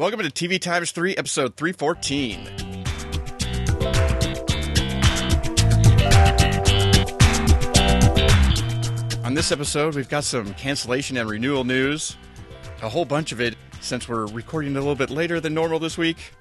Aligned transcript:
Welcome 0.00 0.20
to 0.20 0.30
TV 0.30 0.58
Times 0.58 0.92
3, 0.92 1.16
episode 1.16 1.56
314. 1.56 2.46
On 9.26 9.34
this 9.34 9.52
episode, 9.52 9.94
we've 9.94 10.08
got 10.08 10.24
some 10.24 10.54
cancellation 10.54 11.18
and 11.18 11.28
renewal 11.28 11.64
news. 11.64 12.16
A 12.80 12.88
whole 12.88 13.04
bunch 13.04 13.30
of 13.30 13.42
it 13.42 13.56
since 13.82 14.08
we're 14.08 14.24
recording 14.28 14.74
a 14.74 14.78
little 14.78 14.94
bit 14.94 15.10
later 15.10 15.38
than 15.38 15.52
normal 15.52 15.78
this 15.78 15.98
week. 15.98 16.32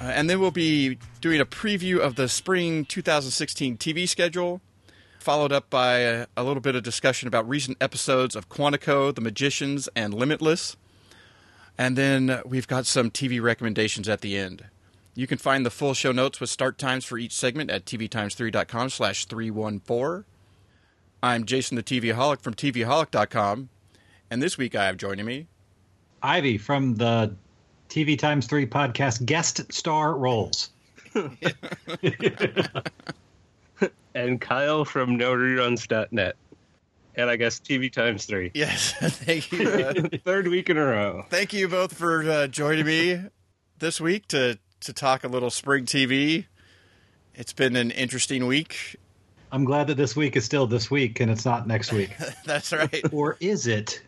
Uh, 0.00 0.04
and 0.04 0.30
then 0.30 0.38
we'll 0.38 0.52
be 0.52 0.96
doing 1.20 1.40
a 1.40 1.44
preview 1.44 1.98
of 1.98 2.14
the 2.14 2.28
spring 2.28 2.84
2016 2.84 3.76
TV 3.76 4.08
schedule, 4.08 4.60
followed 5.18 5.50
up 5.50 5.68
by 5.68 5.98
a, 5.98 6.26
a 6.36 6.44
little 6.44 6.60
bit 6.60 6.76
of 6.76 6.84
discussion 6.84 7.26
about 7.26 7.48
recent 7.48 7.76
episodes 7.80 8.36
of 8.36 8.48
Quantico, 8.48 9.12
The 9.12 9.20
Magicians, 9.20 9.88
and 9.96 10.14
Limitless. 10.14 10.76
And 11.76 11.96
then 11.98 12.40
we've 12.44 12.68
got 12.68 12.86
some 12.86 13.10
TV 13.10 13.42
recommendations 13.42 14.08
at 14.08 14.20
the 14.20 14.36
end. 14.36 14.64
You 15.14 15.26
can 15.26 15.38
find 15.38 15.64
the 15.64 15.70
full 15.70 15.94
show 15.94 16.12
notes 16.12 16.40
with 16.40 16.50
start 16.50 16.78
times 16.78 17.04
for 17.04 17.18
each 17.18 17.32
segment 17.32 17.70
at 17.70 17.84
tvtimes3.com 17.84 18.90
slash 18.90 19.26
314. 19.26 20.24
I'm 21.22 21.44
Jason 21.44 21.76
the 21.76 21.82
TVaholic 21.82 22.40
from 22.40 22.54
tvaholic.com, 22.54 23.68
and 24.30 24.42
this 24.42 24.58
week 24.58 24.74
I 24.74 24.86
have 24.86 24.96
joining 24.96 25.24
me 25.24 25.46
Ivey 26.22 26.58
from 26.58 26.96
the 26.96 27.34
TV 27.88 28.18
Times 28.18 28.46
3 28.46 28.66
podcast 28.66 29.24
guest 29.24 29.72
star 29.72 30.16
roles. 30.16 30.70
and 34.14 34.40
Kyle 34.40 34.84
from 34.84 35.18
NoReruns.net. 35.18 36.36
And 37.16 37.30
I 37.30 37.36
guess 37.36 37.60
TV 37.60 37.92
Times 37.92 38.24
3. 38.26 38.50
Yes, 38.54 38.92
thank 39.00 39.52
you. 39.52 39.68
Uh, 39.68 39.94
Third 40.24 40.48
week 40.48 40.68
in 40.68 40.76
a 40.76 40.84
row. 40.84 41.24
thank 41.30 41.52
you 41.52 41.68
both 41.68 41.94
for 41.96 42.28
uh, 42.28 42.46
joining 42.48 42.86
me 42.86 43.20
this 43.78 44.00
week 44.00 44.26
to, 44.28 44.58
to 44.80 44.92
talk 44.92 45.22
a 45.24 45.28
little 45.28 45.50
spring 45.50 45.86
TV. 45.86 46.46
It's 47.34 47.52
been 47.52 47.76
an 47.76 47.90
interesting 47.92 48.46
week. 48.46 48.96
I'm 49.52 49.64
glad 49.64 49.86
that 49.86 49.96
this 49.96 50.16
week 50.16 50.34
is 50.34 50.44
still 50.44 50.66
this 50.66 50.90
week 50.90 51.20
and 51.20 51.30
it's 51.30 51.44
not 51.44 51.66
next 51.68 51.92
week. 51.92 52.10
That's 52.44 52.72
right. 52.72 53.04
or 53.12 53.36
is 53.40 53.66
it? 53.68 54.02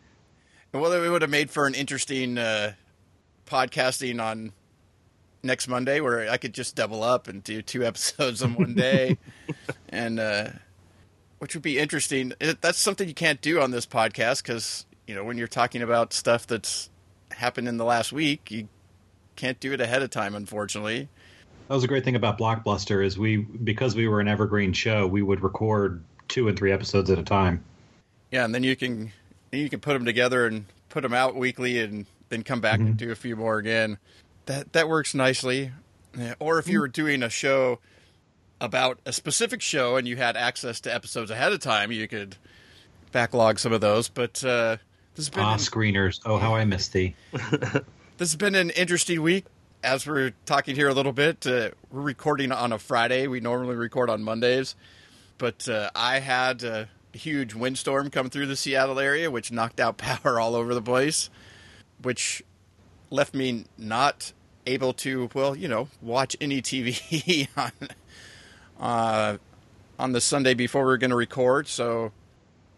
Well, 0.72 0.92
it 0.92 1.08
would 1.08 1.22
have 1.22 1.30
made 1.30 1.50
for 1.50 1.66
an 1.66 1.74
interesting 1.74 2.36
uh, 2.38 2.72
podcasting 3.46 4.20
on 4.22 4.52
next 5.42 5.68
Monday, 5.68 6.00
where 6.00 6.28
I 6.28 6.36
could 6.36 6.52
just 6.52 6.74
double 6.74 7.02
up 7.04 7.28
and 7.28 7.42
do 7.44 7.62
two 7.62 7.84
episodes 7.86 8.42
in 8.42 8.54
one 8.54 8.74
day, 8.74 9.16
and 9.88 10.18
uh, 10.18 10.48
which 11.38 11.54
would 11.54 11.62
be 11.62 11.78
interesting. 11.78 12.32
That's 12.60 12.78
something 12.78 13.08
you 13.08 13.14
can't 13.14 13.40
do 13.40 13.60
on 13.60 13.70
this 13.70 13.86
podcast 13.86 14.42
because 14.42 14.86
you 15.06 15.14
know 15.14 15.24
when 15.24 15.38
you're 15.38 15.48
talking 15.48 15.82
about 15.82 16.12
stuff 16.12 16.46
that's 16.46 16.90
happened 17.32 17.68
in 17.68 17.76
the 17.76 17.84
last 17.84 18.12
week, 18.12 18.50
you 18.50 18.68
can't 19.36 19.60
do 19.60 19.72
it 19.72 19.80
ahead 19.80 20.02
of 20.02 20.10
time, 20.10 20.34
unfortunately. 20.34 21.08
That 21.68 21.74
was 21.74 21.84
a 21.84 21.88
great 21.88 22.04
thing 22.04 22.16
about 22.16 22.38
Blockbuster 22.38 23.04
is 23.04 23.18
we 23.18 23.38
because 23.38 23.94
we 23.94 24.08
were 24.08 24.20
an 24.20 24.28
evergreen 24.28 24.72
show, 24.72 25.06
we 25.06 25.22
would 25.22 25.42
record 25.42 26.02
two 26.28 26.48
and 26.48 26.58
three 26.58 26.72
episodes 26.72 27.10
at 27.10 27.18
a 27.18 27.22
time. 27.22 27.64
Yeah, 28.30 28.44
and 28.44 28.54
then 28.54 28.62
you 28.62 28.76
can 28.76 29.12
then 29.50 29.60
you 29.60 29.68
can 29.68 29.80
put 29.80 29.94
them 29.94 30.04
together 30.04 30.46
and 30.46 30.66
put 30.88 31.02
them 31.02 31.12
out 31.12 31.34
weekly, 31.34 31.80
and 31.80 32.06
then 32.28 32.42
come 32.42 32.60
back 32.60 32.78
and 32.78 32.90
mm-hmm. 32.90 32.96
do 32.96 33.10
a 33.10 33.16
few 33.16 33.36
more 33.36 33.58
again. 33.58 33.98
That 34.46 34.72
that 34.72 34.88
works 34.88 35.14
nicely. 35.14 35.72
Or 36.38 36.58
if 36.58 36.66
you 36.66 36.74
mm-hmm. 36.74 36.80
were 36.80 36.88
doing 36.88 37.22
a 37.22 37.28
show 37.28 37.78
about 38.60 38.98
a 39.04 39.12
specific 39.12 39.60
show 39.60 39.96
and 39.96 40.06
you 40.08 40.16
had 40.16 40.36
access 40.36 40.80
to 40.80 40.94
episodes 40.94 41.30
ahead 41.30 41.52
of 41.52 41.60
time, 41.60 41.92
you 41.92 42.08
could 42.08 42.36
backlog 43.12 43.58
some 43.58 43.72
of 43.72 43.80
those. 43.80 44.08
But 44.08 44.42
uh, 44.44 44.76
this 45.14 45.26
has 45.26 45.30
been 45.30 45.42
Ah, 45.44 45.52
an, 45.54 45.58
screeners. 45.58 46.20
Oh, 46.24 46.38
how 46.38 46.54
I 46.54 46.64
miss 46.64 46.88
thee. 46.88 47.14
this 47.32 47.80
has 48.18 48.36
been 48.36 48.54
an 48.54 48.70
interesting 48.70 49.22
week. 49.22 49.44
As 49.84 50.06
we're 50.06 50.32
talking 50.46 50.74
here 50.74 50.88
a 50.88 50.94
little 50.94 51.12
bit, 51.12 51.46
uh, 51.46 51.70
we're 51.92 52.00
recording 52.00 52.50
on 52.50 52.72
a 52.72 52.78
Friday. 52.78 53.26
We 53.26 53.40
normally 53.40 53.76
record 53.76 54.10
on 54.10 54.22
Mondays, 54.22 54.74
but 55.38 55.68
uh, 55.68 55.90
I 55.94 56.18
had 56.18 56.64
a 56.64 56.88
huge 57.12 57.54
windstorm 57.54 58.10
come 58.10 58.28
through 58.30 58.46
the 58.46 58.56
Seattle 58.56 58.98
area, 58.98 59.30
which 59.30 59.52
knocked 59.52 59.78
out 59.78 59.96
power 59.98 60.40
all 60.40 60.56
over 60.56 60.74
the 60.74 60.82
place, 60.82 61.30
which 62.02 62.42
left 63.10 63.32
me 63.34 63.66
not 63.78 64.32
able 64.66 64.92
to, 64.94 65.30
well, 65.34 65.54
you 65.54 65.68
know, 65.68 65.88
watch 66.02 66.36
any 66.40 66.60
TV 66.60 67.48
on 67.56 67.70
uh, 68.80 69.38
on 69.98 70.12
the 70.12 70.20
Sunday 70.20 70.54
before 70.54 70.82
we 70.82 70.86
were 70.86 70.98
going 70.98 71.10
to 71.10 71.16
record. 71.16 71.68
So 71.68 72.12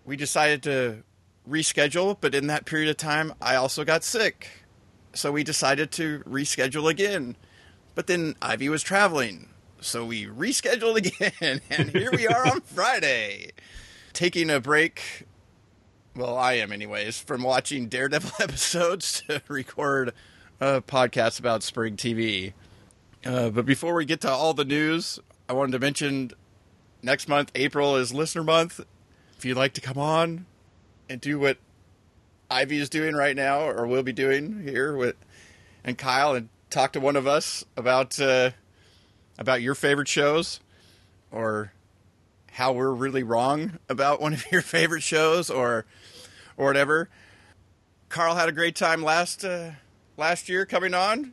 we 0.04 0.16
decided 0.16 0.62
to 0.64 1.02
reschedule, 1.48 2.16
but 2.20 2.34
in 2.34 2.46
that 2.48 2.64
period 2.64 2.90
of 2.90 2.96
time, 2.96 3.32
I 3.40 3.56
also 3.56 3.84
got 3.84 4.04
sick. 4.04 4.48
So 5.14 5.32
we 5.32 5.42
decided 5.42 5.90
to 5.92 6.20
reschedule 6.20 6.90
again. 6.90 7.36
But 7.94 8.06
then 8.06 8.36
Ivey 8.40 8.68
was 8.68 8.82
traveling. 8.82 9.48
So 9.80 10.04
we 10.04 10.26
rescheduled 10.26 10.96
again. 11.42 11.60
And 11.70 11.90
here 11.90 12.10
we 12.12 12.26
are 12.26 12.46
on 12.46 12.60
Friday. 12.60 13.50
Taking 14.12 14.50
a 14.50 14.60
break. 14.60 15.24
Well, 16.14 16.36
I 16.36 16.54
am, 16.54 16.72
anyways, 16.72 17.20
from 17.20 17.42
watching 17.42 17.88
Daredevil 17.88 18.32
episodes 18.40 19.22
to 19.28 19.42
record 19.48 20.12
a 20.60 20.80
podcast 20.80 21.38
about 21.38 21.62
spring 21.62 21.96
TV. 21.96 22.52
Uh, 23.24 23.50
but 23.50 23.66
before 23.66 23.94
we 23.94 24.04
get 24.04 24.20
to 24.22 24.30
all 24.30 24.54
the 24.54 24.64
news, 24.64 25.18
I 25.48 25.54
wanted 25.54 25.72
to 25.72 25.78
mention 25.78 26.32
next 27.02 27.26
month, 27.26 27.50
April, 27.54 27.96
is 27.96 28.12
listener 28.12 28.44
month. 28.44 28.80
If 29.38 29.46
you'd 29.46 29.56
like 29.56 29.72
to 29.74 29.80
come 29.80 29.96
on 29.96 30.44
and 31.08 31.20
do 31.22 31.38
what 31.38 31.56
Ivey 32.50 32.78
is 32.78 32.90
doing 32.90 33.14
right 33.14 33.34
now, 33.34 33.62
or 33.62 33.86
will 33.86 34.02
be 34.02 34.12
doing 34.12 34.62
here 34.62 34.94
with 34.94 35.16
and 35.82 35.96
Kyle, 35.96 36.34
and 36.34 36.50
talk 36.68 36.92
to 36.92 37.00
one 37.00 37.16
of 37.16 37.26
us 37.26 37.64
about 37.78 38.20
uh, 38.20 38.50
about 39.38 39.62
your 39.62 39.74
favorite 39.74 40.08
shows, 40.08 40.60
or 41.30 41.72
how 42.52 42.72
we're 42.72 42.92
really 42.92 43.22
wrong 43.22 43.78
about 43.88 44.20
one 44.20 44.34
of 44.34 44.44
your 44.52 44.62
favorite 44.62 45.02
shows, 45.02 45.48
or 45.48 45.86
or 46.58 46.66
whatever. 46.66 47.08
Carl 48.10 48.34
had 48.34 48.50
a 48.50 48.52
great 48.52 48.76
time 48.76 49.02
last 49.02 49.46
uh, 49.46 49.72
last 50.18 50.50
year 50.50 50.66
coming 50.66 50.92
on. 50.92 51.32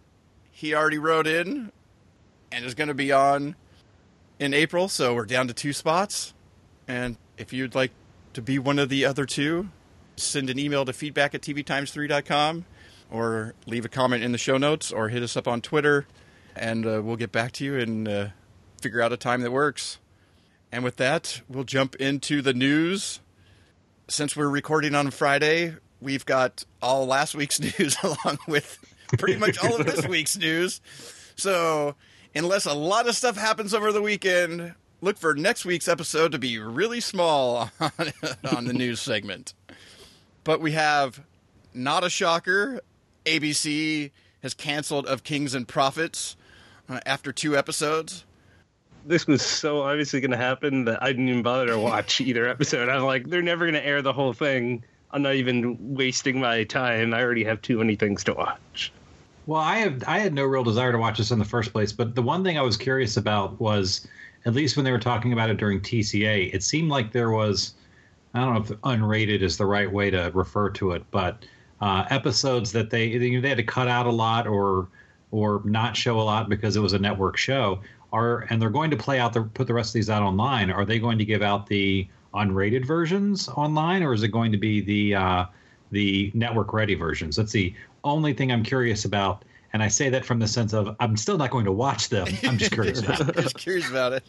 He 0.52 0.74
already 0.74 1.00
wrote 1.00 1.28
in 1.28 1.74
and 2.50 2.64
is 2.64 2.76
going 2.76 2.88
to 2.88 2.94
be 2.94 3.12
on 3.12 3.56
in 4.40 4.54
April, 4.54 4.88
so 4.88 5.14
we're 5.14 5.26
down 5.26 5.48
to 5.48 5.54
two 5.54 5.74
spots. 5.74 6.34
And 6.88 7.18
if 7.38 7.54
you'd 7.54 7.76
like 7.76 7.92
to 8.34 8.42
be 8.42 8.60
one 8.60 8.80
of 8.80 8.90
the 8.90 9.06
other 9.06 9.26
two, 9.26 9.70
send 10.18 10.50
an 10.50 10.60
email 10.60 10.86
to 10.86 10.94
feedback 10.94 11.34
at 11.34 11.42
tvtimes3.com 11.42 12.66
or 13.12 13.54
leave 13.66 13.86
a 13.86 13.90
comment 13.90 14.24
in 14.24 14.32
the 14.32 14.38
show 14.38 14.58
notes 14.58 14.92
or 14.92 15.10
hit 15.10 15.24
us 15.24 15.38
up 15.38 15.48
on 15.48 15.62
Twitter 15.62 16.06
and 16.56 16.86
uh, 16.86 17.02
we'll 17.04 17.18
get 17.18 17.32
back 17.32 17.52
to 17.54 17.66
you 17.66 17.78
and 17.78 18.08
uh, 18.08 18.28
figure 18.82 19.02
out 19.02 19.12
a 19.12 19.18
time 19.18 19.42
that 19.42 19.52
works. 19.52 20.00
And 20.72 20.84
with 20.84 20.98
that, 20.98 21.42
we'll 21.48 21.64
jump 21.64 21.96
into 21.96 22.42
the 22.42 22.54
news. 22.54 23.20
Since 24.08 24.36
we're 24.36 24.50
recording 24.50 24.96
on 24.96 25.12
Friday, 25.12 25.76
we've 26.02 26.26
got 26.26 26.64
all 26.82 27.06
last 27.06 27.36
week's 27.36 27.60
news 27.80 27.98
along 28.04 28.40
with 28.48 28.80
pretty 29.18 29.38
much 29.38 29.58
all 29.64 29.80
of 29.80 29.86
this 29.86 30.08
week's 30.10 30.38
news. 30.38 30.82
So, 31.36 31.96
unless 32.36 32.66
a 32.66 32.74
lot 32.74 33.08
of 33.08 33.16
stuff 33.16 33.38
happens 33.38 33.74
over 33.74 33.92
the 33.92 34.02
weekend, 34.02 34.76
look 35.02 35.18
for 35.18 35.34
next 35.34 35.66
week's 35.66 35.88
episode 35.88 36.32
to 36.34 36.40
be 36.40 36.60
really 36.60 37.00
small 37.00 37.72
on, 37.80 37.92
on 38.56 38.66
the 38.66 38.74
news 38.74 39.00
segment. 39.02 39.54
But 40.44 40.60
we 40.62 40.74
have 40.74 41.22
not 41.74 42.04
a 42.04 42.10
shocker. 42.10 42.82
ABC 43.26 44.12
has 44.44 44.54
canceled 44.54 45.08
Of 45.08 45.24
Kings 45.24 45.56
and 45.56 45.68
Prophets 45.68 46.36
uh, 46.88 47.00
after 47.06 47.32
two 47.32 47.58
episodes. 47.58 48.26
This 49.06 49.28
was 49.28 49.42
so 49.42 49.82
obviously 49.82 50.20
going 50.20 50.32
to 50.32 50.38
happen 50.38 50.86
that 50.86 51.02
I 51.02 51.08
didn't 51.08 51.30
even 51.30 51.44
bother 51.44 51.68
to 51.68 51.80
watch 51.80 52.22
either 52.22 52.48
episode. 52.48 52.90
I'm 52.90 53.04
like, 53.04 53.28
they're 53.28 53.42
never 53.42 53.66
going 53.66 53.76
to 53.76 53.86
air 53.86 54.02
the 54.02 54.14
whole 54.14 54.34
thing. 54.34 54.84
I'm 55.12 55.22
not 55.22 55.36
even 55.36 55.96
wasting 55.96 56.40
my 56.40 56.64
time. 56.64 57.14
I 57.14 57.22
already 57.22 57.44
have 57.44 57.62
too 57.62 57.78
many 57.78 57.96
things 57.96 58.24
to 58.26 58.34
watch. 58.34 58.92
Well, 59.46 59.62
I 59.62 59.78
have 59.78 60.04
I 60.08 60.20
had 60.20 60.34
no 60.34 60.44
real 60.44 60.64
desire 60.64 60.92
to 60.92 60.98
watch 60.98 61.18
this 61.20 61.32
in 61.32 61.40
the 61.40 61.46
first 61.46 61.72
place, 61.72 61.92
but 61.92 62.16
the 62.16 62.22
one 62.22 62.44
thing 62.44 62.58
I 62.58 62.62
was 62.62 62.78
curious 62.78 63.18
about 63.18 63.60
was 63.60 64.08
at 64.46 64.54
least 64.54 64.76
when 64.76 64.86
they 64.86 64.92
were 64.92 65.00
talking 65.00 65.34
about 65.34 65.50
it 65.50 65.58
during 65.58 65.82
TCA, 65.82 66.54
it 66.54 66.64
seemed 66.64 66.90
like 66.90 67.12
there 67.12 67.32
was 67.32 67.74
I 68.34 68.40
don't 68.42 68.54
know 68.54 68.62
if 68.62 68.82
unrated 68.82 69.42
is 69.42 69.58
the 69.58 69.66
right 69.66 69.92
way 69.92 70.10
to 70.10 70.32
refer 70.34 70.70
to 70.72 70.92
it, 70.92 71.04
but 71.12 71.46
uh, 71.82 72.06
episodes 72.10 72.72
that 72.72 72.90
they 72.90 73.18
they 73.18 73.48
had 73.48 73.58
to 73.58 73.64
cut 73.64 73.88
out 73.88 74.08
a 74.08 74.12
lot 74.12 74.48
or 74.48 74.88
or 75.32 75.62
not 75.64 75.96
show 75.96 76.20
a 76.20 76.24
lot 76.24 76.50
because 76.50 76.76
it 76.76 76.82
was 76.82 76.94
a 76.94 77.00
network 77.00 77.38
show 77.38 77.82
are 78.14 78.48
and 78.50 78.62
they're 78.62 78.70
going 78.70 78.92
to 78.92 78.98
play 78.98 79.20
out 79.20 79.34
the 79.34 79.44
put 79.44 79.68
the 79.68 79.74
rest 79.74 79.90
of 79.90 79.94
these 79.94 80.10
out 80.10 80.24
online. 80.24 80.72
Are 80.72 80.86
they 80.86 80.98
going 81.00 81.18
to 81.20 81.26
give 81.26 81.42
out 81.42 81.68
the 81.68 82.08
unrated 82.34 82.86
versions 82.86 83.48
online, 83.50 84.02
or 84.02 84.14
is 84.14 84.24
it 84.24 84.30
going 84.30 84.52
to 84.52 84.58
be 84.58 84.82
the 84.82 85.16
uh, 85.16 85.46
the 85.92 86.32
network 86.34 86.74
ready 86.74 86.96
versions? 86.96 87.36
That's 87.36 87.52
the 87.52 87.74
only 88.04 88.34
thing 88.34 88.52
I'm 88.52 88.64
curious 88.64 89.06
about. 89.06 89.44
And 89.74 89.84
I 89.84 89.88
say 89.88 90.10
that 90.10 90.26
from 90.26 90.40
the 90.40 90.48
sense 90.48 90.74
of 90.74 90.96
I'm 91.00 91.18
still 91.18 91.38
not 91.38 91.52
going 91.52 91.66
to 91.66 91.72
watch 91.72 92.10
them. 92.10 92.28
I'm 92.44 92.58
just 92.58 92.72
curious 92.72 93.02
about 93.02 93.30
it. 93.30 93.36
just 93.36 93.58
curious 93.58 93.90
about 93.90 94.14
it. 94.14 94.24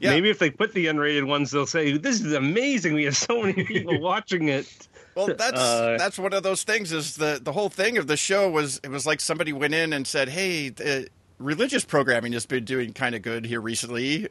Yeah. 0.00 0.10
Maybe 0.10 0.28
if 0.30 0.38
they 0.40 0.50
put 0.50 0.72
the 0.72 0.86
unrated 0.86 1.24
ones, 1.26 1.52
they'll 1.52 1.66
say, 1.66 1.96
"This 1.96 2.20
is 2.20 2.32
amazing. 2.32 2.94
We 2.94 3.04
have 3.04 3.16
so 3.16 3.42
many 3.42 3.64
people 3.64 4.00
watching 4.00 4.48
it." 4.48 4.88
Well, 5.14 5.28
that's 5.28 5.60
Uh, 5.60 5.96
that's 5.98 6.18
one 6.18 6.32
of 6.32 6.42
those 6.42 6.64
things. 6.64 6.90
Is 6.92 7.14
the 7.14 7.38
the 7.40 7.52
whole 7.52 7.68
thing 7.68 7.96
of 7.98 8.08
the 8.08 8.16
show 8.16 8.50
was 8.50 8.80
it 8.82 8.88
was 8.90 9.06
like 9.06 9.20
somebody 9.20 9.52
went 9.52 9.72
in 9.74 9.92
and 9.92 10.04
said, 10.06 10.30
"Hey, 10.30 10.70
the 10.70 11.06
religious 11.38 11.84
programming 11.84 12.32
has 12.32 12.44
been 12.46 12.64
doing 12.64 12.92
kind 12.92 13.14
of 13.14 13.22
good 13.22 13.46
here 13.46 13.60
recently. 13.60 14.28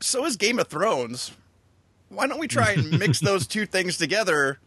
So 0.00 0.24
is 0.26 0.36
Game 0.36 0.58
of 0.58 0.68
Thrones. 0.68 1.32
Why 2.10 2.26
don't 2.26 2.38
we 2.38 2.48
try 2.48 2.72
and 2.72 2.98
mix 2.98 3.20
those 3.20 3.46
two 3.46 3.64
things 3.66 3.96
together, 3.96 4.58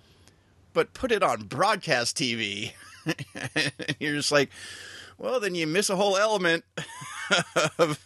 but 0.74 0.94
put 0.94 1.12
it 1.12 1.24
on 1.24 1.44
broadcast 1.44 2.18
TV?" 2.18 2.74
And 3.06 3.72
You're 4.00 4.16
just 4.16 4.31
like, 4.31 4.50
well, 5.18 5.40
then 5.40 5.56
you 5.56 5.68
miss 5.68 5.90
a 5.90 5.96
whole 5.96 6.18
element 6.18 6.64
of 7.78 8.06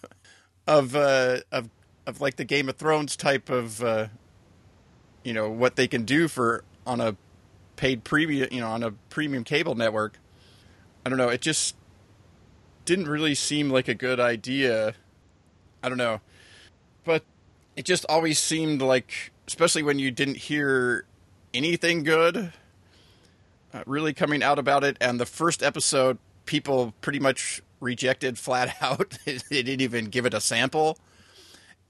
of 0.67 0.95
uh, 0.95 1.37
of 1.51 1.69
of 2.05 2.21
like 2.21 2.35
the 2.35 2.45
Game 2.45 2.69
of 2.69 2.75
Thrones 2.75 3.15
type 3.15 3.49
of. 3.49 3.83
Uh, 3.83 4.07
you 5.27 5.33
know 5.33 5.49
what 5.49 5.75
they 5.75 5.89
can 5.89 6.05
do 6.05 6.29
for 6.29 6.63
on 6.85 7.01
a 7.01 7.17
paid 7.75 8.05
premium 8.05 8.47
you 8.49 8.61
know 8.61 8.69
on 8.69 8.81
a 8.81 8.91
premium 9.09 9.43
cable 9.43 9.75
network 9.75 10.19
i 11.05 11.09
don't 11.09 11.17
know 11.17 11.27
it 11.27 11.41
just 11.41 11.75
didn't 12.85 13.09
really 13.09 13.35
seem 13.35 13.69
like 13.69 13.89
a 13.89 13.93
good 13.93 14.21
idea 14.21 14.93
i 15.83 15.89
don't 15.89 15.97
know 15.97 16.21
but 17.03 17.25
it 17.75 17.83
just 17.83 18.05
always 18.07 18.39
seemed 18.39 18.81
like 18.81 19.33
especially 19.49 19.83
when 19.83 19.99
you 19.99 20.11
didn't 20.11 20.37
hear 20.37 21.05
anything 21.57 22.03
good 22.03 22.51
uh, 23.73 23.83
really 23.85 24.13
coming 24.13 24.41
out 24.43 24.59
about 24.59 24.83
it 24.83 24.95
and 25.01 25.19
the 25.19 25.25
first 25.25 25.61
episode 25.63 26.17
people 26.45 26.93
pretty 27.01 27.19
much 27.19 27.61
rejected 27.79 28.37
flat 28.37 28.75
out 28.81 29.17
they 29.25 29.37
didn't 29.63 29.81
even 29.81 30.05
give 30.05 30.25
it 30.25 30.33
a 30.33 30.39
sample 30.41 30.97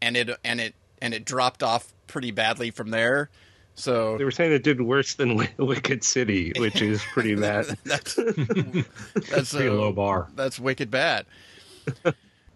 and 0.02 0.16
it 0.18 0.30
and 0.44 0.60
it 0.62 0.74
and 1.02 1.14
it 1.14 1.25
dropped 1.25 1.62
off 1.62 1.94
pretty 2.08 2.31
badly 2.31 2.72
from 2.72 2.90
there 2.92 3.30
so 3.75 4.18
They 4.18 4.24
were 4.24 4.31
saying 4.31 4.52
it 4.54 4.64
did 4.64 4.81
worse 4.81 5.14
than 5.14 5.38
Wi- 5.38 5.54
Wicked 5.60 6.04
City, 6.04 6.52
which 6.58 6.81
is 6.81 7.04
pretty 7.14 7.36
bad. 7.40 7.66
that's 7.86 8.16
that's 8.16 9.54
Pretty 9.54 9.68
uh, 9.69 9.74
low 9.74 9.92
bar. 9.92 10.30
that's 10.36 10.60
wicked 10.60 10.90
bad. 10.90 11.28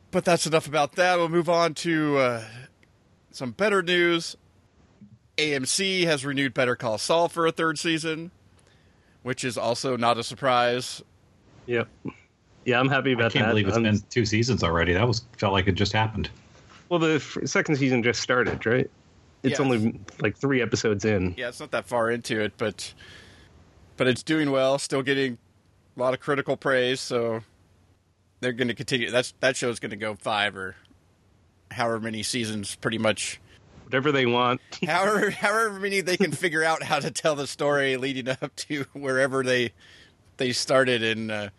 but 0.09 0.25
that's 0.25 0.47
enough 0.47 0.67
about 0.67 0.93
that. 0.93 1.17
We'll 1.19 1.29
move 1.29 1.47
on 1.47 1.75
to 1.75 2.17
uh, 2.17 2.43
some 3.29 3.51
better 3.51 3.83
news. 3.83 4.35
AMC 5.41 6.03
has 6.05 6.23
renewed 6.25 6.53
Better 6.53 6.75
Call 6.75 6.97
Saul 6.97 7.27
for 7.27 7.45
a 7.47 7.51
third 7.51 7.79
season, 7.79 8.31
which 9.23 9.43
is 9.43 9.57
also 9.57 9.97
not 9.97 10.17
a 10.17 10.23
surprise. 10.23 11.01
Yep. 11.65 11.87
Yeah, 12.65 12.79
I'm 12.79 12.89
happy 12.89 13.13
about 13.13 13.31
that. 13.33 13.39
I 13.39 13.39
can't 13.39 13.45
that. 13.47 13.51
believe 13.51 13.67
it's 13.67 13.75
I'm- 13.75 13.83
been 13.83 13.99
two 14.09 14.25
seasons 14.25 14.63
already. 14.63 14.93
That 14.93 15.07
was 15.07 15.25
felt 15.37 15.53
like 15.53 15.67
it 15.67 15.73
just 15.73 15.93
happened. 15.93 16.29
Well, 16.89 16.99
the 16.99 17.15
f- 17.15 17.37
second 17.45 17.77
season 17.77 18.03
just 18.03 18.21
started, 18.21 18.65
right? 18.65 18.89
It's 19.43 19.51
Yes. 19.51 19.59
only 19.59 19.99
like 20.19 20.37
three 20.37 20.61
episodes 20.61 21.05
in. 21.05 21.33
Yeah, 21.37 21.47
it's 21.49 21.59
not 21.59 21.71
that 21.71 21.87
far 21.87 22.11
into 22.11 22.39
it, 22.39 22.53
but 22.57 22.93
but 23.97 24.07
it's 24.07 24.21
doing 24.23 24.51
well. 24.51 24.77
Still 24.77 25.01
getting 25.01 25.37
a 25.97 25.99
lot 25.99 26.13
of 26.13 26.19
critical 26.19 26.57
praise, 26.57 26.99
so 26.99 27.41
they're 28.41 28.51
going 28.53 28.67
to 28.67 28.73
continue. 28.75 29.09
That's 29.09 29.33
that 29.39 29.55
show's 29.55 29.79
going 29.79 29.89
to 29.91 29.95
go 29.95 30.15
five 30.15 30.55
or 30.55 30.75
however 31.71 31.99
many 31.99 32.21
seasons, 32.23 32.75
pretty 32.75 32.97
much. 32.99 33.39
Whatever 33.91 34.13
they 34.13 34.25
want. 34.25 34.61
however 34.87 35.29
however 35.31 35.77
many 35.77 35.99
they 35.99 36.15
can 36.15 36.31
figure 36.31 36.63
out 36.63 36.81
how 36.81 37.01
to 37.01 37.11
tell 37.11 37.35
the 37.35 37.45
story 37.45 37.97
leading 37.97 38.29
up 38.29 38.55
to 38.55 38.85
wherever 38.93 39.43
they 39.43 39.73
they 40.37 40.53
started 40.53 41.03
in 41.03 41.29
uh, 41.29 41.49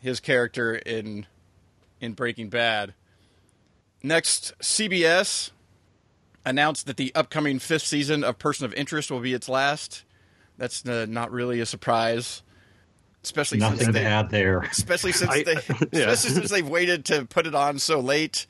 his 0.00 0.18
character 0.18 0.74
in 0.74 1.26
in 2.00 2.14
Breaking 2.14 2.48
Bad. 2.48 2.94
Next, 4.02 4.54
CBS 4.62 5.50
announced 6.46 6.86
that 6.86 6.96
the 6.96 7.14
upcoming 7.14 7.58
fifth 7.58 7.82
season 7.86 8.24
of 8.24 8.38
Person 8.38 8.64
of 8.64 8.72
Interest 8.72 9.10
will 9.10 9.20
be 9.20 9.34
its 9.34 9.46
last. 9.46 10.04
That's 10.56 10.86
uh, 10.88 11.04
not 11.06 11.30
really 11.32 11.60
a 11.60 11.66
surprise, 11.66 12.42
especially 13.22 13.58
Nothing 13.58 13.80
since 13.80 13.94
to 13.94 14.02
add 14.02 14.30
there. 14.30 14.60
especially 14.60 15.12
since 15.12 15.30
I- 15.30 15.42
they, 15.42 15.52
yeah. 15.92 16.08
especially 16.08 16.30
since 16.40 16.50
they've 16.50 16.66
waited 16.66 17.04
to 17.06 17.26
put 17.26 17.46
it 17.46 17.54
on 17.54 17.78
so 17.78 18.00
late, 18.00 18.46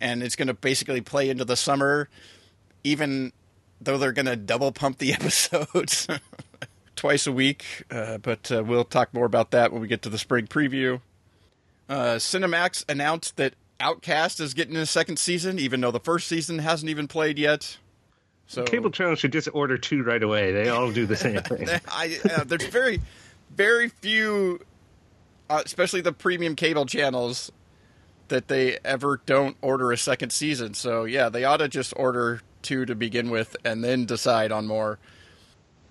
and 0.00 0.22
it's 0.22 0.36
going 0.36 0.48
to 0.48 0.54
basically 0.54 1.02
play 1.02 1.28
into 1.28 1.44
the 1.44 1.56
summer, 1.56 2.08
even 2.88 3.32
though 3.80 3.98
they're 3.98 4.12
going 4.12 4.26
to 4.26 4.36
double 4.36 4.72
pump 4.72 4.98
the 4.98 5.12
episodes 5.14 6.08
twice 6.96 7.26
a 7.26 7.32
week. 7.32 7.84
Uh, 7.90 8.18
but 8.18 8.50
uh, 8.50 8.62
we'll 8.64 8.84
talk 8.84 9.12
more 9.14 9.26
about 9.26 9.50
that 9.52 9.72
when 9.72 9.80
we 9.80 9.88
get 9.88 10.02
to 10.02 10.08
the 10.08 10.18
spring 10.18 10.46
preview. 10.46 11.00
Uh, 11.88 12.16
Cinemax 12.16 12.84
announced 12.88 13.36
that 13.36 13.54
Outcast 13.80 14.40
is 14.40 14.54
getting 14.54 14.76
a 14.76 14.86
second 14.86 15.18
season, 15.18 15.58
even 15.58 15.80
though 15.80 15.90
the 15.90 16.00
first 16.00 16.26
season 16.26 16.58
hasn't 16.58 16.90
even 16.90 17.06
played 17.06 17.38
yet. 17.38 17.78
So 18.46 18.64
Cable 18.64 18.90
channel 18.90 19.14
should 19.14 19.32
just 19.32 19.48
order 19.52 19.78
two 19.78 20.02
right 20.02 20.22
away. 20.22 20.52
They 20.52 20.68
all 20.68 20.90
do 20.90 21.06
the 21.06 21.16
same 21.16 21.40
thing. 21.42 21.68
I, 21.88 22.18
uh, 22.30 22.44
there's 22.44 22.66
very, 22.66 23.00
very 23.54 23.88
few, 23.88 24.60
uh, 25.48 25.62
especially 25.64 26.00
the 26.00 26.12
premium 26.12 26.56
cable 26.56 26.86
channels, 26.86 27.52
that 28.28 28.48
they 28.48 28.78
ever 28.84 29.20
don't 29.26 29.56
order 29.62 29.92
a 29.92 29.96
second 29.96 30.30
season. 30.30 30.74
So 30.74 31.04
yeah, 31.04 31.28
they 31.28 31.44
ought 31.44 31.58
to 31.58 31.68
just 31.68 31.92
order 31.96 32.42
two 32.62 32.84
to 32.86 32.94
begin 32.94 33.30
with, 33.30 33.56
and 33.64 33.82
then 33.82 34.04
decide 34.06 34.52
on 34.52 34.66
more. 34.66 34.98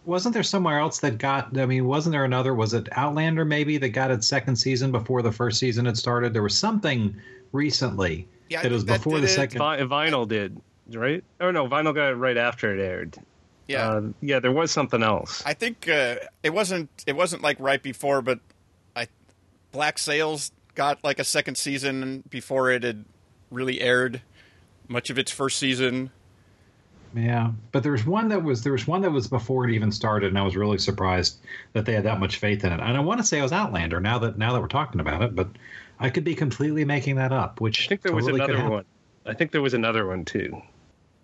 Wasn't 0.05 0.33
there 0.33 0.43
somewhere 0.43 0.79
else 0.79 0.99
that 0.99 1.17
got? 1.17 1.57
I 1.57 1.65
mean, 1.65 1.85
wasn't 1.85 2.13
there 2.13 2.23
another? 2.23 2.53
Was 2.53 2.73
it 2.73 2.87
Outlander 2.93 3.43
maybe 3.43 3.77
that 3.77 3.89
got 3.89 4.09
its 4.09 4.25
second 4.27 4.55
season 4.55 4.91
before 4.91 5.21
the 5.21 5.31
first 5.31 5.59
season 5.59 5.85
had 5.85 5.97
started? 5.97 6.33
There 6.33 6.43
was 6.43 6.57
something 6.57 7.13
recently 7.51 8.27
Yeah, 8.49 8.59
I 8.61 8.63
that 8.63 8.71
was 8.71 8.85
that 8.85 8.99
before 8.99 9.19
the 9.19 9.25
it. 9.25 9.29
second. 9.29 9.57
Vi- 9.59 9.77
Vinyl 9.79 10.25
did, 10.27 10.61
right? 10.93 11.23
Oh 11.41 11.51
no, 11.51 11.67
Vinyl 11.67 11.93
got 11.93 12.11
it 12.11 12.15
right 12.15 12.37
after 12.37 12.73
it 12.73 12.81
aired. 12.81 13.17
Yeah, 13.67 13.89
Uh, 13.89 14.01
yeah, 14.21 14.39
there 14.39 14.53
was 14.53 14.71
something 14.71 15.03
else. 15.03 15.43
I 15.45 15.53
think 15.53 15.89
uh, 15.89 16.15
it 16.41 16.53
wasn't. 16.53 16.89
It 17.05 17.17
wasn't 17.17 17.41
like 17.41 17.57
right 17.59 17.83
before, 17.83 18.21
but 18.21 18.39
I 18.95 19.07
Black 19.73 19.99
Sails 19.99 20.51
got 20.75 21.03
like 21.03 21.19
a 21.19 21.25
second 21.25 21.55
season 21.57 22.23
before 22.29 22.71
it 22.71 22.83
had 22.83 23.03
really 23.51 23.81
aired 23.81 24.21
much 24.87 25.09
of 25.09 25.17
its 25.19 25.31
first 25.33 25.57
season. 25.59 26.11
Yeah, 27.15 27.51
but 27.71 27.83
there 27.83 27.91
was 27.91 28.05
one 28.05 28.29
that 28.29 28.43
was 28.43 28.63
there 28.63 28.73
was 28.73 28.87
one 28.87 29.01
that 29.01 29.11
was 29.11 29.27
before 29.27 29.67
it 29.67 29.73
even 29.73 29.91
started, 29.91 30.29
and 30.29 30.37
I 30.37 30.43
was 30.43 30.55
really 30.55 30.77
surprised 30.77 31.37
that 31.73 31.85
they 31.85 31.93
had 31.93 32.03
that 32.03 32.19
much 32.19 32.37
faith 32.37 32.63
in 32.63 32.71
it. 32.71 32.79
And 32.79 32.97
I 32.97 32.99
want 32.99 33.19
to 33.19 33.25
say 33.25 33.39
it 33.39 33.43
was 33.43 33.51
Outlander. 33.51 33.99
Now 33.99 34.19
that 34.19 34.37
now 34.37 34.53
that 34.53 34.61
we're 34.61 34.67
talking 34.67 35.01
about 35.01 35.21
it, 35.21 35.35
but 35.35 35.49
I 35.99 36.09
could 36.09 36.23
be 36.23 36.35
completely 36.35 36.85
making 36.85 37.15
that 37.15 37.31
up. 37.31 37.61
Which 37.61 37.85
I 37.85 37.89
think 37.89 38.01
there 38.01 38.13
was 38.13 38.25
totally 38.25 38.41
could 38.41 38.55
another 38.55 38.69
one. 38.69 38.85
I 39.25 39.33
think 39.33 39.51
there 39.51 39.61
was 39.61 39.73
another 39.73 40.05
one 40.05 40.25
too. 40.25 40.61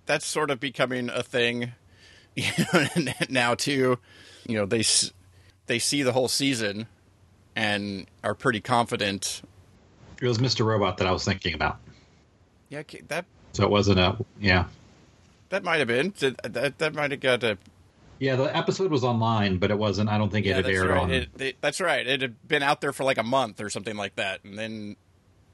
that's 0.05 0.25
sort 0.25 0.51
of 0.51 0.59
becoming 0.59 1.09
a 1.09 1.23
thing 1.23 1.71
you 2.35 2.45
know, 2.73 2.87
now 3.29 3.55
too. 3.55 3.99
You 4.47 4.57
know, 4.57 4.65
they 4.65 4.83
they 5.67 5.79
see 5.79 6.01
the 6.01 6.11
whole 6.11 6.27
season 6.27 6.87
and 7.55 8.07
are 8.23 8.33
pretty 8.33 8.59
confident. 8.59 9.41
It 10.21 10.27
was 10.27 10.39
Mr. 10.39 10.65
Robot 10.65 10.97
that 10.97 11.07
I 11.07 11.11
was 11.11 11.25
thinking 11.25 11.53
about. 11.53 11.77
Yeah, 12.69 12.81
that 13.09 13.25
So 13.51 13.63
it 13.63 13.69
wasn't 13.69 13.99
a 13.99 14.17
yeah. 14.39 14.65
That 15.53 15.63
might 15.63 15.77
have 15.77 15.87
been 15.87 16.13
that 16.19 16.53
that, 16.53 16.77
that 16.79 16.95
might 16.95 17.11
have 17.11 17.19
got 17.19 17.43
a 17.43 17.57
Yeah, 18.17 18.35
the 18.35 18.55
episode 18.55 18.89
was 18.89 19.03
online, 19.03 19.57
but 19.57 19.69
it 19.69 19.77
wasn't. 19.77 20.09
I 20.09 20.17
don't 20.17 20.31
think 20.31 20.45
it 20.45 20.49
yeah. 20.49 20.55
had 20.55 20.65
aired 20.65 20.89
right. 20.89 20.99
on. 20.99 21.11
It, 21.11 21.29
it, 21.39 21.57
that's 21.61 21.79
right. 21.79 22.05
It 22.05 22.21
had 22.21 22.47
been 22.47 22.63
out 22.63 22.81
there 22.81 22.91
for 22.91 23.03
like 23.03 23.19
a 23.19 23.23
month 23.23 23.61
or 23.61 23.69
something 23.69 23.95
like 23.95 24.15
that, 24.15 24.43
and 24.43 24.57
then 24.57 24.95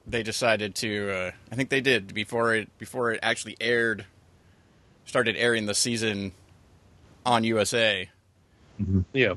they 0.06 0.22
decided 0.22 0.74
to. 0.76 1.10
Uh, 1.10 1.30
I 1.52 1.54
think 1.54 1.68
they 1.68 1.82
did 1.82 2.14
before 2.14 2.54
it 2.54 2.76
before 2.78 3.12
it 3.12 3.20
actually 3.22 3.56
aired. 3.60 4.06
Started 5.04 5.36
airing 5.36 5.66
the 5.66 5.74
season 5.74 6.32
on 7.26 7.44
USA. 7.44 8.08
Yeah, 9.12 9.34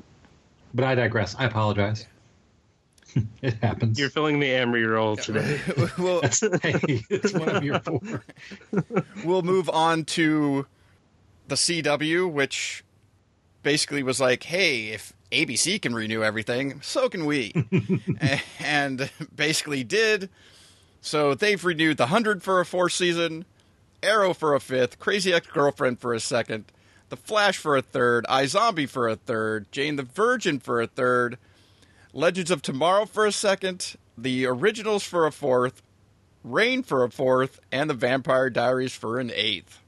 But 0.74 0.86
I 0.86 0.96
digress. 0.96 1.36
I 1.38 1.46
apologize. 1.46 2.06
it 3.42 3.54
happens. 3.56 4.00
you're 4.00 4.10
filling 4.10 4.40
the 4.40 4.50
Amory 4.52 4.86
role 4.86 5.16
today. 5.16 5.60
well, 5.98 6.22
That's, 6.22 6.40
hey, 6.62 7.02
that's 7.10 7.34
what 7.34 7.56
I'm 7.56 7.62
here 7.62 7.80
for. 7.80 8.24
we'll 9.24 9.42
move 9.44 9.70
on 9.70 10.06
to 10.06 10.66
the 11.48 11.56
CW, 11.56 12.32
which 12.32 12.84
basically 13.62 14.04
was 14.04 14.20
like, 14.20 14.44
hey, 14.44 14.88
if 14.90 15.14
ABC 15.32 15.82
can 15.82 15.94
renew 15.96 16.24
everything, 16.24 16.82
so 16.82 17.10
can 17.10 17.26
we. 17.26 17.54
and 18.60 19.10
basically 19.36 19.84
did. 19.84 20.30
So 21.02 21.34
they've 21.36 21.64
renewed 21.64 21.98
The 21.98 22.04
100 22.04 22.44
for 22.44 22.60
a 22.62 22.66
fourth 22.66 22.94
season, 22.94 23.46
Arrow 24.02 24.34
for 24.34 24.54
a 24.54 24.60
fifth, 24.60 25.00
Crazy 25.00 25.34
Ex 25.34 25.48
Girlfriend 25.48 26.00
for 26.00 26.14
a 26.14 26.20
second, 26.20 26.66
The 27.10 27.18
Flash 27.18 27.58
for 27.58 27.76
a 27.76 27.82
third, 27.82 28.26
iZombie 28.30 28.88
for 28.88 29.10
a 29.10 29.16
third, 29.16 29.70
Jane 29.72 29.98
the 29.98 30.04
Virgin 30.04 30.60
for 30.60 30.82
a 30.82 30.88
third, 30.88 31.38
Legends 32.16 32.52
of 32.52 32.62
Tomorrow 32.62 33.06
for 33.06 33.26
a 33.26 33.32
second, 33.32 33.96
The 34.16 34.46
Originals 34.46 35.04
for 35.04 35.26
a 35.26 35.32
fourth, 35.32 35.82
Reign 36.44 36.84
for 36.84 37.04
a 37.04 37.10
fourth, 37.10 37.60
and 37.72 37.90
The 37.90 37.96
Vampire 37.96 38.52
Diaries 38.52 38.94
for 38.94 39.20
an 39.20 39.32
eighth. 39.34 39.80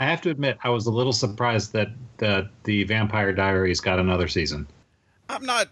I 0.00 0.06
have 0.06 0.20
to 0.22 0.30
admit, 0.30 0.58
I 0.64 0.70
was 0.70 0.86
a 0.86 0.90
little 0.90 1.12
surprised 1.12 1.72
that 1.74 1.88
that 2.16 2.48
the 2.64 2.82
Vampire 2.84 3.32
Diaries 3.32 3.80
got 3.80 4.00
another 4.00 4.26
season. 4.26 4.66
I'm 5.28 5.46
not 5.46 5.68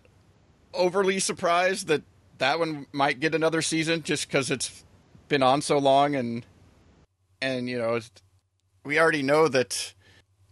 overly 0.72 1.18
surprised 1.18 1.88
that 1.88 2.02
that 2.38 2.60
one 2.60 2.86
might 2.92 3.18
get 3.18 3.34
another 3.34 3.62
season 3.62 4.02
just 4.02 4.28
because 4.28 4.50
it's 4.50 4.84
been 5.28 5.42
on 5.42 5.62
so 5.62 5.78
long 5.78 6.14
and 6.14 6.46
and 7.40 7.68
you 7.68 7.78
know, 7.78 7.98
we 8.84 9.00
already 9.00 9.22
know 9.22 9.48
that 9.48 9.94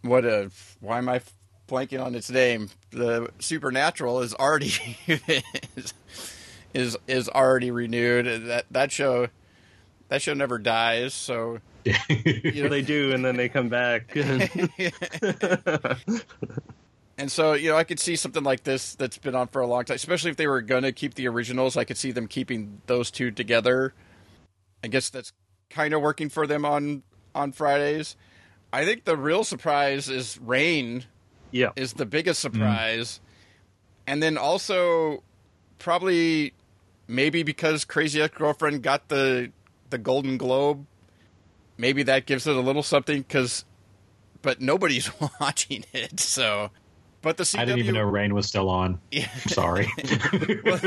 what 0.03 0.25
a 0.25 0.51
why 0.81 0.99
am 0.99 1.09
I 1.09 1.21
blanking 1.69 2.05
on 2.05 2.17
its 2.17 2.31
name? 2.31 2.71
The 2.91 3.31
Supernatural 3.39 4.21
is 4.21 4.35
already 4.35 4.73
is, 5.77 5.95
is 6.75 6.97
is 7.07 7.29
already 7.29 7.71
renewed. 7.71 8.47
That 8.47 8.67
that 8.71 8.93
show 8.93 9.29
that 10.09 10.23
show 10.23 10.35
never 10.35 10.59
dies. 10.59 11.15
So 11.15 11.61
Yeah, 11.85 12.69
they 12.69 12.83
do, 12.83 13.13
and 13.13 13.25
then 13.25 13.37
they 13.37 13.49
come 13.49 13.69
back. 13.69 14.17
And 17.21 17.31
so, 17.31 17.53
you 17.53 17.69
know, 17.69 17.77
I 17.77 17.85
could 17.85 18.01
see 18.01 18.17
something 18.17 18.43
like 18.43 18.65
this 18.65 18.95
that's 18.95 19.19
been 19.19 19.35
on 19.35 19.49
for 19.49 19.61
a 19.61 19.67
long 19.67 19.85
time, 19.85 19.97
especially 19.97 20.31
if 20.31 20.39
they 20.39 20.47
were 20.47 20.63
going 20.63 20.85
to 20.85 20.93
keep 20.93 21.13
the 21.13 21.29
originals. 21.29 21.77
I 21.77 21.85
could 21.85 21.99
see 21.99 22.13
them 22.13 22.27
keeping 22.27 22.81
those 22.87 23.11
two 23.11 23.31
together. 23.31 23.93
I 24.83 24.89
guess 24.89 25.11
that's 25.11 25.35
kind 25.69 25.93
of 25.93 26.01
working 26.01 26.31
for 26.31 26.47
them 26.47 26.65
on 26.65 27.03
on 27.35 27.53
Fridays. 27.53 28.17
I 28.73 28.87
think 28.87 29.05
the 29.05 29.19
real 29.19 29.45
surprise 29.45 30.09
is 30.09 30.39
Reign 30.41 31.05
yeah, 31.51 31.71
is 31.77 31.95
the 31.95 32.07
biggest 32.07 32.41
mm. 32.41 32.53
surprise. 32.53 33.21
And 34.07 34.23
then 34.23 34.37
also 34.37 35.23
probably 35.79 36.53
maybe 37.07 37.43
because 37.43 37.85
Crazy 37.85 38.21
Ex-Girlfriend 38.21 38.83
got 38.83 39.09
the 39.09 39.53
the 39.91 39.99
Golden 39.99 40.37
Globe, 40.37 40.87
maybe 41.77 42.03
that 42.05 42.27
gives 42.27 42.47
it 42.47 42.55
a 42.55 42.61
little 42.61 42.83
something 42.83 43.25
cuz 43.25 43.65
but 44.43 44.61
nobody's 44.61 45.11
watching 45.41 45.85
it. 45.93 46.21
So 46.21 46.71
but 47.23 47.37
the 47.37 47.45
CW 47.45 47.59
I 47.59 47.65
didn't 47.65 47.81
even 47.81 47.95
know 47.95 48.03
Reign 48.03 48.35
was 48.35 48.47
still 48.47 48.71
on. 48.71 49.01
Yeah. 49.11 49.29
Sorry. 49.47 49.89
Well, 50.65 50.81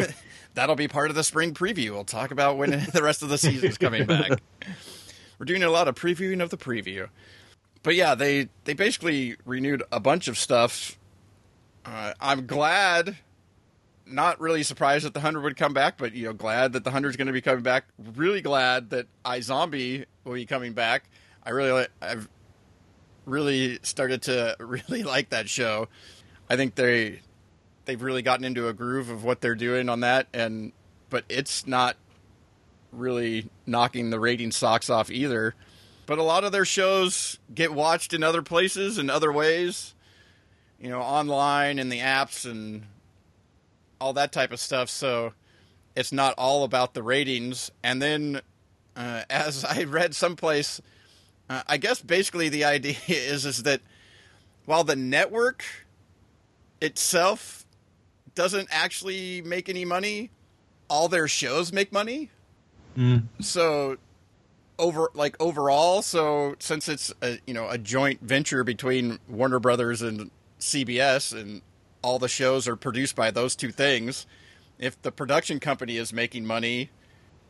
that'll 0.55 0.75
be 0.75 0.87
part 0.87 1.09
of 1.09 1.15
the 1.15 1.23
spring 1.23 1.53
preview. 1.53 1.91
We'll 1.91 2.03
talk 2.03 2.31
about 2.31 2.57
when 2.57 2.69
the 2.71 3.01
rest 3.03 3.23
of 3.23 3.29
the 3.29 3.37
season's 3.37 3.77
coming 3.77 4.05
back. 4.05 4.39
We're 5.39 5.45
doing 5.45 5.63
a 5.63 5.69
lot 5.69 5.87
of 5.87 5.95
previewing 5.95 6.41
of 6.41 6.51
the 6.51 6.57
preview. 6.57 7.09
But 7.83 7.95
yeah, 7.95 8.15
they 8.15 8.49
they 8.63 8.73
basically 8.73 9.35
renewed 9.45 9.83
a 9.91 9.99
bunch 9.99 10.27
of 10.27 10.37
stuff. 10.37 10.97
Uh, 11.85 12.13
I'm 12.19 12.47
glad, 12.47 13.17
not 14.05 14.39
really 14.39 14.63
surprised 14.63 15.05
that 15.05 15.13
the 15.13 15.19
hundred 15.19 15.41
would 15.41 15.57
come 15.57 15.73
back, 15.73 15.97
but 15.97 16.13
you 16.13 16.25
know, 16.27 16.33
glad 16.33 16.73
that 16.73 16.85
the 16.85 16.91
hundred's 16.91 17.17
going 17.17 17.27
to 17.27 17.33
be 17.33 17.41
coming 17.41 17.63
back. 17.63 17.85
Really 18.15 18.41
glad 18.41 18.89
that 18.91 19.07
I 19.25 19.41
Zombie 19.41 20.05
will 20.23 20.33
be 20.33 20.45
coming 20.45 20.73
back. 20.73 21.09
I 21.43 21.49
really, 21.49 21.85
I've 22.01 22.29
really 23.25 23.79
started 23.83 24.21
to 24.23 24.55
really 24.59 25.03
like 25.03 25.29
that 25.29 25.49
show. 25.49 25.89
I 26.49 26.55
think 26.55 26.75
they 26.75 27.19
they've 27.85 28.01
really 28.01 28.21
gotten 28.21 28.45
into 28.45 28.69
a 28.69 28.73
groove 28.73 29.09
of 29.09 29.23
what 29.23 29.41
they're 29.41 29.55
doing 29.55 29.89
on 29.89 29.99
that 30.01 30.27
and 30.33 30.71
but 31.09 31.25
it's 31.27 31.67
not 31.67 31.97
really 32.91 33.49
knocking 33.65 34.09
the 34.09 34.19
rating 34.19 34.51
socks 34.51 34.89
off 34.89 35.11
either 35.11 35.53
but 36.05 36.17
a 36.17 36.23
lot 36.23 36.43
of 36.43 36.51
their 36.51 36.65
shows 36.65 37.39
get 37.53 37.73
watched 37.73 38.13
in 38.13 38.23
other 38.23 38.41
places 38.41 38.97
and 38.97 39.09
other 39.09 39.31
ways 39.31 39.93
you 40.79 40.89
know 40.89 41.01
online 41.01 41.79
and 41.79 41.91
the 41.91 41.99
apps 41.99 42.49
and 42.49 42.83
all 43.99 44.13
that 44.13 44.31
type 44.31 44.51
of 44.51 44.59
stuff 44.59 44.89
so 44.89 45.33
it's 45.95 46.11
not 46.11 46.33
all 46.37 46.63
about 46.63 46.93
the 46.93 47.03
ratings 47.03 47.71
and 47.83 48.01
then 48.01 48.41
uh, 48.95 49.23
as 49.29 49.65
i 49.65 49.83
read 49.83 50.13
someplace 50.15 50.81
uh, 51.49 51.61
i 51.67 51.77
guess 51.77 52.01
basically 52.01 52.49
the 52.49 52.63
idea 52.65 52.95
is 53.07 53.45
is 53.45 53.63
that 53.63 53.81
while 54.65 54.83
the 54.83 54.95
network 54.95 55.63
itself 56.81 57.63
doesn't 58.35 58.67
actually 58.71 59.41
make 59.41 59.69
any 59.69 59.85
money. 59.85 60.29
All 60.89 61.07
their 61.07 61.27
shows 61.27 61.71
make 61.71 61.91
money. 61.91 62.29
Mm. 62.97 63.23
So 63.39 63.97
over 64.83 65.09
like 65.13 65.35
overall, 65.39 66.01
so 66.01 66.55
since 66.59 66.89
it's 66.89 67.13
a 67.21 67.39
you 67.47 67.53
know 67.53 67.69
a 67.69 67.77
joint 67.77 68.21
venture 68.21 68.63
between 68.63 69.17
Warner 69.29 69.59
Brothers 69.59 70.01
and 70.01 70.29
CBS 70.59 71.33
and 71.39 71.61
all 72.01 72.19
the 72.19 72.27
shows 72.27 72.67
are 72.67 72.75
produced 72.75 73.15
by 73.15 73.31
those 73.31 73.55
two 73.55 73.71
things, 73.71 74.27
if 74.77 75.01
the 75.01 75.11
production 75.11 75.59
company 75.59 75.97
is 75.97 76.11
making 76.11 76.45
money 76.45 76.89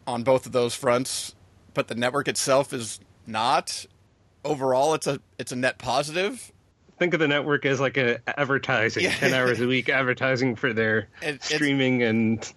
on 0.05 0.23
both 0.23 0.45
of 0.45 0.51
those 0.51 0.75
fronts, 0.75 1.33
but 1.73 1.87
the 1.87 1.95
network 1.95 2.27
itself 2.27 2.71
is 2.71 2.99
not, 3.25 3.85
overall 4.45 4.93
it's 4.93 5.07
a 5.07 5.19
it's 5.39 5.51
a 5.51 5.55
net 5.55 5.77
positive. 5.79 6.51
think 6.99 7.13
of 7.15 7.19
the 7.19 7.27
network 7.27 7.65
as 7.65 7.79
like 7.79 7.97
a 7.97 8.19
advertising, 8.39 9.03
Yeah. 9.05 9.15
ten 9.15 9.33
hours 9.33 9.59
a 9.59 9.65
week 9.67 9.89
advertising 9.89 10.55
for 10.55 10.71
their 10.71 11.07
It- 11.23 11.41
streaming 11.43 12.03
and, 12.03 12.53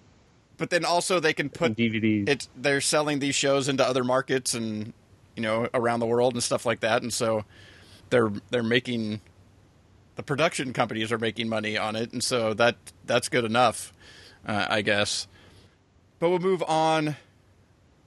But 0.58 0.70
then 0.70 0.84
also 0.84 1.20
they 1.20 1.34
can 1.34 1.50
put 1.50 1.66
and 1.66 1.76
DVDs. 1.76 2.28
it's 2.28 2.48
they're 2.56 2.80
selling 2.80 3.18
these 3.18 3.34
shows 3.34 3.68
into 3.68 3.86
other 3.86 4.04
markets 4.04 4.54
and 4.54 4.92
you 5.34 5.42
know 5.42 5.68
around 5.74 6.00
the 6.00 6.06
world 6.06 6.34
and 6.34 6.42
stuff 6.42 6.64
like 6.64 6.80
that. 6.80 7.02
And 7.02 7.12
so 7.12 7.44
they're 8.10 8.32
they're 8.50 8.62
making 8.62 9.20
the 10.14 10.22
production 10.22 10.72
companies 10.72 11.12
are 11.12 11.18
making 11.18 11.48
money 11.48 11.76
on 11.76 11.94
it. 11.94 12.12
And 12.12 12.24
so 12.24 12.54
that 12.54 12.76
that's 13.04 13.28
good 13.28 13.44
enough 13.44 13.92
uh, 14.46 14.66
i 14.70 14.82
guess. 14.82 15.26
But 16.18 16.30
we'll 16.30 16.38
move 16.38 16.62
on 16.66 17.16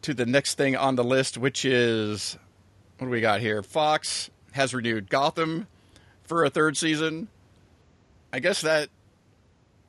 to 0.02 0.14
the 0.14 0.26
next 0.26 0.56
thing 0.56 0.76
on 0.76 0.96
the 0.96 1.04
list 1.04 1.38
which 1.38 1.66
is 1.66 2.38
what 2.98 3.08
do 3.08 3.12
we 3.12 3.22
got 3.22 3.42
here? 3.42 3.62
Fox 3.64 4.30
has 4.54 4.74
renewed 4.74 5.10
gotham 5.10 5.68
for 6.24 6.44
a 6.44 6.50
third 6.50 6.76
season. 6.76 7.28
I 8.34 8.40
guess 8.40 8.62
that 8.62 8.90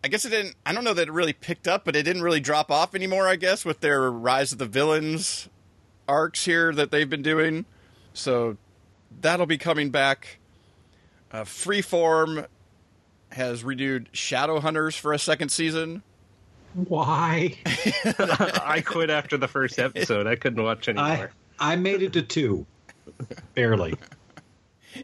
I 0.02 0.08
guess 0.08 0.24
it 0.24 0.30
didn't. 0.30 0.56
I 0.64 0.72
don't 0.72 0.84
know 0.84 0.94
that 0.94 1.08
it 1.08 1.12
really 1.12 1.32
picked 1.32 1.68
up, 1.68 1.84
but 1.84 1.94
it 1.94 2.04
didn't 2.04 2.22
really 2.22 2.40
drop 2.40 2.70
off 2.70 2.94
anymore. 2.94 3.28
I 3.28 3.36
guess 3.36 3.64
with 3.64 3.80
their 3.80 4.10
Rise 4.10 4.52
of 4.52 4.58
the 4.58 4.66
Villains 4.66 5.48
arcs 6.08 6.44
here 6.44 6.72
that 6.74 6.90
they've 6.90 7.08
been 7.08 7.22
doing, 7.22 7.66
so 8.14 8.56
that'll 9.20 9.46
be 9.46 9.58
coming 9.58 9.90
back. 9.90 10.38
Uh, 11.30 11.42
Freeform 11.42 12.46
has 13.32 13.62
renewed 13.62 14.10
Shadowhunters 14.12 14.98
for 14.98 15.12
a 15.12 15.18
second 15.18 15.50
season. 15.50 16.02
Why? 16.74 17.56
I 17.66 18.82
quit 18.84 19.10
after 19.10 19.36
the 19.36 19.48
first 19.48 19.78
episode. 19.78 20.26
I 20.26 20.36
couldn't 20.36 20.62
watch 20.62 20.88
I 20.88 20.92
anymore. 20.92 21.30
I 21.58 21.76
made 21.76 22.02
it 22.02 22.12
to 22.14 22.22
two, 22.22 22.66
barely. 23.54 23.94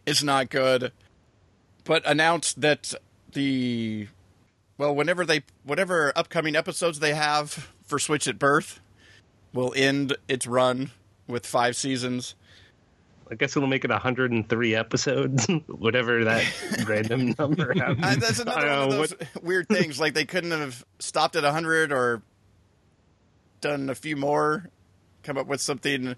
It's 0.04 0.22
not 0.22 0.48
good, 0.48 0.92
but 1.84 2.04
announced 2.06 2.60
that 2.60 2.94
the 3.32 4.08
well, 4.78 4.94
whenever 4.94 5.24
they 5.24 5.42
whatever 5.64 6.12
upcoming 6.16 6.56
episodes 6.56 6.98
they 7.00 7.14
have 7.14 7.72
for 7.84 7.98
Switch 7.98 8.26
at 8.28 8.38
Birth 8.38 8.80
will 9.52 9.72
end 9.76 10.16
its 10.28 10.46
run 10.46 10.90
with 11.26 11.46
five 11.46 11.76
seasons. 11.76 12.34
I 13.28 13.34
guess 13.34 13.56
it'll 13.56 13.68
make 13.68 13.84
it 13.84 13.90
103 13.90 14.74
episodes, 14.76 15.46
whatever 15.66 16.24
that 16.24 16.44
random 16.86 17.34
number 17.36 17.72
happens. 17.74 18.04
Uh, 18.04 18.16
that's 18.20 18.38
another 18.38 18.66
one 18.66 18.68
of 18.68 18.90
those 18.92 19.10
what- 19.10 19.42
weird 19.42 19.68
things. 19.68 19.98
Like 19.98 20.14
they 20.14 20.24
couldn't 20.24 20.52
have 20.52 20.84
stopped 21.00 21.34
at 21.34 21.42
hundred 21.44 21.90
or 21.92 22.22
done 23.60 23.90
a 23.90 23.94
few 23.94 24.16
more, 24.16 24.70
come 25.22 25.38
up 25.38 25.46
with 25.46 25.60
something. 25.60 26.14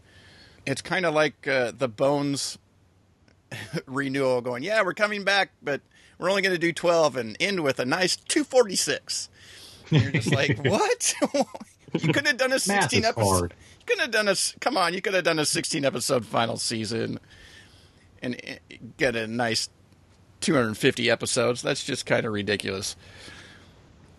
It's 0.67 0.83
kind 0.83 1.07
of 1.07 1.15
like 1.15 1.49
uh, 1.49 1.73
the 1.77 1.89
Bones 1.89 2.59
renewal, 3.87 4.43
going, 4.43 4.63
"Yeah, 4.63 4.83
we're 4.83 4.93
coming 4.93 5.25
back, 5.25 5.53
but 5.63 5.81
we're 6.19 6.29
only 6.31 6.43
going 6.43 6.55
to 6.55 6.59
do 6.59 6.73
twelve 6.73 7.17
and 7.17 7.37
end 7.41 7.61
with 7.63 7.79
a 7.79 7.85
nice 7.85 8.17
two 8.17 8.45
forty 8.45 8.77
six. 8.77 9.29
You're 9.91 10.11
just 10.11 10.33
like, 10.33 10.59
what? 10.65 11.15
you 11.95 12.13
couldn't 12.13 12.27
have 12.27 12.37
done 12.37 12.51
a 12.51 12.55
Math 12.55 12.63
sixteen 12.63 13.01
is 13.01 13.07
episode. 13.07 13.25
hard. 13.39 13.55
You 13.81 13.87
could 13.87 14.01
have 14.01 14.11
done 14.11 14.29
a. 14.29 14.33
s- 14.33 14.55
Come 14.61 14.77
on, 14.77 14.93
you 14.95 15.01
could 15.01 15.15
have 15.15 15.25
done 15.25 15.39
a 15.39 15.47
sixteen 15.47 15.85
episode 15.85 16.25
final 16.27 16.57
season, 16.57 17.19
and 18.23 18.35
uh, 18.47 18.75
get 18.99 19.17
a 19.17 19.27
nice 19.27 19.69
250 20.41 21.11
episodes. 21.11 21.63
That's 21.63 21.83
just 21.85 22.07
kind 22.07 22.25
of 22.27 22.33
ridiculous. 22.33 22.95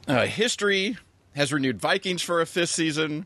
Uh, 0.08 0.26
History 0.26 0.98
has 1.36 1.54
renewed 1.54 1.80
Vikings 1.80 2.22
for 2.22 2.42
a 2.42 2.46
fifth 2.46 2.72
season. 2.72 3.26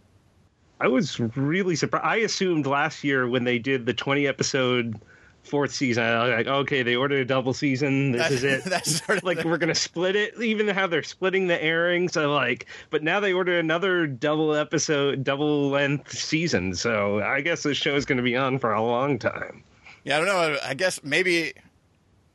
I 0.80 0.88
was 0.89 1.20
really 1.20 1.75
surprised. 1.75 2.06
I 2.06 2.18
assumed 2.18 2.65
last 2.68 3.03
year 3.03 3.27
when 3.27 3.46
they 3.46 3.58
did 3.58 3.86
the 3.86 3.94
20 3.94 4.27
episode 4.27 5.00
fourth 5.43 5.73
season, 5.73 6.03
I 6.03 6.23
was 6.27 6.33
like, 6.38 6.47
okay, 6.47 6.83
they 6.83 6.95
ordered 6.95 7.19
a 7.21 7.25
double 7.25 7.53
season. 7.53 8.12
This 8.13 8.31
is 8.31 8.43
it. 8.43 8.63
That's 8.65 9.05
sort 9.05 9.19
of 9.19 9.23
like 9.23 9.39
the- 9.43 9.47
we're 9.47 9.57
gonna 9.57 9.75
split 9.75 10.15
it, 10.15 10.41
even 10.41 10.67
how 10.69 10.88
they're 10.88 11.03
splitting 11.03 11.47
the 11.47 11.62
airings. 11.62 12.17
I 12.17 12.25
like, 12.25 12.65
but 12.89 13.03
now 13.03 13.19
they 13.19 13.33
ordered 13.33 13.59
another 13.59 14.07
double 14.07 14.55
episode, 14.55 15.23
double 15.23 15.69
length 15.69 16.12
season. 16.17 16.73
So 16.75 17.21
I 17.21 17.41
guess 17.41 17.63
this 17.63 17.77
show 17.77 17.95
is 17.95 18.05
going 18.05 18.17
to 18.17 18.23
be 18.23 18.35
on 18.35 18.57
for 18.59 18.73
a 18.73 18.81
long 18.81 19.19
time. 19.19 19.63
yeah, 20.03 20.17
I 20.17 20.19
don't 20.25 20.27
know. 20.27 20.57
I 20.63 20.73
guess 20.73 21.03
maybe 21.03 21.53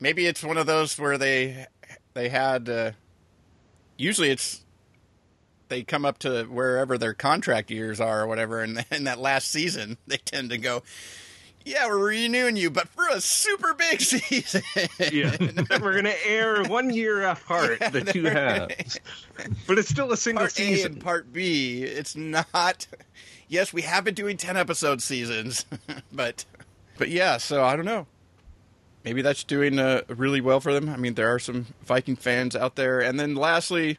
maybe 0.00 0.26
it's 0.26 0.44
one 0.44 0.56
of 0.58 0.66
those 0.66 0.98
where 0.98 1.18
they 1.18 1.66
they 2.14 2.28
had. 2.28 2.68
Uh, 2.68 2.90
usually, 3.96 4.30
it's 4.30 4.64
they 5.68 5.82
come 5.82 6.04
up 6.06 6.18
to 6.20 6.44
wherever 6.44 6.96
their 6.96 7.12
contract 7.14 7.70
years 7.70 8.00
are 8.00 8.22
or 8.22 8.26
whatever, 8.26 8.62
and 8.62 8.84
in 8.90 9.04
that 9.04 9.18
last 9.18 9.48
season, 9.50 9.96
they 10.06 10.16
tend 10.18 10.50
to 10.50 10.58
go. 10.58 10.82
Yeah, 11.68 11.86
we're 11.86 11.98
renewing 11.98 12.56
you, 12.56 12.70
but 12.70 12.88
for 12.88 13.06
a 13.08 13.20
super 13.20 13.74
big 13.74 14.00
season. 14.00 14.62
Yeah, 15.12 15.36
we're 15.82 15.96
gonna 15.96 16.14
air 16.24 16.64
one 16.64 16.88
year 16.88 17.22
apart, 17.28 17.78
the 17.92 18.00
two 18.00 18.24
halves, 18.24 18.98
but 19.66 19.78
it's 19.78 19.90
still 19.90 20.10
a 20.10 20.16
single 20.16 20.42
part 20.44 20.52
A 20.52 20.54
season. 20.54 20.92
and 20.92 21.00
part 21.02 21.30
B. 21.30 21.82
It's 21.82 22.16
not. 22.16 22.86
Yes, 23.48 23.72
we 23.72 23.82
have 23.82 24.04
been 24.04 24.14
doing 24.14 24.38
ten 24.38 24.56
episode 24.56 25.02
seasons, 25.02 25.66
but 26.10 26.46
but 26.96 27.10
yeah, 27.10 27.36
so 27.36 27.62
I 27.62 27.76
don't 27.76 27.84
know. 27.84 28.06
Maybe 29.04 29.20
that's 29.20 29.44
doing 29.44 29.78
uh, 29.78 30.02
really 30.08 30.40
well 30.40 30.60
for 30.60 30.72
them. 30.72 30.88
I 30.88 30.96
mean, 30.96 31.14
there 31.14 31.32
are 31.32 31.38
some 31.38 31.66
Viking 31.84 32.16
fans 32.16 32.56
out 32.56 32.76
there. 32.76 33.00
And 33.00 33.18
then 33.20 33.34
lastly, 33.34 33.98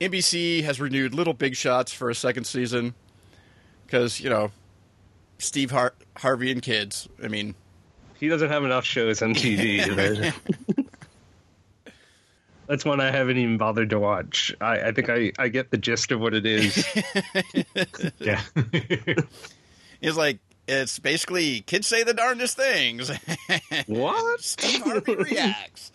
NBC 0.00 0.62
has 0.64 0.80
renewed 0.80 1.12
Little 1.12 1.34
Big 1.34 1.56
Shots 1.56 1.92
for 1.92 2.08
a 2.08 2.14
second 2.14 2.44
season 2.44 2.94
because 3.86 4.20
you 4.20 4.30
know 4.30 4.50
Steve 5.42 5.70
Har- 5.70 5.94
Harvey 6.16 6.52
and 6.52 6.62
kids. 6.62 7.08
I 7.22 7.28
mean, 7.28 7.54
he 8.18 8.28
doesn't 8.28 8.48
have 8.48 8.64
enough 8.64 8.84
shows 8.84 9.22
on 9.22 9.34
TV. 9.34 10.32
That's 12.68 12.84
one 12.84 13.00
I 13.00 13.10
haven't 13.10 13.36
even 13.36 13.58
bothered 13.58 13.90
to 13.90 13.98
watch. 13.98 14.54
I, 14.60 14.80
I 14.80 14.92
think 14.92 15.10
I, 15.10 15.32
I 15.38 15.48
get 15.48 15.70
the 15.70 15.76
gist 15.76 16.12
of 16.12 16.20
what 16.20 16.32
it 16.32 16.46
is. 16.46 16.86
yeah. 18.18 18.40
it's 20.00 20.16
like 20.16 20.38
it's 20.68 20.98
basically 21.00 21.60
kids 21.62 21.88
say 21.88 22.04
the 22.04 22.14
darndest 22.14 22.56
things. 22.56 23.10
what? 23.86 24.40
Steve 24.40 24.82
Harvey 24.82 25.16
reacts. 25.16 25.90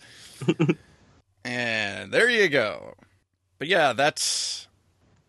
and 1.44 2.12
there 2.12 2.28
you 2.28 2.48
go. 2.48 2.94
But 3.58 3.68
yeah, 3.68 3.94
that's 3.94 4.68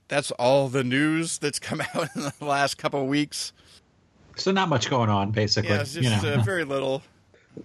that's 0.10 0.32
all 0.32 0.68
the 0.68 0.84
news 0.84 1.38
that's 1.38 1.58
come 1.58 1.82
out 1.82 2.10
in 2.16 2.24
the 2.24 2.34
last 2.42 2.78
couple 2.78 3.02
of 3.02 3.08
weeks. 3.08 3.54
So 4.40 4.52
not 4.52 4.70
much 4.70 4.90
going 4.90 5.10
on, 5.10 5.32
basically. 5.32 5.72
Yeah, 5.72 5.82
it's 5.82 5.94
just 5.94 6.24
you 6.24 6.30
know. 6.30 6.36
uh, 6.36 6.42
very 6.44 6.64
little. 6.64 7.04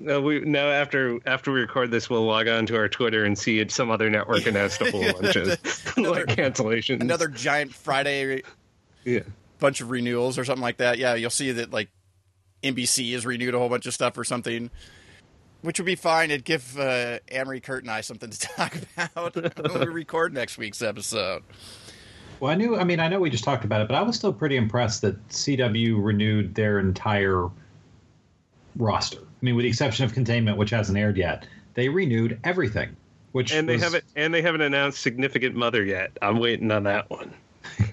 No, 0.01 0.21
we 0.21 0.41
now 0.41 0.67
after 0.67 1.21
after 1.27 1.53
we 1.53 1.61
record 1.61 1.91
this, 1.91 2.11
we'll 2.11 2.25
log 2.25 2.49
on 2.49 2.67
to 2.67 2.77
our 2.77 2.89
Twitter 2.89 3.25
and 3.25 3.39
see 3.39 3.61
it 3.61 3.71
some 3.71 3.91
other 3.91 4.11
network 4.11 4.47
announced 4.47 4.81
a 4.81 4.91
whole 4.91 5.13
bunch 5.21 5.37
of 5.37 5.47
like 5.97 6.27
cancellations. 6.27 7.01
Another 7.01 7.29
giant 7.29 7.73
Friday 7.73 8.43
yeah. 9.05 9.21
bunch 9.59 9.81
of 9.81 9.91
renewals 9.91 10.39
or 10.39 10.45
something 10.45 10.63
like 10.63 10.79
that. 10.79 10.99
Yeah, 10.99 11.15
you'll 11.15 11.31
see 11.31 11.53
that 11.53 11.73
like 11.73 11.91
NBC 12.63 13.13
has 13.13 13.27
renewed 13.27 13.55
a 13.55 13.59
whole 13.59 13.69
bunch 13.69 13.87
of 13.87 13.95
stuff 13.95 14.17
or 14.19 14.25
something, 14.25 14.71
which 15.61 15.79
would 15.79 15.87
be 15.87 15.97
fine. 15.97 16.31
It'd 16.31 16.45
give 16.45 16.79
uh, 16.79 17.19
Amory, 17.31 17.61
Kurt, 17.61 17.83
and 17.83 17.91
I 17.91 18.01
something 18.01 18.31
to 18.31 18.39
talk 18.39 18.77
about 18.97 19.35
when 19.37 19.81
we 19.81 19.87
record 19.87 20.33
next 20.33 20.59
week's 20.59 20.83
episode. 20.83 21.43
Well, 22.41 22.51
I 22.51 22.55
knew. 22.55 22.77
I 22.77 22.85
mean, 22.85 23.01
I 23.01 23.09
know 23.09 23.21
we 23.21 23.31
just 23.31 23.45
talked 23.45 23.65
about 23.65 23.81
it, 23.81 23.89
but 23.89 23.95
I 23.95 24.03
was 24.03 24.17
still 24.17 24.33
pretty 24.33 24.57
impressed 24.57 25.03
that 25.03 25.29
CW 25.29 26.03
renewed 26.05 26.55
their 26.55 26.79
entire 26.79 27.49
roster. 28.77 29.19
I 29.21 29.23
mean, 29.41 29.57
with 29.57 29.65
the 29.65 29.69
exception 29.69 30.05
of 30.05 30.13
Containment, 30.13 30.57
which 30.59 30.71
hasn't 30.71 30.99
aired 30.99 31.17
yet, 31.17 31.47
they 31.75 31.89
renewed 31.89 32.39
everything. 32.45 32.97
Which 33.33 33.53
and 33.53 33.69
they 33.69 33.75
was- 33.75 33.83
haven't 33.83 34.05
and 34.17 34.33
they 34.33 34.43
haven't 34.43 34.61
announced 34.61 35.01
Significant 35.01 35.57
Mother 35.57 35.85
yet. 35.85 36.17
I'm 36.23 36.39
waiting 36.39 36.71
on 36.71 36.85
that 36.85 37.09
one. 37.11 37.35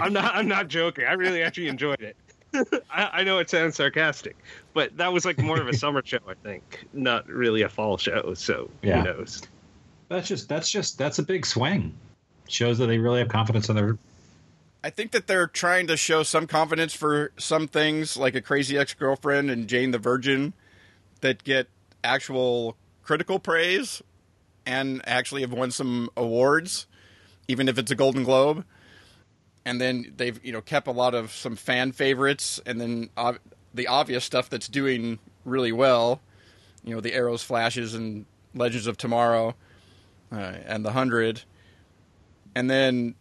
I'm 0.00 0.12
not. 0.12 0.34
I'm 0.34 0.48
not 0.48 0.68
joking. 0.68 1.04
I 1.06 1.12
really 1.12 1.42
actually 1.42 1.68
enjoyed 1.68 2.00
it. 2.00 2.16
I, 2.90 3.20
I 3.20 3.22
know 3.24 3.38
it 3.38 3.48
sounds 3.50 3.76
sarcastic, 3.76 4.36
but 4.74 4.96
that 4.96 5.12
was 5.12 5.24
like 5.24 5.38
more 5.38 5.60
of 5.60 5.68
a 5.68 5.76
summer 5.76 6.02
show, 6.04 6.18
I 6.28 6.34
think, 6.42 6.84
not 6.92 7.26
really 7.28 7.62
a 7.62 7.68
fall 7.68 7.96
show. 7.98 8.34
So 8.34 8.70
Yeah. 8.82 8.98
who 9.00 9.04
knows? 9.04 9.42
That's 10.08 10.26
just 10.28 10.48
that's 10.48 10.70
just 10.70 10.98
that's 10.98 11.18
a 11.18 11.22
big 11.22 11.44
swing. 11.46 11.94
Shows 12.48 12.78
that 12.78 12.86
they 12.86 12.98
really 12.98 13.20
have 13.20 13.28
confidence 13.28 13.68
in 13.68 13.76
their. 13.76 13.96
I 14.82 14.90
think 14.90 15.12
that 15.12 15.26
they're 15.26 15.46
trying 15.46 15.86
to 15.88 15.96
show 15.96 16.22
some 16.22 16.46
confidence 16.46 16.94
for 16.94 17.32
some 17.36 17.68
things, 17.68 18.16
like 18.16 18.34
a 18.34 18.40
crazy 18.40 18.78
ex-girlfriend 18.78 19.50
and 19.50 19.68
Jane 19.68 19.90
the 19.90 19.98
Virgin, 19.98 20.54
that 21.20 21.44
get 21.44 21.68
actual 22.02 22.76
critical 23.02 23.38
praise 23.38 24.02
and 24.64 25.02
actually 25.06 25.42
have 25.42 25.52
won 25.52 25.70
some 25.70 26.10
awards, 26.16 26.86
even 27.48 27.68
if 27.68 27.78
it's 27.78 27.90
a 27.90 27.94
Golden 27.94 28.24
Globe. 28.24 28.64
And 29.64 29.80
then 29.80 30.14
they've 30.16 30.42
you 30.44 30.52
know 30.52 30.60
kept 30.60 30.86
a 30.86 30.92
lot 30.92 31.14
of 31.14 31.32
some 31.32 31.56
fan 31.56 31.92
favorites, 31.92 32.60
and 32.64 32.80
then 32.80 33.10
the 33.74 33.86
obvious 33.86 34.24
stuff 34.24 34.48
that's 34.48 34.68
doing 34.68 35.18
really 35.44 35.72
well, 35.72 36.20
you 36.84 36.94
know, 36.94 37.00
the 37.00 37.14
Arrows, 37.14 37.42
Flashes, 37.42 37.94
and 37.94 38.26
Legends 38.54 38.86
of 38.86 38.96
Tomorrow, 38.96 39.54
uh, 40.32 40.54
and 40.66 40.84
the 40.84 40.92
Hundred, 40.92 41.42
and 42.58 42.68
then 42.68 43.14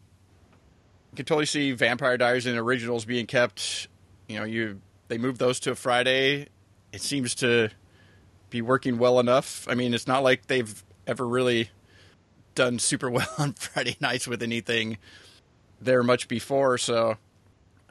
you 1.12 1.16
can 1.16 1.26
totally 1.26 1.46
see 1.46 1.72
Vampire 1.72 2.18
Diaries 2.18 2.48
and 2.48 2.58
originals 2.58 3.06
being 3.06 3.28
kept. 3.28 3.88
You 4.28 4.40
know, 4.40 4.46
you 4.46 4.82
they 5.10 5.20
moved 5.20 5.38
those 5.38 5.60
to 5.60 5.72
a 5.72 5.76
Friday. 5.76 6.48
It 6.92 7.02
seems 7.02 7.36
to 7.36 7.70
be 8.50 8.64
working 8.64 8.98
well 8.98 9.20
enough. 9.20 9.68
I 9.70 9.76
mean, 9.76 9.94
it's 9.94 10.08
not 10.08 10.24
like 10.24 10.48
they've 10.48 10.84
ever 11.06 11.28
really 11.28 11.70
done 12.56 12.80
super 12.80 13.12
well 13.12 13.30
on 13.38 13.54
Friday 13.54 13.96
nights 14.00 14.28
with 14.28 14.42
anything 14.42 14.98
there 15.80 16.02
much 16.02 16.28
before. 16.28 16.80
So, 16.80 17.18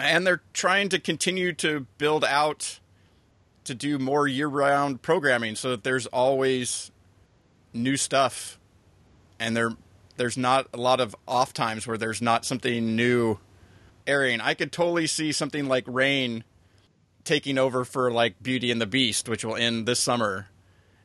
and 0.00 0.26
they're 0.26 0.42
trying 0.52 0.88
to 0.88 0.98
continue 0.98 1.52
to 1.52 1.86
build 1.96 2.24
out 2.24 2.80
to 3.62 3.74
do 3.76 4.00
more 4.00 4.26
year-round 4.26 5.00
programming, 5.00 5.54
so 5.54 5.70
that 5.70 5.84
there's 5.84 6.06
always 6.06 6.90
new 7.72 7.96
stuff, 7.96 8.58
and 9.38 9.56
there 9.56 9.76
there's 10.16 10.36
not 10.36 10.68
a 10.72 10.76
lot 10.76 11.00
of 11.00 11.14
off 11.26 11.52
times 11.52 11.86
where 11.86 11.98
there's 11.98 12.22
not 12.22 12.44
something 12.44 12.96
new 12.96 13.38
airing. 14.06 14.40
I 14.40 14.54
could 14.54 14.72
totally 14.72 15.06
see 15.06 15.32
something 15.32 15.66
like 15.66 15.84
Reign 15.86 16.44
taking 17.24 17.58
over 17.58 17.84
for 17.84 18.10
like 18.10 18.42
Beauty 18.42 18.70
and 18.70 18.80
the 18.80 18.86
Beast, 18.86 19.28
which 19.28 19.44
will 19.44 19.56
end 19.56 19.86
this 19.86 20.00
summer, 20.00 20.48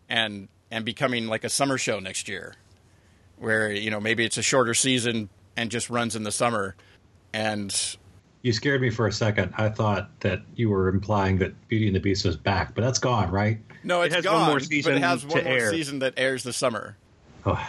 and 0.10 0.48
and 0.70 0.86
becoming 0.86 1.28
like 1.28 1.44
a 1.44 1.50
summer 1.50 1.78
show 1.78 2.00
next 2.00 2.28
year, 2.30 2.54
where 3.38 3.72
you 3.72 3.90
know 3.90 4.00
maybe 4.00 4.24
it's 4.24 4.38
a 4.38 4.42
shorter 4.44 4.74
season 4.74 5.30
and 5.58 5.70
just 5.72 5.90
runs 5.90 6.16
in 6.16 6.24
the 6.24 6.32
summer, 6.32 6.76
and 7.34 7.98
You 8.42 8.54
scared 8.54 8.82
me 8.82 8.90
for 8.90 9.08
a 9.08 9.12
second. 9.12 9.54
I 9.58 9.70
thought 9.70 10.10
that 10.22 10.42
you 10.56 10.70
were 10.70 10.88
implying 10.90 11.38
that 11.40 11.68
Beauty 11.68 11.88
and 11.88 11.96
the 11.96 12.00
Beast 12.00 12.24
was 12.26 12.38
back, 12.38 12.74
but 12.74 12.82
that's 12.84 13.00
gone, 13.00 13.32
right? 13.32 13.60
no, 13.84 14.02
it's 14.04 14.14
has 14.16 14.24
gone, 14.24 14.42
one 14.42 14.46
more 14.46 14.60
but 14.60 14.68
season 14.68 14.94
it 14.96 15.02
has 15.02 15.22
to 15.22 15.28
one 15.28 15.44
more 15.44 15.54
air. 15.54 15.72
season 15.72 16.00
that 16.00 16.14
airs 16.18 16.44
this 16.44 16.56
summer. 16.56 16.96
Oh, 17.46 17.68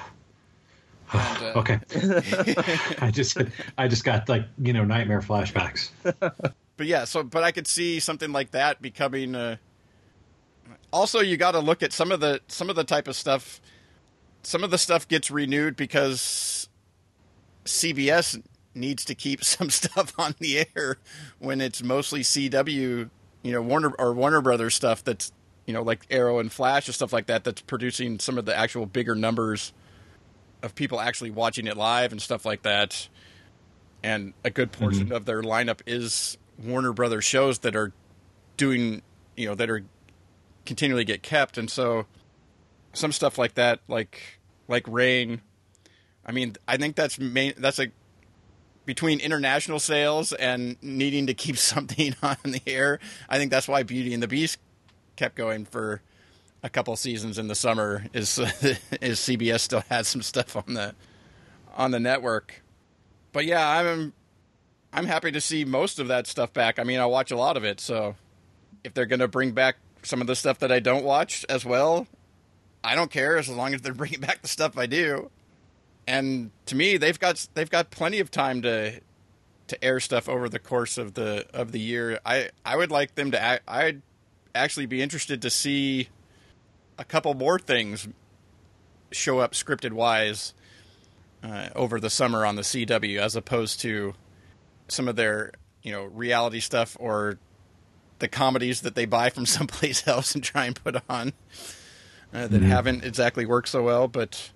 And, 1.12 1.42
uh, 1.42 1.58
okay. 1.60 1.80
I 3.00 3.10
just 3.10 3.38
I 3.78 3.88
just 3.88 4.04
got 4.04 4.28
like 4.28 4.46
you 4.58 4.72
know 4.72 4.84
nightmare 4.84 5.20
flashbacks. 5.20 5.90
but 6.02 6.86
yeah, 6.86 7.04
so 7.04 7.22
but 7.22 7.42
I 7.42 7.52
could 7.52 7.66
see 7.66 8.00
something 8.00 8.32
like 8.32 8.52
that 8.52 8.80
becoming. 8.80 9.34
Uh, 9.34 9.56
also, 10.92 11.20
you 11.20 11.36
got 11.36 11.52
to 11.52 11.60
look 11.60 11.82
at 11.82 11.92
some 11.92 12.12
of 12.12 12.20
the 12.20 12.40
some 12.48 12.70
of 12.70 12.76
the 12.76 12.84
type 12.84 13.08
of 13.08 13.16
stuff. 13.16 13.60
Some 14.42 14.64
of 14.64 14.70
the 14.70 14.78
stuff 14.78 15.06
gets 15.06 15.30
renewed 15.30 15.76
because 15.76 16.68
CBS 17.64 18.42
needs 18.74 19.04
to 19.04 19.14
keep 19.14 19.44
some 19.44 19.70
stuff 19.70 20.12
on 20.18 20.34
the 20.38 20.66
air 20.74 20.98
when 21.38 21.60
it's 21.60 21.82
mostly 21.82 22.20
CW, 22.20 23.10
you 23.42 23.52
know, 23.52 23.62
Warner 23.62 23.92
or 23.98 24.12
Warner 24.12 24.40
Brothers 24.40 24.74
stuff 24.74 25.04
that's 25.04 25.32
you 25.66 25.74
know 25.74 25.82
like 25.82 26.06
Arrow 26.10 26.38
and 26.38 26.50
Flash 26.50 26.88
and 26.88 26.94
stuff 26.94 27.12
like 27.12 27.26
that 27.26 27.44
that's 27.44 27.60
producing 27.62 28.18
some 28.18 28.38
of 28.38 28.44
the 28.46 28.56
actual 28.56 28.86
bigger 28.86 29.14
numbers 29.14 29.72
of 30.62 30.74
people 30.74 31.00
actually 31.00 31.30
watching 31.30 31.66
it 31.66 31.76
live 31.76 32.12
and 32.12 32.20
stuff 32.20 32.44
like 32.44 32.62
that 32.62 33.08
and 34.02 34.32
a 34.44 34.50
good 34.50 34.72
portion 34.72 35.06
mm-hmm. 35.06 35.12
of 35.12 35.24
their 35.24 35.42
lineup 35.42 35.80
is 35.86 36.36
Warner 36.62 36.92
Brothers 36.92 37.24
shows 37.24 37.60
that 37.60 37.76
are 37.76 37.92
doing, 38.56 39.02
you 39.36 39.48
know, 39.48 39.54
that 39.54 39.70
are 39.70 39.84
continually 40.66 41.04
get 41.04 41.22
kept, 41.22 41.58
and 41.58 41.70
so 41.70 42.06
some 42.92 43.12
stuff 43.12 43.38
like 43.38 43.54
that, 43.54 43.80
like 43.88 44.40
like 44.68 44.86
Reign. 44.88 45.40
I 46.24 46.32
mean, 46.32 46.56
I 46.66 46.76
think 46.76 46.96
that's 46.96 47.18
main. 47.18 47.54
That's 47.56 47.78
a 47.78 47.88
between 48.84 49.20
international 49.20 49.78
sales 49.78 50.32
and 50.32 50.76
needing 50.82 51.26
to 51.28 51.34
keep 51.34 51.56
something 51.58 52.14
on 52.22 52.36
the 52.44 52.62
air. 52.66 52.98
I 53.28 53.38
think 53.38 53.50
that's 53.50 53.68
why 53.68 53.82
Beauty 53.82 54.14
and 54.14 54.22
the 54.22 54.28
Beast 54.28 54.58
kept 55.16 55.36
going 55.36 55.64
for 55.64 56.02
a 56.62 56.70
couple 56.70 56.94
seasons 56.96 57.38
in 57.38 57.48
the 57.48 57.54
summer. 57.54 58.06
Is 58.12 58.38
is 59.00 59.18
CBS 59.18 59.60
still 59.60 59.84
has 59.88 60.08
some 60.08 60.22
stuff 60.22 60.56
on 60.56 60.74
the 60.74 60.94
on 61.74 61.90
the 61.90 62.00
network 62.00 62.62
but 63.32 63.46
yeah, 63.46 63.66
I'm 63.66 64.12
I'm 64.92 65.06
happy 65.06 65.32
to 65.32 65.40
see 65.40 65.64
most 65.64 65.98
of 65.98 66.08
that 66.08 66.26
stuff 66.26 66.52
back. 66.52 66.78
I 66.78 66.84
mean, 66.84 67.00
I 67.00 67.06
watch 67.06 67.30
a 67.30 67.36
lot 67.36 67.56
of 67.56 67.64
it, 67.64 67.80
so 67.80 68.14
if 68.84 68.94
they're 68.94 69.06
going 69.06 69.20
to 69.20 69.28
bring 69.28 69.52
back 69.52 69.76
some 70.02 70.20
of 70.20 70.26
the 70.26 70.36
stuff 70.36 70.58
that 70.58 70.70
I 70.70 70.80
don't 70.80 71.04
watch 71.04 71.46
as 71.48 71.64
well, 71.64 72.06
I 72.84 72.94
don't 72.94 73.10
care 73.10 73.38
as 73.38 73.48
long 73.48 73.74
as 73.74 73.80
they're 73.80 73.94
bringing 74.02 74.20
back 74.20 74.42
the 74.42 74.48
stuff 74.48 74.76
I 74.76 74.86
do. 74.86 75.30
And 76.06 76.50
to 76.66 76.76
me, 76.76 76.96
they've 76.96 77.18
got 77.18 77.46
they've 77.54 77.70
got 77.70 77.90
plenty 77.90 78.20
of 78.20 78.30
time 78.30 78.62
to 78.62 79.00
to 79.68 79.84
air 79.84 80.00
stuff 80.00 80.28
over 80.28 80.48
the 80.48 80.58
course 80.58 80.98
of 80.98 81.14
the 81.14 81.46
of 81.54 81.72
the 81.72 81.80
year. 81.80 82.20
I 82.26 82.50
I 82.64 82.76
would 82.76 82.90
like 82.90 83.14
them 83.14 83.30
to. 83.30 83.60
I'd 83.70 84.02
actually 84.54 84.86
be 84.86 85.00
interested 85.00 85.40
to 85.42 85.50
see 85.50 86.08
a 86.98 87.04
couple 87.04 87.34
more 87.34 87.58
things 87.58 88.08
show 89.10 89.38
up 89.40 89.52
scripted 89.52 89.92
wise 89.92 90.54
uh, 91.42 91.68
over 91.74 92.00
the 92.00 92.10
summer 92.10 92.46
on 92.46 92.56
the 92.56 92.62
CW, 92.62 93.18
as 93.18 93.36
opposed 93.36 93.80
to 93.80 94.14
some 94.88 95.08
of 95.08 95.16
their 95.16 95.52
you 95.82 95.92
know 95.92 96.04
reality 96.04 96.60
stuff 96.60 96.96
or 97.00 97.38
the 98.18 98.28
comedies 98.28 98.82
that 98.82 98.94
they 98.94 99.04
buy 99.04 99.30
from 99.30 99.46
someplace 99.46 100.06
else 100.06 100.34
and 100.34 100.44
try 100.44 100.66
and 100.66 100.82
put 100.82 100.96
on 101.08 101.32
uh, 102.32 102.46
that 102.46 102.62
haven't 102.62 103.04
exactly 103.04 103.46
worked 103.46 103.68
so 103.68 103.82
well. 103.82 104.08
But 104.08 104.50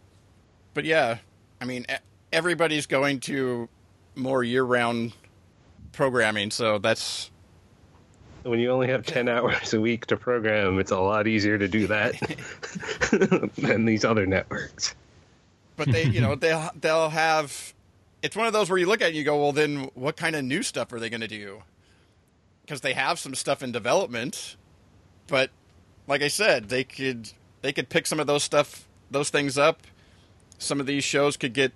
but 0.74 0.84
yeah, 0.84 1.18
I 1.60 1.64
mean 1.64 1.86
everybody's 2.32 2.86
going 2.86 3.20
to 3.20 3.68
more 4.14 4.42
year 4.42 4.64
round 4.64 5.12
programming, 5.92 6.50
so 6.50 6.78
that's 6.78 7.30
when 8.46 8.60
you 8.60 8.70
only 8.70 8.88
have 8.88 9.04
10 9.04 9.28
hours 9.28 9.74
a 9.74 9.80
week 9.80 10.06
to 10.06 10.16
program, 10.16 10.78
it's 10.78 10.90
a 10.90 10.98
lot 10.98 11.26
easier 11.26 11.58
to 11.58 11.68
do 11.68 11.86
that 11.88 12.14
than 13.58 13.84
these 13.84 14.04
other 14.04 14.26
networks. 14.26 14.94
But 15.76 15.92
they, 15.92 16.04
you 16.04 16.20
know, 16.20 16.34
they'll 16.34 16.70
they'll 16.80 17.10
have. 17.10 17.74
It's 18.22 18.34
one 18.34 18.46
of 18.46 18.52
those 18.52 18.70
where 18.70 18.78
you 18.78 18.86
look 18.86 19.02
at 19.02 19.06
it 19.06 19.08
and 19.08 19.16
you 19.16 19.24
go, 19.24 19.36
well, 19.40 19.52
then 19.52 19.90
what 19.94 20.16
kind 20.16 20.34
of 20.34 20.42
new 20.42 20.62
stuff 20.62 20.92
are 20.92 20.98
they 20.98 21.10
going 21.10 21.20
to 21.20 21.28
do? 21.28 21.62
Because 22.62 22.80
they 22.80 22.94
have 22.94 23.18
some 23.18 23.34
stuff 23.34 23.62
in 23.62 23.72
development, 23.72 24.56
but 25.26 25.50
like 26.06 26.22
I 26.22 26.28
said, 26.28 26.68
they 26.68 26.82
could 26.82 27.32
they 27.60 27.72
could 27.72 27.88
pick 27.88 28.06
some 28.06 28.20
of 28.20 28.26
those 28.26 28.42
stuff 28.42 28.88
those 29.10 29.28
things 29.28 29.58
up. 29.58 29.82
Some 30.58 30.80
of 30.80 30.86
these 30.86 31.04
shows 31.04 31.36
could 31.36 31.52
get 31.52 31.72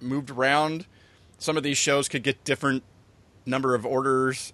moved 0.00 0.30
around. 0.30 0.86
Some 1.38 1.56
of 1.56 1.62
these 1.62 1.78
shows 1.78 2.08
could 2.08 2.22
get 2.22 2.44
different 2.44 2.82
number 3.46 3.74
of 3.74 3.86
orders 3.86 4.52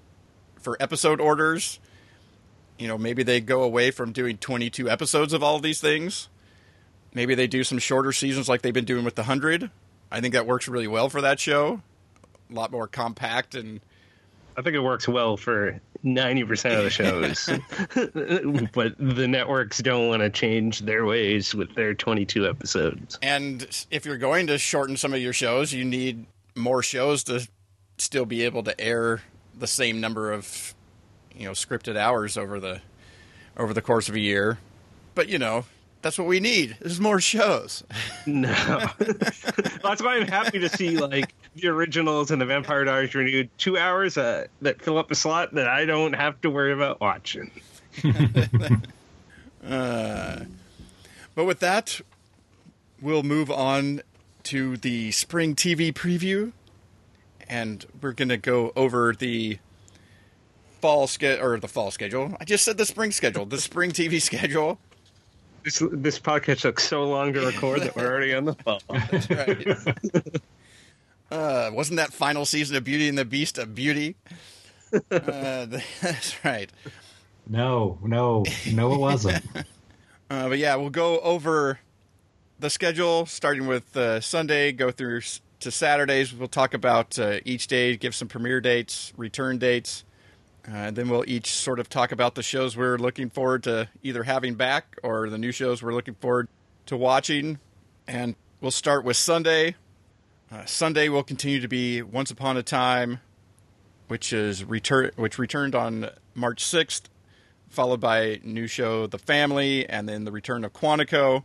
for 0.65 0.77
episode 0.81 1.21
orders. 1.21 1.79
You 2.79 2.89
know, 2.89 2.99
maybe 2.99 3.23
they 3.23 3.41
go 3.41 3.63
away 3.63 3.91
from 3.91 4.13
doing 4.13 4.39
22 4.39 4.91
episodes 4.91 5.33
of 5.33 5.43
all 5.43 5.57
of 5.57 5.63
these 5.63 5.81
things. 5.81 6.29
Maybe 7.13 7.37
they 7.37 7.47
do 7.47 7.63
some 7.63 7.79
shorter 7.79 8.13
seasons 8.13 8.49
like 8.49 8.63
they've 8.63 8.75
been 8.75 8.85
doing 8.85 9.05
with 9.05 9.15
the 9.15 9.23
100. 9.23 9.71
I 10.11 10.21
think 10.21 10.35
that 10.35 10.47
works 10.47 10.67
really 10.67 10.89
well 10.89 11.09
for 11.09 11.21
that 11.21 11.39
show. 11.39 11.83
A 12.51 12.55
lot 12.55 12.73
more 12.73 12.89
compact 12.89 13.55
and 13.55 13.81
I 14.57 14.63
think 14.63 14.77
it 14.77 14.81
works 14.81 15.09
well 15.09 15.37
for 15.37 15.81
90% 16.05 16.79
of 16.79 16.85
the 16.85 16.91
shows. 16.91 17.47
but 18.73 18.95
the 18.99 19.27
networks 19.27 19.79
don't 19.81 20.09
want 20.09 20.23
to 20.23 20.31
change 20.31 20.81
their 20.81 21.05
ways 21.05 21.55
with 21.55 21.75
their 21.75 21.95
22 21.95 22.49
episodes. 22.49 23.19
And 23.21 23.67
if 23.91 24.05
you're 24.05 24.19
going 24.19 24.47
to 24.49 24.59
shorten 24.59 24.97
some 24.97 25.13
of 25.13 25.21
your 25.21 25.33
shows, 25.33 25.73
you 25.73 25.85
need 25.85 26.27
more 26.55 26.83
shows 26.83 27.25
to 27.25 27.49
still 27.99 28.27
be 28.27 28.43
able 28.43 28.63
to 28.65 28.81
air 28.81 29.23
the 29.59 29.67
same 29.67 30.01
number 30.01 30.33
of 30.33 30.75
you 31.35 31.45
know 31.47 31.53
scripted 31.53 31.97
hours 31.97 32.37
over 32.37 32.61
the 32.61 32.81
over 33.57 33.73
the 33.73 33.83
course 33.83 34.09
of 34.09 34.15
a 34.15 34.21
year. 34.21 34.59
But 35.15 35.29
you 35.29 35.39
know, 35.39 35.65
that's 36.03 36.19
what 36.19 36.27
we 36.27 36.41
need. 36.41 36.77
There's 36.81 37.01
more 37.01 37.21
shows. 37.21 37.83
No, 38.27 38.49
that's 38.99 40.03
why 40.03 40.17
I'm 40.17 40.27
happy 40.27 40.59
to 40.59 40.69
see 40.71 40.97
like 40.97 41.35
the 41.57 41.69
originals 41.69 42.31
and 42.31 42.41
the 42.41 42.47
Vampire 42.47 42.85
Diaries 42.85 43.15
renewed. 43.15 43.51
Two 43.59 43.77
hours 43.77 44.17
uh, 44.17 44.47
that 44.63 44.81
fill 44.81 44.97
up 44.97 45.11
a 45.11 45.15
slot 45.15 45.53
that 45.53 45.69
I 45.69 45.85
don't 45.85 46.15
have 46.15 46.41
to 46.41 46.49
worry 46.49 46.73
about 46.73 47.03
watching. 47.03 47.51
uh, 49.69 50.41
but 51.35 51.45
with 51.45 51.61
that, 51.61 52.01
we'll 53.03 53.23
move 53.23 53.51
on 53.51 54.01
to 54.45 54.79
the 54.79 55.11
spring 55.11 55.55
TV 55.55 55.93
preview, 55.93 56.53
and 57.49 57.85
we're 58.01 58.13
gonna 58.13 58.37
go 58.37 58.73
over 58.77 59.15
the 59.17 59.59
fall 60.81 61.07
schedule 61.07 61.45
or 61.45 61.59
the 61.59 61.69
fall 61.69 61.91
schedule. 61.91 62.37
I 62.41 62.45
just 62.45 62.65
said 62.65 62.77
the 62.77 62.85
spring 62.85 63.11
schedule, 63.11 63.47
the 63.47 63.59
spring 63.59 63.91
TV 63.91 64.21
schedule. 64.31 64.79
This 65.65 65.83
this 65.93 66.19
podcast 66.19 66.61
took 66.61 66.79
so 66.79 67.05
long 67.05 67.33
to 67.33 67.41
record 67.41 67.81
that 67.81 67.97
we're 67.97 68.07
already 68.07 68.35
on 68.35 68.45
the 68.45 68.55
fall. 68.55 68.83
That's 68.89 69.31
right. 69.31 69.67
uh, 71.31 71.71
wasn't 71.73 71.97
that 71.97 72.13
final 72.13 72.45
season 72.45 72.77
of 72.77 72.85
Beauty 72.85 73.09
and 73.09 73.17
the 73.17 73.25
Beast 73.25 73.57
a 73.57 73.65
beauty? 73.65 74.17
Uh, 75.11 75.67
that's 76.01 76.45
right. 76.45 76.71
No, 77.49 77.99
no, 78.05 78.45
no, 78.71 78.95
it 78.95 78.99
wasn't. 78.99 79.45
uh, 80.31 80.49
but 80.49 80.59
yeah, 80.59 80.77
we'll 80.77 80.91
go 80.91 81.19
over 81.21 81.81
the 82.61 82.71
schedule 82.71 83.27
starting 83.27 83.67
with 83.67 83.97
uh, 83.97 84.21
Sunday, 84.21 84.71
go 84.71 84.91
through 84.91 85.23
to 85.65 85.71
Saturdays. 85.71 86.33
We'll 86.33 86.49
talk 86.49 86.75
about 86.75 87.19
uh, 87.19 87.41
each 87.45 87.67
day, 87.67 87.97
give 87.97 88.15
some 88.15 88.29
premiere 88.29 88.61
dates, 88.61 89.13
return 89.17 89.59
dates. 89.59 90.05
Uh, 90.69 90.77
and 90.77 90.97
then 90.97 91.09
we'll 91.09 91.25
each 91.27 91.53
sort 91.53 91.79
of 91.79 91.89
talk 91.89 92.13
about 92.13 92.35
the 92.35 92.43
shows 92.43 92.77
we're 92.77 92.99
looking 92.99 93.31
forward 93.31 93.63
to 93.65 93.89
either 94.03 94.23
having 94.25 94.55
back 94.55 94.97
or 95.03 95.29
the 95.29 95.39
new 95.39 95.53
shows 95.53 95.83
we're 95.83 95.95
looking 95.95 96.15
forward 96.15 96.49
to 96.87 96.97
watching. 96.97 97.59
And 98.07 98.37
we'll 98.61 98.71
start 98.71 99.05
with 99.05 99.17
Sunday. 99.17 99.77
Uh, 100.53 100.67
Sunday 100.67 101.09
will 101.09 101.23
continue 101.23 101.61
to 101.61 101.69
be 101.69 102.03
Once 102.03 102.31
Upon 102.31 102.59
a 102.59 102.63
Time, 102.63 103.21
which 104.09 104.33
is 104.33 104.65
return 104.65 105.11
which 105.17 105.39
returned 105.39 105.75
on 105.75 106.11
March 106.35 106.63
sixth, 106.63 107.09
followed 107.71 108.01
by 108.01 108.41
new 108.45 108.67
show 108.67 109.07
The 109.07 109.19
Family, 109.19 109.89
and 109.89 110.07
then 110.09 110.25
the 110.25 110.33
return 110.33 110.65
of 110.65 110.75
Quantico. 110.75 111.45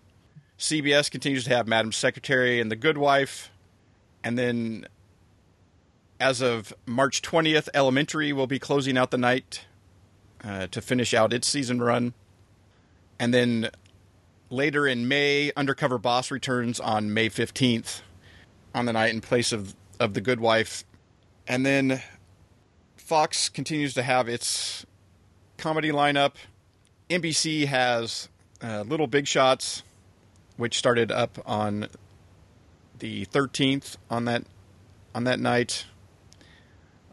CBS 0.57 1.09
continues 1.09 1.45
to 1.45 1.51
have 1.51 1.67
Madam 1.67 1.93
Secretary 1.93 2.59
and 2.59 2.69
The 2.69 2.75
Good 2.75 2.97
Wife, 2.97 3.49
and 4.23 4.37
then 4.37 4.87
as 6.19 6.41
of 6.41 6.73
March 6.85 7.21
20th, 7.21 7.69
Elementary 7.73 8.33
will 8.33 8.47
be 8.47 8.59
closing 8.59 8.97
out 8.97 9.11
the 9.11 9.17
night 9.17 9.65
uh, 10.43 10.67
to 10.67 10.81
finish 10.81 11.13
out 11.13 11.33
its 11.33 11.47
season 11.47 11.81
run. 11.81 12.13
And 13.19 13.33
then 13.33 13.69
later 14.49 14.85
in 14.87 15.07
May, 15.07 15.51
Undercover 15.55 15.97
Boss 15.97 16.31
returns 16.31 16.79
on 16.79 17.13
May 17.13 17.29
15th 17.29 18.01
on 18.75 18.85
the 18.85 18.93
night 18.93 19.13
in 19.13 19.21
place 19.21 19.51
of, 19.51 19.75
of 19.99 20.13
The 20.13 20.21
Good 20.21 20.39
Wife. 20.39 20.83
And 21.47 21.65
then 21.65 22.01
Fox 22.97 23.49
continues 23.49 23.93
to 23.95 24.03
have 24.03 24.27
its 24.27 24.85
comedy 25.57 25.91
lineup. 25.91 26.33
NBC 27.09 27.65
has 27.65 28.29
uh, 28.61 28.81
Little 28.81 29.07
Big 29.07 29.27
Shots, 29.27 29.83
which 30.57 30.77
started 30.77 31.11
up 31.11 31.39
on 31.45 31.87
the 32.99 33.25
13th 33.27 33.97
on 34.09 34.25
that 34.25 34.43
on 35.13 35.23
that 35.23 35.39
night. 35.39 35.85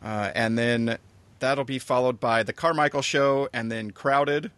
Uh, 0.03 0.31
and 0.35 0.59
then 0.59 0.99
that'll 1.39 1.65
be 1.65 1.79
followed 1.79 2.21
by 2.21 2.43
The 2.43 2.53
Carmichael 2.53 3.03
Show 3.03 3.49
and 3.53 3.71
then 3.71 3.91
Crowded. 3.91 4.51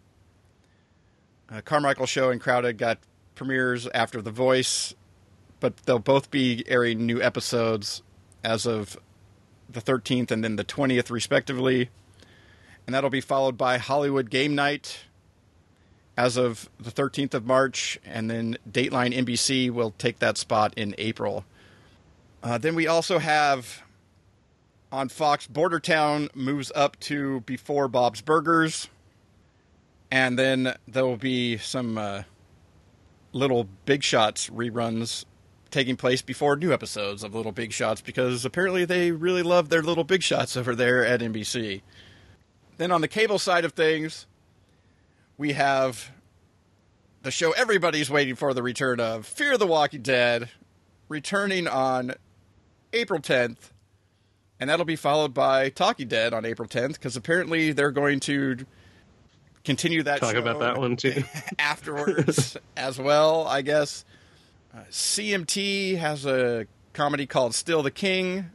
Uh, 1.50 1.60
Carmichael 1.62 2.06
Show 2.06 2.30
and 2.30 2.40
Crowded 2.40 2.76
got 2.76 2.98
premieres 3.34 3.86
after 3.94 4.20
The 4.20 4.30
Voice, 4.30 4.94
but 5.60 5.76
they'll 5.78 5.98
both 5.98 6.30
be 6.30 6.64
airing 6.66 7.06
new 7.06 7.22
episodes 7.22 8.02
as 8.44 8.66
of 8.66 8.98
the 9.70 9.80
13th 9.80 10.30
and 10.30 10.42
then 10.42 10.56
the 10.56 10.64
20th, 10.64 11.10
respectively. 11.10 11.90
And 12.86 12.94
that'll 12.94 13.10
be 13.10 13.20
followed 13.20 13.56
by 13.56 13.78
Hollywood 13.78 14.30
Game 14.30 14.54
Night 14.54 15.04
as 16.18 16.36
of 16.36 16.68
the 16.80 16.90
13th 16.90 17.32
of 17.32 17.46
March, 17.46 17.96
and 18.04 18.28
then 18.28 18.58
Dateline 18.68 19.16
NBC 19.16 19.70
will 19.70 19.92
take 19.98 20.18
that 20.18 20.36
spot 20.36 20.74
in 20.76 20.92
April. 20.98 21.44
Uh, 22.42 22.58
then 22.58 22.74
we 22.74 22.88
also 22.88 23.20
have 23.20 23.84
on 24.90 25.08
Fox, 25.08 25.46
Bordertown 25.46 26.34
moves 26.34 26.72
up 26.74 26.98
to 27.00 27.42
before 27.42 27.86
Bob's 27.86 28.20
Burgers, 28.20 28.88
and 30.10 30.36
then 30.36 30.74
there 30.88 31.06
will 31.06 31.16
be 31.16 31.56
some 31.56 31.96
uh, 31.96 32.24
little 33.32 33.68
Big 33.84 34.02
Shots 34.02 34.50
reruns 34.50 35.24
taking 35.70 35.94
place 35.96 36.20
before 36.20 36.56
new 36.56 36.72
episodes 36.72 37.22
of 37.22 37.32
Little 37.32 37.52
Big 37.52 37.72
Shots 37.72 38.00
because 38.00 38.44
apparently 38.44 38.84
they 38.84 39.12
really 39.12 39.44
love 39.44 39.68
their 39.68 39.82
Little 39.82 40.02
Big 40.02 40.24
Shots 40.24 40.56
over 40.56 40.74
there 40.74 41.06
at 41.06 41.20
NBC. 41.20 41.82
Then 42.76 42.90
on 42.90 43.02
the 43.02 43.08
cable 43.08 43.38
side 43.38 43.64
of 43.64 43.74
things, 43.74 44.26
we 45.38 45.54
have 45.54 46.10
the 47.22 47.30
show 47.30 47.52
everybody's 47.52 48.10
waiting 48.10 48.34
for 48.34 48.52
the 48.52 48.62
return 48.62 49.00
of 49.00 49.24
Fear 49.24 49.56
the 49.56 49.66
Walking 49.66 50.02
Dead, 50.02 50.50
returning 51.08 51.66
on 51.66 52.12
April 52.92 53.20
10th 53.20 53.70
and 54.60 54.68
that'll 54.68 54.84
be 54.84 54.96
followed 54.96 55.34
by 55.34 55.68
Talking 55.68 56.08
Dead 56.08 56.34
on 56.34 56.44
April 56.44 56.68
10th 56.68 56.94
because 56.94 57.16
apparently 57.16 57.72
they're 57.72 57.92
going 57.92 58.20
to 58.20 58.58
continue 59.64 60.02
that. 60.02 60.20
Talk 60.20 60.34
about 60.34 60.60
that 60.60 60.78
one 60.78 60.96
too 60.96 61.22
afterwards 61.58 62.56
as 62.76 62.98
well. 62.98 63.46
I 63.46 63.62
guess 63.62 64.04
uh, 64.74 64.80
CMT 64.90 65.98
has 65.98 66.26
a 66.26 66.66
comedy 66.92 67.26
called 67.26 67.54
Still 67.54 67.82
the 67.82 67.90
King 67.90 68.50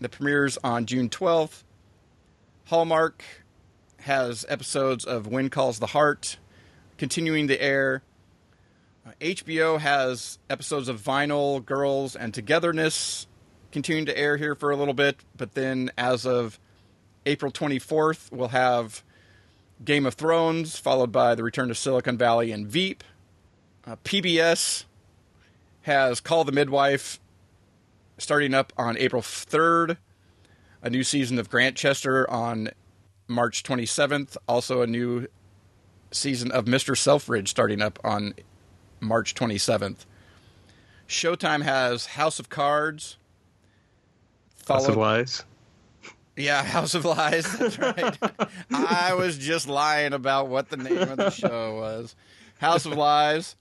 that 0.00 0.10
premieres 0.10 0.58
on 0.62 0.86
June 0.86 1.08
12th. 1.08 1.64
Hallmark 2.66 3.24
has 4.00 4.44
episodes 4.48 5.04
of 5.04 5.26
When 5.26 5.50
Calls 5.50 5.78
the 5.78 5.88
Heart 5.88 6.38
continuing 6.96 7.46
the 7.46 7.60
air. 7.60 8.02
Uh, 9.06 9.12
HBO 9.20 9.78
has 9.78 10.38
episodes 10.50 10.88
of 10.88 11.00
Vinyl, 11.00 11.64
Girls, 11.64 12.14
and 12.16 12.34
Togetherness 12.34 13.26
continuing 13.70 14.06
to 14.06 14.18
air 14.18 14.36
here 14.36 14.54
for 14.54 14.70
a 14.70 14.76
little 14.76 14.94
bit, 14.94 15.24
but 15.36 15.54
then 15.54 15.90
as 15.96 16.26
of 16.26 16.58
April 17.26 17.52
24th, 17.52 18.32
we'll 18.32 18.48
have 18.48 19.02
Game 19.84 20.06
of 20.06 20.14
Thrones, 20.14 20.78
followed 20.78 21.12
by 21.12 21.34
the 21.34 21.42
return 21.42 21.68
to 21.68 21.74
Silicon 21.74 22.18
Valley 22.18 22.50
and 22.50 22.66
Veep. 22.66 23.04
Uh, 23.86 23.96
PBS 24.04 24.84
has 25.82 26.20
Call 26.20 26.44
the 26.44 26.52
Midwife 26.52 27.20
starting 28.16 28.54
up 28.54 28.72
on 28.76 28.96
April 28.98 29.22
3rd, 29.22 29.96
a 30.82 30.90
new 30.90 31.04
season 31.04 31.38
of 31.38 31.48
Grantchester 31.48 32.28
on 32.28 32.70
March 33.28 33.62
27th, 33.62 34.36
also 34.48 34.82
a 34.82 34.86
new 34.86 35.26
season 36.10 36.50
of 36.50 36.64
Mr. 36.64 36.96
Selfridge 36.96 37.48
starting 37.48 37.82
up 37.82 37.98
on 38.02 38.34
March 39.00 39.34
27th. 39.34 40.06
Showtime 41.06 41.62
has 41.62 42.06
House 42.06 42.38
of 42.38 42.48
Cards, 42.48 43.16
Followed, 44.56 44.80
House 44.80 44.88
of 44.88 44.96
Lies. 44.96 45.44
Yeah, 46.36 46.62
House 46.62 46.94
of 46.94 47.04
Lies. 47.04 47.58
That's 47.58 47.78
right. 47.78 48.18
I 48.72 49.14
was 49.14 49.38
just 49.38 49.68
lying 49.68 50.12
about 50.12 50.48
what 50.48 50.68
the 50.68 50.76
name 50.76 50.98
of 50.98 51.16
the 51.16 51.30
show 51.30 51.76
was. 51.76 52.14
House 52.58 52.84
of 52.84 52.92
Lies, 52.92 53.56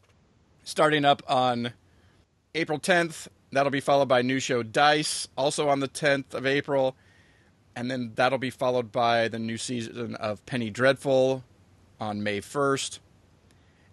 starting 0.64 1.06
up 1.06 1.24
on 1.28 1.74
April 2.56 2.80
10th. 2.80 3.28
That'll 3.52 3.72
be 3.72 3.80
followed 3.80 4.10
by 4.10 4.22
new 4.22 4.40
show 4.40 4.62
Dice, 4.64 5.28
also 5.38 5.70
on 5.70 5.80
the 5.80 5.88
10th 5.88 6.34
of 6.34 6.46
April. 6.46 6.96
And 7.78 7.92
then 7.92 8.14
that'll 8.16 8.40
be 8.40 8.50
followed 8.50 8.92
by 8.92 9.28
the 9.28 9.38
new 9.38 9.56
season 9.56 10.16
of 10.16 10.44
Penny 10.48 10.72
Dreadful 10.72 11.44
on 12.00 12.24
May 12.24 12.42
1st. 12.42 12.98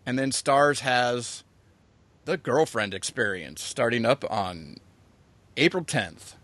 And 0.06 0.18
then 0.18 0.30
Starz 0.30 0.80
has 0.80 1.44
The 2.24 2.38
Girlfriend 2.38 2.94
Experience 2.94 3.62
starting 3.62 4.06
up 4.06 4.24
on 4.30 4.78
April 5.58 5.84
10th. 5.84 6.36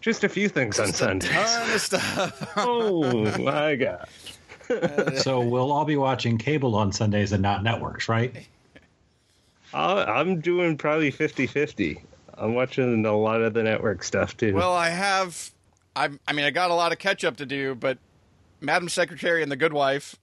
Just 0.00 0.22
a 0.22 0.28
few 0.28 0.48
things 0.48 0.78
on 0.78 0.86
Just 0.86 1.00
a 1.00 1.04
Sundays. 1.04 1.30
ton 1.30 1.70
of 1.74 1.80
stuff. 1.80 2.52
oh 2.56 3.36
my 3.42 3.74
god! 3.74 4.08
So 5.16 5.40
we'll 5.40 5.72
all 5.72 5.84
be 5.84 5.96
watching 5.96 6.38
cable 6.38 6.74
on 6.76 6.92
Sundays 6.92 7.32
and 7.32 7.42
not 7.42 7.62
networks, 7.64 8.08
right? 8.08 8.46
I'll, 9.74 9.98
I'm 9.98 10.40
doing 10.40 10.78
probably 10.78 11.10
50-50. 11.12 12.00
I'm 12.38 12.54
watching 12.54 13.04
a 13.04 13.16
lot 13.16 13.42
of 13.42 13.54
the 13.54 13.62
network 13.64 14.04
stuff 14.04 14.36
too. 14.36 14.54
Well, 14.54 14.72
I 14.72 14.88
have. 14.90 15.50
I, 15.96 16.10
I 16.26 16.32
mean, 16.32 16.44
I 16.44 16.50
got 16.50 16.70
a 16.70 16.74
lot 16.74 16.92
of 16.92 16.98
catch 16.98 17.24
up 17.24 17.36
to 17.36 17.46
do, 17.46 17.74
but 17.74 17.98
Madam 18.60 18.88
Secretary 18.88 19.42
and 19.42 19.50
The 19.50 19.56
Good 19.56 19.72
Wife. 19.72 20.16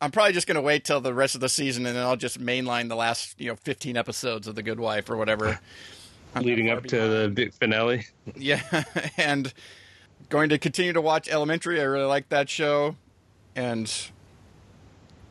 I'm 0.00 0.10
probably 0.10 0.34
just 0.34 0.46
going 0.46 0.56
to 0.56 0.62
wait 0.62 0.84
till 0.84 1.00
the 1.00 1.14
rest 1.14 1.34
of 1.34 1.40
the 1.40 1.48
season, 1.48 1.86
and 1.86 1.96
then 1.96 2.02
I'll 2.04 2.16
just 2.16 2.38
mainline 2.38 2.88
the 2.90 2.96
last, 2.96 3.40
you 3.40 3.48
know, 3.48 3.56
15 3.56 3.96
episodes 3.96 4.46
of 4.46 4.54
The 4.54 4.62
Good 4.62 4.78
Wife 4.78 5.08
or 5.08 5.16
whatever. 5.16 5.58
Leading 6.40 6.68
up 6.68 6.84
to 6.84 6.96
the 6.96 7.30
big 7.32 7.54
finale. 7.54 8.06
Yeah, 8.36 8.60
and 9.16 9.52
going 10.28 10.50
to 10.50 10.58
continue 10.58 10.92
to 10.92 11.00
watch 11.00 11.28
Elementary. 11.30 11.80
I 11.80 11.84
really 11.84 12.04
like 12.04 12.28
that 12.28 12.50
show, 12.50 12.96
and 13.54 13.90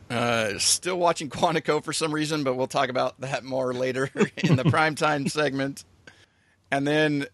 uh, 0.09 0.57
still 0.57 0.97
watching 0.97 1.29
Quantico 1.29 1.83
for 1.83 1.93
some 1.93 2.11
reason, 2.13 2.43
but 2.43 2.55
we'll 2.55 2.67
talk 2.67 2.89
about 2.89 3.19
that 3.21 3.43
more 3.43 3.73
later 3.73 4.09
in 4.37 4.55
the 4.55 4.63
primetime 4.63 5.29
segment. 5.29 5.83
And 6.71 6.87
then 6.87 7.27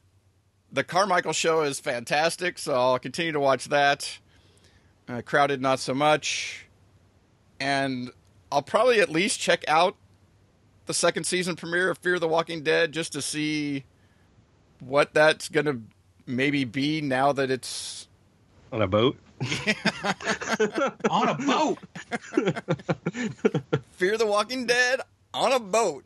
the 0.71 0.83
Carmichael 0.83 1.33
show 1.33 1.61
is 1.61 1.79
fantastic, 1.79 2.57
so 2.57 2.73
I'll 2.73 2.99
continue 2.99 3.31
to 3.31 3.39
watch 3.39 3.65
that. 3.65 4.19
Uh, 5.07 5.21
Crowded, 5.21 5.61
not 5.61 5.79
so 5.79 5.93
much, 5.93 6.65
and 7.59 8.11
I'll 8.51 8.61
probably 8.61 8.99
at 9.01 9.09
least 9.09 9.39
check 9.39 9.63
out 9.67 9.95
the 10.85 10.93
second 10.93 11.25
season 11.25 11.55
premiere 11.55 11.89
of 11.89 11.97
Fear 11.97 12.19
the 12.19 12.27
Walking 12.27 12.63
Dead 12.63 12.91
just 12.91 13.13
to 13.13 13.21
see 13.21 13.85
what 14.79 15.13
that's 15.13 15.49
going 15.49 15.65
to 15.65 15.81
maybe 16.25 16.63
be 16.63 17.01
now 17.01 17.31
that 17.33 17.51
it's 17.51 18.07
On 18.71 18.81
a 18.81 18.87
boat. 18.87 19.17
On 21.09 21.29
a 21.29 21.35
boat. 21.35 21.77
Fear 23.91 24.17
the 24.17 24.25
Walking 24.25 24.65
Dead 24.65 25.01
on 25.33 25.51
a 25.51 25.59
boat. 25.59 26.03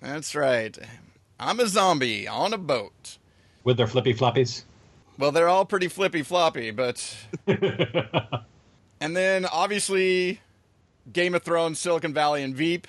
That's 0.00 0.34
right. 0.34 0.76
I'm 1.38 1.60
a 1.60 1.66
zombie 1.66 2.26
on 2.26 2.52
a 2.52 2.58
boat. 2.58 3.18
With 3.64 3.76
their 3.76 3.86
flippy 3.86 4.14
floppies. 4.14 4.64
Well, 5.18 5.32
they're 5.32 5.48
all 5.48 5.64
pretty 5.64 5.88
flippy 5.88 6.22
floppy, 6.22 6.70
but. 6.70 7.16
and 7.46 9.16
then 9.16 9.46
obviously 9.46 10.40
Game 11.12 11.34
of 11.34 11.42
Thrones, 11.42 11.78
Silicon 11.78 12.14
Valley, 12.14 12.42
and 12.42 12.54
Veep. 12.54 12.86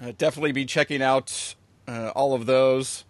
Uh, 0.00 0.12
definitely 0.16 0.52
be 0.52 0.64
checking 0.64 1.02
out 1.02 1.54
uh, 1.86 2.10
all 2.14 2.34
of 2.34 2.46
those 2.46 3.04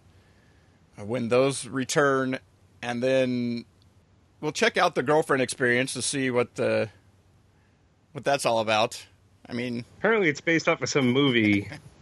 uh, 0.99 1.05
when 1.05 1.29
those 1.29 1.67
return. 1.67 2.39
And 2.81 3.01
then 3.01 3.65
we'll 4.41 4.51
check 4.51 4.77
out 4.77 4.95
the 4.95 5.03
girlfriend 5.03 5.41
experience 5.41 5.93
to 5.93 6.01
see 6.01 6.29
what 6.29 6.55
the 6.55 6.89
what 8.11 8.23
that's 8.23 8.45
all 8.45 8.59
about. 8.59 9.05
I 9.47 9.53
mean, 9.53 9.85
Apparently, 9.99 10.29
it's 10.29 10.41
based 10.41 10.67
off 10.67 10.81
of 10.81 10.89
some 10.89 11.09
movie, 11.09 11.69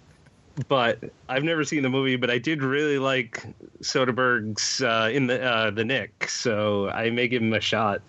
but 0.68 1.00
I've 1.28 1.44
never 1.44 1.64
seen 1.64 1.84
the 1.84 1.90
movie. 1.90 2.16
But 2.16 2.30
I 2.30 2.38
did 2.38 2.62
really 2.62 3.00
like 3.00 3.44
Soderbergh's 3.82 4.82
uh, 4.82 5.10
in 5.12 5.28
the 5.28 5.42
uh, 5.44 5.72
the 5.72 5.84
Knick, 5.84 6.30
so 6.30 6.90
I 6.90 7.10
may 7.10 7.28
give 7.28 7.42
him 7.42 7.54
a 7.54 7.62
shot 7.62 8.02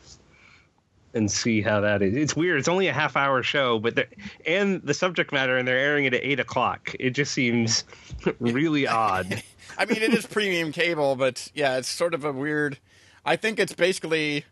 and 1.15 1.31
see 1.31 1.63
how 1.63 1.81
that 1.81 2.03
is. 2.03 2.15
It's 2.15 2.37
weird. 2.37 2.59
It's 2.59 2.69
only 2.69 2.89
a 2.89 2.93
half 2.93 3.17
hour 3.17 3.43
show, 3.43 3.79
but 3.79 4.09
and 4.45 4.83
the 4.83 4.95
subject 4.95 5.33
matter, 5.33 5.57
and 5.57 5.67
they're 5.67 5.79
airing 5.79 6.05
it 6.05 6.15
at 6.15 6.23
eight 6.23 6.41
o'clock. 6.41 6.95
It 6.99 7.11
just 7.11 7.33
seems 7.33 7.85
really 8.41 8.87
odd. 8.87 9.43
I 9.79 9.87
mean, 9.87 10.03
it 10.03 10.13
is 10.13 10.27
premium 10.27 10.73
cable, 10.73 11.17
but 11.17 11.51
yeah, 11.55 11.79
it's 11.79 11.89
sort 11.89 12.15
of 12.15 12.25
a 12.25 12.33
weird. 12.33 12.79
I 13.25 13.37
think 13.37 13.59
it's 13.59 13.73
basically, 13.73 14.45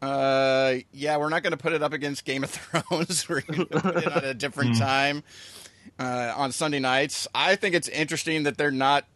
uh, 0.00 0.76
yeah, 0.92 1.16
we're 1.16 1.28
not 1.28 1.42
going 1.42 1.50
to 1.50 1.56
put 1.56 1.72
it 1.72 1.82
up 1.82 1.92
against 1.92 2.24
Game 2.24 2.44
of 2.44 2.50
Thrones. 2.50 3.28
we're 3.28 3.40
going 3.40 3.66
to 3.66 3.80
put 3.80 3.96
it 3.96 4.06
at 4.06 4.24
a 4.24 4.34
different 4.34 4.76
time 4.78 5.24
uh, 5.98 6.34
on 6.36 6.52
Sunday 6.52 6.78
nights. 6.78 7.26
I 7.34 7.56
think 7.56 7.74
it's 7.74 7.88
interesting 7.88 8.44
that 8.44 8.56
they're 8.58 8.70
not 8.70 9.06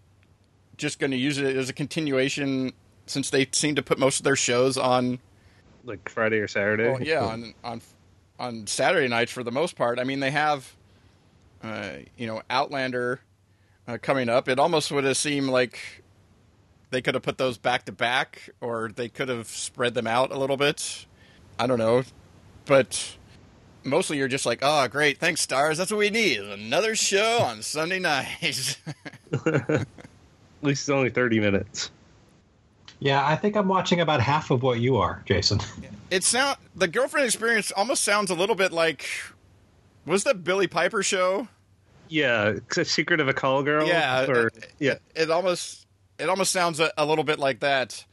just 0.76 0.98
going 0.98 1.10
to 1.10 1.16
use 1.16 1.38
it 1.38 1.56
as 1.56 1.68
a 1.68 1.72
continuation, 1.72 2.72
since 3.06 3.30
they 3.30 3.46
seem 3.52 3.74
to 3.74 3.82
put 3.82 3.98
most 3.98 4.18
of 4.18 4.24
their 4.24 4.36
shows 4.36 4.78
on. 4.78 5.18
Like 5.84 6.08
Friday 6.08 6.38
or 6.38 6.48
Saturday. 6.48 6.90
Well, 6.90 7.02
yeah, 7.02 7.24
on 7.24 7.54
on 7.62 7.82
on 8.38 8.66
Saturday 8.66 9.08
nights 9.08 9.32
for 9.32 9.42
the 9.42 9.52
most 9.52 9.76
part. 9.76 9.98
I 9.98 10.04
mean, 10.04 10.20
they 10.20 10.30
have, 10.30 10.76
uh, 11.62 11.90
you 12.16 12.26
know, 12.26 12.42
Outlander 12.48 13.20
uh, 13.86 13.98
coming 14.00 14.28
up. 14.28 14.48
It 14.48 14.58
almost 14.58 14.90
would 14.92 15.04
have 15.04 15.16
seemed 15.16 15.48
like 15.48 16.02
they 16.90 17.02
could 17.02 17.14
have 17.14 17.22
put 17.22 17.38
those 17.38 17.58
back 17.58 17.84
to 17.86 17.92
back, 17.92 18.50
or 18.60 18.90
they 18.94 19.08
could 19.08 19.28
have 19.28 19.46
spread 19.48 19.94
them 19.94 20.06
out 20.06 20.32
a 20.32 20.38
little 20.38 20.56
bit. 20.56 21.06
I 21.58 21.66
don't 21.66 21.78
know, 21.78 22.02
but 22.64 23.16
mostly 23.84 24.18
you're 24.18 24.28
just 24.28 24.46
like, 24.46 24.60
oh, 24.62 24.88
great, 24.88 25.18
thanks, 25.18 25.44
Starz. 25.44 25.76
That's 25.76 25.90
what 25.90 25.98
we 25.98 26.10
need. 26.10 26.40
Another 26.40 26.94
show 26.94 27.38
on 27.40 27.62
Sunday 27.62 27.98
nights. 27.98 28.78
At 29.46 29.86
least 30.62 30.82
it's 30.82 30.88
only 30.88 31.10
thirty 31.10 31.40
minutes. 31.40 31.90
Yeah, 32.98 33.26
I 33.26 33.34
think 33.36 33.56
I'm 33.56 33.68
watching 33.68 34.00
about 34.00 34.20
half 34.20 34.50
of 34.50 34.62
what 34.62 34.78
you 34.78 34.98
are, 34.98 35.22
Jason. 35.24 35.60
it 36.10 36.22
sound 36.22 36.58
the 36.76 36.88
girlfriend 36.88 37.26
experience 37.26 37.72
almost 37.72 38.04
sounds 38.04 38.30
a 38.30 38.34
little 38.34 38.56
bit 38.56 38.72
like 38.72 39.06
was 40.06 40.24
that 40.24 40.44
Billie 40.44 40.66
Piper 40.66 41.02
show? 41.02 41.48
Yeah, 42.08 42.54
Secret 42.70 43.20
of 43.20 43.28
a 43.28 43.32
Call 43.32 43.62
Girl. 43.62 43.86
Yeah, 43.86 44.26
or, 44.26 44.48
it, 44.48 44.72
yeah. 44.78 44.94
It 45.14 45.30
almost 45.30 45.86
it 46.18 46.28
almost 46.28 46.52
sounds 46.52 46.80
a, 46.80 46.92
a 46.98 47.06
little 47.06 47.24
bit 47.24 47.38
like 47.38 47.60
that. 47.60 48.04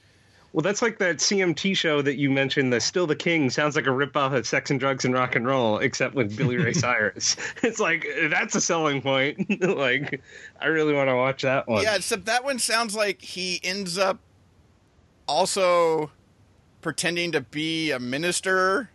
Well, 0.54 0.62
that's 0.64 0.82
like 0.82 0.98
that 1.00 1.18
CMT 1.18 1.76
show 1.76 2.02
that 2.02 2.16
you 2.16 2.32
mentioned, 2.32 2.74
the 2.74 2.80
Still 2.80 3.06
the 3.06 3.16
King, 3.16 3.50
sounds 3.50 3.76
like 3.76 3.86
a 3.86 3.92
ripoff 3.92 4.36
of 4.36 4.48
Sex 4.48 4.72
and 4.72 4.80
Drugs 4.80 5.06
and 5.06 5.14
Rock 5.14 5.36
and 5.36 5.46
Roll, 5.46 5.78
except 5.78 6.16
with 6.16 6.36
Billy 6.36 6.58
Ray 6.58 6.74
Cyrus. 6.74 7.36
It's 7.64 7.80
like 7.80 8.08
that's 8.30 8.56
a 8.56 8.62
selling 8.62 9.02
point. 9.02 9.62
like, 9.78 10.22
I 10.60 10.68
really 10.68 10.94
want 10.94 11.10
to 11.10 11.16
watch 11.16 11.42
that 11.44 11.68
one. 11.68 11.84
Yeah, 11.84 11.96
except 11.96 12.26
that 12.26 12.44
one 12.44 12.60
sounds 12.60 12.96
like 12.96 13.22
he 13.22 13.60
ends 13.64 13.98
up 13.98 14.20
also 15.28 16.12
pretending 16.82 17.34
to 17.34 17.42
be 17.42 17.92
a 17.92 18.00
minister 18.00 18.90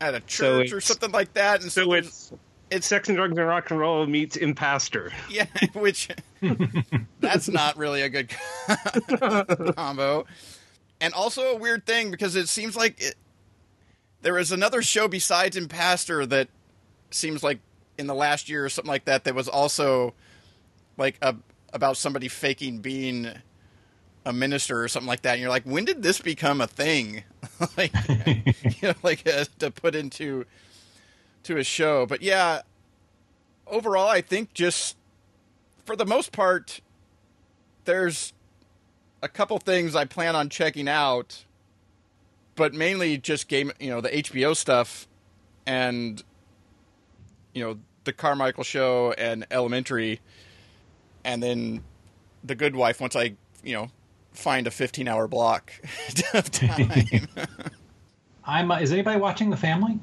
at 0.00 0.14
a 0.14 0.22
So 0.26 0.62
church 0.62 0.72
or 0.72 0.80
something 0.80 1.10
like 1.10 1.32
that. 1.34 1.62
And 1.62 1.72
So 1.72 1.92
it's 1.94 2.32
it's 2.70 2.86
Sex 2.86 3.08
and 3.08 3.16
Drugs 3.16 3.36
and 3.36 3.46
Rock 3.46 3.70
and 3.70 3.78
Roll 3.78 4.06
meets 4.06 4.36
Impastor. 4.36 5.12
Yeah, 5.30 5.46
which 5.74 6.08
that's 7.20 7.48
not 7.48 7.76
really 7.76 8.02
a 8.02 8.08
good 8.08 8.34
combo. 9.76 10.26
And 11.04 11.12
also 11.12 11.52
a 11.52 11.56
weird 11.56 11.84
thing 11.84 12.10
because 12.10 12.34
it 12.34 12.48
seems 12.48 12.74
like 12.74 12.98
it, 12.98 13.14
there 14.22 14.38
is 14.38 14.52
another 14.52 14.80
show 14.80 15.06
besides 15.06 15.54
Impastor 15.54 16.24
that 16.24 16.48
seems 17.10 17.42
like 17.42 17.58
in 17.98 18.06
the 18.06 18.14
last 18.14 18.48
year 18.48 18.64
or 18.64 18.70
something 18.70 18.88
like 18.88 19.04
that 19.04 19.24
that 19.24 19.34
was 19.34 19.46
also 19.46 20.14
like 20.96 21.18
a, 21.20 21.36
about 21.74 21.98
somebody 21.98 22.26
faking 22.28 22.78
being 22.78 23.28
a 24.24 24.32
minister 24.32 24.82
or 24.82 24.88
something 24.88 25.06
like 25.06 25.20
that. 25.20 25.32
And 25.32 25.42
you're 25.42 25.50
like, 25.50 25.64
when 25.64 25.84
did 25.84 26.02
this 26.02 26.22
become 26.22 26.62
a 26.62 26.66
thing? 26.66 27.22
like, 27.76 27.92
you 28.80 28.88
know, 28.88 28.94
like 29.02 29.28
uh, 29.28 29.44
to 29.58 29.70
put 29.70 29.94
into 29.94 30.46
to 31.42 31.58
a 31.58 31.64
show. 31.64 32.06
But 32.06 32.22
yeah, 32.22 32.62
overall, 33.66 34.08
I 34.08 34.22
think 34.22 34.54
just 34.54 34.96
for 35.84 35.96
the 35.96 36.06
most 36.06 36.32
part, 36.32 36.80
there's 37.84 38.32
a 39.24 39.28
couple 39.28 39.58
things 39.58 39.96
I 39.96 40.04
plan 40.04 40.36
on 40.36 40.50
checking 40.50 40.86
out, 40.86 41.44
but 42.56 42.74
mainly 42.74 43.16
just 43.16 43.48
game, 43.48 43.72
you 43.80 43.88
know, 43.88 44.02
the 44.02 44.10
HBO 44.10 44.54
stuff 44.54 45.08
and 45.66 46.22
you 47.54 47.64
know 47.64 47.78
the 48.04 48.12
Carmichael 48.12 48.64
show 48.64 49.12
and 49.16 49.46
Elementary, 49.50 50.20
and 51.24 51.42
then 51.42 51.82
the 52.44 52.54
Good 52.54 52.76
Wife. 52.76 53.00
Once 53.00 53.16
I, 53.16 53.34
you 53.64 53.72
know, 53.72 53.88
find 54.32 54.66
a 54.66 54.70
15 54.70 55.08
hour 55.08 55.26
block 55.26 55.72
of 56.34 56.50
time. 56.50 56.90
I'm. 58.44 58.70
Uh, 58.70 58.80
is 58.80 58.92
anybody 58.92 59.18
watching 59.18 59.48
The 59.48 59.56
Family? 59.56 59.98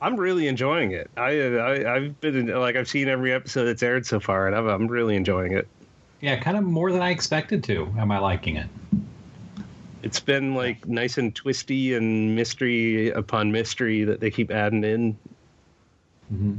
I'm 0.00 0.16
really 0.16 0.46
enjoying 0.46 0.92
it. 0.92 1.10
I, 1.16 1.30
I 1.30 1.96
I've 1.96 2.20
been 2.20 2.46
like 2.46 2.76
I've 2.76 2.88
seen 2.88 3.08
every 3.08 3.32
episode 3.32 3.64
that's 3.64 3.82
aired 3.82 4.06
so 4.06 4.20
far, 4.20 4.46
and 4.46 4.54
I'm 4.54 4.68
I'm 4.68 4.86
really 4.86 5.16
enjoying 5.16 5.52
it. 5.52 5.66
Yeah, 6.22 6.38
kind 6.38 6.56
of 6.56 6.62
more 6.62 6.92
than 6.92 7.02
I 7.02 7.10
expected 7.10 7.64
to. 7.64 7.92
Am 7.98 8.12
I 8.12 8.18
liking 8.18 8.56
it? 8.56 8.68
It's 10.04 10.20
been 10.20 10.54
like 10.54 10.86
nice 10.86 11.18
and 11.18 11.34
twisty 11.34 11.94
and 11.94 12.34
mystery 12.34 13.10
upon 13.10 13.50
mystery 13.50 14.04
that 14.04 14.20
they 14.20 14.30
keep 14.30 14.52
adding 14.52 14.84
in. 14.84 15.18
Mm-hmm. 16.32 16.54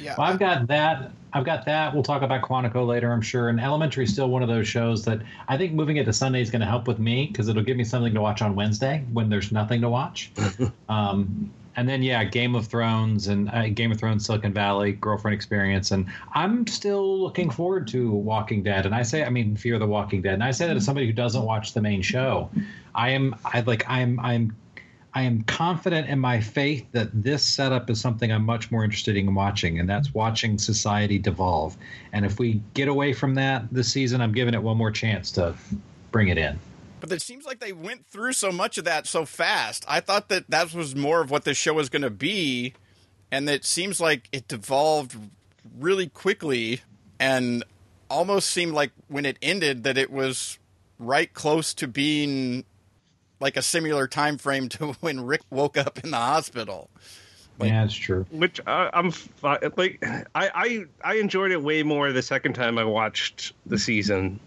Yeah. 0.00 0.16
Well, 0.18 0.26
I've 0.26 0.40
got 0.40 0.66
that. 0.66 1.12
I've 1.32 1.44
got 1.44 1.64
that. 1.66 1.94
We'll 1.94 2.02
talk 2.02 2.22
about 2.22 2.42
Quantico 2.42 2.84
later, 2.84 3.12
I'm 3.12 3.20
sure. 3.20 3.48
And 3.48 3.60
Elementary 3.60 4.04
is 4.04 4.12
still 4.12 4.28
one 4.28 4.42
of 4.42 4.48
those 4.48 4.66
shows 4.66 5.04
that 5.04 5.20
I 5.46 5.56
think 5.56 5.72
moving 5.72 5.98
it 5.98 6.04
to 6.04 6.12
Sunday 6.12 6.40
is 6.40 6.50
going 6.50 6.60
to 6.60 6.66
help 6.66 6.88
with 6.88 6.98
me 6.98 7.26
because 7.26 7.48
it'll 7.48 7.62
give 7.62 7.76
me 7.76 7.84
something 7.84 8.12
to 8.14 8.20
watch 8.20 8.42
on 8.42 8.56
Wednesday 8.56 9.04
when 9.12 9.28
there's 9.28 9.52
nothing 9.52 9.80
to 9.82 9.88
watch. 9.88 10.32
um, 10.88 11.50
and 11.76 11.88
then 11.88 12.02
yeah, 12.02 12.24
Game 12.24 12.54
of 12.54 12.66
Thrones 12.66 13.28
and 13.28 13.50
uh, 13.50 13.68
Game 13.68 13.92
of 13.92 13.98
Thrones, 13.98 14.24
Silicon 14.26 14.52
Valley, 14.52 14.92
Girlfriend 14.92 15.34
Experience, 15.34 15.90
and 15.90 16.06
I'm 16.34 16.66
still 16.66 17.18
looking 17.20 17.50
forward 17.50 17.86
to 17.88 18.10
Walking 18.10 18.62
Dead. 18.62 18.86
And 18.86 18.94
I 18.94 19.02
say, 19.02 19.24
I 19.24 19.28
mean, 19.28 19.56
Fear 19.56 19.78
the 19.78 19.86
Walking 19.86 20.22
Dead, 20.22 20.34
and 20.34 20.44
I 20.44 20.50
say 20.50 20.66
that 20.66 20.76
as 20.76 20.84
somebody 20.84 21.06
who 21.06 21.12
doesn't 21.12 21.42
watch 21.42 21.74
the 21.74 21.82
main 21.82 22.02
show. 22.02 22.50
I 22.94 23.10
am, 23.10 23.36
I 23.44 23.60
like, 23.60 23.84
I'm, 23.88 24.18
I'm, 24.20 24.56
I 25.14 25.22
am 25.22 25.42
confident 25.42 26.08
in 26.08 26.18
my 26.18 26.40
faith 26.40 26.86
that 26.92 27.08
this 27.12 27.42
setup 27.42 27.90
is 27.90 28.00
something 28.00 28.32
I'm 28.32 28.44
much 28.44 28.70
more 28.70 28.84
interested 28.84 29.16
in 29.16 29.34
watching, 29.34 29.78
and 29.78 29.88
that's 29.88 30.14
watching 30.14 30.58
society 30.58 31.18
devolve. 31.18 31.76
And 32.12 32.24
if 32.24 32.38
we 32.38 32.62
get 32.72 32.88
away 32.88 33.12
from 33.12 33.34
that 33.34 33.66
this 33.70 33.92
season, 33.92 34.20
I'm 34.22 34.32
giving 34.32 34.54
it 34.54 34.62
one 34.62 34.78
more 34.78 34.90
chance 34.90 35.30
to 35.32 35.54
bring 36.10 36.28
it 36.28 36.38
in. 36.38 36.58
But 37.00 37.12
it 37.12 37.22
seems 37.22 37.44
like 37.44 37.60
they 37.60 37.72
went 37.72 38.06
through 38.06 38.32
so 38.32 38.50
much 38.50 38.78
of 38.78 38.84
that 38.84 39.06
so 39.06 39.24
fast. 39.24 39.84
I 39.86 40.00
thought 40.00 40.28
that 40.28 40.50
that 40.50 40.72
was 40.72 40.96
more 40.96 41.20
of 41.20 41.30
what 41.30 41.44
this 41.44 41.56
show 41.56 41.74
was 41.74 41.88
going 41.88 42.02
to 42.02 42.10
be, 42.10 42.74
and 43.30 43.48
it 43.48 43.64
seems 43.64 44.00
like 44.00 44.28
it 44.32 44.48
devolved 44.48 45.16
really 45.78 46.08
quickly, 46.08 46.80
and 47.20 47.64
almost 48.08 48.50
seemed 48.50 48.72
like 48.72 48.92
when 49.08 49.26
it 49.26 49.36
ended 49.42 49.82
that 49.84 49.98
it 49.98 50.10
was 50.10 50.58
right 50.98 51.32
close 51.34 51.74
to 51.74 51.88
being 51.88 52.64
like 53.40 53.56
a 53.56 53.62
similar 53.62 54.08
time 54.08 54.38
frame 54.38 54.68
to 54.70 54.92
when 55.00 55.20
Rick 55.20 55.42
woke 55.50 55.76
up 55.76 56.02
in 56.02 56.10
the 56.10 56.16
hospital. 56.16 56.90
Like, 57.58 57.70
yeah, 57.70 57.84
it's 57.84 57.94
true. 57.94 58.26
Which 58.30 58.60
uh, 58.66 58.90
I'm 58.92 59.12
like, 59.42 60.02
I, 60.02 60.26
I 60.34 60.84
I 61.02 61.14
enjoyed 61.14 61.52
it 61.52 61.62
way 61.62 61.82
more 61.82 62.12
the 62.12 62.22
second 62.22 62.52
time 62.52 62.76
I 62.76 62.84
watched 62.84 63.54
the 63.64 63.78
season. 63.78 64.40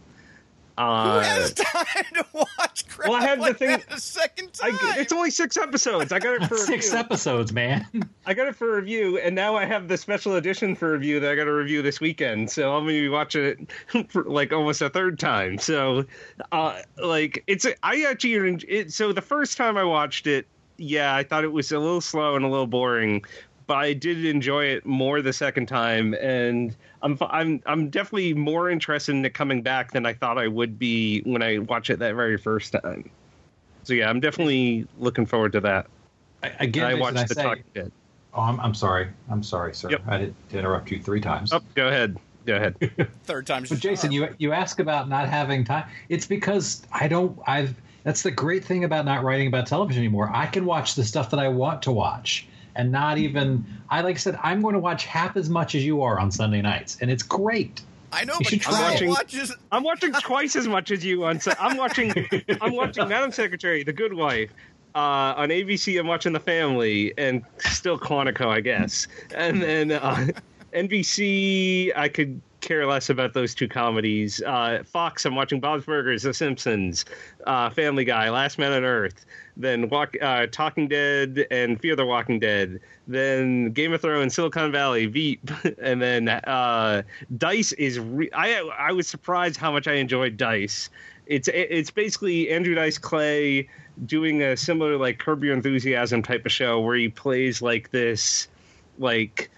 Uh, 0.80 1.16
Who 1.16 1.20
has 1.20 1.54
time 1.54 2.06
to 2.14 2.26
watch 2.34 2.88
crap 2.88 3.10
well, 3.10 3.22
I 3.22 3.26
had 3.26 3.40
like 3.40 3.58
the 3.58 3.68
thing, 3.68 3.84
a 3.92 4.00
second 4.00 4.54
time? 4.54 4.78
I, 4.82 4.96
it's 5.00 5.12
only 5.12 5.30
six 5.30 5.58
episodes. 5.58 6.14
I 6.14 6.20
got 6.20 6.42
it 6.42 6.46
for 6.48 6.56
six 6.56 6.86
review. 6.86 7.00
episodes, 7.00 7.52
man. 7.52 7.86
I 8.26 8.34
got 8.34 8.48
it 8.48 8.56
for 8.56 8.78
review, 8.78 9.18
and 9.18 9.36
now 9.36 9.58
I 9.58 9.66
have 9.66 9.90
the 9.90 9.98
special 9.98 10.36
edition 10.36 10.76
for 10.76 10.94
review 10.94 11.20
that 11.20 11.32
I 11.32 11.36
got 11.36 11.44
to 11.44 11.52
review 11.52 11.82
this 11.82 12.00
weekend. 12.00 12.50
So 12.50 12.74
I'm 12.78 12.86
going 12.86 12.96
to 12.96 13.02
be 13.02 13.10
watching 13.10 13.68
it 13.94 14.10
for 14.10 14.24
like 14.24 14.54
almost 14.54 14.82
a 14.82 14.90
third 14.90 15.20
time. 15.20 15.58
So, 15.58 16.06
uh, 16.54 16.82
like, 16.98 17.44
it's 17.48 17.66
I 17.84 18.04
actually 18.04 18.36
it, 18.70 18.94
so 18.94 19.12
the 19.12 19.22
first 19.22 19.58
time 19.58 19.76
I 19.76 19.84
watched 19.84 20.28
it, 20.28 20.48
yeah, 20.78 21.14
I 21.14 21.24
thought 21.24 21.44
it 21.44 21.52
was 21.52 21.74
a 21.74 21.80
little 21.80 22.00
slow 22.00 22.38
and 22.38 22.46
a 22.46 22.48
little 22.48 22.68
boring, 22.68 23.26
but 23.70 23.78
I 23.78 23.94
did 23.94 24.26
enjoy 24.26 24.66
it 24.66 24.84
more 24.84 25.22
the 25.22 25.32
second 25.32 25.68
time, 25.68 26.16
and 26.16 26.76
I'm 27.04 27.20
I'm 27.22 27.62
I'm 27.68 27.90
definitely 27.92 28.34
more 28.34 28.68
interested 28.68 29.14
in 29.14 29.24
it 29.24 29.36
coming 29.36 29.62
back 29.62 29.92
than 29.92 30.08
I 30.08 30.14
thought 30.14 30.40
I 30.40 30.48
would 30.48 30.80
be 30.80 31.22
when 31.22 31.44
I 31.44 31.60
watch 31.60 31.92
it 31.92 32.00
that 32.00 32.16
very 32.16 32.36
first 32.36 32.72
time. 32.72 33.08
So 33.84 33.94
yeah, 33.94 34.10
I'm 34.10 34.20
definitely 34.20 34.88
looking 34.98 35.28
forward 35.28 35.52
to 35.52 35.62
that. 35.62 35.86
I, 36.42 36.48
again, 36.60 36.88
I 36.88 36.96
watched 36.96 37.28
the 37.28 37.36
say, 37.36 37.44
Talking 37.44 37.64
Dead. 37.76 37.92
Oh, 38.34 38.42
I'm, 38.42 38.60
I'm 38.60 38.74
sorry. 38.74 39.10
I'm 39.30 39.44
sorry, 39.44 39.76
sir. 39.76 39.92
Yep. 39.92 40.02
I 40.08 40.18
did 40.18 40.36
interrupt 40.52 40.90
you 40.90 41.00
three 41.00 41.22
times. 41.22 41.54
Oh, 41.54 41.62
go 41.76 41.90
ahead. 41.90 42.18
Go 42.48 42.56
ahead. 42.56 42.76
Third 43.26 43.46
time's. 43.46 43.70
But 43.70 43.78
Jason, 43.78 44.12
you 44.12 44.34
you 44.40 44.52
ask 44.52 44.80
about 44.80 45.10
not 45.10 45.30
having 45.30 45.64
time. 45.64 45.88
It's 46.10 46.26
because 46.26 46.82
I 46.92 47.08
don't. 47.08 47.38
I've. 47.46 47.76
That's 48.04 48.24
the 48.24 48.32
great 48.32 48.66
thing 48.66 48.84
about 48.84 49.06
not 49.06 49.24
writing 49.24 49.46
about 49.48 49.68
television 49.68 50.02
anymore. 50.02 50.32
I 50.34 50.48
can 50.48 50.66
watch 50.66 50.96
the 50.96 51.04
stuff 51.04 51.30
that 51.30 51.40
I 51.40 51.50
want 51.50 51.84
to 51.84 51.92
watch 51.92 52.48
and 52.80 52.94
not 52.94 53.18
even 53.18 53.66
I 53.90 54.02
like 54.02 54.16
I 54.16 54.20
said 54.20 54.40
I'm 54.42 54.62
going 54.62 54.74
to 54.74 54.80
watch 54.80 55.06
half 55.06 55.36
as 55.36 55.50
much 55.50 55.76
as 55.76 55.86
you 55.86 56.02
are 56.02 56.18
on 56.18 56.32
Sunday 56.32 56.62
nights 56.62 56.98
and 57.02 57.12
it's 57.12 57.24
great. 57.24 57.82
I 58.12 58.24
know, 58.26 58.36
you 58.40 58.58
but 58.58 58.74
I'm 58.74 58.92
watching, 58.92 59.10
watches... 59.10 59.56
I'm 59.72 59.84
watching 59.84 60.14
twice 60.14 60.56
as 60.56 60.68
much 60.68 60.90
as 60.90 61.06
you 61.06 61.26
on. 61.26 61.40
I'm 61.60 61.78
watching. 61.78 62.12
I'm 62.62 62.74
watching 62.74 63.08
Madam 63.08 63.32
Secretary, 63.32 63.84
The 63.84 63.94
Good 63.94 64.16
Wife, 64.16 64.50
uh, 64.96 65.36
on 65.38 65.50
ABC. 65.50 66.00
I'm 66.00 66.08
watching 66.08 66.34
The 66.34 66.40
Family, 66.40 67.14
and 67.20 67.46
still 67.60 68.00
Quantico, 68.00 68.48
I 68.48 68.62
guess. 68.62 69.08
And 69.36 69.62
then 69.62 69.92
uh, 69.92 70.26
NBC, 70.74 71.92
I 71.96 72.10
could 72.10 72.42
care 72.62 72.86
less 72.86 73.10
about 73.10 73.34
those 73.34 73.56
two 73.56 73.68
comedies. 73.68 74.42
Uh, 74.42 74.84
Fox, 74.86 75.26
I'm 75.26 75.36
watching 75.36 75.60
Bob's 75.60 75.86
Burgers, 75.86 76.24
The 76.24 76.34
Simpsons, 76.34 77.06
uh, 77.48 77.70
Family 77.70 78.06
Guy, 78.06 78.30
Last 78.30 78.58
Man 78.58 78.74
on 78.74 78.84
Earth 78.84 79.26
then 79.60 79.90
Walk, 79.90 80.16
uh, 80.22 80.48
Talking 80.48 80.88
Dead 80.88 81.46
and 81.52 81.80
Fear 81.80 81.98
the 81.98 82.06
Walking 82.06 82.40
Dead, 82.40 82.80
then 83.08 83.72
Game 83.72 83.94
of 83.94 84.02
Thrones, 84.02 84.34
Silicon 84.34 84.72
Valley, 84.72 85.06
Veep, 85.06 85.52
and 85.82 86.02
then 86.02 86.30
uh, 86.30 87.04
Dice 87.38 87.74
is. 87.74 88.00
Re- 88.00 88.32
I 88.34 88.62
I 88.78 88.94
was 88.94 89.08
surprised 89.08 89.58
how 89.58 89.72
much 89.72 89.88
I 89.88 89.94
enjoyed 89.94 90.38
Dice. 90.38 90.90
It's 91.28 91.50
it's 91.50 91.92
basically 91.92 92.50
Andrew 92.50 92.74
Dice 92.74 92.98
Clay 92.98 93.70
doing 94.06 94.42
a 94.42 94.56
similar 94.56 94.98
like 94.98 95.20
Curb 95.20 95.44
Your 95.44 95.54
Enthusiasm 95.54 96.24
type 96.24 96.46
of 96.46 96.52
show 96.52 96.80
where 96.80 96.96
he 96.96 97.10
plays 97.10 97.62
like 97.62 97.92
this 97.92 98.48
like 98.98 99.52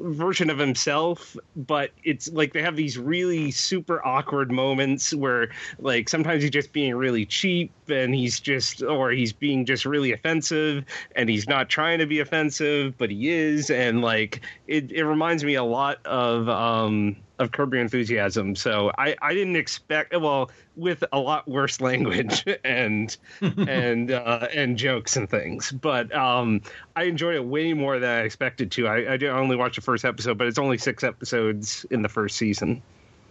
version 0.00 0.50
of 0.50 0.58
himself, 0.58 1.36
but 1.56 1.90
it's 2.04 2.32
like 2.32 2.52
they 2.52 2.62
have 2.62 2.76
these 2.76 2.98
really 2.98 3.50
super 3.50 4.04
awkward 4.06 4.50
moments 4.50 5.14
where 5.14 5.50
like 5.78 6.08
sometimes 6.08 6.42
he's 6.42 6.50
just 6.50 6.72
being 6.72 6.94
really 6.94 7.26
cheap 7.26 7.72
and 7.88 8.14
he's 8.14 8.40
just 8.40 8.82
or 8.82 9.10
he's 9.10 9.32
being 9.32 9.64
just 9.64 9.84
really 9.84 10.12
offensive 10.12 10.84
and 11.16 11.28
he's 11.28 11.48
not 11.48 11.68
trying 11.68 11.98
to 11.98 12.06
be 12.06 12.20
offensive, 12.20 12.96
but 12.98 13.10
he 13.10 13.30
is. 13.30 13.70
And 13.70 14.02
like 14.02 14.40
it 14.66 14.90
it 14.92 15.04
reminds 15.04 15.44
me 15.44 15.54
a 15.54 15.64
lot 15.64 16.04
of 16.06 16.48
um 16.48 17.16
of 17.40 17.52
Curb 17.52 17.72
Your 17.72 17.82
Enthusiasm. 17.82 18.54
So 18.54 18.92
I, 18.98 19.16
I 19.20 19.34
didn't 19.34 19.56
expect 19.56 20.14
well 20.16 20.50
with 20.76 21.02
a 21.10 21.18
lot 21.18 21.48
worse 21.48 21.80
language 21.80 22.44
and 22.62 23.16
and 23.40 24.10
uh, 24.12 24.46
and 24.54 24.76
jokes 24.76 25.16
and 25.16 25.28
things. 25.28 25.72
But 25.72 26.14
um, 26.14 26.60
I 26.94 27.04
enjoyed 27.04 27.34
it 27.34 27.44
way 27.44 27.72
more 27.72 27.98
than 27.98 28.10
I 28.10 28.20
expected 28.20 28.70
to. 28.72 28.86
I, 28.86 29.14
I 29.14 29.16
did 29.16 29.30
only 29.30 29.56
watch 29.56 29.76
the 29.76 29.82
first 29.82 30.04
episode, 30.04 30.38
but 30.38 30.46
it's 30.46 30.58
only 30.58 30.78
six 30.78 31.02
episodes 31.02 31.84
in 31.90 32.02
the 32.02 32.08
first 32.08 32.36
season. 32.36 32.82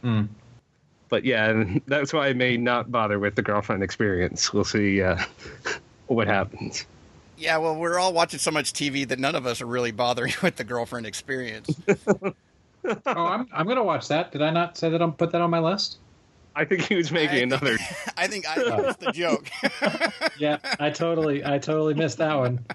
Mm. 0.04 0.28
But 1.08 1.24
yeah, 1.24 1.64
that's 1.88 2.12
why 2.14 2.28
I 2.28 2.34
may 2.34 2.58
not 2.58 2.92
bother 2.92 3.20
with 3.20 3.36
the 3.36 3.42
girlfriend 3.42 3.84
experience. 3.84 4.54
We'll 4.54 4.64
see 4.64 5.02
uh, 5.02 5.18
what 6.08 6.28
happens. 6.28 6.86
Yeah, 7.38 7.58
well, 7.58 7.76
we're 7.76 7.98
all 7.98 8.12
watching 8.12 8.38
so 8.38 8.52
much 8.52 8.74
TV 8.74 9.08
that 9.08 9.18
none 9.18 9.34
of 9.34 9.46
us 9.46 9.62
are 9.62 9.66
really 9.66 9.92
bothering 9.92 10.34
with 10.44 10.58
the 10.58 10.64
girlfriend 10.64 11.06
experience 11.06 11.70
oh, 12.86 13.00
I'm 13.06 13.48
I'm 13.52 13.68
gonna 13.68 13.84
watch 13.84 14.08
that. 14.08 14.32
Did 14.32 14.42
I 14.42 14.50
not 14.50 14.78
say 14.78 14.90
that? 14.90 15.02
I'm 15.02 15.14
put 15.14 15.32
that 15.32 15.42
on 15.42 15.50
my 15.50 15.60
list. 15.60 15.98
I 16.56 16.66
think 16.66 16.82
he 16.82 16.96
was 16.96 17.12
making 17.12 17.38
I 17.38 17.42
another. 17.42 17.78
I 18.18 18.28
think 18.28 18.48
I 18.48 18.62
oh. 18.62 18.82
missed 18.82 19.00
the 19.00 19.12
joke. 19.12 19.50
yeah, 20.40 20.58
I 20.80 20.90
totally, 20.90 21.46
I 21.46 21.58
totally 21.58 21.94
missed 21.94 22.18
that 22.18 22.36
one. 22.36 22.66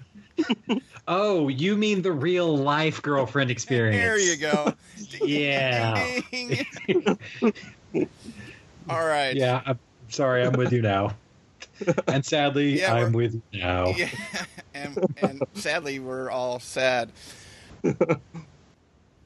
oh, 1.07 1.49
you 1.49 1.77
mean 1.77 2.01
the 2.01 2.11
real 2.11 2.57
life 2.57 3.01
girlfriend 3.01 3.51
experience? 3.51 4.01
There 4.01 4.17
you 4.17 4.37
go. 4.37 4.73
yeah. 5.23 6.19
All 8.89 9.05
right. 9.05 9.35
Yeah. 9.35 9.61
I'm 9.65 9.79
sorry. 10.09 10.43
I'm 10.43 10.53
with 10.53 10.73
you 10.73 10.81
now. 10.81 11.15
And 12.07 12.25
sadly, 12.25 12.79
yeah, 12.79 12.93
I'm 12.93 13.11
with 13.11 13.35
you 13.35 13.59
now. 13.59 13.87
Yeah. 13.89 14.09
And, 14.73 14.97
and 15.17 15.43
sadly, 15.53 15.99
we're 15.99 16.31
all 16.31 16.59
sad. 16.59 17.11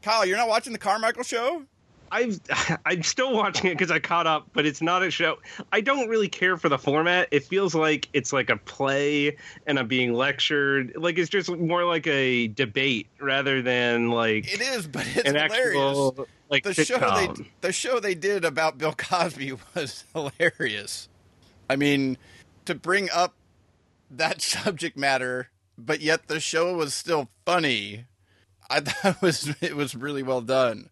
Kyle, 0.01 0.25
you're 0.25 0.37
not 0.37 0.47
watching 0.47 0.73
the 0.73 0.79
Carmichael 0.79 1.23
show? 1.23 1.63
I've 2.11 2.39
I'm 2.85 3.03
still 3.03 3.35
watching 3.35 3.69
it 3.69 3.77
because 3.77 3.91
I 3.91 3.99
caught 3.99 4.27
up, 4.27 4.47
but 4.53 4.65
it's 4.65 4.81
not 4.81 5.03
a 5.03 5.11
show. 5.11 5.37
I 5.71 5.81
don't 5.81 6.09
really 6.09 6.27
care 6.27 6.57
for 6.57 6.69
the 6.69 6.77
format. 6.77 7.27
It 7.31 7.43
feels 7.43 7.75
like 7.75 8.09
it's 8.13 8.33
like 8.33 8.49
a 8.49 8.57
play, 8.57 9.37
and 9.67 9.79
I'm 9.79 9.87
being 9.87 10.13
lectured. 10.13 10.93
Like 10.95 11.17
it's 11.17 11.29
just 11.29 11.49
more 11.49 11.85
like 11.85 12.07
a 12.07 12.47
debate 12.47 13.07
rather 13.19 13.61
than 13.61 14.09
like 14.09 14.51
it 14.51 14.61
is. 14.61 14.87
But 14.87 15.05
it's 15.07 15.29
an 15.29 15.35
hilarious. 15.35 15.51
Actual, 15.51 16.27
like 16.49 16.63
the 16.63 16.71
sitcom. 16.71 16.85
show 16.85 17.33
they 17.33 17.49
the 17.61 17.71
show 17.71 17.99
they 17.99 18.15
did 18.15 18.45
about 18.45 18.77
Bill 18.77 18.93
Cosby 18.97 19.53
was 19.75 20.05
hilarious. 20.13 21.09
I 21.69 21.75
mean, 21.75 22.17
to 22.65 22.75
bring 22.75 23.09
up 23.13 23.35
that 24.09 24.41
subject 24.41 24.97
matter, 24.97 25.49
but 25.77 26.01
yet 26.01 26.27
the 26.27 26.39
show 26.39 26.75
was 26.75 26.93
still 26.93 27.29
funny 27.45 28.05
I 28.69 28.79
thought 28.81 29.15
it 29.17 29.21
was 29.21 29.55
it 29.61 29.75
was 29.75 29.95
really 29.95 30.23
well 30.23 30.41
done. 30.41 30.89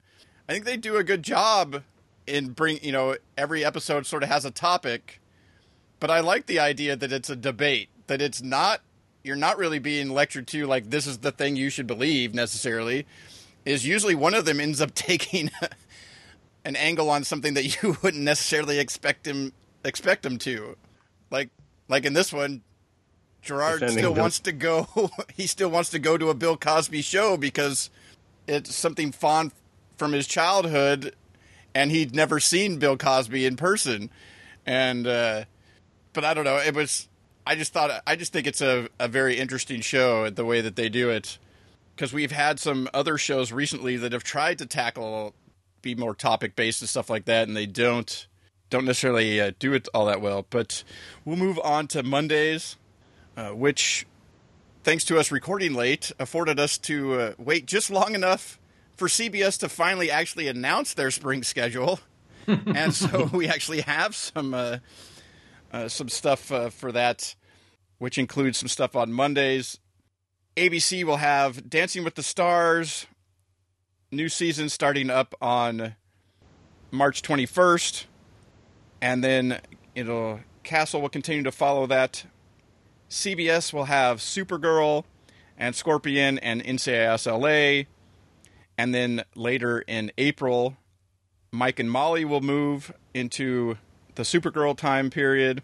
I 0.50 0.54
think 0.54 0.66
they 0.66 0.78
do 0.78 0.96
a 0.96 1.04
good 1.04 1.24
job 1.24 1.84
in 2.26 2.50
bring 2.50 2.80
you 2.82 2.92
know 2.92 3.16
every 3.38 3.64
episode 3.64 4.06
sort 4.06 4.24
of 4.24 4.30
has 4.30 4.46
a 4.46 4.52
topic, 4.52 5.22
but 6.00 6.10
I 6.10 6.20
like 6.20 6.46
the 6.46 6.60
idea 6.60 6.96
that 6.96 7.12
it's 7.12 7.30
a 7.30 7.36
debate 7.36 7.90
that 8.08 8.22
it's 8.22 8.42
not 8.42 8.82
you're 9.24 9.36
not 9.36 9.58
really 9.58 9.80
being 9.80 10.10
lectured 10.10 10.48
to 10.48 10.66
like 10.66 10.90
this 10.90 11.06
is 11.06 11.20
the 11.20 11.32
thing 11.32 11.56
you 11.56 11.70
should 11.70 11.88
believe 11.88 12.34
necessarily. 12.34 13.06
Is 13.66 13.86
usually 13.86 14.16
one 14.16 14.34
of 14.34 14.46
them 14.46 14.62
ends 14.62 14.80
up 14.80 14.94
taking 14.96 15.52
an 16.64 16.76
angle 16.76 17.10
on 17.10 17.24
something 17.24 17.54
that 17.54 17.82
you 17.82 17.98
wouldn't 18.04 18.24
necessarily 18.24 18.80
expect 18.80 19.28
him 19.28 19.54
expect 19.84 20.26
him 20.26 20.38
to. 20.40 20.76
like 21.30 21.50
like 21.90 22.06
in 22.06 22.14
this 22.14 22.34
one, 22.34 22.62
Gerard 23.48 23.90
still 23.90 24.14
Bill- 24.14 24.22
wants 24.22 24.40
to 24.42 24.52
go. 24.52 24.88
he 25.36 25.48
still 25.48 25.70
wants 25.70 25.90
to 25.92 26.00
go 26.00 26.18
to 26.18 26.30
a 26.30 26.34
Bill 26.34 26.58
Cosby 26.58 27.02
show 27.02 27.38
because 27.38 27.90
it's 28.48 28.76
something 28.76 29.12
fond 29.12 29.52
from 29.98 30.14
his 30.14 30.28
childhood, 30.28 31.16
and 31.74 31.92
he'd 31.92 32.14
never 32.16 32.40
seen 32.40 32.78
Bill 32.78 32.98
Cosby 32.98 33.46
in 33.46 33.56
person. 33.56 34.10
And 34.66 35.08
uh, 35.08 35.46
but 36.14 36.24
I 36.24 36.34
don't 36.34 36.46
know. 36.46 36.58
It 36.58 36.76
was. 36.76 37.08
I 37.46 37.56
just 37.56 37.74
thought. 37.74 38.04
I 38.06 38.16
just 38.16 38.34
think 38.34 38.48
it's 38.48 38.62
a 38.62 38.90
a 39.00 39.08
very 39.08 39.38
interesting 39.38 39.82
show 39.82 40.30
the 40.30 40.46
way 40.46 40.62
that 40.62 40.76
they 40.76 40.90
do 40.90 41.10
it 41.10 41.38
because 41.96 42.14
we've 42.14 42.32
had 42.32 42.60
some 42.60 42.90
other 42.94 43.18
shows 43.18 43.52
recently 43.52 43.98
that 43.98 44.12
have 44.12 44.24
tried 44.24 44.60
to 44.60 44.66
tackle 44.66 45.34
be 45.82 45.96
more 45.96 46.14
topic 46.14 46.56
based 46.56 46.82
and 46.82 46.90
stuff 46.90 47.10
like 47.10 47.26
that, 47.26 47.48
and 47.48 47.56
they 47.56 47.66
don't 47.66 48.28
don't 48.70 48.86
necessarily 48.86 49.40
uh, 49.40 49.52
do 49.60 49.74
it 49.74 49.88
all 49.94 50.06
that 50.06 50.22
well. 50.22 50.46
But 50.50 50.84
we'll 51.24 51.38
move 51.38 51.60
on 51.64 51.88
to 51.88 52.04
Mondays, 52.04 52.76
uh, 53.38 53.50
which, 53.52 54.08
thanks 54.84 55.06
to 55.06 55.20
us 55.20 55.32
recording 55.32 55.76
late, 55.76 56.12
afforded 56.20 56.60
us 56.60 56.78
to 56.80 57.14
uh, 57.14 57.34
wait 57.38 57.68
just 57.68 57.92
long 57.92 58.16
enough 58.16 58.60
for 58.96 59.08
CBS 59.08 59.60
to 59.60 59.70
finally 59.70 60.10
actually 60.10 60.48
announce 60.48 60.96
their 60.96 61.12
spring 61.12 61.44
schedule, 61.44 62.00
and 62.48 62.94
so 62.94 63.30
we 63.32 63.48
actually 63.48 63.82
have 63.82 64.16
some 64.16 64.56
uh, 64.56 64.78
uh, 65.72 65.88
some 65.88 66.10
stuff 66.10 66.52
uh, 66.52 66.70
for 66.70 66.92
that, 66.92 67.36
which 68.00 68.18
includes 68.18 68.58
some 68.58 68.68
stuff 68.68 68.96
on 68.96 69.14
Mondays. 69.14 69.80
ABC 70.56 71.04
will 71.04 71.18
have 71.18 71.70
Dancing 71.70 72.04
with 72.04 72.16
the 72.16 72.24
Stars, 72.24 73.06
new 74.12 74.28
season 74.28 74.70
starting 74.70 75.12
up 75.12 75.36
on 75.40 75.96
March 76.90 77.22
21st, 77.22 78.06
and 79.00 79.24
then 79.24 79.62
it'll 79.94 80.40
Castle 80.64 81.02
will 81.02 81.10
continue 81.10 81.44
to 81.44 81.52
follow 81.52 81.86
that. 81.86 82.26
CBS 83.10 83.72
will 83.72 83.86
have 83.86 84.20
Supergirl 84.20 85.06
and 85.58 85.76
Scorpion 85.76 86.38
and 86.40 86.64
NCIS 86.64 87.26
LA, 87.26 87.86
and 88.78 88.94
then 88.94 89.24
later 89.36 89.80
in 89.80 90.12
April, 90.18 90.78
Mike 91.52 91.80
and 91.80 91.90
Molly 91.90 92.26
will 92.26 92.42
move 92.42 92.94
into 93.14 93.78
the 94.16 94.24
Supergirl 94.24 94.78
time 94.78 95.10
period 95.10 95.64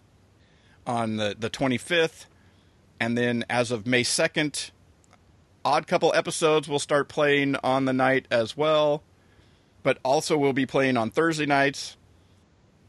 on 0.87 1.17
the, 1.17 1.35
the 1.37 1.49
25th, 1.49 2.25
and 2.99 3.17
then 3.17 3.45
as 3.49 3.71
of 3.71 3.85
May 3.85 4.03
2nd, 4.03 4.71
Odd 5.65 5.87
Couple 5.87 6.13
episodes 6.13 6.67
will 6.67 6.79
start 6.79 7.07
playing 7.07 7.55
on 7.63 7.85
the 7.85 7.93
night 7.93 8.27
as 8.29 8.57
well, 8.57 9.03
but 9.81 9.97
also 10.03 10.37
will 10.37 10.53
be 10.53 10.65
playing 10.65 10.97
on 10.97 11.09
Thursday 11.09 11.45
nights. 11.45 11.97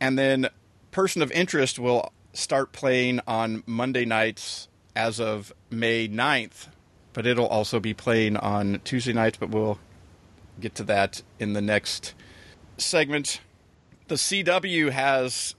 And 0.01 0.19
then 0.19 0.49
Person 0.91 1.23
of 1.23 1.31
Interest 1.33 1.79
will 1.79 2.13
start 2.35 2.73
playing 2.73 3.21
on 3.27 3.63
Monday 3.65 4.05
nights 4.05 4.69
as 4.95 5.19
of 5.19 5.53
May 5.71 6.09
9th, 6.09 6.69
but 7.13 7.27
it'll 7.27 7.47
also 7.47 7.81
be 7.81 7.95
playing 7.95 8.37
on 8.37 8.81
Tuesday 8.85 9.13
nights, 9.13 9.39
but 9.39 9.51
we'll 9.51 9.79
get 10.61 10.75
to 10.75 10.85
that 10.85 11.23
in 11.39 11.53
the 11.53 11.63
next 11.63 12.15
segment. 12.77 13.41
The 14.09 14.17
CW 14.17 14.91
has 14.91 15.55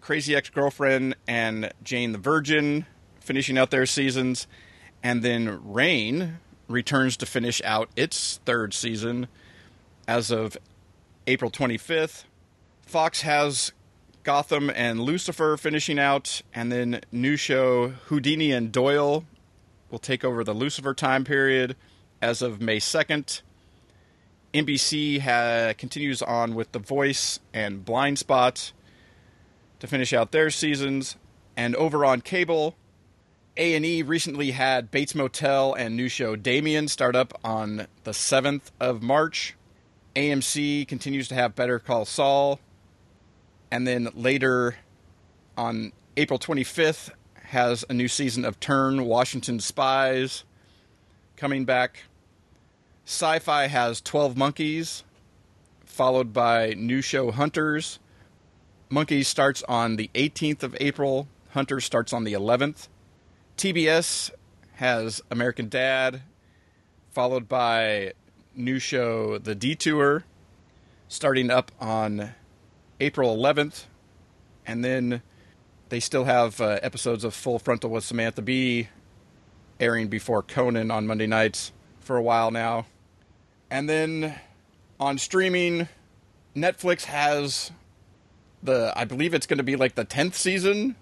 Crazy 0.00 0.36
Ex 0.36 0.50
Girlfriend 0.50 1.16
and 1.26 1.72
Jane 1.82 2.12
the 2.12 2.18
Virgin 2.18 2.86
finishing 3.20 3.58
out 3.58 3.70
their 3.70 3.86
seasons, 3.86 4.46
and 5.02 5.22
then 5.22 5.60
Reign 5.64 6.38
returns 6.68 7.16
to 7.18 7.26
finish 7.26 7.60
out 7.64 7.90
its 7.96 8.40
third 8.44 8.72
season 8.72 9.26
as 10.06 10.30
of 10.30 10.56
April 11.26 11.50
25th. 11.50 12.24
Fox 12.86 13.22
has 13.22 13.72
Gotham 14.22 14.70
and 14.74 15.00
Lucifer 15.00 15.56
finishing 15.56 15.98
out, 15.98 16.42
and 16.54 16.70
then 16.70 17.00
new 17.10 17.36
show 17.36 17.88
Houdini 18.06 18.52
and 18.52 18.70
Doyle 18.70 19.24
will 19.90 19.98
take 19.98 20.24
over 20.24 20.44
the 20.44 20.52
Lucifer 20.52 20.94
time 20.94 21.24
period 21.24 21.74
as 22.20 22.42
of 22.42 22.60
May 22.60 22.78
2nd. 22.78 23.42
NBC 24.52 25.20
ha- 25.20 25.72
continues 25.76 26.22
on 26.22 26.54
with 26.54 26.72
The 26.72 26.78
Voice 26.78 27.40
and 27.54 27.84
Blind 27.84 28.18
Spot 28.18 28.72
to 29.78 29.86
finish 29.86 30.12
out 30.12 30.32
their 30.32 30.50
seasons, 30.50 31.16
and 31.56 31.74
over 31.76 32.04
on 32.04 32.20
cable, 32.20 32.76
A&E 33.56 34.02
recently 34.02 34.50
had 34.50 34.90
Bates 34.90 35.14
Motel 35.14 35.72
and 35.72 35.96
new 35.96 36.08
show 36.08 36.36
Damien 36.36 36.88
start 36.88 37.16
up 37.16 37.38
on 37.42 37.86
the 38.04 38.10
7th 38.10 38.70
of 38.78 39.02
March. 39.02 39.56
AMC 40.14 40.86
continues 40.86 41.28
to 41.28 41.34
have 41.34 41.54
Better 41.54 41.78
Call 41.78 42.04
Saul. 42.04 42.60
And 43.70 43.86
then 43.86 44.08
later 44.14 44.76
on 45.56 45.92
April 46.16 46.38
25th 46.38 47.10
has 47.44 47.84
a 47.88 47.94
new 47.94 48.08
season 48.08 48.44
of 48.44 48.60
Turn 48.60 49.04
Washington 49.04 49.60
Spies 49.60 50.44
coming 51.36 51.64
back. 51.64 52.04
Syfy 53.06 53.68
has 53.68 54.00
12 54.00 54.36
Monkeys 54.36 55.04
followed 55.90 56.32
by 56.32 56.74
new 56.76 57.02
show 57.02 57.30
Hunters. 57.30 57.98
Monkeys 58.88 59.28
starts 59.28 59.62
on 59.64 59.96
the 59.96 60.08
18th 60.14 60.62
of 60.62 60.76
April. 60.80 61.28
Hunters 61.50 61.84
starts 61.84 62.12
on 62.12 62.24
the 62.24 62.32
11th. 62.32 62.88
TBS 63.56 64.30
has 64.74 65.20
American 65.30 65.68
Dad, 65.68 66.22
followed 67.10 67.48
by 67.48 68.12
new 68.54 68.78
show 68.78 69.36
The 69.38 69.54
Detour, 69.54 70.24
starting 71.08 71.50
up 71.50 71.70
on 71.80 72.34
April 73.00 73.36
11th. 73.36 73.84
And 74.66 74.84
then 74.84 75.22
they 75.88 76.00
still 76.00 76.24
have 76.24 76.60
uh, 76.60 76.78
episodes 76.82 77.24
of 77.24 77.34
Full 77.34 77.58
Frontal 77.58 77.90
with 77.90 78.04
Samantha 78.04 78.42
Bee 78.42 78.88
airing 79.80 80.08
before 80.08 80.42
Conan 80.42 80.90
on 80.90 81.06
Monday 81.06 81.26
nights 81.26 81.72
for 82.00 82.16
a 82.16 82.22
while 82.22 82.50
now. 82.50 82.86
And 83.70 83.88
then 83.88 84.38
on 84.98 85.18
streaming, 85.18 85.88
Netflix 86.54 87.04
has 87.04 87.72
the, 88.62 88.92
I 88.94 89.04
believe 89.04 89.32
it's 89.32 89.46
going 89.46 89.58
to 89.58 89.64
be 89.64 89.76
like 89.76 89.94
the 89.94 90.04
10th 90.04 90.34
season 90.34 90.96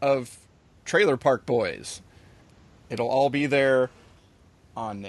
of 0.00 0.38
Trailer 0.84 1.16
Park 1.16 1.44
Boys. 1.44 2.00
It'll 2.88 3.08
all 3.08 3.30
be 3.30 3.46
there 3.46 3.90
on 4.76 5.08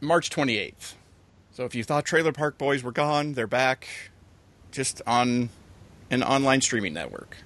March 0.00 0.30
28th. 0.30 0.94
So 1.52 1.64
if 1.64 1.74
you 1.74 1.84
thought 1.84 2.04
Trailer 2.04 2.32
Park 2.32 2.58
Boys 2.58 2.82
were 2.82 2.92
gone, 2.92 3.34
they're 3.34 3.46
back 3.46 3.88
just 4.76 5.00
on 5.06 5.48
an 6.10 6.22
online 6.22 6.60
streaming 6.60 6.92
network. 6.92 7.38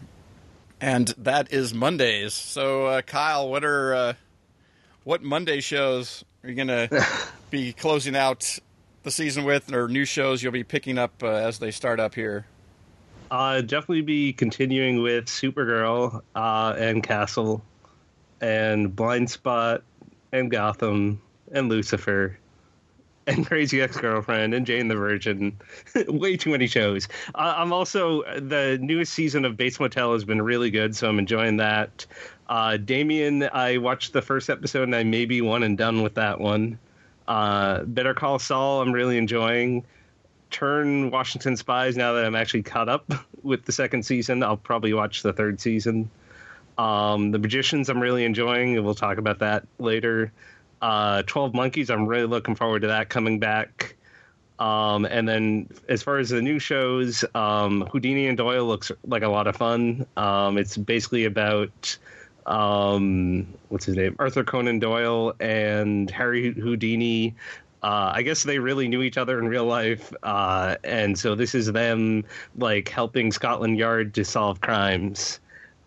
And 0.81 1.09
that 1.17 1.53
is 1.53 1.73
Mondays. 1.73 2.35
So 2.35 2.87
uh, 2.87 3.03
Kyle, 3.03 3.49
what 3.49 3.65
are 3.65 3.95
uh, 3.95 4.13
what 5.05 5.23
Monday 5.23 5.61
shows 5.61 6.25
are 6.43 6.51
you 6.51 6.57
going 6.57 6.89
to 6.89 7.07
be 7.51 7.73
closing 7.73 8.17
out 8.17 8.59
the 9.05 9.13
season 9.13 9.45
with 9.45 9.73
or 9.73 9.87
new 9.89 10.05
shows 10.05 10.43
you'll 10.43 10.53
be 10.53 10.65
picking 10.65 10.99
up 10.99 11.23
uh, 11.23 11.29
as 11.29 11.61
they 11.61 11.71
start 11.71 12.01
up 12.01 12.17
here? 12.17 12.47
Uh, 13.31 13.61
definitely 13.61 14.03
be 14.03 14.33
continuing 14.33 15.01
with 15.01 15.27
Supergirl 15.27 16.23
uh, 16.35 16.75
and 16.77 17.01
Castle 17.01 17.63
and 18.41 18.95
Blind 18.97 19.31
Spot 19.31 19.85
and 20.33 20.51
Gotham 20.51 21.23
and 21.53 21.69
Lucifer 21.69 22.40
and 23.27 23.47
Crazy 23.47 23.81
Ex 23.81 23.97
Girlfriend 23.97 24.55
and 24.55 24.67
Jane 24.67 24.89
the 24.89 24.97
Virgin. 24.97 25.57
Way 26.09 26.37
too 26.37 26.51
many 26.51 26.67
shows. 26.67 27.09
Uh, 27.35 27.55
I'm 27.57 27.73
also 27.73 28.23
the 28.39 28.79
newest 28.81 29.13
season 29.13 29.45
of 29.45 29.57
Bates 29.57 29.81
Motel 29.81 30.13
has 30.13 30.25
been 30.25 30.43
really 30.43 30.71
good, 30.71 30.95
so 30.97 31.09
I'm 31.09 31.19
enjoying 31.19 31.59
that. 31.59 32.07
Uh, 32.49 32.77
Damien, 32.77 33.49
I 33.53 33.79
watched 33.79 34.13
the 34.13 34.23
first 34.23 34.51
episode 34.51 34.85
and 34.85 34.97
I 34.97 35.05
may 35.05 35.25
be 35.25 35.41
one 35.41 35.63
and 35.63 35.79
done 35.79 36.03
with 36.03 36.15
that 36.15 36.41
one. 36.41 36.79
Uh, 37.29 37.85
Better 37.85 38.13
Call 38.15 38.39
Saul, 38.39 38.83
I'm 38.83 38.93
really 38.93 39.17
enjoying. 39.17 39.85
Turn 40.51 41.13
Washington 41.13 41.57
Spies 41.57 41.97
now 41.97 42.15
that 42.15 42.25
I'm 42.25 42.35
actually 42.35 42.65
caught 42.65 42.89
up 42.89 43.13
with 43.43 43.65
the 43.65 43.73
second 43.73 44.05
season. 44.05 44.43
I'll 44.43 44.57
probably 44.57 44.93
watch 44.93 45.23
the 45.23 45.33
third 45.33 45.61
season. 45.61 46.11
Um, 46.77 47.31
the 47.31 47.39
Magicians, 47.39 47.89
I'm 47.89 48.01
really 48.01 48.25
enjoying. 48.25 48.83
We'll 48.83 48.95
talk 48.95 49.19
about 49.19 49.39
that 49.41 49.67
later. 49.79 50.33
Uh, 50.81 51.23
Twelve 51.27 51.55
Monkeys, 51.55 51.91
I'm 51.91 52.07
really 52.07 52.27
looking 52.27 52.55
forward 52.55 52.83
to 52.83 52.89
that 52.89 53.09
coming 53.09 53.39
back. 53.39 53.97
Um, 54.59 55.07
and 55.07 55.27
then 55.27 55.69
as 55.89 56.03
far 56.03 56.19
as 56.19 56.29
the 56.29 56.43
new 56.43 56.59
shows, 56.59 57.25
um, 57.35 57.87
Houdini 57.91 58.27
and 58.27 58.37
Doyle 58.37 58.67
looks 58.67 58.93
like 59.07 59.23
a 59.23 59.29
lot 59.29 59.47
of 59.47 59.57
fun. 59.57 60.07
Um, 60.19 60.59
it's 60.59 60.77
basically 60.77 61.25
about 61.25 61.97
um, 62.45 63.47
what's 63.71 63.87
his 63.87 63.97
name, 63.97 64.17
Arthur 64.19 64.45
Conan 64.45 64.79
Doyle 64.79 65.35
and 65.41 66.11
Harry 66.11 66.53
Houdini. 66.53 67.35
Uh, 67.83 68.13
I 68.15 68.21
guess 68.21 68.43
they 68.43 68.59
really 68.59 68.89
knew 68.89 69.01
each 69.01 69.17
other 69.17 69.39
in 69.39 69.49
real 69.49 69.65
life, 69.65 70.13
uh, 70.23 70.77
and 70.85 71.19
so 71.19 71.35
this 71.35 71.55
is 71.55 71.73
them 71.73 72.25
like 72.59 72.91
helping 72.91 73.33
Scotland 73.33 73.79
Yard 73.79 74.13
to 74.15 74.25
solve 74.25 74.61
crimes. 74.61 75.41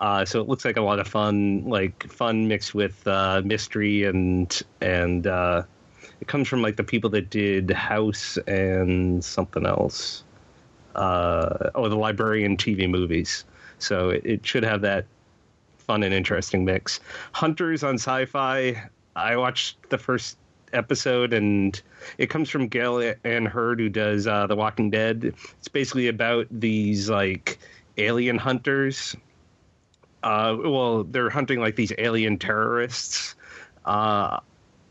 Uh, 0.04 0.26
so 0.26 0.42
it 0.42 0.50
looks 0.50 0.66
like 0.66 0.76
a 0.76 0.82
lot 0.82 1.00
of 1.00 1.08
fun, 1.08 1.64
like 1.64 2.12
fun 2.12 2.46
mixed 2.46 2.76
with 2.76 3.08
uh, 3.08 3.42
mystery 3.46 4.04
and 4.04 4.62
and 4.82 5.28
uh, 5.28 5.64
it 6.20 6.28
comes 6.28 6.46
from 6.50 6.62
like 6.62 6.76
the 6.76 6.84
people 6.84 7.10
that 7.10 7.30
did 7.30 7.72
House 7.72 8.38
and 8.46 9.24
something 9.24 9.66
else. 9.66 10.26
Uh, 10.94 11.70
oh, 11.74 11.88
the 11.88 11.96
Librarian 11.96 12.58
TV 12.58 12.90
movies. 12.90 13.46
So 13.80 14.10
it, 14.10 14.26
it 14.26 14.46
should 14.46 14.64
have 14.64 14.82
that 14.82 15.06
fun 15.78 16.04
and 16.04 16.14
interesting 16.14 16.66
mix. 16.66 17.00
Hunters 17.32 17.82
on 17.82 17.96
Syfy. 17.96 18.78
I 19.16 19.38
watched 19.38 19.90
the 19.90 19.98
first 19.98 20.38
episode, 20.74 21.32
and 21.32 21.82
it 22.18 22.30
comes 22.30 22.50
from 22.50 22.68
Gale 22.68 23.14
Anne 23.24 23.46
Hurd, 23.46 23.80
who 23.80 23.88
does 23.88 24.28
uh, 24.28 24.48
The 24.48 24.56
Walking 24.58 24.90
Dead. 24.90 25.34
It's 25.60 25.70
basically 25.70 26.10
about 26.10 26.48
these 26.52 27.10
like 27.10 27.58
alien 27.98 28.38
hunters. 28.38 29.16
Uh, 30.24 30.58
well, 30.60 31.04
they're 31.04 31.30
hunting 31.30 31.60
like 31.60 31.76
these 31.76 31.92
alien 31.98 32.40
terrorists. 32.40 33.36
Uh, 33.86 34.40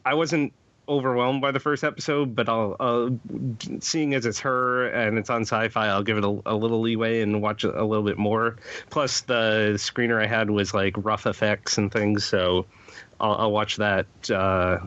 I 0.05 0.15
wasn't 0.15 0.53
overwhelmed 0.89 1.41
by 1.41 1.53
the 1.53 1.61
first 1.61 1.85
episode, 1.85 2.35
but 2.35 2.49
I'll, 2.49 2.77
uh, 2.79 3.11
seeing 3.81 4.15
as 4.15 4.27
it's 4.27 4.41
her 4.41 4.89
and 4.89 5.17
it's 5.17 5.31
on 5.31 5.43
Syfy, 5.43 5.77
I'll 5.77 6.03
give 6.03 6.19
it 6.19 6.25
a, 6.25 6.43
a, 6.47 6.55
little 6.55 6.81
leeway 6.81 7.23
and 7.23 7.41
watch 7.41 7.65
a 7.65 7.85
little 7.85 8.05
bit 8.05 8.19
more. 8.19 8.57
Plus, 8.91 9.23
the 9.23 9.75
screener 9.77 10.23
I 10.23 10.27
had 10.27 10.51
was 10.51 10.75
like 10.75 10.95
rough 10.99 11.27
effects 11.27 11.79
and 11.79 11.91
things, 11.91 12.25
so 12.25 12.67
I'll, 13.21 13.35
I'll 13.35 13.53
watch 13.53 13.77
that 13.77 14.07
uh, 14.31 14.81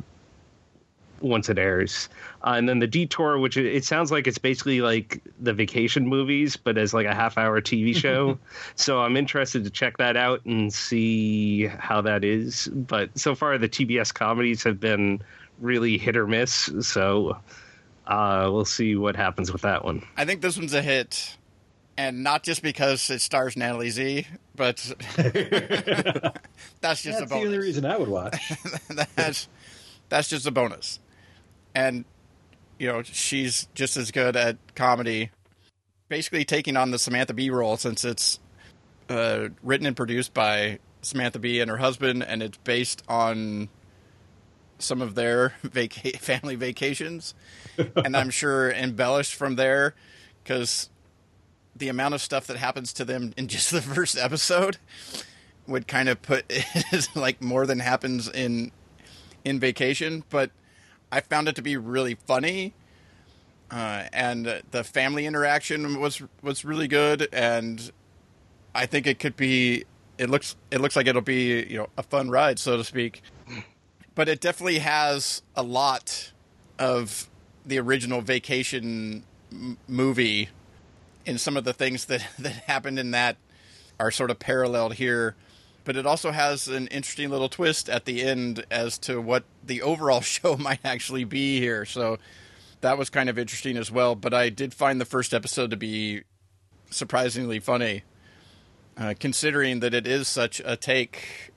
once 1.22 1.49
it 1.49 1.57
airs. 1.57 2.09
Uh, 2.43 2.53
and 2.57 2.70
then 2.70 2.80
the 2.80 2.88
detour, 2.88 3.39
which 3.39 3.57
it, 3.57 3.66
it, 3.66 3.86
sounds 3.86 4.11
like 4.11 4.28
it's 4.28 4.38
basically 4.38 4.82
like 4.82 5.22
the 5.39 5.53
vacation 5.53 6.07
movies, 6.07 6.57
but 6.57 6.78
as 6.78 6.93
like 6.93 7.07
a 7.07 7.16
half 7.16 7.38
hour 7.38 7.59
TV 7.61 7.95
show. 7.95 8.38
so 8.76 8.99
I'm 9.01 9.18
interested 9.18 9.63
to 9.63 9.70
check 9.70 9.97
that 9.97 10.18
out 10.18 10.45
and 10.45 10.74
see 10.74 11.66
how 11.66 12.01
that 12.01 12.24
is. 12.24 12.68
But 12.68 13.18
so 13.18 13.36
far, 13.36 13.57
the 13.57 13.70
TBS 13.70 14.13
comedies 14.13 14.63
have 14.63 14.80
been 14.80 15.22
really 15.59 15.97
hit 15.97 16.18
or 16.18 16.28
miss. 16.28 16.70
So 16.82 17.38
uh, 18.07 18.49
we'll 18.51 18.66
see 18.66 18.95
what 18.95 19.16
happens 19.16 19.51
with 19.51 19.63
that 19.63 19.84
one. 19.84 20.05
I 20.18 20.26
think 20.26 20.41
this 20.41 20.57
one's 20.57 20.74
a 20.74 20.82
hit. 20.82 21.38
And 21.97 22.24
not 22.24 22.43
just 22.43 22.61
because 22.61 23.09
it 23.09 23.22
stars 23.22 23.55
Natalie 23.55 23.89
Zea, 23.89 24.28
but 24.53 24.78
that's 25.16 25.32
just 27.01 27.05
that's 27.05 27.22
a 27.22 27.26
bonus. 27.26 27.30
the 27.30 27.36
only 27.36 27.57
reason 27.57 27.86
I 27.86 27.95
would 27.97 28.09
watch. 28.09 28.51
that's 29.16 29.47
that's 30.09 30.28
just 30.28 30.45
a 30.45 30.51
bonus 30.51 30.99
and 31.76 32.05
you 32.80 32.88
know 32.88 33.03
she's 33.03 33.67
just 33.76 33.97
as 33.97 34.11
good 34.11 34.36
at 34.36 34.57
comedy. 34.73 35.30
Basically, 36.07 36.45
taking 36.45 36.78
on 36.78 36.91
the 36.91 36.99
Samantha 36.99 37.34
Bee 37.34 37.49
role 37.49 37.78
since 37.78 38.05
it's 38.05 38.39
uh, 39.09 39.49
written 39.61 39.86
and 39.86 39.97
produced 39.97 40.34
by 40.34 40.80
Samantha 41.01 41.39
Bee 41.39 41.59
and 41.59 41.69
her 41.69 41.78
husband, 41.78 42.23
and 42.23 42.41
it's 42.41 42.57
based 42.59 43.03
on 43.07 43.69
some 44.78 45.01
of 45.01 45.15
their 45.15 45.53
vaca- 45.63 46.17
family 46.17 46.55
vacations, 46.55 47.34
and 47.78 48.15
I'm 48.15 48.30
sure 48.30 48.71
embellished 48.71 49.36
from 49.36 49.55
there 49.55 49.93
because 50.43 50.89
the 51.76 51.89
amount 51.89 52.13
of 52.13 52.21
stuff 52.21 52.47
that 52.47 52.57
happens 52.57 52.93
to 52.93 53.05
them 53.05 53.34
in 53.36 53.47
just 53.47 53.71
the 53.71 53.82
first 53.95 54.17
episode 54.17 54.78
would 55.67 55.88
kind 55.88 56.07
of 56.07 56.21
put 56.21 56.45
like 57.15 57.41
more 57.41 57.65
than 57.65 57.80
happens 57.80 58.30
in 58.30 58.71
in 59.43 59.59
vacation, 59.59 60.23
but 60.30 60.51
I 61.16 61.22
found 61.22 61.47
it 61.47 61.55
to 61.55 61.61
be 61.61 61.78
really 61.78 62.16
funny, 62.16 62.74
uh, 63.72 64.03
and 64.11 64.61
the 64.72 64.84
family 64.84 65.26
interaction 65.26 66.01
was 66.01 66.22
was 66.41 66.66
really 66.66 66.89
good, 66.89 67.30
and 67.32 67.89
I 68.76 68.86
think 68.86 69.07
it 69.07 69.18
could 69.18 69.38
be. 69.38 69.86
It 70.18 70.30
looks 70.30 70.57
it 70.72 70.82
looks 70.82 70.97
like 70.97 71.07
it'll 71.07 71.22
be 71.22 71.66
you 71.70 71.78
know 71.78 71.88
a 71.97 72.03
fun 72.03 72.30
ride, 72.30 72.59
so 72.59 72.76
to 72.76 72.84
speak. 72.84 73.22
But 74.13 74.28
it 74.28 74.41
definitely 74.41 74.80
has 74.80 75.41
a 75.55 75.63
lot 75.63 76.34
of 76.78 77.30
the 77.66 77.80
original 77.80 78.20
Vacation 78.20 79.24
m- 79.53 79.78
movie 79.88 80.49
in 81.26 81.38
some 81.38 81.55
of 81.55 81.63
the 81.63 81.72
things 81.72 82.05
that 82.05 82.28
that 82.39 82.55
happened 82.66 82.99
in 82.99 83.11
that 83.11 83.38
are 84.01 84.11
sort 84.11 84.32
of 84.32 84.39
paralleled 84.39 84.95
here 84.95 85.38
but 85.86 85.95
it 85.95 86.05
also 86.05 86.31
has 86.31 86.67
an 86.67 86.88
interesting 86.88 87.29
little 87.29 87.47
twist 87.47 87.89
at 87.89 88.05
the 88.05 88.23
end 88.23 88.65
as 88.69 88.97
to 88.97 89.21
what 89.21 89.45
the 89.63 89.81
overall 89.81 90.21
show 90.36 90.57
might 90.57 90.81
actually 90.83 91.23
be 91.23 91.59
here. 91.59 91.86
So 91.86 92.17
that 92.81 92.97
was 92.97 93.09
kind 93.09 93.29
of 93.29 93.39
interesting 93.39 93.77
as 93.77 93.91
well. 93.91 94.15
But 94.15 94.33
I 94.33 94.49
did 94.49 94.73
find 94.73 94.99
the 94.99 95.05
first 95.05 95.33
episode 95.33 95.69
to 95.69 95.77
be 95.77 96.23
surprisingly 96.89 97.59
funny, 97.59 98.03
uh, 98.97 99.13
considering 99.19 99.79
that 99.79 99.93
it 99.93 100.05
is 100.05 100.27
such 100.27 100.61
a 100.65 100.75
take 100.75 101.51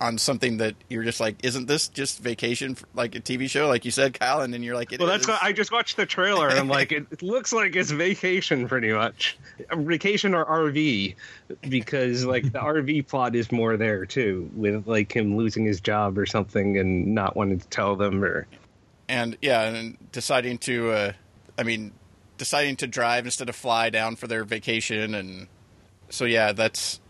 on 0.00 0.18
something 0.18 0.58
that 0.58 0.74
you're 0.88 1.04
just 1.04 1.20
like, 1.20 1.36
isn't 1.44 1.66
this 1.66 1.88
just 1.88 2.18
vacation, 2.18 2.76
like 2.94 3.14
a 3.14 3.20
TV 3.20 3.48
show, 3.48 3.68
like 3.68 3.84
you 3.84 3.90
said, 3.90 4.18
Kyle? 4.18 4.40
And 4.40 4.52
then 4.52 4.62
you're 4.62 4.74
like, 4.74 4.94
well, 4.98 5.08
that's 5.08 5.28
I 5.28 5.52
just 5.52 5.72
watched 5.72 5.96
the 5.96 6.04
trailer 6.04 6.48
and 6.48 6.58
I'm 6.58 6.68
like, 6.68 6.92
it 6.92 7.22
looks 7.22 7.52
like 7.52 7.76
it's 7.76 7.90
vacation 7.90 8.68
pretty 8.68 8.92
much, 8.92 9.38
vacation 9.72 10.34
or 10.34 10.44
RV, 10.44 11.14
because 11.68 12.24
like 12.24 12.44
the 12.44 12.58
RV 12.58 13.06
plot 13.06 13.36
is 13.36 13.52
more 13.52 13.76
there 13.76 14.04
too, 14.04 14.50
with 14.54 14.86
like 14.86 15.14
him 15.14 15.36
losing 15.36 15.64
his 15.64 15.80
job 15.80 16.18
or 16.18 16.26
something 16.26 16.78
and 16.78 17.14
not 17.14 17.36
wanting 17.36 17.60
to 17.60 17.68
tell 17.68 17.96
them 17.96 18.24
or, 18.24 18.46
and 19.08 19.36
yeah, 19.40 19.62
and 19.62 19.96
deciding 20.12 20.58
to, 20.58 20.90
uh, 20.90 21.12
I 21.56 21.62
mean, 21.62 21.92
deciding 22.36 22.76
to 22.76 22.86
drive 22.86 23.26
instead 23.26 23.48
of 23.48 23.54
fly 23.54 23.90
down 23.90 24.16
for 24.16 24.26
their 24.26 24.44
vacation, 24.44 25.14
and 25.14 25.46
so 26.08 26.24
yeah, 26.24 26.52
that's, 26.52 27.00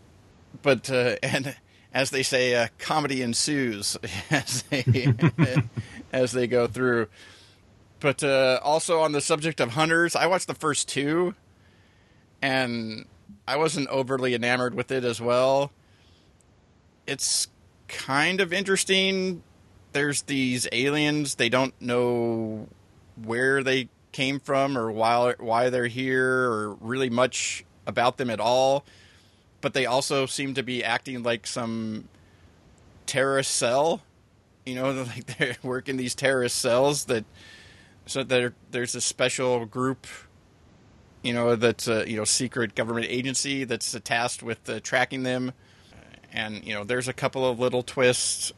but 0.61 0.89
uh, 0.91 1.15
and 1.23 1.55
as 1.95 2.09
they 2.09 2.23
say, 2.23 2.53
uh, 2.53 2.67
comedy 2.77 3.21
ensues 3.21 3.97
as 4.29 4.63
they 4.63 5.13
as 6.11 6.33
they 6.33 6.45
go 6.45 6.67
through. 6.67 7.07
But 8.01 8.21
uh, 8.21 8.59
also 8.61 8.99
on 8.99 9.13
the 9.13 9.21
subject 9.21 9.61
of 9.61 9.71
hunters, 9.71 10.15
I 10.15 10.27
watched 10.27 10.47
the 10.47 10.53
first 10.53 10.89
two, 10.89 11.33
and 12.41 13.05
I 13.47 13.55
wasn't 13.55 13.87
overly 13.87 14.35
enamored 14.35 14.75
with 14.75 14.91
it 14.91 15.05
as 15.05 15.21
well. 15.21 15.71
It's 17.07 17.47
kind 17.87 18.41
of 18.41 18.51
interesting. 18.51 19.41
There's 19.93 20.23
these 20.23 20.67
aliens; 20.73 21.35
they 21.35 21.47
don't 21.47 21.73
know 21.81 22.67
where 23.23 23.63
they 23.63 23.87
came 24.11 24.41
from 24.41 24.77
or 24.77 24.91
why 24.91 25.33
why 25.39 25.69
they're 25.69 25.87
here 25.87 26.51
or 26.51 26.73
really 26.73 27.09
much 27.09 27.63
about 27.87 28.17
them 28.17 28.29
at 28.29 28.41
all 28.41 28.83
but 29.65 29.73
they 29.73 29.87
also 29.87 30.27
seem 30.27 30.53
to 30.53 30.61
be 30.61 30.83
acting 30.83 31.23
like 31.23 31.47
some 31.47 32.07
terrorist 33.07 33.49
cell. 33.49 34.03
You 34.63 34.75
know, 34.75 34.91
like 35.15 35.25
they're 35.39 35.57
working 35.63 35.97
these 35.97 36.13
terrorist 36.13 36.59
cells 36.59 37.05
that 37.05 37.25
so 38.05 38.21
there 38.21 38.53
there's 38.69 38.93
a 38.93 39.01
special 39.01 39.65
group 39.65 40.05
you 41.23 41.33
know 41.33 41.55
that's 41.55 41.87
a 41.87 42.07
you 42.07 42.15
know 42.15 42.25
secret 42.25 42.75
government 42.75 43.07
agency 43.09 43.63
that's 43.63 43.99
tasked 44.03 44.43
with 44.43 44.69
uh, 44.69 44.79
tracking 44.81 45.23
them 45.23 45.51
and 46.31 46.63
you 46.63 46.75
know 46.75 46.83
there's 46.83 47.07
a 47.07 47.13
couple 47.13 47.43
of 47.49 47.59
little 47.59 47.81
twists 47.81 48.53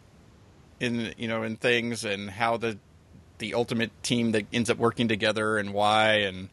in 0.81 1.13
you 1.17 1.29
know 1.29 1.43
in 1.43 1.55
things 1.55 2.03
and 2.03 2.29
how 2.29 2.57
the 2.57 2.77
the 3.37 3.53
ultimate 3.53 3.91
team 4.03 4.33
that 4.33 4.45
ends 4.51 4.69
up 4.69 4.77
working 4.77 5.07
together 5.07 5.57
and 5.57 5.73
why 5.73 6.15
and 6.15 6.49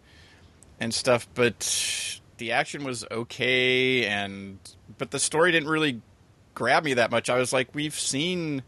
and 0.79 0.95
stuff 0.95 1.27
but 1.35 2.21
the 2.39 2.53
action 2.53 2.85
was 2.85 3.05
okay, 3.11 4.07
and 4.07 4.59
but 4.99 5.11
the 5.11 5.19
story 5.19 5.53
didn't 5.53 5.69
really 5.69 6.01
grab 6.55 6.85
me 6.85 6.95
that 6.95 7.11
much. 7.11 7.29
I 7.29 7.39
was 7.39 7.53
like, 7.53 7.75
we've 7.75 7.99
seen. 7.99 8.63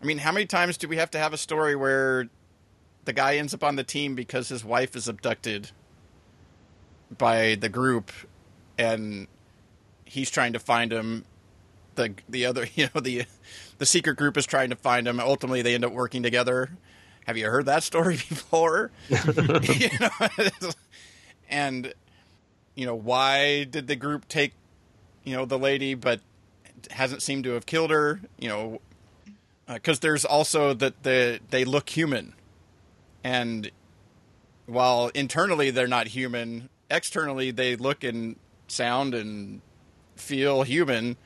I 0.00 0.04
mean, 0.04 0.18
how 0.18 0.32
many 0.32 0.46
times 0.46 0.76
do 0.76 0.88
we 0.88 0.96
have 0.96 1.10
to 1.12 1.18
have 1.18 1.32
a 1.32 1.38
story 1.38 1.76
where 1.76 2.28
the 3.04 3.12
guy 3.12 3.36
ends 3.36 3.54
up 3.54 3.64
on 3.64 3.76
the 3.76 3.84
team 3.84 4.14
because 4.14 4.48
his 4.48 4.64
wife 4.64 4.96
is 4.96 5.08
abducted 5.08 5.70
by 7.16 7.56
the 7.56 7.68
group, 7.68 8.10
and 8.78 9.26
he's 10.04 10.30
trying 10.30 10.52
to 10.52 10.58
find 10.58 10.92
him. 10.92 11.24
The 11.94 12.14
the 12.28 12.46
other 12.46 12.66
you 12.74 12.88
know 12.94 13.00
the 13.00 13.24
the 13.78 13.86
secret 13.86 14.16
group 14.16 14.36
is 14.36 14.46
trying 14.46 14.70
to 14.70 14.76
find 14.76 15.06
him. 15.06 15.20
Ultimately, 15.20 15.62
they 15.62 15.74
end 15.74 15.84
up 15.84 15.92
working 15.92 16.22
together. 16.22 16.70
Have 17.26 17.36
you 17.36 17.48
heard 17.48 17.66
that 17.66 17.82
story 17.82 18.16
before? 18.28 18.90
you 19.08 19.90
know, 20.00 20.70
and 21.48 21.92
you 22.74 22.86
know, 22.86 22.94
why 22.94 23.64
did 23.64 23.86
the 23.86 23.96
group 23.96 24.28
take, 24.28 24.52
you 25.24 25.36
know, 25.36 25.44
the 25.44 25.58
lady, 25.58 25.94
but 25.94 26.20
hasn't 26.90 27.22
seemed 27.22 27.44
to 27.44 27.50
have 27.50 27.66
killed 27.66 27.90
her? 27.90 28.20
You 28.38 28.48
know, 28.48 28.80
because 29.66 29.98
uh, 29.98 30.00
there's 30.02 30.24
also 30.24 30.74
that 30.74 31.02
the 31.02 31.40
they 31.50 31.64
look 31.64 31.90
human, 31.90 32.34
and 33.22 33.70
while 34.66 35.08
internally 35.14 35.70
they're 35.70 35.86
not 35.86 36.08
human, 36.08 36.68
externally 36.90 37.50
they 37.50 37.76
look 37.76 38.04
and 38.04 38.36
sound 38.68 39.14
and 39.14 39.60
feel 40.16 40.62
human, 40.62 41.16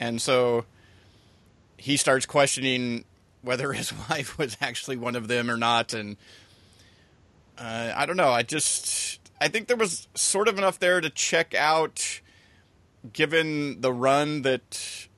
and 0.00 0.20
so 0.20 0.64
he 1.76 1.96
starts 1.96 2.26
questioning 2.26 3.04
whether 3.42 3.72
his 3.72 3.92
wife 4.10 4.38
was 4.38 4.56
actually 4.60 4.96
one 4.96 5.16
of 5.16 5.28
them 5.28 5.50
or 5.50 5.56
not, 5.56 5.92
and 5.92 6.16
uh, 7.58 7.92
I 7.94 8.06
don't 8.06 8.16
know. 8.16 8.30
I 8.30 8.42
just 8.42 9.20
I 9.42 9.48
think 9.48 9.66
there 9.66 9.76
was 9.76 10.06
sort 10.14 10.46
of 10.46 10.56
enough 10.56 10.78
there 10.78 11.00
to 11.00 11.10
check 11.10 11.52
out, 11.52 12.20
given 13.12 13.80
the 13.80 13.92
run 13.92 14.42
that 14.42 15.08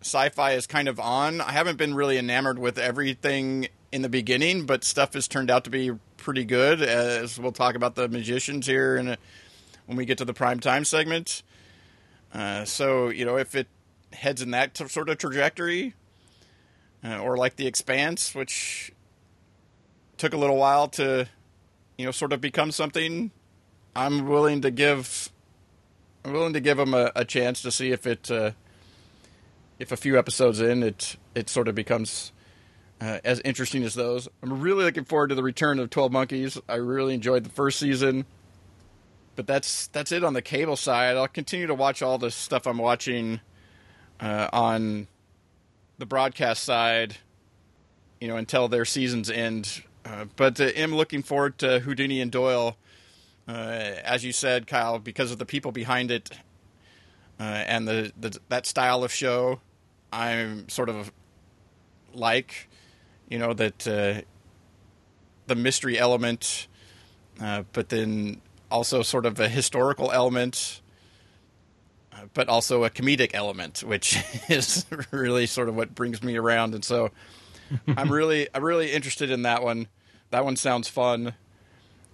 Syfy 0.00 0.56
is 0.56 0.68
kind 0.68 0.86
of 0.86 1.00
on. 1.00 1.40
I 1.40 1.50
haven't 1.50 1.76
been 1.76 1.94
really 1.94 2.18
enamored 2.18 2.60
with 2.60 2.78
everything 2.78 3.66
in 3.90 4.02
the 4.02 4.08
beginning, 4.08 4.64
but 4.64 4.84
stuff 4.84 5.14
has 5.14 5.26
turned 5.26 5.50
out 5.50 5.64
to 5.64 5.70
be 5.70 5.90
pretty 6.16 6.44
good. 6.44 6.80
As 6.82 7.40
we'll 7.40 7.50
talk 7.50 7.74
about 7.74 7.96
the 7.96 8.08
magicians 8.08 8.64
here, 8.64 8.96
and 8.96 9.18
when 9.86 9.96
we 9.96 10.04
get 10.04 10.18
to 10.18 10.24
the 10.24 10.34
prime 10.34 10.60
time 10.60 10.84
segment. 10.84 11.42
Uh, 12.32 12.64
so 12.64 13.08
you 13.08 13.24
know 13.24 13.36
if 13.38 13.56
it 13.56 13.66
heads 14.12 14.40
in 14.40 14.52
that 14.52 14.74
t- 14.74 14.86
sort 14.86 15.08
of 15.08 15.18
trajectory, 15.18 15.94
uh, 17.02 17.18
or 17.18 17.36
like 17.36 17.56
The 17.56 17.66
Expanse, 17.66 18.36
which 18.36 18.92
took 20.16 20.32
a 20.32 20.36
little 20.36 20.56
while 20.56 20.86
to, 20.88 21.26
you 21.96 22.04
know, 22.04 22.12
sort 22.12 22.32
of 22.32 22.40
become 22.40 22.70
something. 22.70 23.32
I'm 23.94 24.26
willing 24.28 24.60
to 24.62 24.70
give, 24.70 25.30
I'm 26.24 26.32
willing 26.32 26.52
to 26.52 26.60
give 26.60 26.76
them 26.76 26.94
a, 26.94 27.10
a 27.16 27.24
chance 27.24 27.62
to 27.62 27.70
see 27.70 27.90
if 27.90 28.06
it, 28.06 28.30
uh, 28.30 28.52
if 29.78 29.92
a 29.92 29.96
few 29.96 30.18
episodes 30.18 30.60
in, 30.60 30.82
it 30.82 31.16
it 31.34 31.48
sort 31.48 31.68
of 31.68 31.74
becomes 31.74 32.32
uh, 33.00 33.18
as 33.24 33.40
interesting 33.40 33.84
as 33.84 33.94
those. 33.94 34.28
I'm 34.42 34.60
really 34.60 34.84
looking 34.84 35.04
forward 35.04 35.28
to 35.28 35.34
the 35.34 35.42
return 35.42 35.78
of 35.78 35.90
Twelve 35.90 36.12
Monkeys. 36.12 36.60
I 36.68 36.76
really 36.76 37.14
enjoyed 37.14 37.44
the 37.44 37.50
first 37.50 37.78
season, 37.78 38.26
but 39.36 39.46
that's 39.46 39.86
that's 39.88 40.12
it 40.12 40.24
on 40.24 40.34
the 40.34 40.42
cable 40.42 40.76
side. 40.76 41.16
I'll 41.16 41.28
continue 41.28 41.66
to 41.66 41.74
watch 41.74 42.02
all 42.02 42.18
the 42.18 42.30
stuff 42.30 42.66
I'm 42.66 42.78
watching 42.78 43.40
uh, 44.20 44.48
on 44.52 45.06
the 45.98 46.06
broadcast 46.06 46.64
side, 46.64 47.16
you 48.20 48.28
know, 48.28 48.36
until 48.36 48.68
their 48.68 48.84
seasons 48.84 49.30
end. 49.30 49.82
Uh, 50.04 50.24
but 50.36 50.60
uh, 50.60 50.64
am 50.64 50.94
looking 50.94 51.22
forward 51.22 51.58
to 51.58 51.80
Houdini 51.80 52.20
and 52.20 52.32
Doyle, 52.32 52.76
uh, 53.48 53.94
as 54.04 54.24
you 54.24 54.32
said, 54.32 54.66
Kyle, 54.66 54.98
because 54.98 55.32
of 55.32 55.38
the 55.38 55.46
people 55.46 55.72
behind 55.72 56.10
it 56.10 56.30
uh, 57.40 57.42
and 57.42 57.88
the, 57.88 58.12
the 58.18 58.38
that 58.48 58.66
style 58.66 59.02
of 59.04 59.12
show. 59.12 59.60
I'm 60.12 60.68
sort 60.68 60.88
of 60.88 61.12
like, 62.14 62.68
you 63.28 63.38
know, 63.38 63.52
that 63.54 63.86
uh, 63.86 64.22
the 65.46 65.54
mystery 65.54 65.98
element, 65.98 66.68
uh, 67.40 67.64
but 67.72 67.88
then 67.88 68.40
also 68.70 69.02
sort 69.02 69.26
of 69.26 69.38
a 69.40 69.48
historical 69.48 70.10
element, 70.12 70.80
uh, 72.12 72.26
but 72.34 72.48
also 72.48 72.84
a 72.84 72.90
comedic 72.90 73.30
element, 73.34 73.82
which 73.82 74.18
is 74.48 74.84
really 75.10 75.46
sort 75.46 75.68
of 75.68 75.76
what 75.76 75.94
brings 75.94 76.22
me 76.22 76.36
around. 76.36 76.74
And 76.74 76.84
so 76.84 77.10
I'm 77.96 78.10
really, 78.10 78.48
I'm 78.54 78.64
really 78.64 78.92
interested 78.92 79.30
in 79.30 79.42
that 79.42 79.62
one. 79.62 79.88
That 80.30 80.44
one 80.44 80.56
sounds 80.56 80.88
fun, 80.88 81.34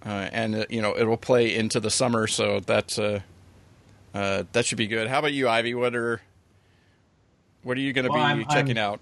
uh, 0.05 0.29
and 0.33 0.55
uh, 0.55 0.65
you 0.69 0.83
know, 0.83 0.93
it 0.95 1.05
will 1.05 1.17
play 1.17 1.55
into 1.55 1.81
the 1.81 1.91
summer, 1.91 2.27
so 2.27 2.61
that's 2.61 2.99
uh, 2.99 3.21
uh, 4.15 4.45
that 4.53 4.67
should 4.67 4.79
be 4.79 4.87
good. 4.87 5.09
How 5.09 5.19
about 5.21 5.33
you, 5.33 5.49
Ivey? 5.49 5.75
What 5.75 5.95
are 5.95 6.21
what 7.63 7.77
are 7.77 7.81
you 7.81 7.93
going 7.93 8.05
to 8.07 8.11
Well, 8.11 8.21
be 8.21 8.25
I'm- 8.43 8.47
checking 8.51 8.79
I'm- 8.79 8.91
out? 8.93 9.01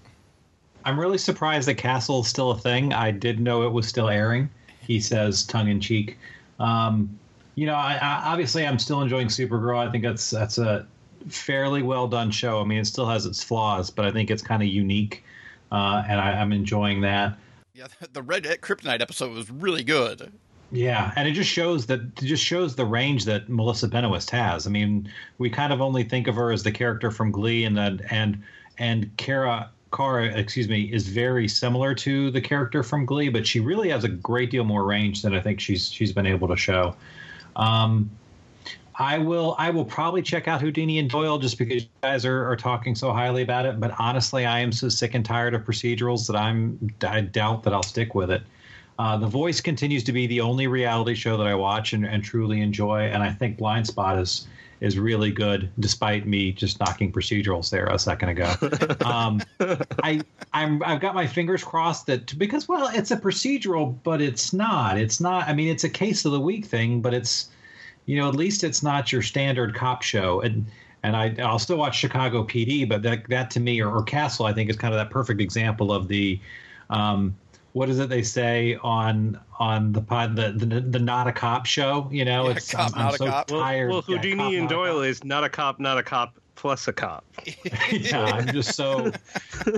I'm 0.85 0.99
really 0.99 1.17
surprised 1.17 1.67
that 1.69 1.75
Castle 1.75 2.19
is 2.21 2.27
still 2.27 2.51
a 2.51 2.57
thing. 2.57 2.91
I 2.91 3.09
did 3.09 3.39
know 3.39 3.63
it 3.65 3.71
was 3.71 3.87
still 3.87 4.09
airing. 4.09 4.49
He 4.81 4.99
says, 4.99 5.43
tongue 5.45 5.69
in 5.69 5.79
cheek. 5.79 6.17
Um, 6.59 7.17
you 7.55 7.65
know, 7.65 7.75
I, 7.75 7.93
I, 8.01 8.21
obviously, 8.25 8.67
I'm 8.67 8.77
still 8.77 9.01
enjoying 9.01 9.27
Supergirl. 9.27 9.77
I 9.77 9.89
think 9.89 10.03
that's 10.03 10.29
that's 10.29 10.57
a 10.57 10.85
fairly 11.29 11.83
well 11.83 12.07
done 12.09 12.31
show. 12.31 12.59
I 12.59 12.65
mean, 12.65 12.79
it 12.79 12.85
still 12.85 13.05
has 13.07 13.25
its 13.25 13.41
flaws, 13.41 13.89
but 13.89 14.03
I 14.03 14.11
think 14.11 14.29
it's 14.29 14.41
kind 14.41 14.61
of 14.61 14.67
unique, 14.67 15.23
uh, 15.71 16.03
and 16.05 16.19
I, 16.19 16.31
I'm 16.33 16.51
enjoying 16.51 16.99
that. 17.01 17.37
Yeah, 17.73 17.87
the 18.11 18.21
Red 18.21 18.43
Kryptonite 18.43 18.99
episode 18.99 19.31
was 19.31 19.49
really 19.49 19.83
good. 19.85 20.33
Yeah, 20.73 21.13
and 21.15 21.27
it 21.27 21.33
just 21.33 21.51
shows 21.51 21.85
that 21.85 21.99
it 21.99 22.25
just 22.25 22.43
shows 22.43 22.75
the 22.75 22.85
range 22.85 23.25
that 23.25 23.47
Melissa 23.47 23.87
Benoist 23.87 24.31
has. 24.31 24.65
I 24.65 24.71
mean, 24.71 25.07
we 25.37 25.47
kind 25.51 25.71
of 25.71 25.81
only 25.81 26.03
think 26.03 26.27
of 26.27 26.33
her 26.33 26.51
as 26.51 26.63
the 26.63 26.71
character 26.71 27.11
from 27.11 27.29
Glee, 27.31 27.63
and 27.63 27.77
that 27.77 28.01
and 28.11 28.41
and 28.79 29.15
Kara 29.17 29.69
Kara, 29.93 30.25
excuse 30.25 30.67
me, 30.67 30.91
is 30.91 31.07
very 31.07 31.47
similar 31.47 31.93
to 31.93 32.31
the 32.31 32.41
character 32.41 32.81
from 32.81 33.05
Glee, 33.05 33.29
but 33.29 33.45
she 33.45 33.59
really 33.59 33.89
has 33.89 34.03
a 34.03 34.09
great 34.09 34.49
deal 34.49 34.63
more 34.63 34.83
range 34.83 35.21
than 35.21 35.35
I 35.35 35.41
think 35.41 35.59
she's 35.59 35.91
she's 35.91 36.11
been 36.11 36.25
able 36.25 36.47
to 36.47 36.57
show. 36.57 36.95
Um, 37.55 38.09
I 38.95 39.19
will 39.19 39.55
I 39.59 39.69
will 39.69 39.85
probably 39.85 40.23
check 40.23 40.47
out 40.47 40.59
Houdini 40.59 40.97
and 40.97 41.07
Doyle 41.07 41.37
just 41.37 41.59
because 41.59 41.83
you 41.83 41.89
guys 42.01 42.25
are, 42.25 42.49
are 42.49 42.55
talking 42.55 42.95
so 42.95 43.13
highly 43.13 43.43
about 43.43 43.67
it. 43.67 43.79
But 43.79 43.93
honestly, 43.99 44.47
I 44.47 44.57
am 44.57 44.71
so 44.71 44.89
sick 44.89 45.13
and 45.13 45.23
tired 45.23 45.53
of 45.53 45.61
procedurals 45.61 46.25
that 46.25 46.35
I'm 46.35 46.91
I 47.03 47.21
doubt 47.21 47.61
that 47.61 47.73
I'll 47.73 47.83
stick 47.83 48.15
with 48.15 48.31
it. 48.31 48.41
Uh, 48.99 49.17
the 49.17 49.27
Voice 49.27 49.59
continues 49.59 50.03
to 50.03 50.11
be 50.11 50.27
the 50.27 50.41
only 50.41 50.67
reality 50.67 51.15
show 51.15 51.35
that 51.37 51.47
I 51.47 51.55
watch 51.55 51.93
and, 51.93 52.05
and 52.05 52.23
truly 52.23 52.61
enjoy, 52.61 53.01
and 53.01 53.23
I 53.23 53.31
think 53.31 53.57
Blind 53.57 53.87
Spot 53.87 54.19
is 54.19 54.47
is 54.83 54.99
really 54.99 55.31
good, 55.31 55.71
despite 55.79 56.27
me 56.27 56.51
just 56.51 56.77
knocking 56.81 57.09
procedurals 57.09 57.69
there 57.69 57.85
a 57.85 57.97
second 57.97 58.29
ago. 58.29 58.53
um, 59.05 59.41
I 60.03 60.21
I'm 60.51 60.83
I've 60.83 60.99
got 60.99 61.15
my 61.15 61.25
fingers 61.25 61.63
crossed 61.63 62.05
that 62.07 62.37
because 62.37 62.67
well, 62.67 62.91
it's 62.93 63.09
a 63.09 63.17
procedural, 63.17 63.97
but 64.03 64.21
it's 64.21 64.51
not. 64.51 64.97
It's 64.97 65.21
not. 65.21 65.47
I 65.47 65.53
mean, 65.53 65.69
it's 65.69 65.85
a 65.85 65.89
case 65.89 66.25
of 66.25 66.33
the 66.33 66.39
week 66.39 66.65
thing, 66.65 67.01
but 67.01 67.13
it's 67.13 67.49
you 68.05 68.17
know 68.17 68.27
at 68.27 68.35
least 68.35 68.63
it's 68.63 68.83
not 68.83 69.11
your 69.11 69.21
standard 69.21 69.73
cop 69.73 70.03
show 70.03 70.41
and. 70.41 70.65
And 71.05 71.17
I, 71.17 71.35
I'll 71.43 71.59
still 71.59 71.75
watch 71.75 71.97
Chicago 71.97 72.45
PD, 72.45 72.87
but 72.87 73.01
that, 73.01 73.27
that 73.27 73.51
to 73.51 73.59
me, 73.59 73.81
or, 73.81 73.91
or 73.91 74.03
Castle, 74.03 74.45
I 74.45 74.53
think 74.53 74.69
is 74.69 74.77
kind 74.77 74.93
of 74.93 74.97
that 74.97 75.09
perfect 75.09 75.41
example 75.41 75.91
of 75.91 76.07
the, 76.07 76.39
um, 76.89 77.35
what 77.73 77.89
is 77.89 77.99
it 77.99 78.07
they 78.09 78.23
say 78.23 78.77
on 78.81 79.39
on 79.59 79.91
the 79.91 80.01
pod 80.01 80.35
the 80.35 80.51
the, 80.51 80.79
the 80.81 80.99
not 80.99 81.27
a 81.27 81.31
cop 81.31 81.65
show? 81.65 82.07
You 82.11 82.25
know, 82.25 82.47
Yeah, 82.49 82.55
it's 82.55 82.71
cop, 82.71 82.91
I'm, 82.93 82.95
I'm 82.95 83.05
not 83.05 83.13
a 83.13 83.17
so 83.17 83.25
cop. 83.27 83.51
Well, 83.51 83.61
tired. 83.61 83.89
well 83.89 84.03
Yeah, 84.07 84.15
Houdini 84.17 84.37
cop, 84.37 84.53
and 84.53 84.69
Doyle 84.69 85.01
is 85.01 85.23
not 85.23 85.43
a 85.43 85.49
cop, 85.49 85.79
not 85.79 85.97
a 85.97 86.03
cop 86.03 86.35
plus 86.55 86.87
a 86.87 86.93
cop. 86.93 87.25
yeah, 87.91 88.21
I'm 88.23 88.47
just 88.47 88.75
so 88.75 89.11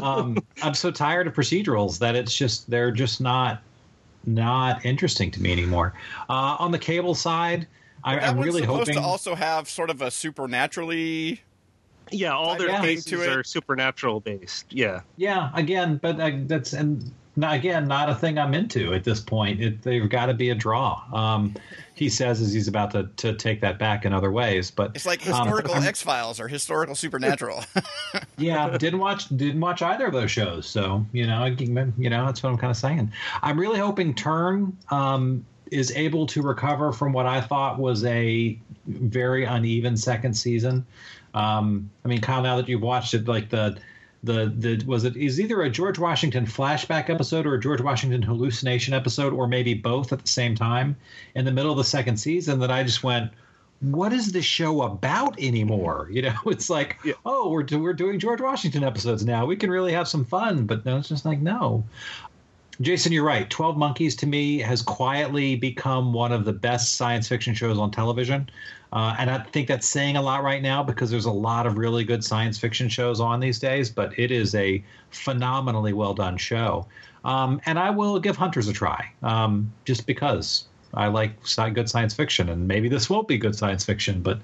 um, 0.02 0.38
I'm 0.62 0.74
so 0.74 0.92
tired 0.92 1.26
of 1.28 1.34
procedurals 1.34 1.98
that 2.00 2.16
it's 2.16 2.36
just 2.36 2.70
they're 2.70 2.92
just 2.92 3.22
not 3.22 3.62
not 4.26 4.84
interesting 4.86 5.32
to 5.32 5.42
me 5.42 5.52
anymore. 5.52 5.94
Uh, 6.30 6.56
on 6.60 6.72
the 6.72 6.80
cable 6.80 7.14
side, 7.16 7.68
I, 8.04 8.16
That 8.16 8.24
I'm 8.30 8.38
one's 8.38 8.48
really 8.48 8.62
supposed 8.62 8.80
hoping. 8.90 8.96
to 8.96 9.02
also 9.02 9.36
have 9.36 9.70
sort 9.70 9.90
of 9.90 10.02
a 10.02 10.12
supernaturally. 10.12 11.42
Yeah, 12.12 12.34
all 12.36 12.56
their 12.56 12.68
Yeah. 12.70 12.82
cases 12.82 13.06
To 13.06 13.22
it. 13.24 13.30
are 13.30 13.44
supernatural 13.44 14.20
based. 14.20 14.66
Yeah. 14.70 15.02
yeah, 15.18 15.50
again, 15.56 15.98
but 16.02 16.20
uh, 16.20 16.32
that's 16.46 16.74
and 16.74 17.12
not, 17.36 17.56
again 17.56 17.88
not 17.88 18.10
a 18.10 18.16
thing 18.16 18.38
I'm 18.38 18.54
into 18.54 18.94
at 18.94 19.04
this 19.04 19.20
point. 19.20 19.62
It, 19.62 19.82
they've 19.82 20.10
got 20.10 20.28
to 20.28 20.34
be 20.34 20.50
a 20.50 20.56
draw. 20.56 21.02
Um, 21.14 21.56
he 21.94 22.10
says 22.10 22.42
as 22.42 22.52
he's 22.54 22.68
about 22.68 22.92
to, 22.92 23.10
to 23.18 23.34
take 23.36 23.62
that 23.62 23.80
back 23.80 24.06
in 24.06 24.14
other 24.14 24.32
ways, 24.32 24.70
but 24.70 24.92
It's 24.96 25.06
like 25.06 25.26
um, 25.28 25.48
historical 25.48 25.74
I'm- 25.76 25.84
X 25.84 26.02
Files 26.02 26.40
or 26.40 26.48
historical 26.48 26.96
Supernatural. 26.96 27.64
yeah, 28.38 28.78
didn't 28.78 29.00
watch 29.00 29.30
didn't 29.30 29.62
watch 29.62 29.82
either 29.82 30.08
of 30.08 30.14
those 30.14 30.32
shows. 30.32 30.68
So 30.68 31.06
you 31.14 31.26
know, 31.26 31.46
you 31.46 32.10
know, 32.10 32.26
that's 32.26 32.44
what 32.44 32.50
I'm 32.50 32.58
kind 32.58 32.72
of 32.72 32.78
saying. 32.78 33.12
I'm 33.42 33.60
really 33.60 33.80
hoping 33.80 34.14
Turn 34.14 34.76
um, 34.90 35.46
is 35.72 35.92
able 35.96 36.26
to 36.28 36.42
recover 36.42 36.92
from 36.92 37.14
what 37.14 37.26
I 37.26 37.42
thought 37.42 37.80
was 37.80 38.04
a 38.06 38.60
very 38.88 39.46
uneven 39.46 39.98
second 39.98 40.34
season. 40.34 40.86
Um, 41.34 41.90
I 42.04 42.08
mean, 42.08 42.22
Kyle, 42.22 42.42
now 42.42 42.56
that 42.58 42.70
you've 42.70 42.82
watched 42.82 43.14
it, 43.14 43.28
like 43.28 43.50
the 43.50 43.78
the 44.26 44.54
the 44.58 44.84
was 44.86 45.06
it 45.06 45.16
is 45.16 45.40
either 45.40 45.62
a 45.62 45.70
George 45.70 45.98
Washington 46.00 46.46
flashback 46.46 47.10
episode 47.10 47.46
or 47.46 47.56
a 47.56 47.60
George 47.60 47.82
Washington 47.82 48.22
hallucination 48.22 48.94
episode, 48.94 49.34
or 49.34 49.48
maybe 49.48 49.74
both 49.74 50.12
at 50.12 50.22
the 50.22 50.28
same 50.28 50.56
time 50.56 50.96
in 51.36 51.46
the 51.46 51.52
middle 51.52 51.72
of 51.72 51.78
the 51.78 51.84
second 51.84 52.18
season 52.18 52.60
that 52.60 52.72
I 52.72 52.84
just 52.84 53.04
went 53.04 53.32
what 53.82 54.14
is 54.14 54.32
this 54.32 54.46
show 54.46 54.84
about 54.84 55.38
anymore? 55.40 56.08
You 56.12 56.24
know, 56.24 56.36
it's 56.48 56.70
like, 56.70 56.98
Yeah. 57.04 57.14
oh, 57.26 57.50
we're 57.50 57.64
do, 57.64 57.80
we're 57.80 57.94
doing 57.94 58.20
George 58.20 58.42
Washington 58.42 58.84
episodes 58.84 59.26
now. 59.26 59.46
We 59.46 59.56
can 59.56 59.70
really 59.70 59.92
have 59.92 60.08
some 60.08 60.26
fun, 60.26 60.66
but 60.66 60.86
no, 60.86 60.98
it's 60.98 61.10
just 61.10 61.26
like 61.26 61.40
no. 61.40 61.84
Jason, 62.82 63.14
you're 63.14 63.24
right. 63.24 63.50
Twelve 63.50 63.78
Monkeys 63.78 64.18
to 64.18 64.28
me 64.28 64.60
has 64.60 64.82
quietly 64.82 65.56
become 65.56 66.12
one 66.12 66.34
of 66.34 66.44
the 66.44 66.52
best 66.52 66.96
science 66.96 67.26
fiction 67.28 67.54
shows 67.54 67.78
on 67.78 67.90
television, 67.90 68.50
uh, 68.96 69.14
and 69.20 69.30
I 69.30 69.40
think 69.40 69.68
that's 69.68 69.88
saying 69.88 70.16
a 70.16 70.22
lot 70.22 70.42
right 70.42 70.62
now 70.62 70.82
because 70.82 71.12
there's 71.12 71.26
a 71.26 71.32
lot 71.32 71.68
of 71.68 71.78
really 71.78 72.06
good 72.06 72.24
science 72.24 72.58
fiction 72.58 72.88
shows 72.88 73.20
on 73.20 73.42
these 73.42 73.60
days. 73.60 73.90
But 73.90 74.18
it 74.18 74.32
is 74.32 74.56
a 74.56 74.84
phenomenally 75.12 75.94
well 75.94 76.14
done 76.14 76.38
show, 76.38 76.88
um, 77.26 77.62
and 77.66 77.78
I 77.78 77.90
will 77.90 78.20
give 78.20 78.38
Hunters 78.38 78.68
a 78.68 78.74
try 78.74 79.12
um, 79.22 79.72
just 79.84 80.08
because 80.08 80.66
I 80.94 81.08
like 81.08 81.34
good 81.74 81.90
science 81.90 82.14
fiction, 82.14 82.50
and 82.50 82.68
maybe 82.68 82.88
this 82.88 83.10
won't 83.10 83.28
be 83.28 83.38
good 83.38 83.56
science 83.56 83.84
fiction, 83.84 84.22
but 84.22 84.40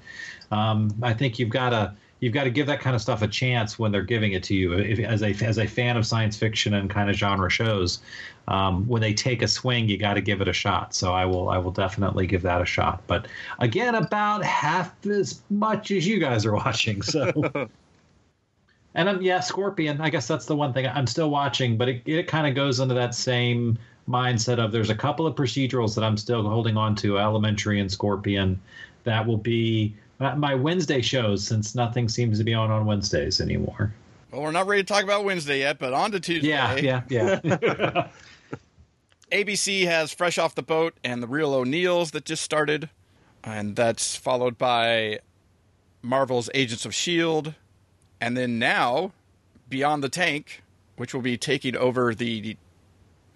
um, 0.50 0.94
I 1.02 1.14
think 1.14 1.38
you've 1.38 1.48
got 1.48 1.70
to 1.70 1.94
you've 2.22 2.32
got 2.32 2.44
to 2.44 2.50
give 2.50 2.68
that 2.68 2.80
kind 2.80 2.94
of 2.94 3.02
stuff 3.02 3.20
a 3.20 3.26
chance 3.26 3.80
when 3.80 3.90
they're 3.90 4.00
giving 4.00 4.32
it 4.32 4.44
to 4.44 4.54
you. 4.54 4.74
If, 4.74 5.00
as 5.00 5.22
a 5.22 5.34
as 5.44 5.58
a 5.58 5.66
fan 5.66 5.96
of 5.96 6.06
science 6.06 6.36
fiction 6.36 6.72
and 6.74 6.88
kind 6.88 7.10
of 7.10 7.16
genre 7.16 7.50
shows, 7.50 8.00
um, 8.48 8.86
when 8.86 9.02
they 9.02 9.12
take 9.12 9.42
a 9.42 9.48
swing, 9.48 9.88
you 9.88 9.98
got 9.98 10.14
to 10.14 10.20
give 10.20 10.40
it 10.40 10.46
a 10.46 10.52
shot. 10.52 10.94
So 10.94 11.12
I 11.12 11.26
will 11.26 11.50
I 11.50 11.58
will 11.58 11.72
definitely 11.72 12.28
give 12.28 12.42
that 12.42 12.62
a 12.62 12.64
shot. 12.64 13.02
But 13.08 13.26
again, 13.58 13.96
about 13.96 14.44
half 14.44 15.04
as 15.04 15.42
much 15.50 15.90
as 15.90 16.06
you 16.06 16.18
guys 16.18 16.46
are 16.46 16.54
watching. 16.54 17.02
So. 17.02 17.68
And 18.94 19.08
um, 19.08 19.22
yeah, 19.22 19.40
Scorpion. 19.40 20.02
I 20.02 20.10
guess 20.10 20.28
that's 20.28 20.44
the 20.44 20.54
one 20.54 20.74
thing 20.74 20.86
I'm 20.86 21.06
still 21.06 21.30
watching, 21.30 21.78
but 21.78 21.88
it, 21.88 22.02
it 22.04 22.28
kind 22.28 22.46
of 22.46 22.54
goes 22.54 22.78
into 22.78 22.92
that 22.92 23.14
same 23.14 23.78
mindset 24.06 24.58
of 24.58 24.70
there's 24.70 24.90
a 24.90 24.94
couple 24.94 25.26
of 25.26 25.34
procedurals 25.34 25.94
that 25.94 26.04
I'm 26.04 26.18
still 26.18 26.46
holding 26.46 26.76
on 26.76 26.94
to, 26.96 27.18
Elementary 27.18 27.80
and 27.80 27.90
Scorpion, 27.90 28.60
that 29.04 29.26
will 29.26 29.38
be 29.38 29.94
my 30.36 30.54
Wednesday 30.54 31.00
shows 31.00 31.44
since 31.46 31.74
nothing 31.74 32.08
seems 32.08 32.38
to 32.38 32.44
be 32.44 32.54
on 32.54 32.70
on 32.70 32.86
Wednesdays 32.86 33.40
anymore. 33.40 33.92
well, 34.30 34.42
we're 34.42 34.52
not 34.52 34.66
ready 34.66 34.82
to 34.82 34.86
talk 34.86 35.04
about 35.04 35.24
Wednesday 35.24 35.58
yet, 35.60 35.78
but 35.78 35.92
on 35.92 36.12
to 36.12 36.20
Tuesday. 36.20 36.48
Yeah, 36.48 36.76
yeah, 36.76 37.02
yeah. 37.08 38.08
ABC 39.32 39.86
has 39.86 40.12
Fresh 40.12 40.38
Off 40.38 40.54
the 40.54 40.62
Boat 40.62 40.94
and 41.02 41.22
The 41.22 41.26
Real 41.26 41.54
O'Neals 41.54 42.10
that 42.10 42.26
just 42.26 42.42
started, 42.42 42.90
and 43.42 43.74
that's 43.74 44.14
followed 44.14 44.58
by 44.58 45.20
Marvel's 46.02 46.50
Agents 46.52 46.84
of 46.84 46.90
S.H.I.E.L.D., 46.90 47.54
and 48.20 48.36
then 48.36 48.58
now 48.58 49.12
Beyond 49.68 50.04
the 50.04 50.10
Tank, 50.10 50.62
which 50.96 51.14
will 51.14 51.22
be 51.22 51.38
taking 51.38 51.76
over 51.76 52.14
the 52.14 52.56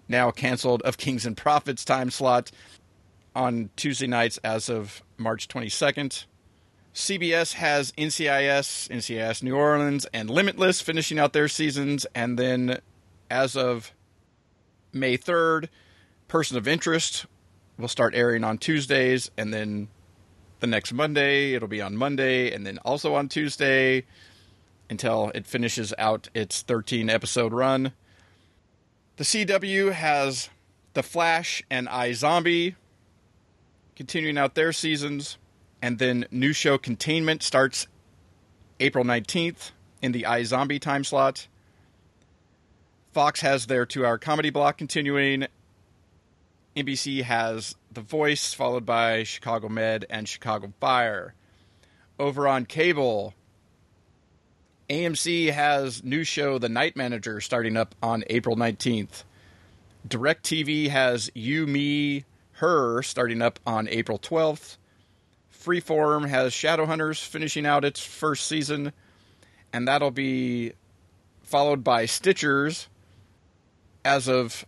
now 0.07 0.29
canceled 0.31 0.81
Of 0.83 0.97
Kings 0.97 1.25
and 1.25 1.35
Prophets 1.35 1.83
time 1.83 2.11
slot 2.11 2.51
on 3.35 3.69
Tuesday 3.75 4.07
nights 4.07 4.37
as 4.43 4.69
of 4.69 5.01
March 5.17 5.47
22nd. 5.47 6.25
CBS 6.97 7.53
has 7.53 7.91
NCIS, 7.91 8.89
NCIS 8.89 9.43
New 9.43 9.55
Orleans, 9.55 10.07
and 10.15 10.31
Limitless 10.31 10.81
finishing 10.81 11.19
out 11.19 11.31
their 11.31 11.47
seasons. 11.47 12.07
And 12.15 12.39
then 12.39 12.79
as 13.29 13.55
of 13.55 13.93
May 14.91 15.15
3rd, 15.15 15.69
Person 16.27 16.57
of 16.57 16.67
Interest 16.67 17.27
will 17.77 17.87
start 17.87 18.15
airing 18.15 18.43
on 18.43 18.57
Tuesdays. 18.57 19.29
And 19.37 19.53
then 19.53 19.89
the 20.59 20.65
next 20.65 20.91
Monday, 20.91 21.53
it'll 21.53 21.67
be 21.67 21.83
on 21.83 21.95
Monday, 21.95 22.51
and 22.51 22.65
then 22.65 22.79
also 22.79 23.13
on 23.13 23.29
Tuesday 23.29 24.03
until 24.89 25.31
it 25.35 25.45
finishes 25.45 25.93
out 25.99 26.29
its 26.33 26.63
13 26.63 27.11
episode 27.11 27.53
run. 27.53 27.91
The 29.17 29.23
CW 29.23 29.91
has 29.91 30.49
The 30.95 31.03
Flash 31.03 31.61
and 31.69 31.87
iZombie 31.87 32.73
continuing 33.95 34.39
out 34.39 34.55
their 34.55 34.73
seasons. 34.73 35.37
And 35.81 35.99
then 35.99 36.25
new 36.31 36.53
show 36.53 36.77
Containment 36.77 37.43
starts 37.43 37.87
April 38.79 39.03
19th 39.03 39.71
in 40.01 40.11
the 40.11 40.23
iZombie 40.23 40.79
time 40.79 41.03
slot. 41.03 41.47
Fox 43.13 43.41
has 43.41 43.65
their 43.65 43.85
two 43.85 44.05
hour 44.05 44.17
comedy 44.17 44.49
block 44.49 44.77
continuing. 44.77 45.47
NBC 46.75 47.23
has 47.23 47.75
The 47.91 48.01
Voice, 48.01 48.53
followed 48.53 48.85
by 48.85 49.23
Chicago 49.23 49.69
Med 49.69 50.05
and 50.09 50.29
Chicago 50.29 50.71
Fire. 50.79 51.33
Over 52.19 52.47
on 52.47 52.65
cable, 52.65 53.33
AMC 54.89 55.51
has 55.51 56.03
new 56.03 56.23
show 56.23 56.59
The 56.59 56.69
Night 56.69 56.95
Manager 56.95 57.41
starting 57.41 57.75
up 57.75 57.95
on 58.01 58.23
April 58.29 58.55
19th. 58.55 59.23
DirecTV 60.07 60.89
has 60.89 61.31
You, 61.33 61.65
Me, 61.67 62.23
Her 62.53 63.01
starting 63.01 63.41
up 63.41 63.59
on 63.65 63.87
April 63.89 64.19
12th. 64.19 64.76
Freeform 65.67 66.29
has 66.29 66.53
Shadowhunters 66.53 67.21
finishing 67.21 67.65
out 67.65 67.83
its 67.83 67.99
first 67.99 68.47
season, 68.47 68.93
and 69.73 69.85
that'll 69.85 70.11
be 70.11 70.71
followed 71.41 71.83
by 71.83 72.05
Stitchers 72.05 72.87
as 74.05 74.29
of 74.29 74.65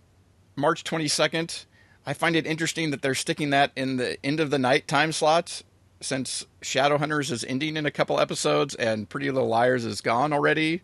March 0.57 0.83
22nd. 0.83 1.63
I 2.05 2.11
find 2.11 2.35
it 2.35 2.45
interesting 2.45 2.91
that 2.91 3.01
they're 3.01 3.15
sticking 3.15 3.51
that 3.51 3.71
in 3.77 3.95
the 3.95 4.23
end 4.25 4.41
of 4.41 4.49
the 4.49 4.59
night 4.59 4.89
time 4.89 5.13
slots 5.13 5.63
since 6.01 6.45
Shadowhunters 6.61 7.31
is 7.31 7.45
ending 7.45 7.77
in 7.77 7.85
a 7.85 7.91
couple 7.91 8.19
episodes 8.19 8.75
and 8.75 9.07
Pretty 9.07 9.31
Little 9.31 9.47
Liars 9.47 9.85
is 9.85 10.01
gone 10.01 10.33
already 10.33 10.81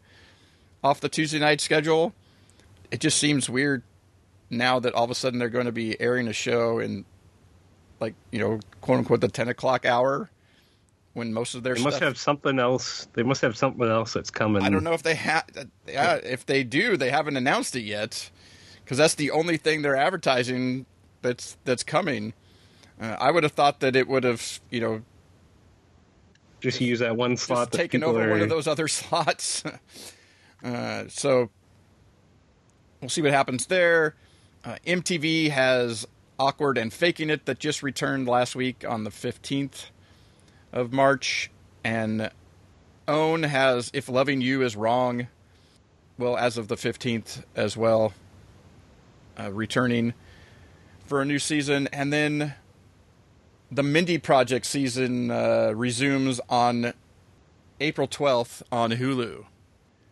off 0.82 1.01
the 1.01 1.09
Tuesday 1.09 1.39
night 1.39 1.59
schedule. 1.59 2.13
It 2.89 3.01
just 3.01 3.18
seems 3.18 3.49
weird 3.49 3.84
now 4.49 4.80
that 4.80 4.93
all 4.93 5.03
of 5.03 5.11
a 5.11 5.16
sudden 5.16 5.39
they're 5.39 5.49
going 5.49 5.66
to 5.66 5.74
be 5.74 5.99
airing 5.99 6.30
a 6.30 6.34
show 6.34 6.80
in 6.80 7.03
like 7.99 8.13
you 8.31 8.39
know 8.39 8.59
quote 8.81 8.99
unquote 8.99 9.21
the 9.21 9.27
10 9.27 9.47
o'clock 9.49 9.85
hour 9.85 10.29
when 11.15 11.33
most 11.33 11.55
of 11.55 11.63
their 11.63 11.75
they 11.75 11.81
must 11.81 11.97
stuff, 11.97 12.09
have 12.09 12.17
something 12.17 12.59
else. 12.59 13.07
They 13.13 13.23
must 13.23 13.41
have 13.41 13.55
something 13.55 13.87
else 13.87 14.13
that's 14.13 14.29
coming. 14.29 14.63
I 14.63 14.69
don't 14.69 14.83
know 14.83 14.91
if 14.93 15.01
they 15.01 15.15
have. 15.15 15.45
Yeah, 15.87 16.15
if 16.15 16.45
they 16.45 16.63
do, 16.63 16.97
they 16.97 17.09
haven't 17.09 17.37
announced 17.37 17.75
it 17.77 17.83
yet, 17.83 18.29
because 18.83 18.97
that's 18.97 19.15
the 19.15 19.31
only 19.31 19.55
thing 19.55 19.81
they're 19.81 19.95
advertising 19.95 20.85
that's 21.21 21.57
that's 21.63 21.83
coming. 21.83 22.33
Uh, 23.01 23.15
I 23.17 23.31
would 23.31 23.43
have 23.43 23.53
thought 23.53 23.79
that 23.79 23.95
it 23.95 24.09
would 24.09 24.25
have, 24.25 24.59
you 24.69 24.81
know, 24.81 25.01
just 26.59 26.81
use 26.81 26.99
that 26.99 27.15
one 27.15 27.37
slot. 27.37 27.71
just 27.71 27.79
taken 27.79 28.03
over 28.03 28.29
one 28.29 28.41
of 28.41 28.49
those 28.49 28.67
other 28.67 28.87
slots. 28.89 29.63
uh, 30.63 31.05
so 31.07 31.49
we'll 32.99 33.09
see 33.09 33.21
what 33.21 33.31
happens 33.31 33.67
there. 33.67 34.15
Uh, 34.65 34.75
MTV 34.85 35.49
has 35.49 36.05
Awkward 36.39 36.77
and 36.77 36.91
Faking 36.91 37.29
It 37.29 37.45
that 37.45 37.59
just 37.59 37.83
returned 37.83 38.27
last 38.27 38.55
week 38.55 38.83
on 38.88 39.03
the 39.03 39.09
15th 39.09 39.86
of 40.73 40.91
March. 40.91 41.49
And 41.83 42.29
OWN 43.07 43.43
has 43.43 43.91
If 43.93 44.09
Loving 44.09 44.41
You 44.41 44.61
Is 44.61 44.75
Wrong, 44.75 45.27
well, 46.17 46.38
as 46.38 46.57
of 46.57 46.67
the 46.67 46.75
15th 46.75 47.43
as 47.55 47.77
well, 47.77 48.13
uh, 49.39 49.51
returning 49.51 50.13
for 51.05 51.21
a 51.21 51.25
new 51.25 51.39
season. 51.39 51.88
And 51.93 52.11
then 52.11 52.55
the 53.71 53.83
Mindy 53.83 54.17
Project 54.17 54.65
season 54.65 55.31
uh, 55.31 55.71
resumes 55.75 56.39
on 56.49 56.93
April 57.79 58.07
12th 58.07 58.61
on 58.71 58.91
Hulu. 58.91 59.45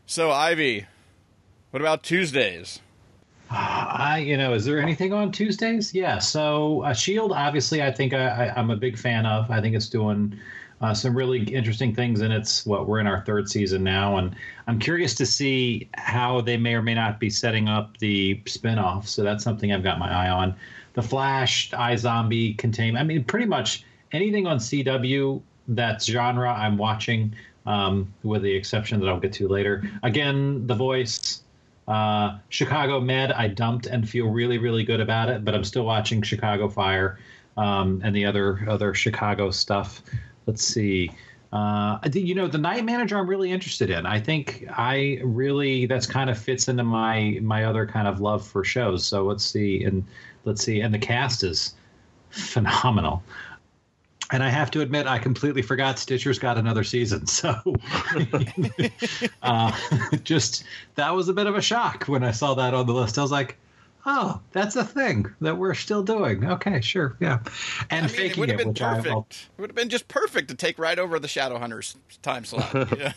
So, 0.06 0.32
Ivey, 0.32 0.86
what 1.72 1.82
about 1.82 2.04
Tuesdays? 2.04 2.82
I, 3.54 4.24
you 4.26 4.36
know, 4.38 4.54
is 4.54 4.66
there 4.66 4.80
anything 4.80 5.14
on 5.14 5.32
Tuesdays? 5.32 5.94
Yeah. 5.94 6.18
So, 6.20 6.82
uh, 6.84 6.94
Shield, 6.94 7.32
obviously, 7.32 7.84
I 7.84 7.92
think 7.92 8.14
I, 8.14 8.48
I, 8.48 8.60
am 8.60 8.72
a 8.72 8.76
big 8.76 8.98
fan 8.98 9.26
of. 9.26 9.50
I 9.52 9.62
think 9.62 9.76
it's 9.76 9.90
doing 9.90 10.40
uh, 10.82 10.94
some 10.94 11.16
really 11.16 11.44
interesting 11.44 11.94
things, 11.94 12.22
and 12.22 12.34
it's 12.34 12.66
what 12.66 12.88
we're 12.88 13.00
in 13.00 13.08
our 13.08 13.24
third 13.26 13.50
season 13.50 13.84
now, 13.84 14.18
and 14.18 14.36
I'm 14.68 14.80
curious 14.80 15.14
to 15.16 15.26
see 15.26 15.88
how 15.94 16.42
they 16.42 16.58
may 16.58 16.74
or 16.74 16.82
may 16.82 16.96
not 16.96 17.20
be 17.20 17.30
setting 17.30 17.70
up 17.70 17.98
the 17.98 18.42
spinoff. 18.46 19.08
So 19.08 19.24
that's 19.24 19.44
something 19.44 19.72
I've 19.72 19.84
got 19.84 20.00
my 20.00 20.12
eye 20.12 20.30
on. 20.30 20.56
The 20.94 21.02
Flash, 21.02 21.72
I 21.74 21.96
Zombie, 21.96 22.56
Contain. 22.56 22.98
I 22.98 23.04
mean, 23.04 23.24
pretty 23.24 23.46
much 23.46 23.86
anything 24.12 24.48
on 24.48 24.58
CW 24.58 25.42
that's 25.70 26.06
genre 26.06 26.52
I'm 26.52 26.78
watching, 26.78 27.34
um, 27.66 28.14
with 28.24 28.42
the 28.42 28.54
exception 28.54 29.00
that 29.00 29.08
I'll 29.10 29.20
get 29.20 29.34
to 29.34 29.48
later. 29.48 29.84
Again, 30.04 30.68
The 30.68 30.76
Voice. 30.76 31.43
Uh, 31.88 32.38
Chicago 32.50 33.00
Med, 33.00 33.32
I 33.32 33.48
dumped 33.48 33.88
and 33.88 34.08
feel 34.08 34.28
really, 34.28 34.58
really 34.58 34.84
good 34.84 35.02
about 35.02 35.30
it, 35.30 35.44
but 35.44 35.54
I'm 35.54 35.64
still 35.64 35.86
watching 35.86 36.22
Chicago 36.22 36.70
Fire 36.70 37.20
um, 37.58 38.02
and 38.04 38.16
the 38.16 38.26
other 38.26 38.66
other 38.68 38.94
Chicago 38.94 39.52
stuff. 39.52 40.02
Let's 40.46 40.64
see. 40.64 41.12
Uh, 41.52 42.00
you 42.14 42.34
know, 42.34 42.48
the 42.48 42.58
night 42.58 42.84
manager, 42.84 43.18
I'm 43.18 43.30
really 43.30 43.52
interested 43.52 43.92
in. 43.92 44.08
I 44.08 44.20
think 44.20 44.66
I 44.72 45.20
really 45.24 45.86
that's 45.86 46.08
kind 46.08 46.30
of 46.30 46.38
fits 46.38 46.68
into 46.68 46.84
my 46.84 47.38
my 47.42 47.66
other 47.66 47.86
kind 47.86 48.08
of 48.08 48.22
love 48.22 48.46
for 48.46 48.64
shows. 48.64 49.06
So 49.06 49.24
let's 49.24 49.46
see, 49.46 49.84
and 49.84 50.04
let's 50.46 50.64
see, 50.64 50.82
and 50.82 50.94
the 50.94 51.00
cast 51.00 51.44
is 51.44 51.76
phenomenal. 52.30 53.22
And 54.34 54.42
I 54.44 54.50
have 54.50 54.72
to 54.72 54.82
admit, 54.82 55.06
I 55.06 55.20
completely 55.20 55.62
forgot 55.62 56.00
Stitcher's 56.00 56.40
got 56.40 56.58
another 56.58 56.84
season. 56.84 57.28
So, 57.28 57.54
uh, 59.44 59.72
just 60.24 60.64
that 60.96 61.14
was 61.16 61.30
a 61.30 61.34
bit 61.34 61.48
of 61.48 61.56
a 61.56 61.62
shock 61.62 62.06
when 62.06 62.24
I 62.24 62.32
saw 62.32 62.54
that 62.56 62.74
on 62.74 62.88
the 62.88 62.94
list. 62.94 63.18
I 63.18 63.22
was 63.22 63.32
like, 63.32 63.58
"Oh, 64.08 64.42
that's 64.52 64.76
a 64.76 64.84
thing 64.84 65.28
that 65.42 65.58
we're 65.58 65.76
still 65.76 66.02
doing." 66.04 66.46
Okay, 66.46 66.82
sure, 66.82 67.16
yeah. 67.20 67.40
And 67.92 68.06
I 68.06 68.10
mean, 68.10 68.10
faking 68.10 68.32
it 68.32 68.38
would 68.40 68.50
have 68.50 68.58
been 68.58 68.68
which 68.70 68.82
I- 68.82 68.96
perfect. 69.02 69.50
it 69.56 69.62
would 69.62 69.70
have 69.70 69.76
been 69.76 69.90
just 69.90 70.08
perfect 70.08 70.48
to 70.50 70.56
take 70.56 70.80
right 70.80 70.98
over 70.98 71.20
the 71.20 71.28
Shadowhunters 71.28 71.96
time 72.22 72.46
slot. 72.46 72.74
Yeah. 72.98 73.14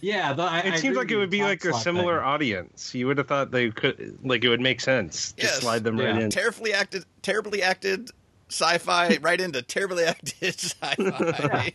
yeah, 0.00 0.32
the, 0.32 0.42
I, 0.44 0.58
It 0.60 0.72
I 0.74 0.76
seems 0.76 0.96
like 0.96 1.10
it 1.10 1.16
would 1.16 1.30
be 1.30 1.42
like 1.42 1.64
a 1.64 1.74
similar 1.74 2.18
thing. 2.18 2.24
audience. 2.26 2.94
You 2.94 3.06
would 3.06 3.18
have 3.18 3.28
thought 3.28 3.50
they 3.50 3.70
could, 3.70 4.18
like, 4.24 4.44
it 4.44 4.48
would 4.48 4.60
make 4.60 4.80
sense. 4.80 5.32
Just 5.32 5.54
Yes. 5.54 5.60
slide 5.60 5.84
them 5.84 5.98
right 5.98 6.16
in. 6.16 6.30
terribly 6.30 6.72
acted, 6.72 7.04
terribly 7.22 7.62
acted 7.62 8.10
sci-fi 8.54 9.18
right 9.20 9.40
into 9.40 9.60
terribly 9.62 10.04
acted 10.04 10.34
sci-fi. 10.58 11.72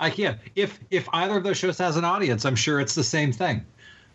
I 0.00 0.10
can't. 0.10 0.38
If 0.56 0.78
if 0.90 1.08
either 1.12 1.36
of 1.36 1.44
those 1.44 1.56
shows 1.56 1.78
has 1.78 1.96
an 1.96 2.04
audience, 2.04 2.44
I'm 2.44 2.56
sure 2.56 2.80
it's 2.80 2.94
the 2.94 3.04
same 3.04 3.32
thing. 3.32 3.64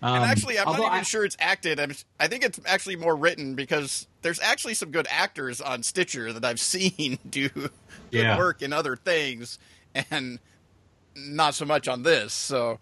Um, 0.01 0.15
And 0.15 0.23
actually, 0.25 0.57
I'm 0.57 0.65
not 0.65 0.79
even 0.79 0.91
I- 0.91 1.01
sure 1.01 1.25
it's 1.25 1.35
acted. 1.39 1.79
I'm, 1.79 1.93
I 2.19 2.27
think 2.27 2.43
it's 2.45 2.59
actually 2.65 2.95
more 2.95 3.15
written 3.15 3.55
because 3.55 4.07
there's 4.21 4.39
actually 4.39 4.73
some 4.75 4.91
good 4.91 5.07
actors 5.09 5.59
on 5.61 5.83
Stitcher 5.83 6.31
that 6.33 6.45
I've 6.45 6.59
seen 6.73 7.19
do 7.29 7.49
good 7.49 7.71
Yeah. 8.11 8.37
work 8.37 8.61
in 8.61 8.71
other 8.73 8.95
things, 8.95 9.59
and 10.09 10.39
not 11.15 11.53
so 11.53 11.65
much 11.65 11.87
on 11.89 12.03
this. 12.03 12.31
So 12.33 12.79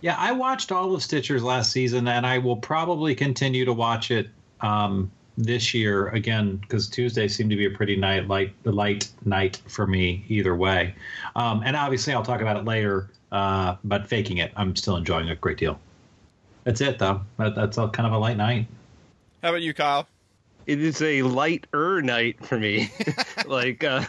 Yeah, 0.00 0.16
I 0.18 0.32
watched 0.32 0.72
all 0.72 0.94
of 0.96 1.02
Stitcher's 1.02 1.44
last 1.44 1.70
season, 1.70 2.08
and 2.08 2.26
I 2.26 2.38
will 2.38 2.56
probably 2.56 3.14
continue 3.14 3.64
to 3.66 3.72
watch 3.72 4.10
it 4.10 4.28
um, 4.60 5.12
this 5.38 5.72
year 5.72 6.08
again 6.08 6.56
because 6.56 6.88
Tuesday 6.88 7.26
seemed 7.28 7.50
to 7.50 7.56
be 7.56 7.66
a 7.66 7.70
pretty 7.70 7.96
night 7.96 8.28
light 8.28 8.52
light 8.64 9.08
night 9.24 9.60
for 9.66 9.86
me 9.86 10.24
either 10.28 10.54
way. 10.54 10.94
Um, 11.36 11.62
and 11.64 11.76
obviously, 11.76 12.12
I'll 12.12 12.24
talk 12.24 12.40
about 12.40 12.56
it 12.56 12.64
later. 12.64 13.08
Uh, 13.30 13.76
but 13.84 14.06
faking 14.06 14.38
it, 14.38 14.52
I'm 14.56 14.76
still 14.76 14.96
enjoying 14.96 15.30
a 15.30 15.34
great 15.34 15.56
deal. 15.56 15.80
That's 16.64 16.82
it, 16.82 16.98
though. 16.98 17.22
That, 17.38 17.54
that's 17.54 17.78
a, 17.78 17.88
kind 17.88 18.06
of 18.06 18.12
a 18.12 18.18
light 18.18 18.36
night. 18.36 18.66
how 19.42 19.48
about 19.48 19.62
you, 19.62 19.72
Kyle? 19.72 20.06
it 20.66 20.80
is 20.80 21.02
a 21.02 21.22
lighter 21.22 22.02
night 22.02 22.44
for 22.44 22.58
me. 22.58 22.90
like 23.46 23.84
uh, 23.84 24.04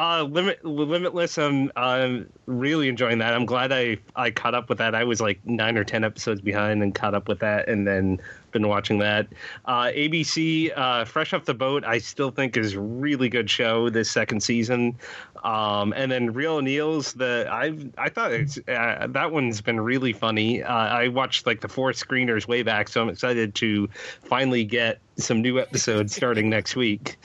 uh, 0.00 0.22
limit 0.22 0.64
limitless. 0.64 1.36
I'm 1.36 1.70
I'm 1.76 2.32
really 2.46 2.88
enjoying 2.88 3.18
that. 3.18 3.34
I'm 3.34 3.44
glad 3.44 3.70
I 3.70 3.98
I 4.16 4.30
caught 4.30 4.54
up 4.54 4.70
with 4.70 4.78
that. 4.78 4.94
I 4.94 5.04
was 5.04 5.20
like 5.20 5.44
nine 5.44 5.76
or 5.76 5.84
ten 5.84 6.04
episodes 6.04 6.40
behind 6.40 6.82
and 6.82 6.94
caught 6.94 7.14
up 7.14 7.28
with 7.28 7.40
that, 7.40 7.68
and 7.68 7.86
then 7.86 8.18
been 8.50 8.66
watching 8.66 8.98
that. 8.98 9.28
Uh, 9.66 9.84
ABC, 9.84 10.72
uh, 10.76 11.04
Fresh 11.04 11.34
Off 11.34 11.44
the 11.44 11.54
Boat, 11.54 11.84
I 11.84 11.98
still 11.98 12.30
think 12.30 12.56
is 12.56 12.76
really 12.76 13.28
good 13.28 13.50
show 13.50 13.90
this 13.90 14.10
second 14.10 14.42
season. 14.42 14.96
Um, 15.44 15.92
and 15.94 16.10
then 16.10 16.32
Real 16.32 16.54
O'Neals, 16.54 17.12
the 17.12 17.46
I've 17.50 17.90
I 17.98 18.08
thought 18.08 18.32
it's 18.32 18.58
uh, 18.68 19.06
that 19.10 19.32
one's 19.32 19.60
been 19.60 19.80
really 19.80 20.14
funny. 20.14 20.62
Uh, 20.62 20.72
I 20.72 21.08
watched 21.08 21.46
like 21.46 21.60
the 21.60 21.68
four 21.68 21.92
screeners 21.92 22.48
way 22.48 22.62
back, 22.62 22.88
so 22.88 23.02
I'm 23.02 23.10
excited 23.10 23.54
to 23.56 23.86
finally 24.24 24.64
get 24.64 24.98
some 25.16 25.42
new 25.42 25.60
episodes 25.60 26.16
starting 26.16 26.48
next 26.48 26.74
week. 26.74 27.18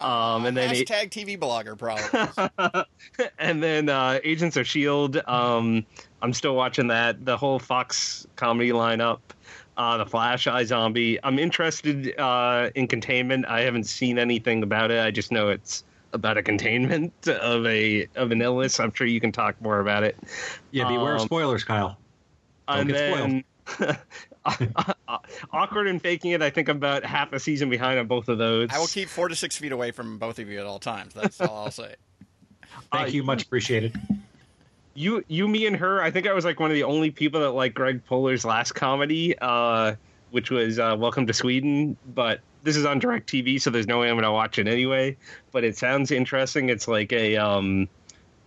Um, 0.00 0.44
and 0.44 0.56
then 0.56 0.74
hashtag 0.74 1.10
TV 1.10 1.38
blogger 1.38 1.76
problem. 1.78 2.86
and 3.38 3.62
then 3.62 3.88
uh, 3.88 4.20
Agents 4.24 4.56
of 4.56 4.66
Shield. 4.66 5.20
Um, 5.26 5.86
I'm 6.22 6.32
still 6.32 6.54
watching 6.54 6.88
that. 6.88 7.24
The 7.24 7.36
whole 7.36 7.58
Fox 7.58 8.26
comedy 8.36 8.70
lineup. 8.70 9.20
Uh, 9.76 9.98
the 9.98 10.06
Flash, 10.06 10.46
I 10.46 10.64
Zombie. 10.64 11.18
I'm 11.22 11.38
interested 11.38 12.18
uh, 12.18 12.70
in 12.74 12.88
containment. 12.88 13.46
I 13.46 13.60
haven't 13.60 13.84
seen 13.84 14.18
anything 14.18 14.62
about 14.62 14.90
it. 14.90 15.00
I 15.00 15.10
just 15.10 15.30
know 15.30 15.50
it's 15.50 15.84
about 16.14 16.38
a 16.38 16.42
containment 16.42 17.12
of 17.28 17.66
a 17.66 18.08
of 18.16 18.32
an 18.32 18.40
illness. 18.40 18.80
I'm 18.80 18.92
sure 18.92 19.06
you 19.06 19.20
can 19.20 19.32
talk 19.32 19.60
more 19.60 19.80
about 19.80 20.02
it. 20.02 20.16
Yeah, 20.70 20.88
beware 20.88 21.18
um, 21.18 21.26
spoilers, 21.26 21.62
Kyle. 21.62 21.98
Don't 22.68 22.90
and 22.90 22.90
then 22.90 23.44
awkward 25.52 25.86
and 25.86 26.00
faking 26.00 26.32
it. 26.32 26.42
I 26.42 26.50
think 26.50 26.68
I'm 26.68 26.76
about 26.76 27.04
half 27.04 27.32
a 27.32 27.40
season 27.40 27.70
behind 27.70 27.98
on 27.98 28.06
both 28.06 28.28
of 28.28 28.38
those. 28.38 28.70
I 28.72 28.78
will 28.78 28.86
keep 28.86 29.08
four 29.08 29.28
to 29.28 29.36
six 29.36 29.56
feet 29.56 29.72
away 29.72 29.90
from 29.90 30.18
both 30.18 30.38
of 30.38 30.48
you 30.48 30.58
at 30.60 30.66
all 30.66 30.78
times. 30.78 31.14
That's 31.14 31.40
all 31.40 31.64
I'll 31.64 31.70
say. 31.70 31.94
Thank 32.92 33.08
uh, 33.08 33.10
you, 33.10 33.22
much 33.22 33.42
appreciated 33.42 33.98
you 34.96 35.22
you 35.28 35.46
me 35.46 35.66
and 35.66 35.76
her 35.76 36.02
i 36.02 36.10
think 36.10 36.26
i 36.26 36.32
was 36.32 36.44
like 36.44 36.58
one 36.58 36.70
of 36.70 36.74
the 36.74 36.82
only 36.82 37.10
people 37.10 37.40
that 37.40 37.50
like 37.50 37.74
greg 37.74 38.04
Poehler's 38.06 38.44
last 38.44 38.72
comedy 38.72 39.36
uh, 39.40 39.94
which 40.30 40.50
was 40.50 40.78
uh, 40.78 40.96
welcome 40.98 41.26
to 41.26 41.32
sweden 41.32 41.96
but 42.14 42.40
this 42.62 42.76
is 42.76 42.84
on 42.86 42.98
direct 42.98 43.28
tv 43.28 43.60
so 43.60 43.70
there's 43.70 43.86
no 43.86 44.00
way 44.00 44.08
i'm 44.08 44.16
gonna 44.16 44.32
watch 44.32 44.58
it 44.58 44.66
anyway 44.66 45.16
but 45.52 45.62
it 45.64 45.76
sounds 45.76 46.10
interesting 46.10 46.70
it's 46.70 46.88
like 46.88 47.12
a 47.12 47.36
um 47.36 47.88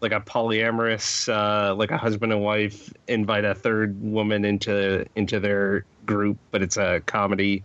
like 0.01 0.11
a 0.11 0.21
polyamorous 0.21 1.27
uh, 1.27 1.75
like 1.75 1.91
a 1.91 1.97
husband 1.97 2.31
and 2.31 2.41
wife 2.41 2.93
invite 3.07 3.45
a 3.45 3.53
third 3.53 4.01
woman 4.01 4.45
into 4.45 5.05
into 5.15 5.39
their 5.39 5.85
group, 6.05 6.37
but 6.51 6.61
it's 6.63 6.77
a 6.77 7.01
comedy. 7.05 7.63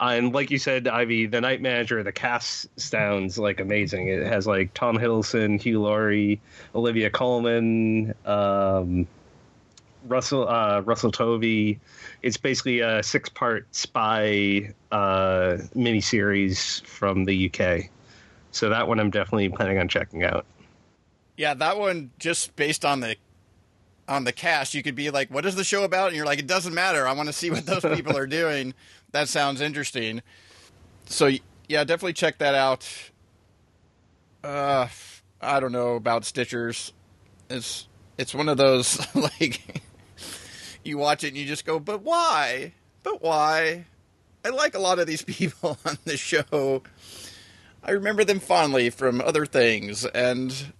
Uh, 0.00 0.14
and 0.14 0.32
like 0.32 0.50
you 0.50 0.58
said, 0.58 0.88
Ivey, 0.88 1.26
the 1.26 1.40
Night 1.40 1.60
Manager, 1.60 2.02
the 2.02 2.12
cast 2.12 2.66
sounds 2.80 3.38
like 3.38 3.60
amazing. 3.60 4.08
It 4.08 4.26
has 4.26 4.46
like 4.46 4.72
Tom 4.74 4.96
Hiddleston, 4.96 5.60
Hugh 5.60 5.82
Laurie, 5.82 6.40
Olivia 6.74 7.10
Colman, 7.10 8.14
um, 8.24 9.06
Russell 10.06 10.48
uh, 10.48 10.80
Russell 10.80 11.12
Tovey. 11.12 11.78
It's 12.22 12.36
basically 12.36 12.80
a 12.80 13.02
six 13.02 13.28
part 13.28 13.66
spy 13.74 14.72
uh, 14.90 15.58
miniseries 15.74 16.84
from 16.86 17.24
the 17.24 17.52
UK. 17.52 17.90
So 18.52 18.68
that 18.68 18.88
one 18.88 19.00
I'm 19.00 19.10
definitely 19.10 19.48
planning 19.48 19.78
on 19.78 19.88
checking 19.88 20.24
out. 20.24 20.46
Yeah, 21.42 21.54
that 21.54 21.76
one 21.76 22.12
just 22.20 22.54
based 22.54 22.84
on 22.84 23.00
the 23.00 23.16
on 24.06 24.22
the 24.22 24.32
cast, 24.32 24.74
you 24.74 24.82
could 24.84 24.94
be 24.94 25.10
like, 25.10 25.28
"What 25.28 25.44
is 25.44 25.56
the 25.56 25.64
show 25.64 25.82
about?" 25.82 26.06
And 26.06 26.16
you're 26.16 26.24
like, 26.24 26.38
"It 26.38 26.46
doesn't 26.46 26.72
matter. 26.72 27.04
I 27.04 27.14
want 27.14 27.28
to 27.28 27.32
see 27.32 27.50
what 27.50 27.66
those 27.66 27.82
people 27.82 28.16
are 28.16 28.26
doing." 28.42 28.74
That 29.10 29.28
sounds 29.28 29.60
interesting. 29.60 30.22
So 31.06 31.32
yeah, 31.66 31.82
definitely 31.82 32.12
check 32.12 32.38
that 32.38 32.54
out. 32.54 32.88
Uh, 34.44 34.86
I 35.40 35.58
don't 35.58 35.72
know 35.72 35.96
about 35.96 36.22
Stitchers. 36.22 36.92
It's 37.50 37.88
it's 38.18 38.36
one 38.36 38.48
of 38.48 38.56
those 38.56 39.04
like 39.16 39.82
you 40.84 40.96
watch 40.96 41.24
it 41.24 41.28
and 41.30 41.36
you 41.36 41.44
just 41.44 41.64
go, 41.64 41.80
"But 41.80 42.02
why? 42.02 42.72
But 43.02 43.20
why?" 43.20 43.86
I 44.44 44.50
like 44.50 44.76
a 44.76 44.78
lot 44.78 45.00
of 45.00 45.08
these 45.08 45.22
people 45.38 45.76
on 45.84 45.98
the 46.04 46.16
show. 46.16 46.84
I 47.82 47.90
remember 47.90 48.22
them 48.22 48.38
fondly 48.38 48.90
from 48.90 49.20
other 49.20 49.44
things, 49.44 50.06
and 50.06 50.72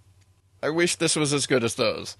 I 0.63 0.69
wish 0.69 0.95
this 0.95 1.15
was 1.15 1.33
as 1.33 1.45
good 1.45 1.63
as 1.63 1.75
those 1.75 2.17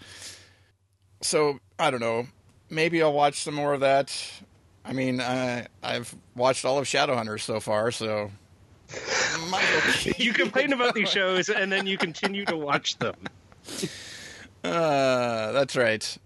so 1.24 1.60
I 1.80 1.90
don't 1.90 2.00
know. 2.00 2.28
Maybe 2.70 3.02
I'll 3.02 3.14
watch 3.14 3.42
some 3.42 3.54
more 3.54 3.74
of 3.74 3.82
that. 3.82 4.14
I 4.86 4.94
mean, 4.94 5.20
uh, 5.20 5.66
I've 5.82 6.14
watched 6.36 6.66
all 6.66 6.78
of 6.78 6.86
Shadowhunters 6.86 7.42
so 7.42 7.60
far, 7.60 7.92
so 7.92 8.32
you 10.18 10.34
complain 10.34 10.74
about 10.74 10.94
these 10.94 11.10
shows 11.10 11.50
and 11.50 11.72
then 11.72 11.88
you 11.88 11.98
continue 11.98 12.46
to 12.46 12.58
watch 12.58 12.98
them. 12.98 13.16
Uh, 14.64 15.52
that's 15.52 15.76
right. 15.76 16.18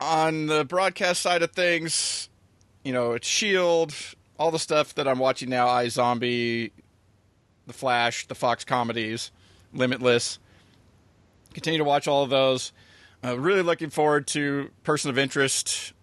On 0.00 0.46
the 0.46 0.64
broadcast 0.64 1.22
side 1.22 1.42
of 1.42 1.52
things, 1.52 2.28
you 2.84 2.92
know, 2.92 3.12
it's 3.12 3.26
Shield, 3.26 3.94
all 4.38 4.50
the 4.50 4.58
stuff 4.58 4.94
that 4.96 5.08
I'm 5.08 5.18
watching 5.18 5.48
now, 5.48 5.66
iZombie, 5.68 6.70
The 7.66 7.72
Flash, 7.72 8.26
the 8.26 8.34
Fox 8.34 8.64
comedies, 8.64 9.30
Limitless. 9.72 10.38
Continue 11.56 11.78
to 11.78 11.84
watch 11.84 12.06
all 12.06 12.22
of 12.22 12.28
those. 12.28 12.70
Uh, 13.24 13.38
really 13.38 13.62
looking 13.62 13.88
forward 13.88 14.26
to 14.26 14.68
Person 14.84 15.08
of 15.08 15.16
Interest. 15.16 15.94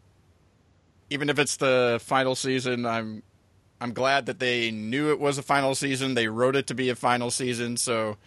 Even 1.12 1.30
if 1.30 1.38
it's 1.38 1.58
the 1.58 2.00
final 2.04 2.34
season, 2.34 2.88
I'm 2.88 3.22
I'm 3.80 3.94
glad 3.94 4.26
that 4.26 4.40
they 4.40 4.72
knew 4.72 5.12
it 5.12 5.20
was 5.20 5.38
a 5.38 5.44
final 5.44 5.76
season. 5.76 6.16
They 6.16 6.28
wrote 6.28 6.56
it 6.56 6.66
to 6.68 6.74
be 6.74 6.90
a 6.90 6.96
final 6.96 7.30
season, 7.30 7.78
so 7.78 8.18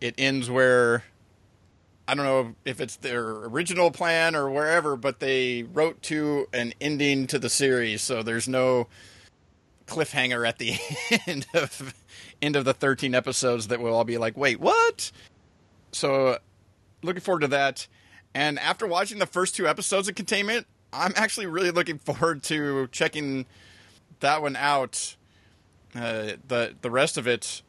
it 0.00 0.14
ends 0.16 0.48
where 0.48 1.04
I 2.08 2.14
don't 2.14 2.24
know 2.24 2.54
if 2.64 2.80
it's 2.80 2.96
their 2.96 3.28
original 3.28 3.90
plan 3.90 4.34
or 4.34 4.48
wherever, 4.48 4.96
but 4.96 5.20
they 5.20 5.64
wrote 5.64 6.00
to 6.04 6.48
an 6.54 6.72
ending 6.80 7.26
to 7.26 7.38
the 7.38 7.50
series, 7.50 8.00
so 8.00 8.22
there's 8.22 8.48
no 8.48 8.88
cliffhanger 9.86 10.48
at 10.48 10.56
the 10.56 10.78
end 11.26 11.46
of 11.52 11.92
end 12.40 12.56
of 12.56 12.64
the 12.64 12.72
13 12.72 13.14
episodes 13.14 13.68
that 13.68 13.80
we'll 13.80 13.92
all 13.92 14.04
be 14.04 14.16
like, 14.16 14.34
"Wait, 14.34 14.60
what?" 14.60 15.12
So 15.92 16.38
looking 17.04 17.20
forward 17.20 17.40
to 17.40 17.48
that. 17.48 17.86
And 18.34 18.58
after 18.58 18.86
watching 18.86 19.18
the 19.18 19.26
first 19.26 19.54
two 19.54 19.68
episodes 19.68 20.08
of 20.08 20.14
Containment, 20.14 20.66
I'm 20.92 21.12
actually 21.16 21.46
really 21.46 21.70
looking 21.70 21.98
forward 22.04 22.42
to 22.44 22.88
checking 22.88 23.46
that 24.20 24.42
one 24.42 24.56
out. 24.56 25.16
Uh, 25.94 26.32
the 26.48 26.74
the 26.80 26.90
rest 26.90 27.16
of 27.16 27.28
it, 27.28 27.62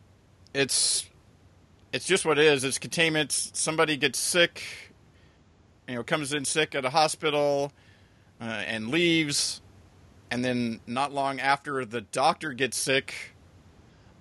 it's 0.53 1.07
it's 1.93 2.05
just 2.05 2.25
what 2.25 2.39
it 2.39 2.45
is. 2.45 2.63
It's 2.63 2.79
containment. 2.79 3.31
Somebody 3.31 3.97
gets 3.97 4.19
sick, 4.19 4.63
you 5.87 5.95
know, 5.95 6.03
comes 6.03 6.33
in 6.33 6.43
sick 6.43 6.73
at 6.75 6.83
a 6.85 6.89
hospital, 6.89 7.71
uh, 8.41 8.43
and 8.43 8.89
leaves, 8.89 9.61
and 10.31 10.43
then 10.43 10.79
not 10.87 11.13
long 11.13 11.39
after, 11.39 11.85
the 11.85 12.01
doctor 12.01 12.51
gets 12.51 12.77
sick, 12.77 13.13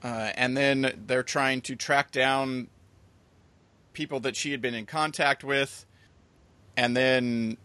uh, 0.02 0.32
and 0.36 0.56
then 0.56 1.02
they're 1.06 1.22
trying 1.22 1.62
to 1.62 1.74
track 1.74 2.10
down 2.10 2.68
people 3.94 4.20
that 4.20 4.36
she 4.36 4.50
had 4.50 4.60
been 4.60 4.74
in 4.74 4.84
contact 4.84 5.42
with 5.42 5.86
and 6.76 6.96
then 6.96 7.56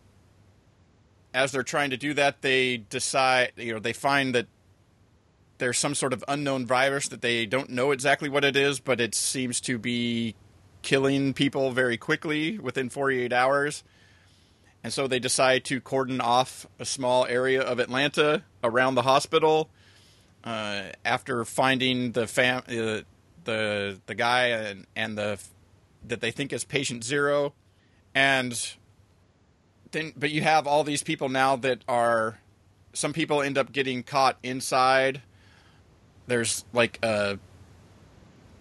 as 1.33 1.51
they're 1.51 1.63
trying 1.63 1.91
to 1.91 1.97
do 1.97 2.13
that, 2.15 2.41
they 2.41 2.77
decide, 2.77 3.53
you 3.55 3.73
know, 3.73 3.79
they 3.79 3.93
find 3.93 4.33
that 4.35 4.47
there's 5.57 5.77
some 5.77 5.93
sort 5.93 6.13
of 6.13 6.23
unknown 6.27 6.65
virus 6.65 7.07
that 7.09 7.21
they 7.21 7.45
don't 7.45 7.69
know 7.69 7.91
exactly 7.91 8.29
what 8.29 8.43
it 8.43 8.55
is, 8.55 8.79
but 8.79 8.99
it 8.99 9.13
seems 9.13 9.59
to 9.61 9.77
be 9.77 10.35
killing 10.81 11.33
people 11.33 11.71
very 11.71 11.97
quickly 11.97 12.57
within 12.57 12.89
48 12.89 13.33
hours. 13.33 13.83
And 14.83 14.93
so 14.93 15.07
they 15.07 15.19
decide 15.19 15.65
to 15.65 15.81
cordon 15.81 16.21
off 16.21 16.65
a 16.79 16.85
small 16.85 17.25
area 17.25 17.61
of 17.61 17.79
Atlanta 17.79 18.43
around 18.63 18.95
the 18.95 19.01
hospital. 19.01 19.69
Uh, 20.41 20.83
after 21.03 21.43
finding 21.43 22.13
the 22.13 22.25
fam, 22.25 22.59
uh, 22.69 23.01
the 23.43 23.99
the 24.05 24.15
guy 24.15 24.47
and, 24.47 24.87
and 24.95 25.17
the 25.17 25.37
that 26.09 26.21
they 26.21 26.31
think 26.31 26.51
is 26.53 26.63
patient 26.63 27.03
zero, 27.03 27.53
and 28.13 28.75
then 29.91 30.13
but 30.17 30.31
you 30.31 30.41
have 30.41 30.67
all 30.67 30.83
these 30.83 31.03
people 31.03 31.29
now 31.29 31.55
that 31.55 31.83
are 31.87 32.39
some 32.93 33.13
people 33.13 33.41
end 33.41 33.57
up 33.57 33.71
getting 33.71 34.03
caught 34.03 34.37
inside. 34.43 35.21
There's 36.27 36.65
like 36.73 36.99
a 37.03 37.39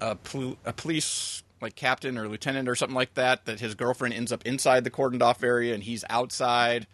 a, 0.00 0.14
pol- 0.14 0.56
a 0.64 0.72
police 0.72 1.42
like 1.60 1.74
captain 1.74 2.16
or 2.16 2.28
lieutenant 2.28 2.68
or 2.68 2.74
something 2.74 2.94
like 2.94 3.14
that 3.14 3.44
that 3.46 3.60
his 3.60 3.74
girlfriend 3.74 4.14
ends 4.14 4.30
up 4.30 4.46
inside 4.46 4.84
the 4.84 4.90
cordoned 4.90 5.22
off 5.22 5.42
area 5.42 5.74
and 5.74 5.82
he's 5.82 6.04
outside 6.08 6.86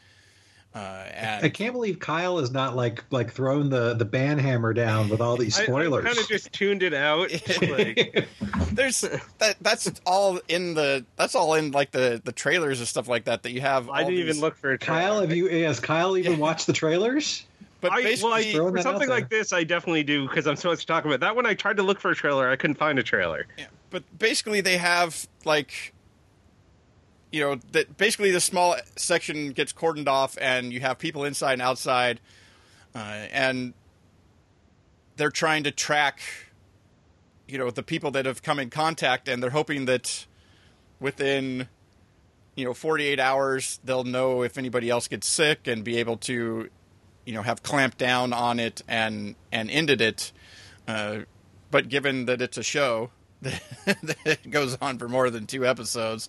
uh, 0.74 1.06
and 1.14 1.44
I 1.44 1.48
can't 1.50 1.72
believe 1.72 2.00
Kyle 2.00 2.40
is 2.40 2.50
not 2.50 2.74
like 2.74 3.04
like 3.10 3.30
throwing 3.30 3.70
the 3.70 3.94
the 3.94 4.04
ban 4.04 4.38
hammer 4.38 4.74
down 4.74 5.08
with 5.08 5.20
all 5.20 5.36
these 5.36 5.54
spoilers. 5.54 6.04
I, 6.04 6.08
I 6.08 6.12
kind 6.12 6.18
of 6.18 6.28
just 6.28 6.52
tuned 6.52 6.82
it 6.82 6.92
out. 6.92 7.30
like, 7.62 8.26
there's 8.72 9.02
that 9.38 9.56
that's 9.60 9.88
all 10.04 10.40
in 10.48 10.74
the 10.74 11.04
that's 11.14 11.36
all 11.36 11.54
in 11.54 11.70
like 11.70 11.92
the 11.92 12.20
the 12.24 12.32
trailers 12.32 12.80
and 12.80 12.88
stuff 12.88 13.06
like 13.06 13.26
that 13.26 13.44
that 13.44 13.52
you 13.52 13.60
have. 13.60 13.88
I 13.88 14.00
didn't 14.00 14.16
these... 14.16 14.24
even 14.30 14.40
look 14.40 14.56
for 14.56 14.72
a 14.72 14.78
trailer. 14.78 15.00
Kyle. 15.00 15.20
Have 15.20 15.32
you? 15.32 15.46
Has 15.46 15.78
Kyle 15.78 16.16
even 16.16 16.32
yeah. 16.32 16.38
watched 16.38 16.66
the 16.66 16.72
trailers? 16.72 17.46
But 17.80 17.92
I, 17.92 18.16
well, 18.22 18.32
I, 18.32 18.50
for 18.50 18.80
something 18.80 19.10
like 19.10 19.28
this, 19.28 19.52
I 19.52 19.62
definitely 19.62 20.04
do 20.04 20.26
because 20.26 20.46
I'm 20.46 20.56
supposed 20.56 20.80
to 20.80 20.86
talk 20.86 21.04
about 21.04 21.20
that. 21.20 21.36
When 21.36 21.44
I 21.44 21.52
tried 21.52 21.76
to 21.76 21.82
look 21.82 22.00
for 22.00 22.10
a 22.10 22.14
trailer, 22.16 22.48
I 22.48 22.56
couldn't 22.56 22.76
find 22.76 22.98
a 22.98 23.02
trailer. 23.02 23.46
Yeah, 23.58 23.66
but 23.90 24.02
basically 24.18 24.62
they 24.62 24.78
have 24.78 25.28
like 25.44 25.92
you 27.34 27.40
know 27.40 27.58
that 27.72 27.96
basically 27.96 28.30
the 28.30 28.40
small 28.40 28.76
section 28.94 29.50
gets 29.50 29.72
cordoned 29.72 30.06
off 30.06 30.38
and 30.40 30.72
you 30.72 30.78
have 30.78 30.98
people 30.98 31.24
inside 31.24 31.54
and 31.54 31.62
outside 31.62 32.20
uh, 32.94 33.26
and 33.32 33.74
they're 35.16 35.30
trying 35.30 35.64
to 35.64 35.72
track 35.72 36.20
you 37.48 37.58
know 37.58 37.70
the 37.70 37.82
people 37.82 38.12
that 38.12 38.24
have 38.24 38.42
come 38.42 38.60
in 38.60 38.70
contact 38.70 39.28
and 39.28 39.42
they're 39.42 39.50
hoping 39.50 39.86
that 39.86 40.26
within 41.00 41.68
you 42.54 42.64
know 42.64 42.72
48 42.72 43.18
hours 43.18 43.80
they'll 43.82 44.04
know 44.04 44.42
if 44.42 44.56
anybody 44.56 44.88
else 44.88 45.08
gets 45.08 45.26
sick 45.26 45.66
and 45.66 45.82
be 45.82 45.96
able 45.96 46.16
to 46.18 46.70
you 47.26 47.34
know 47.34 47.42
have 47.42 47.64
clamped 47.64 47.98
down 47.98 48.32
on 48.32 48.60
it 48.60 48.82
and 48.86 49.34
and 49.50 49.70
ended 49.72 50.00
it 50.00 50.30
uh, 50.86 51.20
but 51.72 51.88
given 51.88 52.26
that 52.26 52.40
it's 52.40 52.56
a 52.56 52.62
show 52.62 53.10
that 53.44 54.38
goes 54.48 54.78
on 54.80 54.98
for 54.98 55.08
more 55.08 55.28
than 55.28 55.46
two 55.46 55.66
episodes, 55.66 56.28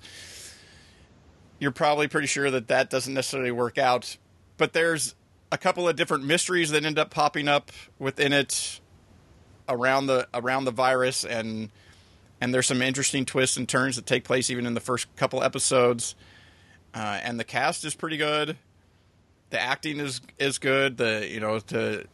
you're 1.65 1.71
probably 1.71 2.07
pretty 2.07 2.27
sure 2.27 2.51
that 2.51 2.67
that 2.67 2.91
doesn't 2.91 3.15
necessarily 3.15 3.49
work 3.49 3.79
out. 3.79 4.17
But 4.57 4.73
there's 4.73 5.15
a 5.51 5.57
couple 5.57 5.89
of 5.89 5.95
different 5.95 6.23
mysteries 6.23 6.69
that 6.69 6.85
end 6.85 6.99
up 6.99 7.09
popping 7.09 7.47
up 7.47 7.71
within 7.97 8.33
it 8.33 8.79
around 9.67 10.05
the 10.05 10.27
around 10.31 10.65
the 10.65 10.71
virus, 10.71 11.25
and 11.25 11.71
and 12.39 12.53
there's 12.53 12.67
some 12.67 12.83
interesting 12.83 13.25
twists 13.25 13.57
and 13.57 13.67
turns 13.67 13.95
that 13.95 14.05
take 14.05 14.23
place 14.23 14.51
even 14.51 14.67
in 14.67 14.75
the 14.75 14.79
first 14.79 15.13
couple 15.15 15.41
episodes. 15.41 16.13
Uh, 16.93 17.19
and 17.23 17.39
the 17.39 17.43
cast 17.43 17.83
is 17.83 17.95
pretty 17.95 18.17
good. 18.17 18.57
The 19.49 19.59
acting 19.59 19.99
is 19.99 20.21
is 20.37 20.59
good. 20.59 20.97
The 20.97 21.27
you 21.27 21.39
know 21.39 21.57
the 21.57 22.05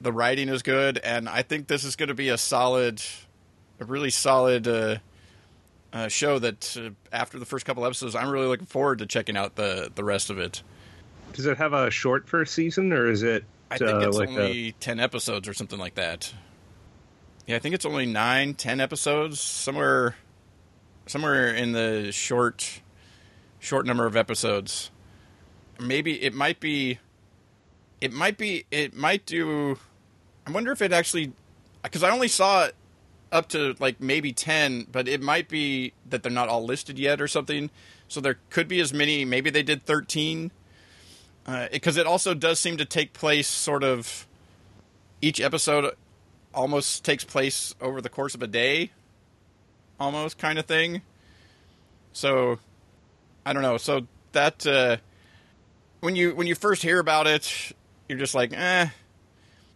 the 0.00 0.12
writing 0.12 0.48
is 0.48 0.62
good, 0.62 0.98
and 0.98 1.28
I 1.28 1.42
think 1.42 1.68
this 1.68 1.84
is 1.84 1.94
going 1.94 2.08
to 2.08 2.14
be 2.14 2.28
a 2.30 2.38
solid, 2.38 3.00
a 3.78 3.84
really 3.84 4.10
solid 4.10 4.66
uh, 4.66 4.96
uh, 5.92 6.08
show. 6.08 6.38
That 6.38 6.76
uh, 6.76 6.90
after 7.12 7.38
the 7.38 7.46
first 7.46 7.66
couple 7.66 7.84
episodes, 7.84 8.14
I'm 8.14 8.30
really 8.30 8.46
looking 8.46 8.66
forward 8.66 8.98
to 8.98 9.06
checking 9.06 9.36
out 9.36 9.56
the 9.56 9.90
the 9.94 10.04
rest 10.04 10.30
of 10.30 10.38
it. 10.38 10.62
Does 11.32 11.46
it 11.46 11.58
have 11.58 11.72
a 11.72 11.90
short 11.90 12.28
first 12.28 12.54
season, 12.54 12.92
or 12.92 13.10
is 13.10 13.22
it 13.22 13.44
I 13.70 13.78
think 13.78 13.90
uh, 13.90 14.08
it's 14.08 14.18
like 14.18 14.30
a, 14.30 14.32
only 14.32 14.72
ten 14.80 14.98
episodes 14.98 15.48
or 15.48 15.54
something 15.54 15.78
like 15.78 15.94
that. 15.94 16.32
Yeah, 17.46 17.56
I 17.56 17.58
think 17.60 17.74
it's 17.74 17.86
only 17.86 18.06
nine, 18.06 18.54
ten 18.54 18.80
episodes, 18.80 19.40
somewhere, 19.40 20.16
somewhere 21.06 21.54
in 21.54 21.72
the 21.72 22.10
short, 22.12 22.80
short 23.60 23.86
number 23.86 24.06
of 24.06 24.16
episodes. 24.16 24.90
Maybe 25.78 26.20
it 26.22 26.34
might 26.34 26.60
be, 26.60 26.98
it 28.00 28.12
might 28.12 28.36
be, 28.36 28.66
it 28.70 28.94
might 28.94 29.24
do. 29.24 29.78
I 30.46 30.50
wonder 30.50 30.72
if 30.72 30.82
it 30.82 30.92
actually, 30.92 31.32
because 31.82 32.02
I 32.02 32.10
only 32.10 32.28
saw 32.28 32.64
it 32.64 32.74
up 33.32 33.48
to 33.50 33.74
like 33.78 34.00
maybe 34.00 34.32
ten, 34.32 34.86
but 34.90 35.08
it 35.08 35.22
might 35.22 35.48
be 35.48 35.92
that 36.08 36.22
they're 36.22 36.32
not 36.32 36.48
all 36.48 36.64
listed 36.64 36.98
yet 36.98 37.20
or 37.20 37.28
something. 37.28 37.70
So 38.08 38.20
there 38.20 38.38
could 38.50 38.68
be 38.68 38.80
as 38.80 38.92
many. 38.92 39.24
Maybe 39.24 39.50
they 39.50 39.62
did 39.62 39.84
thirteen 39.84 40.50
because 41.70 41.96
it 41.96 42.06
also 42.06 42.34
does 42.34 42.58
seem 42.58 42.76
to 42.76 42.84
take 42.84 43.12
place 43.12 43.48
sort 43.48 43.82
of 43.82 44.26
each 45.22 45.40
episode 45.40 45.94
almost 46.54 47.04
takes 47.04 47.24
place 47.24 47.74
over 47.80 48.00
the 48.00 48.08
course 48.08 48.34
of 48.34 48.42
a 48.42 48.46
day 48.46 48.90
almost 49.98 50.38
kind 50.38 50.58
of 50.58 50.66
thing 50.66 51.02
so 52.12 52.58
i 53.44 53.52
don't 53.52 53.62
know 53.62 53.76
so 53.76 54.06
that 54.32 54.66
uh, 54.66 54.96
when 56.00 56.16
you 56.16 56.34
when 56.34 56.46
you 56.46 56.54
first 56.54 56.82
hear 56.82 56.98
about 56.98 57.26
it 57.26 57.72
you're 58.08 58.18
just 58.18 58.34
like 58.34 58.52
eh 58.52 58.88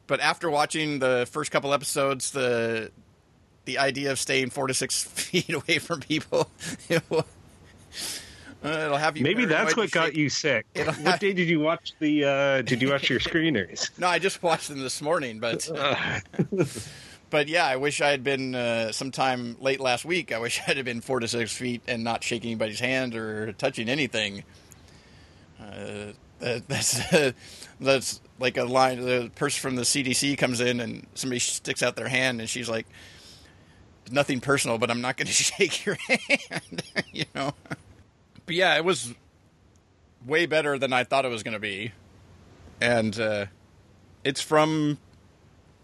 but 0.07 0.21
after 0.21 0.51
watching 0.51 0.99
the 0.99 1.29
first 1.31 1.51
couple 1.51 1.73
episodes 1.73 2.33
the 2.33 2.91
the 3.65 3.79
idea 3.79 4.11
of 4.11 4.19
staying 4.19 4.51
four 4.51 4.67
to 4.67 4.75
six 4.75 5.03
feet 5.15 5.53
away 5.53 5.79
from 5.79 6.01
people 6.01 6.51
it 6.89 7.03
will, 7.11 7.25
uh, 8.65 8.69
it'll 8.69 8.97
have 8.97 9.17
you 9.17 9.23
maybe 9.23 9.45
that's 9.45 9.77
what 9.77 9.91
got 9.91 10.07
shake- 10.09 10.17
you 10.17 10.29
sick. 10.31 10.67
It'll 10.75 10.93
what 10.95 11.13
have- 11.13 11.21
day 11.21 11.33
did 11.35 11.49
you 11.49 11.61
watch 11.61 11.93
the? 11.99 12.25
uh 12.25 12.63
Did 12.63 12.81
you 12.83 12.91
watch 12.91 13.11
your 13.11 13.21
screeners? 13.29 13.91
No, 13.99 14.07
I 14.09 14.19
just 14.19 14.43
watched 14.43 14.69
them 14.69 14.81
this 14.81 15.03
morning, 15.03 15.39
but 15.39 15.69
but 17.31 17.49
yeah, 17.49 17.67
I 17.67 17.77
wish 17.77 18.01
I 18.01 18.11
had 18.11 18.23
been 18.23 18.55
uh, 18.55 18.93
sometime 18.93 19.57
late 19.61 19.81
last 19.81 20.05
week. 20.05 20.33
I 20.33 20.39
wish 20.39 20.61
I'd 20.69 20.77
have 20.77 20.87
been 20.87 21.01
four 21.01 21.21
to 21.21 21.29
six 21.29 21.53
feet 21.57 21.83
and 21.89 22.05
not 22.05 22.23
shaking 22.23 22.51
anybody's 22.53 22.81
hand 22.81 23.15
or 23.15 23.53
touching 23.55 23.89
anything. 23.89 24.45
Uh, 25.61 26.13
that, 26.39 26.69
that's 26.69 27.01
that's 27.81 28.21
like 28.39 28.57
a 28.57 28.65
line. 28.65 29.01
The 29.01 29.31
person 29.35 29.61
from 29.61 29.77
the 29.77 29.83
CDC 29.83 30.39
comes 30.39 30.61
in 30.61 30.81
and 30.81 31.07
somebody 31.15 31.41
sticks 31.41 31.83
out 31.83 31.97
their 31.97 32.09
hand, 32.09 32.41
and 32.41 32.49
she's 32.49 32.69
like, 32.69 32.87
"Nothing 34.11 34.41
personal, 34.41 34.79
but 34.79 34.91
I'm 34.91 35.01
not 35.01 35.17
going 35.17 35.27
to 35.29 35.33
shake 35.33 35.85
your 35.85 35.97
hand," 36.09 36.83
you 37.13 37.25
know. 37.35 37.55
But 38.47 38.55
yeah, 38.55 38.77
it 38.77 38.85
was 38.85 39.15
way 40.27 40.47
better 40.47 40.79
than 40.79 40.93
I 40.93 41.05
thought 41.05 41.25
it 41.25 41.31
was 41.31 41.43
going 41.43 41.55
to 41.55 41.61
be, 41.61 41.93
and 42.81 43.19
uh, 43.19 43.47
it's 44.25 44.41
from 44.41 44.99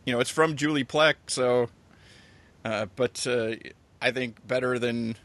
you 0.04 0.12
know, 0.12 0.20
it's 0.20 0.30
from 0.30 0.56
Julie 0.56 0.84
Plec, 0.84 1.14
so, 1.26 1.68
uh, 2.64 2.86
but 2.96 3.26
uh, 3.26 3.54
I 4.00 4.10
think 4.10 4.46
better 4.46 4.78
than 4.78 5.16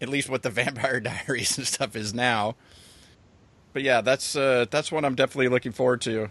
at 0.00 0.08
least 0.08 0.28
what 0.28 0.42
the 0.42 0.50
Vampire 0.50 1.00
Diaries 1.00 1.58
and 1.58 1.66
stuff 1.66 1.96
is 1.96 2.14
now. 2.14 2.56
But 3.72 3.82
yeah, 3.82 4.00
that's 4.00 4.36
uh, 4.36 4.66
that's 4.70 4.92
what 4.92 5.04
I'm 5.04 5.14
definitely 5.14 5.48
looking 5.48 5.72
forward 5.72 6.00
to 6.02 6.24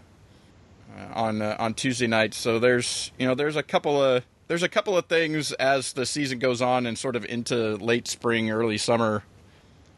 uh, 0.97 1.13
on 1.13 1.41
uh, 1.41 1.57
on 1.59 1.73
Tuesday 1.73 2.07
night. 2.07 2.33
So 2.33 2.59
there's 2.59 3.11
you 3.19 3.27
know 3.27 3.35
there's 3.35 3.57
a 3.57 3.63
couple 3.63 4.01
of 4.01 4.23
there's 4.53 4.61
a 4.61 4.69
couple 4.69 4.95
of 4.95 5.07
things 5.07 5.51
as 5.53 5.93
the 5.93 6.05
season 6.05 6.37
goes 6.37 6.61
on 6.61 6.85
and 6.85 6.95
sort 6.95 7.15
of 7.15 7.25
into 7.25 7.75
late 7.77 8.07
spring, 8.07 8.51
early 8.51 8.77
summer. 8.77 9.23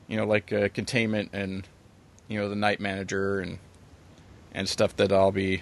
You 0.08 0.16
know, 0.16 0.26
like 0.26 0.54
uh, 0.54 0.70
containment 0.70 1.32
and 1.34 1.68
you 2.30 2.40
know 2.40 2.48
the 2.48 2.56
night 2.56 2.80
manager 2.80 3.42
and 3.42 3.60
and 4.54 4.70
stuff 4.70 4.96
that 4.96 5.12
I'll 5.12 5.34
be 5.34 5.62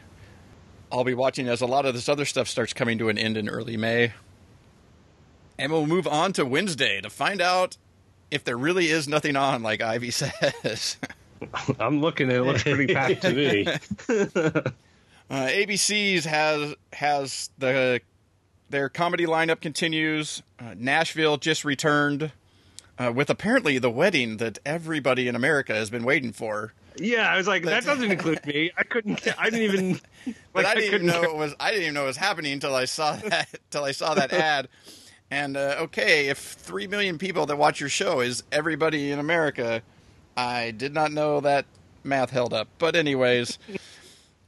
I'll 0.91 1.04
be 1.04 1.16
watching 1.16 1.48
as 1.48 1.60
a 1.62 1.66
lot 1.66 1.88
of 1.88 1.96
this 1.96 2.08
other 2.08 2.24
stuff 2.24 2.48
starts 2.48 2.72
coming 2.72 3.00
to 3.00 3.10
an 3.10 3.18
end 3.18 3.36
in 3.36 3.50
early 3.50 3.78
May. 3.78 4.14
And 5.58 5.72
we'll 5.72 5.88
move 5.88 6.06
on 6.06 6.32
to 6.34 6.46
Wednesday 6.46 7.02
to 7.02 7.10
find 7.10 7.41
out 7.41 7.78
if 8.30 8.44
there 8.44 8.58
really 8.58 8.89
is 8.89 9.08
nothing 9.08 9.36
on, 9.36 9.64
like 9.64 9.82
Ivey 9.82 10.12
says. 10.12 10.98
I'm 11.80 12.00
looking. 12.00 12.30
It 12.30 12.44
looks 12.44 12.62
pretty 12.62 12.94
packed 12.94 13.24
to 13.24 13.34
me. 13.34 14.64
Uh, 15.30 15.48
ABC's 15.48 16.26
has 16.26 16.76
has 16.91 17.50
the 17.58 18.02
their 18.74 18.89
comedy 18.89 19.28
lineup 19.28 19.61
continues. 19.61 20.41
Uh, 20.59 20.74
Nashville 20.76 21.38
just 21.38 21.63
returned 21.63 22.32
uh, 22.97 23.13
with 23.15 23.30
apparently 23.30 23.78
the 23.78 23.91
wedding 23.91 24.38
that 24.38 24.57
everybody 24.65 25.28
in 25.28 25.36
America 25.36 25.76
has 25.76 25.91
been 25.91 26.03
waiting 26.03 26.34
for. 26.34 26.74
Yeah, 26.97 27.32
I 27.32 27.38
was 27.38 27.47
like, 27.47 27.63
that 27.65 27.86
doesn't 27.86 28.11
include 28.11 28.43
me. 28.47 28.71
I 28.76 28.82
couldn't. 28.84 29.28
I 29.39 29.51
didn't 29.51 29.61
even. 29.61 30.01
But 30.53 30.63
Like, 30.63 30.65
I 30.65 30.80
didn't 30.80 30.93
even 30.93 31.05
know 31.07 31.24
it 31.24 31.36
was. 31.36 31.53
I 31.59 31.71
didn't 31.71 31.84
even 31.84 31.93
know 31.95 32.03
it 32.03 32.07
was 32.07 32.17
happening 32.17 32.53
until 32.53 32.74
I 32.74 32.86
saw 32.86 33.15
that. 33.15 33.49
Till 33.71 33.84
I 33.84 33.91
saw 33.91 34.13
that 34.13 34.32
ad. 34.32 34.69
And 35.30 35.57
uh, 35.57 35.76
okay, 35.80 36.30
if 36.30 36.38
three 36.38 36.88
million 36.88 37.17
people 37.17 37.45
that 37.47 37.57
watch 37.57 37.80
your 37.80 37.89
show 37.89 38.21
is 38.21 38.43
everybody 38.51 39.11
in 39.11 39.19
America, 39.19 39.82
I 40.38 40.71
did 40.71 40.93
not 40.93 41.11
know 41.11 41.41
that 41.41 41.65
math 42.03 42.30
held 42.30 42.53
up. 42.53 42.69
But 42.78 42.95
anyways, 42.95 43.59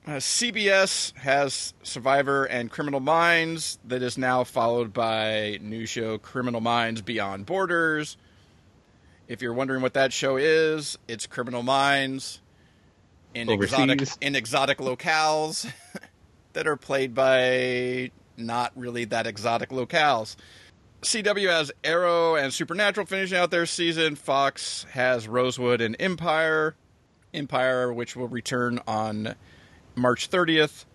uh, 0.06 0.12
CBS 0.18 1.16
has 1.18 1.74
Survivor 1.82 2.46
and 2.46 2.70
Criminal 2.70 3.00
Minds 3.00 3.80
that 3.86 4.04
is 4.04 4.18
now 4.18 4.44
followed 4.44 4.94
by 4.94 5.58
new 5.62 5.86
show 5.86 6.20
Criminal 6.20 6.62
Minds 6.62 7.02
Beyond 7.02 7.46
Borders. 7.48 8.18
If 9.28 9.42
you're 9.42 9.54
wondering 9.54 9.82
what 9.82 9.96
that 9.96 10.14
show 10.14 10.38
is, 10.38 10.98
it's 11.08 11.26
Criminal 11.26 11.64
Minds 11.64 12.40
in 13.34 13.50
exotic 13.50 14.08
in 14.22 14.36
exotic 14.36 14.78
locales 14.78 15.72
that 16.54 16.68
are 16.68 16.78
played 16.78 17.16
by 17.16 18.12
not 18.38 18.72
really 18.76 19.06
that 19.06 19.26
exotic 19.26 19.70
locales. 19.70 20.36
CW 21.02 21.50
has 21.50 21.72
Arrow 21.84 22.36
and 22.36 22.54
Supernatural 22.54 23.08
finishing 23.08 23.38
out 23.38 23.50
their 23.50 23.66
season. 23.66 24.16
Fox 24.16 24.86
has 24.92 25.28
Rosewood 25.28 25.82
and 25.82 25.96
Empire. 26.00 26.76
Empire, 27.34 27.92
which 27.92 28.16
will 28.16 28.28
return 28.28 28.80
on 28.88 29.36
March 29.96 30.30
30th. 30.30 30.86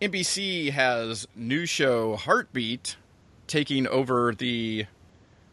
NBC 0.00 0.70
has 0.70 1.26
new 1.34 1.66
show 1.66 2.16
Heartbeat 2.16 2.96
taking 3.46 3.86
over 3.86 4.34
the 4.34 4.86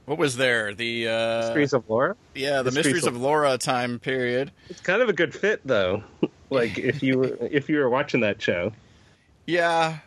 what 0.06 0.18
was 0.18 0.36
there? 0.36 0.74
The 0.74 1.08
uh, 1.08 1.40
Mysteries 1.42 1.74
of 1.74 1.90
Laura. 1.90 2.16
yeah, 2.36 2.58
the 2.64 2.66
Mysteries 2.66 2.86
Mysteries 2.86 3.06
of 3.08 3.16
of- 3.16 3.22
Laura 3.22 3.58
time 3.58 4.00
period. 4.00 4.52
It's 4.70 4.82
kind 4.82 5.02
of 5.02 5.10
a 5.10 5.14
good 5.14 5.34
fit, 5.34 5.62
though. 5.64 6.04
like 6.50 6.78
if 6.78 7.02
you 7.04 7.18
were 7.20 7.38
if 7.40 7.70
you 7.70 7.78
were 7.78 7.90
watching 7.90 8.22
that 8.22 8.42
show. 8.42 8.74
Yeah, 9.46 10.00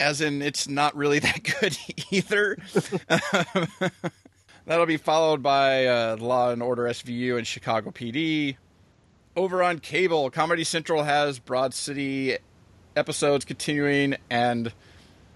as 0.00 0.20
in 0.20 0.42
it's 0.42 0.68
not 0.68 0.96
really 0.96 1.18
that 1.20 1.42
good 1.60 1.76
either. 2.10 2.56
That'll 4.66 4.86
be 4.86 4.96
followed 4.96 5.42
by 5.42 5.86
uh, 5.86 6.16
Law 6.16 6.50
and 6.50 6.62
Order 6.62 6.84
SVU 6.84 7.36
and 7.38 7.46
Chicago 7.46 7.90
PD. 7.90 8.56
Over 9.36 9.62
on 9.62 9.80
cable, 9.80 10.30
Comedy 10.30 10.64
Central 10.64 11.02
has 11.02 11.38
Broad 11.38 11.74
City 11.74 12.38
episodes 12.96 13.44
continuing, 13.44 14.16
and 14.30 14.72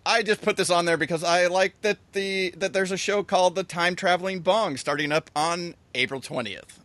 I 0.06 0.22
just 0.22 0.40
put 0.40 0.56
this 0.56 0.70
on 0.70 0.86
there 0.86 0.96
because 0.96 1.22
I 1.22 1.48
like 1.48 1.78
that 1.82 1.98
the 2.12 2.54
that 2.56 2.72
there's 2.72 2.92
a 2.92 2.96
show 2.96 3.22
called 3.22 3.54
The 3.56 3.62
Time 3.64 3.94
Traveling 3.96 4.40
Bong 4.40 4.78
starting 4.78 5.12
up 5.12 5.30
on 5.36 5.74
April 5.94 6.22
twentieth. 6.22 6.82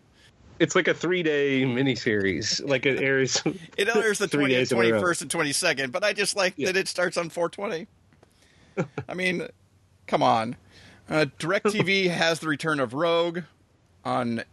It's 0.60 0.76
like 0.76 0.90
a 0.90 0.94
three 0.94 1.24
day 1.24 1.64
miniseries. 1.64 2.62
Like 2.68 2.86
it 2.86 3.02
airs. 3.02 3.42
It 3.78 3.88
airs 3.96 4.18
the 4.20 4.28
twentieth, 4.28 4.58
days 4.60 4.72
in 4.74 4.78
a 4.78 4.82
row. 4.82 4.88
twenty 4.90 5.02
first, 5.02 5.22
and 5.22 5.32
twenty 5.32 5.54
second. 5.54 5.94
But 5.94 6.04
I 6.04 6.12
just 6.12 6.36
like 6.36 6.56
Yeah. 6.58 6.68
that 6.68 6.78
it 6.78 6.90
starts 6.90 7.16
on 7.16 7.30
four 7.30 7.48
twenty. 7.48 7.88
I 9.08 9.14
mean, 9.14 9.48
come 10.06 10.22
on. 10.22 10.58
Uh, 11.10 11.28
DirecTV 11.40 12.10
has 12.10 12.42
the 12.42 12.50
return 12.50 12.82
of 12.82 12.94
Rogue 12.94 13.40
on 14.04 14.44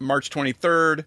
March 0.00 0.30
twenty 0.30 0.50
third. 0.52 1.06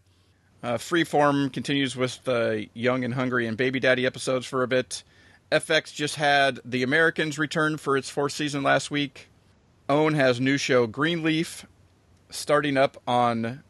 Uh, 0.64 0.78
Freeform 0.78 1.52
continues 1.52 1.96
with 1.96 2.24
the 2.24 2.68
Young 2.76 3.04
and 3.04 3.16
Hungry 3.16 3.48
and 3.48 3.58
Baby 3.58 3.80
Daddy 3.80 4.06
episodes 4.06 4.46
for 4.46 4.62
a 4.62 4.68
bit. 4.68 5.04
FX 5.52 5.94
just 5.94 6.16
had 6.16 6.60
The 6.64 6.84
Americans 6.84 7.40
return 7.40 7.78
for 7.78 7.98
its 7.98 8.10
fourth 8.10 8.34
season 8.34 8.62
last 8.62 8.92
week. 8.92 9.28
OWN 9.90 10.14
has 10.14 10.40
new 10.40 10.58
show 10.58 10.86
Greenleaf 10.86 11.66
starting 12.30 12.78
up 12.78 13.02
on, 13.08 13.64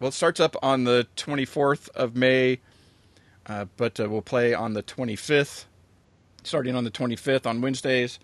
well, 0.00 0.08
it 0.08 0.14
starts 0.14 0.40
up 0.40 0.56
on 0.60 0.84
the 0.84 1.06
24th 1.16 1.88
of 1.90 2.16
May, 2.16 2.60
uh, 3.46 3.66
but 3.76 4.00
uh, 4.00 4.08
will 4.08 4.20
play 4.20 4.52
on 4.52 4.74
the 4.74 4.82
25th, 4.82 5.66
starting 6.42 6.74
on 6.74 6.82
the 6.82 6.90
25th 6.90 7.46
on 7.46 7.60
Wednesdays. 7.60 8.18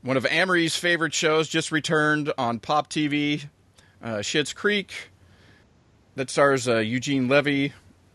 One 0.00 0.16
of 0.16 0.24
Amory's 0.24 0.74
favorite 0.74 1.14
shows 1.14 1.48
just 1.48 1.70
returned 1.70 2.32
on 2.38 2.58
Pop 2.60 2.90
TV, 2.90 3.44
uh, 4.02 4.16
Schitt's 4.16 4.54
Creek 4.54 5.11
that 6.14 6.30
stars 6.30 6.68
uh, 6.68 6.78
Eugene 6.78 7.28
Levy. 7.28 7.72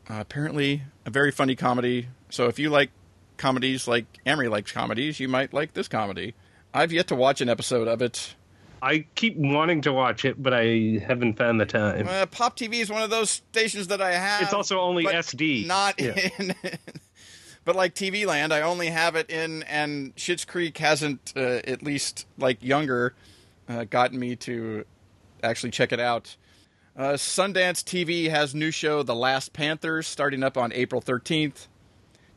Uh, 0.09 0.15
apparently, 0.19 0.83
a 1.05 1.09
very 1.09 1.31
funny 1.31 1.55
comedy. 1.55 2.07
So 2.29 2.47
if 2.47 2.59
you 2.59 2.69
like 2.69 2.91
comedies 3.37 3.87
like 3.87 4.05
Amory 4.25 4.47
likes 4.47 4.71
comedies, 4.71 5.19
you 5.19 5.27
might 5.27 5.53
like 5.53 5.73
this 5.73 5.87
comedy. 5.87 6.33
I've 6.73 6.91
yet 6.91 7.07
to 7.07 7.15
watch 7.15 7.41
an 7.41 7.49
episode 7.49 7.87
of 7.87 8.01
it. 8.01 8.35
I 8.81 9.05
keep 9.15 9.35
wanting 9.37 9.81
to 9.81 9.93
watch 9.93 10.23
it, 10.23 10.41
but 10.41 10.53
I 10.53 11.01
haven't 11.05 11.37
found 11.37 11.59
the 11.59 11.65
time. 11.65 12.07
Uh, 12.07 12.25
Pop 12.27 12.55
TV 12.55 12.75
is 12.75 12.89
one 12.91 13.01
of 13.01 13.09
those 13.09 13.29
stations 13.31 13.87
that 13.87 14.01
I 14.01 14.11
have. 14.11 14.43
It's 14.43 14.53
also 14.53 14.79
only 14.79 15.05
SD. 15.05 15.65
not 15.65 15.99
Yeah. 15.99 16.29
in. 16.37 16.53
but 17.65 17.75
like 17.75 17.95
TV 17.95 18.25
Land, 18.27 18.53
I 18.53 18.61
only 18.61 18.87
have 18.87 19.15
it 19.15 19.31
in, 19.31 19.63
and 19.63 20.15
Schitt's 20.15 20.45
Creek 20.45 20.77
hasn't, 20.77 21.33
uh, 21.35 21.61
at 21.65 21.81
least 21.81 22.27
like 22.37 22.63
younger, 22.63 23.15
uh, 23.67 23.85
gotten 23.85 24.19
me 24.19 24.35
to 24.37 24.85
actually 25.41 25.71
check 25.71 25.91
it 25.91 25.99
out. 25.99 26.35
Uh, 26.97 27.13
Sundance 27.13 27.83
TV 27.83 28.27
has 28.27 28.55
new 28.55 28.71
show 28.71 29.03
The 29.03 29.13
Last 29.13 29.53
Panthers 29.53 30.07
starting 30.07 30.41
up 30.41 30.57
on 30.57 30.73
April 30.73 30.99
13th. 30.99 31.67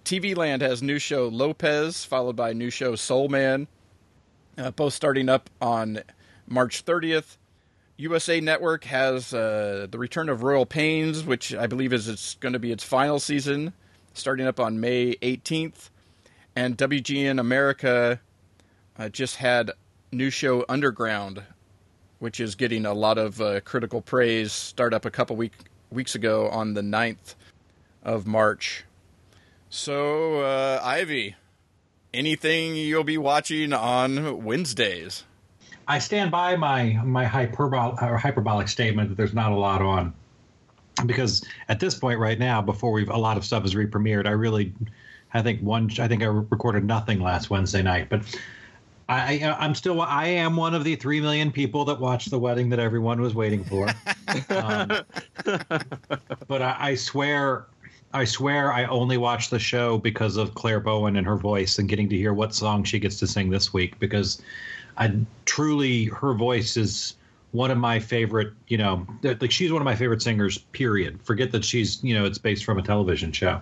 TV 0.05 0.37
Land 0.37 0.61
has 0.61 0.83
new 0.83 0.99
show 0.99 1.29
Lopez, 1.29 2.05
followed 2.05 2.37
by 2.37 2.53
new 2.53 2.69
show 2.69 2.95
Soul 2.95 3.31
Man, 3.31 3.69
uh, 4.59 4.71
both 4.73 4.93
starting 4.93 5.31
up 5.31 5.49
on 5.63 6.03
March 6.47 6.85
30th. 6.85 7.39
USA 7.97 8.39
Network 8.39 8.85
has 8.85 9.33
uh, 9.33 9.87
the 9.91 9.99
return 9.99 10.29
of 10.29 10.43
Royal 10.43 10.67
Pains, 10.67 11.25
which 11.25 11.55
I 11.55 11.67
believe 11.67 11.95
is 11.95 12.07
it's 12.07 12.35
going 12.35 12.53
to 12.53 12.59
be 12.59 12.71
its 12.71 12.85
final 12.85 13.19
season, 13.19 13.73
starting 14.13 14.47
up 14.47 14.61
on 14.61 14.79
May 14.79 15.15
18th. 15.23 15.89
And 16.55 16.77
WGN 16.77 17.41
America 17.41 18.21
uh, 18.99 19.09
just 19.09 19.37
had 19.37 19.71
new 20.13 20.29
show 20.29 20.67
Underground, 20.69 21.45
which 22.21 22.39
is 22.39 22.55
getting 22.55 22.87
a 22.87 22.95
lot 22.95 23.19
of 23.19 23.41
uh, 23.41 23.61
critical 23.63 24.01
praise. 24.01 24.53
Start 24.53 24.95
up 24.95 25.05
a 25.05 25.11
couple 25.11 25.35
week, 25.35 25.53
weeks 25.91 26.15
ago 26.15 26.49
on 26.49 26.75
the 26.75 26.83
9th 26.83 27.35
of 28.05 28.27
March. 28.27 28.85
So, 29.69 30.41
uh, 30.43 30.81
Ivey, 30.83 31.35
anything 32.15 32.77
you'll 32.77 33.05
be 33.05 33.19
watching 33.19 33.73
on 33.73 34.45
Wednesdays? 34.45 35.25
I 35.89 35.99
stand 35.99 36.31
by 36.31 36.55
my 36.55 37.01
my 37.05 37.25
hyperbol- 37.25 38.01
or 38.01 38.17
hyperbolic 38.17 38.69
statement 38.69 39.09
that 39.09 39.17
there's 39.17 39.35
not 39.35 39.51
a 39.51 39.57
lot 39.57 39.83
on 39.83 40.15
because 41.07 41.43
at 41.69 41.81
this 41.81 41.95
point 41.95 42.19
right 42.19 42.39
now, 42.39 42.63
before 42.63 42.93
we've 42.93 43.09
a 43.09 43.17
lot 43.17 43.37
of 43.37 43.45
stuff 43.45 43.65
is 43.65 43.75
re-premiered, 43.75 44.27
I 44.27 44.31
really, 44.31 44.73
I 45.33 45.43
think 45.43 45.61
one, 45.63 45.91
I 45.99 46.09
think 46.09 46.23
I 46.23 46.27
recorded 46.27 46.85
nothing 46.85 47.21
last 47.21 47.51
Wednesday 47.51 47.83
night, 47.83 48.09
but 48.09 48.23
I, 49.11 49.57
I'm 49.59 49.75
still, 49.75 50.01
I 50.01 50.27
am 50.27 50.57
one 50.57 50.75
of 50.75 50.85
the 50.85 50.95
three 50.95 51.21
million 51.21 51.51
people 51.51 51.85
that 51.87 51.99
watched 51.99 52.31
the 52.31 52.39
wedding 52.39 52.69
that 52.71 52.79
everyone 52.79 53.21
was 53.21 53.35
waiting 53.35 53.65
for. 53.65 53.89
um, 54.51 54.89
but 56.47 56.63
I, 56.63 56.77
I 56.79 56.95
swear, 56.95 57.67
I 58.13 58.25
swear, 58.25 58.73
I 58.73 58.85
only 58.85 59.17
watched 59.17 59.51
the 59.51 59.59
show 59.59 59.99
because 59.99 60.37
of 60.37 60.55
Clare 60.55 60.79
Bowen 60.79 61.17
and 61.17 61.27
her 61.27 61.37
voice 61.37 61.79
and 61.79 61.89
getting 61.89 62.09
to 62.09 62.17
hear 62.17 62.33
what 62.33 62.55
song 62.55 62.85
she 62.85 63.01
gets 63.01 63.19
to 63.19 63.27
sing 63.27 63.51
this 63.51 63.73
week 63.73 63.99
because 63.99 64.41
I 64.97 65.13
truly 65.45 66.05
her 66.07 66.33
voice 66.33 66.77
is 66.77 67.17
one 67.51 67.73
of 67.73 67.79
my 67.79 67.99
favorite, 67.99 68.53
you 68.69 68.79
know, 68.79 69.05
like 69.23 69.51
she's 69.51 69.73
one 69.73 69.83
of 69.83 69.87
my 69.87 69.97
favorite 69.97 70.23
singers. 70.23 70.59
Period. 70.59 71.21
Forget 71.23 71.51
that 71.51 71.65
she's, 71.65 72.03
you 72.05 72.15
know, 72.15 72.25
it's 72.25 72.39
based 72.39 72.65
from 72.65 72.79
a 72.79 72.83
television 72.83 73.33
show. 73.33 73.61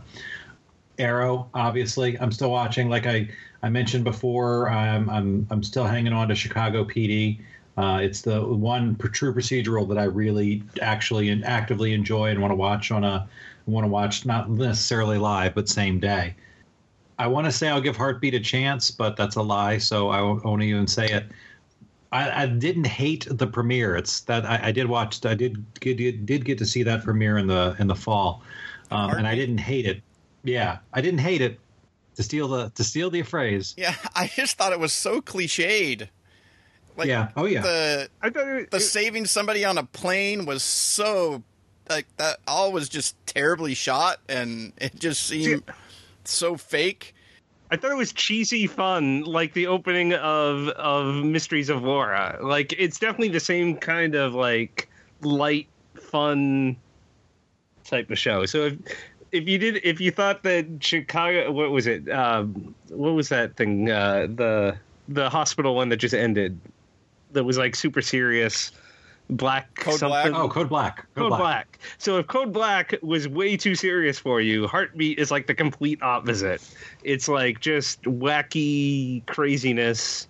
Arrow, 0.98 1.48
obviously, 1.54 2.18
I'm 2.18 2.32
still 2.32 2.50
watching. 2.50 2.88
Like 2.88 3.06
I, 3.06 3.28
I 3.62 3.68
mentioned 3.68 4.04
before, 4.04 4.70
I'm 4.70 5.08
I'm 5.08 5.46
I'm 5.50 5.62
still 5.62 5.84
hanging 5.84 6.12
on 6.12 6.28
to 6.28 6.34
Chicago 6.34 6.84
PD. 6.84 7.40
Uh, 7.76 8.00
it's 8.02 8.22
the 8.22 8.44
one 8.44 8.96
true 8.96 9.32
procedural 9.32 9.88
that 9.88 9.98
I 9.98 10.04
really 10.04 10.64
actually 10.82 11.28
and 11.28 11.44
actively 11.44 11.92
enjoy 11.92 12.30
and 12.30 12.40
want 12.40 12.50
to 12.50 12.56
watch 12.56 12.90
on 12.90 13.04
a 13.04 13.28
want 13.66 13.84
to 13.84 13.88
watch 13.88 14.26
not 14.26 14.50
necessarily 14.50 15.18
live 15.18 15.54
but 15.54 15.68
same 15.68 16.00
day. 16.00 16.34
I 17.18 17.26
want 17.26 17.46
to 17.46 17.52
say 17.52 17.68
I'll 17.68 17.80
give 17.80 17.96
Heartbeat 17.96 18.34
a 18.34 18.40
chance, 18.40 18.90
but 18.90 19.16
that's 19.16 19.36
a 19.36 19.42
lie, 19.42 19.78
so 19.78 20.08
I 20.08 20.22
won't, 20.22 20.62
even 20.62 20.86
say 20.86 21.06
it. 21.06 21.26
I, 22.12 22.44
I 22.44 22.46
didn't 22.46 22.86
hate 22.86 23.26
the 23.28 23.46
premiere. 23.46 23.96
It's 23.96 24.20
that 24.22 24.44
I, 24.46 24.68
I 24.68 24.72
did 24.72 24.86
watch. 24.86 25.24
I 25.26 25.34
did 25.34 25.64
get, 25.80 25.96
did 26.26 26.44
get 26.44 26.58
to 26.58 26.66
see 26.66 26.82
that 26.84 27.04
premiere 27.04 27.38
in 27.38 27.48
the 27.48 27.76
in 27.78 27.86
the 27.86 27.94
fall, 27.94 28.42
um, 28.90 29.10
and 29.10 29.26
I 29.26 29.34
didn't 29.34 29.58
hate 29.58 29.84
it. 29.84 30.00
Yeah, 30.44 30.78
I 30.92 31.00
didn't 31.00 31.20
hate 31.20 31.40
it. 31.40 31.58
To 32.16 32.22
steal 32.24 32.48
the 32.48 32.70
to 32.70 32.82
steal 32.82 33.10
the 33.10 33.22
phrase. 33.22 33.74
Yeah, 33.78 33.94
I 34.16 34.26
just 34.26 34.58
thought 34.58 34.72
it 34.72 34.80
was 34.80 34.92
so 34.92 35.20
cliched. 35.20 36.08
Like, 36.96 37.06
Yeah. 37.06 37.28
Oh, 37.36 37.44
yeah. 37.44 37.60
The 37.62 38.08
I 38.20 38.30
thought 38.30 38.48
it, 38.48 38.70
the 38.72 38.78
it- 38.78 38.80
saving 38.80 39.26
somebody 39.26 39.64
on 39.64 39.78
a 39.78 39.84
plane 39.84 40.44
was 40.44 40.64
so 40.64 41.44
like 41.88 42.06
that. 42.16 42.38
All 42.48 42.72
was 42.72 42.88
just 42.88 43.14
terribly 43.26 43.74
shot, 43.74 44.18
and 44.28 44.72
it 44.78 44.98
just 44.98 45.22
seemed 45.28 45.62
so 46.24 46.56
fake. 46.56 47.14
I 47.70 47.76
thought 47.76 47.92
it 47.92 47.96
was 47.96 48.12
cheesy 48.12 48.66
fun, 48.66 49.22
like 49.22 49.52
the 49.52 49.68
opening 49.68 50.12
of 50.14 50.68
of 50.70 51.24
Mysteries 51.24 51.68
of 51.68 51.82
Laura. 51.84 52.38
Like 52.42 52.74
it's 52.76 52.98
definitely 52.98 53.28
the 53.28 53.38
same 53.40 53.76
kind 53.76 54.16
of 54.16 54.34
like 54.34 54.88
light, 55.20 55.68
fun 56.00 56.76
type 57.84 58.10
of 58.10 58.18
show. 58.18 58.44
So 58.46 58.66
if 58.66 58.74
if 59.32 59.48
you 59.48 59.58
did, 59.58 59.80
if 59.84 60.00
you 60.00 60.10
thought 60.10 60.42
that 60.42 60.66
Chicago, 60.80 61.50
what 61.52 61.70
was 61.70 61.86
it? 61.86 62.08
Um, 62.10 62.74
what 62.88 63.10
was 63.10 63.28
that 63.28 63.56
thing? 63.56 63.90
Uh, 63.90 64.26
the 64.34 64.76
the 65.08 65.28
hospital 65.30 65.74
one 65.74 65.88
that 65.90 65.98
just 65.98 66.14
ended. 66.14 66.58
That 67.32 67.44
was 67.44 67.58
like 67.58 67.74
super 67.76 68.02
serious. 68.02 68.72
Black 69.30 69.74
Code 69.74 69.98
something. 69.98 70.32
Black? 70.32 70.40
Oh, 70.40 70.48
Code 70.48 70.68
Black. 70.68 71.06
Code 71.14 71.36
Black. 71.36 71.78
So 71.98 72.16
if 72.18 72.26
Code 72.28 72.52
Black 72.52 72.94
was 73.02 73.28
way 73.28 73.56
too 73.56 73.74
serious 73.74 74.18
for 74.18 74.40
you, 74.40 74.66
Heartbeat 74.66 75.18
is 75.18 75.30
like 75.30 75.46
the 75.46 75.54
complete 75.54 76.02
opposite. 76.02 76.66
It's 77.04 77.28
like 77.28 77.60
just 77.60 78.02
wacky 78.02 79.24
craziness. 79.26 80.28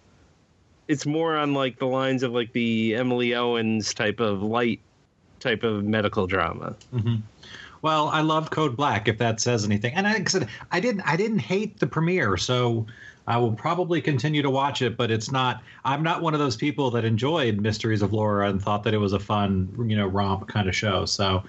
It's 0.89 1.07
more 1.07 1.37
on 1.37 1.55
like 1.55 1.79
the 1.79 1.87
lines 1.87 2.25
of 2.25 2.33
like 2.33 2.53
the 2.53 2.97
Emily 2.97 3.35
Owens 3.35 3.95
type 3.95 4.19
of 4.19 4.43
light 4.43 4.81
type 5.39 5.62
of 5.62 5.85
medical 5.85 6.27
drama. 6.27 6.75
Well, 7.83 8.09
I 8.09 8.23
love 8.23 8.51
Code 8.51 8.77
Black, 8.77 9.09
if 9.09 9.19
that 9.19 9.41
says 9.41 9.65
anything. 9.65 9.95
And 9.95 10.07
I, 10.07 10.25
said, 10.25 10.49
I 10.73 10.81
didn't, 10.81 11.03
I 11.03 11.17
didn't 11.17 11.39
hate 11.39 11.79
the 11.79 11.87
premiere, 11.87 12.37
so 12.37 12.87
I 13.27 13.37
will 13.37 13.53
probably 13.53 14.01
continue 14.01 14.43
to 14.43 14.51
watch 14.51 14.83
it. 14.83 14.97
But 14.97 15.11
it's 15.11 15.31
not. 15.31 15.63
I'm 15.85 16.03
not 16.03 16.23
one 16.23 16.35
of 16.35 16.41
those 16.41 16.57
people 16.57 16.91
that 16.93 17.05
enjoyed 17.05 17.61
Mysteries 17.61 18.03
of 18.03 18.13
Laura 18.13 18.49
and 18.49 18.61
thought 18.61 18.83
that 18.85 18.95
it 18.95 18.99
was 18.99 19.13
a 19.13 19.21
fun, 19.21 19.69
you 19.89 19.97
know, 19.97 20.07
romp 20.07 20.49
kind 20.49 20.69
of 20.69 20.75
show. 20.75 21.05
So, 21.05 21.43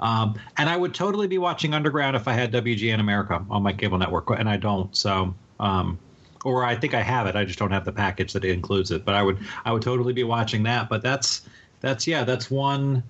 um, 0.00 0.34
and 0.56 0.68
I 0.68 0.76
would 0.76 0.94
totally 0.94 1.26
be 1.26 1.38
watching 1.38 1.74
Underground 1.74 2.16
if 2.16 2.26
I 2.26 2.32
had 2.32 2.52
WGN 2.52 3.00
America 3.00 3.44
on 3.50 3.62
my 3.62 3.72
cable 3.72 3.98
network, 3.98 4.30
and 4.30 4.48
I 4.48 4.56
don't. 4.56 4.94
So. 4.96 5.34
Um, 5.60 5.98
or 6.44 6.64
I 6.64 6.76
think 6.76 6.94
I 6.94 7.02
have 7.02 7.26
it. 7.26 7.34
I 7.34 7.44
just 7.44 7.58
don't 7.58 7.72
have 7.72 7.84
the 7.84 7.90
package 7.90 8.32
that 8.34 8.44
includes 8.44 8.92
it. 8.92 9.04
But 9.04 9.16
I 9.16 9.22
would, 9.22 9.36
I 9.64 9.72
would 9.72 9.82
totally 9.82 10.12
be 10.12 10.22
watching 10.22 10.62
that. 10.62 10.88
But 10.88 11.02
that's, 11.02 11.42
that's 11.80 12.06
yeah, 12.06 12.22
that's 12.22 12.52
one, 12.52 13.02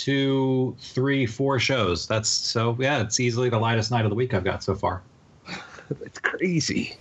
two, 0.00 0.74
three, 0.80 1.26
four 1.26 1.58
shows. 1.58 2.06
That's 2.06 2.28
so 2.28 2.76
yeah, 2.80 3.02
it's 3.02 3.20
easily 3.20 3.50
the 3.50 3.58
lightest 3.58 3.90
night 3.90 4.04
of 4.04 4.10
the 4.10 4.14
week 4.16 4.32
I've 4.32 4.44
got 4.44 4.62
so 4.62 4.74
far. 4.74 5.02
It's 6.02 6.20
crazy. 6.20 6.96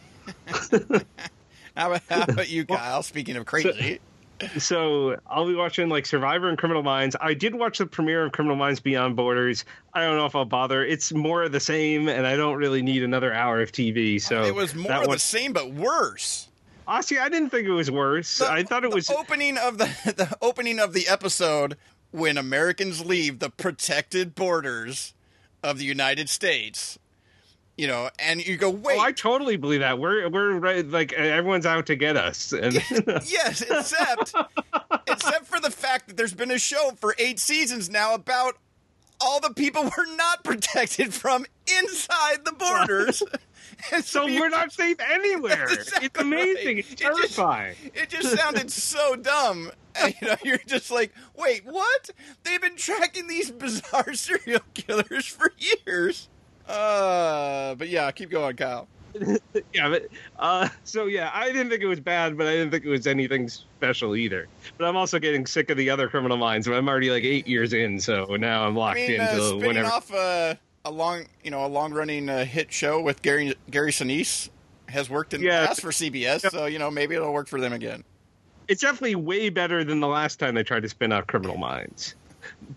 How 0.47 1.91
about, 1.91 2.01
how 2.09 2.23
about 2.23 2.49
you, 2.49 2.65
Kyle? 2.65 3.03
Speaking 3.03 3.35
of 3.35 3.45
crazy, 3.45 3.99
so 4.57 5.19
I'll 5.27 5.47
be 5.47 5.53
watching 5.53 5.89
like 5.89 6.07
Survivor 6.07 6.49
and 6.49 6.57
Criminal 6.57 6.81
Minds. 6.81 7.15
I 7.21 7.35
did 7.35 7.53
watch 7.53 7.77
the 7.77 7.85
premiere 7.85 8.25
of 8.25 8.31
Criminal 8.31 8.55
Minds 8.55 8.79
Beyond 8.79 9.15
Borders. 9.15 9.63
I 9.93 10.01
don't 10.01 10.17
know 10.17 10.25
if 10.25 10.35
I'll 10.35 10.43
bother. 10.43 10.83
It's 10.83 11.13
more 11.13 11.43
of 11.43 11.51
the 11.51 11.59
same, 11.59 12.09
and 12.09 12.25
I 12.25 12.35
don't 12.35 12.57
really 12.57 12.81
need 12.81 13.03
another 13.03 13.31
hour 13.31 13.61
of 13.61 13.71
TV. 13.71 14.19
So 14.19 14.43
it 14.43 14.55
was 14.55 14.73
more 14.73 14.91
of 14.91 15.07
one... 15.07 15.15
the 15.15 15.19
same, 15.19 15.53
but 15.53 15.71
worse. 15.71 16.47
Ah, 16.89 16.95
Honestly, 16.95 17.19
I 17.19 17.29
didn't 17.29 17.51
think 17.51 17.67
it 17.67 17.71
was 17.71 17.91
worse. 17.91 18.39
The, 18.39 18.51
I 18.51 18.63
thought 18.63 18.83
it 18.83 18.91
was 18.91 19.11
opening 19.11 19.59
of 19.59 19.77
the 19.77 19.85
the 20.17 20.35
opening 20.41 20.79
of 20.79 20.93
the 20.93 21.07
episode 21.07 21.77
when 22.11 22.37
Americans 22.37 23.05
leave 23.05 23.39
the 23.39 23.49
protected 23.49 24.35
borders 24.35 25.13
of 25.63 25.77
the 25.77 25.85
United 25.85 26.29
States 26.29 26.97
you 27.79 27.87
know, 27.87 28.09
and 28.19 28.45
you 28.45 28.57
go, 28.57 28.67
oh, 28.67 28.71
wait. 28.71 28.97
Oh, 28.99 29.01
I 29.01 29.13
totally 29.13 29.55
believe 29.55 29.79
that. 29.79 29.99
We're 29.99 30.27
we're 30.27 30.55
right, 30.55 30.85
like 30.85 31.13
everyone's 31.13 31.65
out 31.65 31.85
to 31.85 31.95
get 31.95 32.17
us. 32.17 32.51
And 32.61 32.73
yes, 33.25 33.61
except 33.61 34.33
except 35.07 35.45
for 35.45 35.61
the 35.61 35.71
fact 35.71 36.07
that 36.07 36.17
there's 36.17 36.33
been 36.33 36.51
a 36.51 36.59
show 36.59 36.91
for 36.97 37.15
eight 37.17 37.39
seasons 37.39 37.89
now 37.89 38.13
about 38.13 38.57
all 39.21 39.39
the 39.39 39.53
people 39.53 39.83
we're 39.97 40.13
not 40.17 40.43
protected 40.43 41.13
from 41.13 41.45
inside 41.79 42.43
the 42.43 42.51
borders. 42.51 43.23
So, 44.03 44.25
we're 44.25 44.49
not 44.49 44.71
safe 44.71 44.97
anywhere. 44.99 45.63
Exactly 45.65 46.05
it's 46.07 46.19
amazing. 46.19 46.75
Right. 46.77 46.85
It's 46.91 46.95
terrifying. 47.01 47.75
It 47.93 48.09
just, 48.09 48.13
it 48.13 48.21
just 48.21 48.37
sounded 48.37 48.71
so 48.71 49.15
dumb. 49.15 49.71
And, 50.01 50.13
you 50.21 50.27
know, 50.27 50.35
you're 50.43 50.57
just 50.59 50.91
like, 50.91 51.11
wait, 51.35 51.65
what? 51.65 52.11
They've 52.43 52.61
been 52.61 52.77
tracking 52.77 53.27
these 53.27 53.51
bizarre 53.51 54.13
serial 54.13 54.61
killers 54.73 55.25
for 55.25 55.51
years. 55.57 56.29
Uh, 56.67 57.75
but 57.75 57.89
yeah, 57.89 58.09
keep 58.11 58.29
going, 58.29 58.55
Kyle. 58.55 58.87
yeah, 59.73 59.89
but 59.89 60.07
uh, 60.37 60.69
so 60.83 61.07
yeah, 61.07 61.31
I 61.33 61.47
didn't 61.47 61.69
think 61.69 61.81
it 61.81 61.87
was 61.87 61.99
bad, 61.99 62.37
but 62.37 62.47
I 62.47 62.51
didn't 62.51 62.71
think 62.71 62.85
it 62.85 62.89
was 62.89 63.07
anything 63.07 63.49
special 63.49 64.15
either. 64.15 64.47
But 64.77 64.85
I'm 64.85 64.95
also 64.95 65.17
getting 65.19 65.45
sick 65.47 65.71
of 65.71 65.77
the 65.77 65.89
other 65.89 66.07
Criminal 66.07 66.37
Minds. 66.37 66.67
I'm 66.67 66.87
already 66.87 67.09
like 67.09 67.23
eight 67.23 67.47
years 67.47 67.73
in, 67.73 67.99
so 67.99 68.35
now 68.39 68.67
I'm 68.67 68.75
locked 68.75 68.99
I 68.99 69.07
mean, 69.07 69.21
into 69.21 69.43
uh, 69.43 69.55
whenever. 69.55 69.89
off 69.89 70.13
uh, 70.13 70.53
a 70.85 70.91
long, 70.91 71.25
you 71.43 71.51
know, 71.51 71.65
a 71.65 71.67
long 71.67 71.93
running 71.93 72.29
uh, 72.29 72.45
hit 72.45 72.71
show 72.71 73.01
with 73.01 73.21
Gary 73.21 73.55
Gary 73.69 73.91
Sinise 73.91 74.49
has 74.87 75.09
worked 75.09 75.33
in 75.33 75.41
yeah. 75.41 75.61
the 75.61 75.67
past 75.67 75.81
for 75.81 75.91
CBS, 75.91 76.49
so 76.49 76.65
you 76.65 76.79
know 76.79 76.89
maybe 76.91 77.15
it'll 77.15 77.33
work 77.33 77.47
for 77.47 77.59
them 77.59 77.73
again. 77.73 78.03
It's 78.67 78.81
definitely 78.81 79.15
way 79.15 79.49
better 79.49 79.83
than 79.83 79.99
the 79.99 80.07
last 80.07 80.39
time 80.39 80.55
they 80.55 80.63
tried 80.63 80.83
to 80.83 80.89
spin 80.89 81.11
out 81.11 81.27
Criminal 81.27 81.57
Minds. 81.57 82.15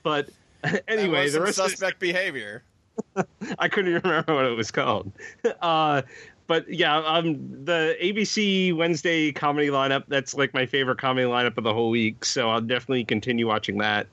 But 0.03 0.31
anyway, 0.89 1.29
the 1.29 1.41
rest 1.41 1.57
suspect 1.57 2.03
is... 2.03 2.09
behavior. 2.12 2.62
I 3.59 3.69
couldn't 3.69 4.03
remember 4.03 4.35
what 4.35 4.45
it 4.45 4.57
was 4.57 4.70
called. 4.70 5.12
Uh, 5.61 6.03
but 6.49 6.69
yeah, 6.69 6.97
um, 6.99 7.65
the 7.65 7.97
ABC 8.03 8.77
Wednesday 8.77 9.33
comedy 9.33 9.69
lineup, 9.69 10.05
that's 10.09 10.35
like 10.35 10.53
my 10.53 10.66
favorite 10.66 10.99
comedy 10.99 11.27
lineup 11.27 11.57
of 11.57 11.65
the 11.65 11.73
whole 11.73 11.89
week. 11.89 12.24
So 12.24 12.51
I'll 12.51 12.61
definitely 12.61 13.05
continue 13.05 13.47
watching 13.47 13.79
that. 13.79 14.07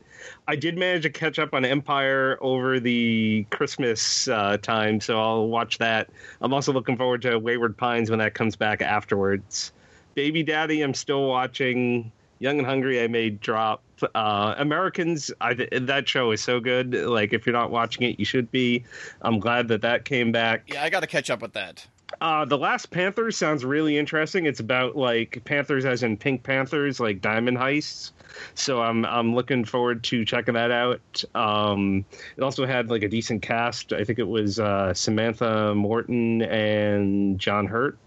I 0.47 0.55
did 0.55 0.77
manage 0.77 1.03
to 1.03 1.09
catch 1.09 1.39
up 1.39 1.53
on 1.53 1.65
Empire 1.65 2.37
over 2.41 2.79
the 2.79 3.45
Christmas 3.49 4.27
uh, 4.27 4.57
time, 4.57 4.99
so 4.99 5.19
I'll 5.19 5.47
watch 5.47 5.77
that. 5.77 6.09
I'm 6.41 6.53
also 6.53 6.73
looking 6.73 6.97
forward 6.97 7.21
to 7.23 7.37
Wayward 7.37 7.77
Pines 7.77 8.09
when 8.09 8.19
that 8.19 8.33
comes 8.33 8.55
back 8.55 8.81
afterwards. 8.81 9.71
Baby 10.15 10.43
Daddy, 10.43 10.81
I'm 10.81 10.93
still 10.93 11.27
watching. 11.27 12.11
Young 12.39 12.57
and 12.57 12.65
Hungry, 12.65 13.03
I 13.03 13.07
may 13.07 13.29
drop. 13.29 13.83
Uh, 14.15 14.55
Americans, 14.57 15.29
I, 15.41 15.53
that 15.53 16.07
show 16.07 16.31
is 16.31 16.41
so 16.41 16.61
good. 16.61 16.93
Like, 16.93 17.33
if 17.33 17.45
you're 17.45 17.53
not 17.53 17.69
watching 17.69 18.03
it, 18.03 18.17
you 18.17 18.23
should 18.23 18.49
be. 18.49 18.85
I'm 19.21 19.39
glad 19.39 19.67
that 19.67 19.81
that 19.81 20.05
came 20.05 20.31
back. 20.31 20.63
Yeah, 20.67 20.83
I 20.83 20.89
got 20.89 21.01
to 21.01 21.07
catch 21.07 21.29
up 21.29 21.41
with 21.41 21.51
that. 21.53 21.85
Uh, 22.21 22.45
the 22.45 22.57
Last 22.57 22.91
Panthers 22.91 23.37
sounds 23.37 23.63
really 23.63 23.97
interesting. 23.97 24.45
It's 24.45 24.59
about 24.59 24.95
like 24.95 25.41
Panthers, 25.45 25.85
as 25.85 26.03
in 26.03 26.17
Pink 26.17 26.43
Panthers, 26.43 26.99
like 26.99 27.21
diamond 27.21 27.57
heists. 27.57 28.11
So 28.55 28.81
I'm 28.81 29.05
I'm 29.05 29.33
looking 29.33 29.65
forward 29.65 30.03
to 30.05 30.25
checking 30.25 30.53
that 30.53 30.71
out. 30.71 31.23
Um, 31.35 32.05
it 32.37 32.43
also 32.43 32.65
had 32.65 32.89
like 32.89 33.03
a 33.03 33.07
decent 33.07 33.41
cast. 33.41 33.93
I 33.93 34.03
think 34.03 34.19
it 34.19 34.27
was 34.27 34.59
uh, 34.59 34.93
Samantha 34.93 35.73
Morton 35.75 36.41
and 36.41 37.39
John 37.39 37.67
Hurt 37.67 37.97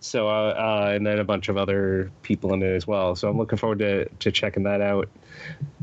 so, 0.00 0.28
uh, 0.28 0.30
uh, 0.30 0.92
and 0.94 1.06
then 1.06 1.18
a 1.18 1.24
bunch 1.24 1.48
of 1.48 1.56
other 1.56 2.10
people 2.22 2.52
in 2.54 2.62
it 2.62 2.74
as 2.74 2.86
well. 2.86 3.16
So 3.16 3.28
I'm 3.28 3.36
looking 3.36 3.58
forward 3.58 3.80
to, 3.80 4.08
to 4.08 4.30
checking 4.30 4.62
that 4.64 4.80
out. 4.80 5.08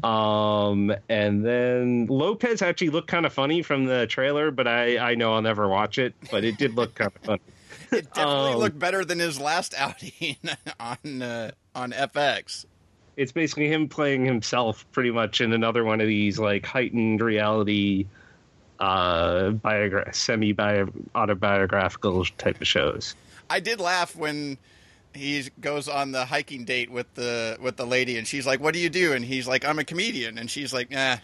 Um, 0.03 0.93
and 1.09 1.45
then 1.45 2.05
Lopez 2.07 2.61
actually 2.61 2.89
looked 2.89 3.07
kind 3.07 3.25
of 3.25 3.33
funny 3.33 3.61
from 3.61 3.85
the 3.85 4.05
trailer, 4.07 4.51
but 4.51 4.67
I, 4.67 4.97
I 4.97 5.15
know 5.15 5.33
I'll 5.33 5.41
never 5.41 5.67
watch 5.67 5.97
it, 5.97 6.13
but 6.29 6.43
it 6.43 6.57
did 6.57 6.75
look 6.75 6.95
kind 6.95 7.11
of 7.15 7.21
funny. 7.21 7.41
It 7.91 8.11
definitely 8.13 8.53
um, 8.53 8.57
looked 8.57 8.79
better 8.79 9.05
than 9.05 9.19
his 9.19 9.39
last 9.39 9.73
outing 9.77 10.37
on, 10.79 11.21
uh, 11.21 11.51
on 11.75 11.91
FX. 11.91 12.65
It's 13.15 13.31
basically 13.31 13.71
him 13.71 13.87
playing 13.87 14.25
himself 14.25 14.85
pretty 14.91 15.11
much 15.11 15.39
in 15.39 15.53
another 15.53 15.83
one 15.83 16.01
of 16.01 16.07
these 16.07 16.39
like 16.39 16.65
heightened 16.65 17.21
reality 17.21 18.07
uh 18.79 19.51
biogra- 19.51 20.13
semi 20.13 20.53
autobiographical 21.15 22.25
type 22.37 22.59
of 22.59 22.67
shows. 22.67 23.15
I 23.49 23.59
did 23.59 23.79
laugh 23.79 24.15
when 24.15 24.57
he 25.15 25.49
goes 25.59 25.87
on 25.87 26.11
the 26.11 26.25
hiking 26.25 26.65
date 26.65 26.91
with 26.91 27.13
the 27.15 27.57
with 27.61 27.77
the 27.77 27.85
lady, 27.85 28.17
and 28.17 28.27
she's 28.27 28.45
like, 28.45 28.59
"What 28.59 28.73
do 28.73 28.79
you 28.79 28.89
do?" 28.89 29.13
And 29.13 29.25
he's 29.25 29.47
like, 29.47 29.65
"I'm 29.65 29.79
a 29.79 29.83
comedian," 29.83 30.37
and 30.37 30.49
she's 30.49 30.73
like, 30.73 30.91
"Nah." 30.91 31.17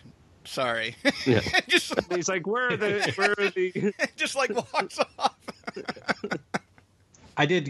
Sorry. 0.44 0.96
Yeah. 1.26 1.42
just, 1.68 1.94
he's 2.12 2.28
like, 2.28 2.48
where 2.48 2.70
are 2.70 2.78
the 2.78 3.14
where 3.16 3.32
are 3.38 3.50
the 3.52 3.94
just 4.16 4.36
like 4.36 4.50
walks 4.50 5.00
off. 5.20 5.36
I 7.38 7.46
did 7.46 7.66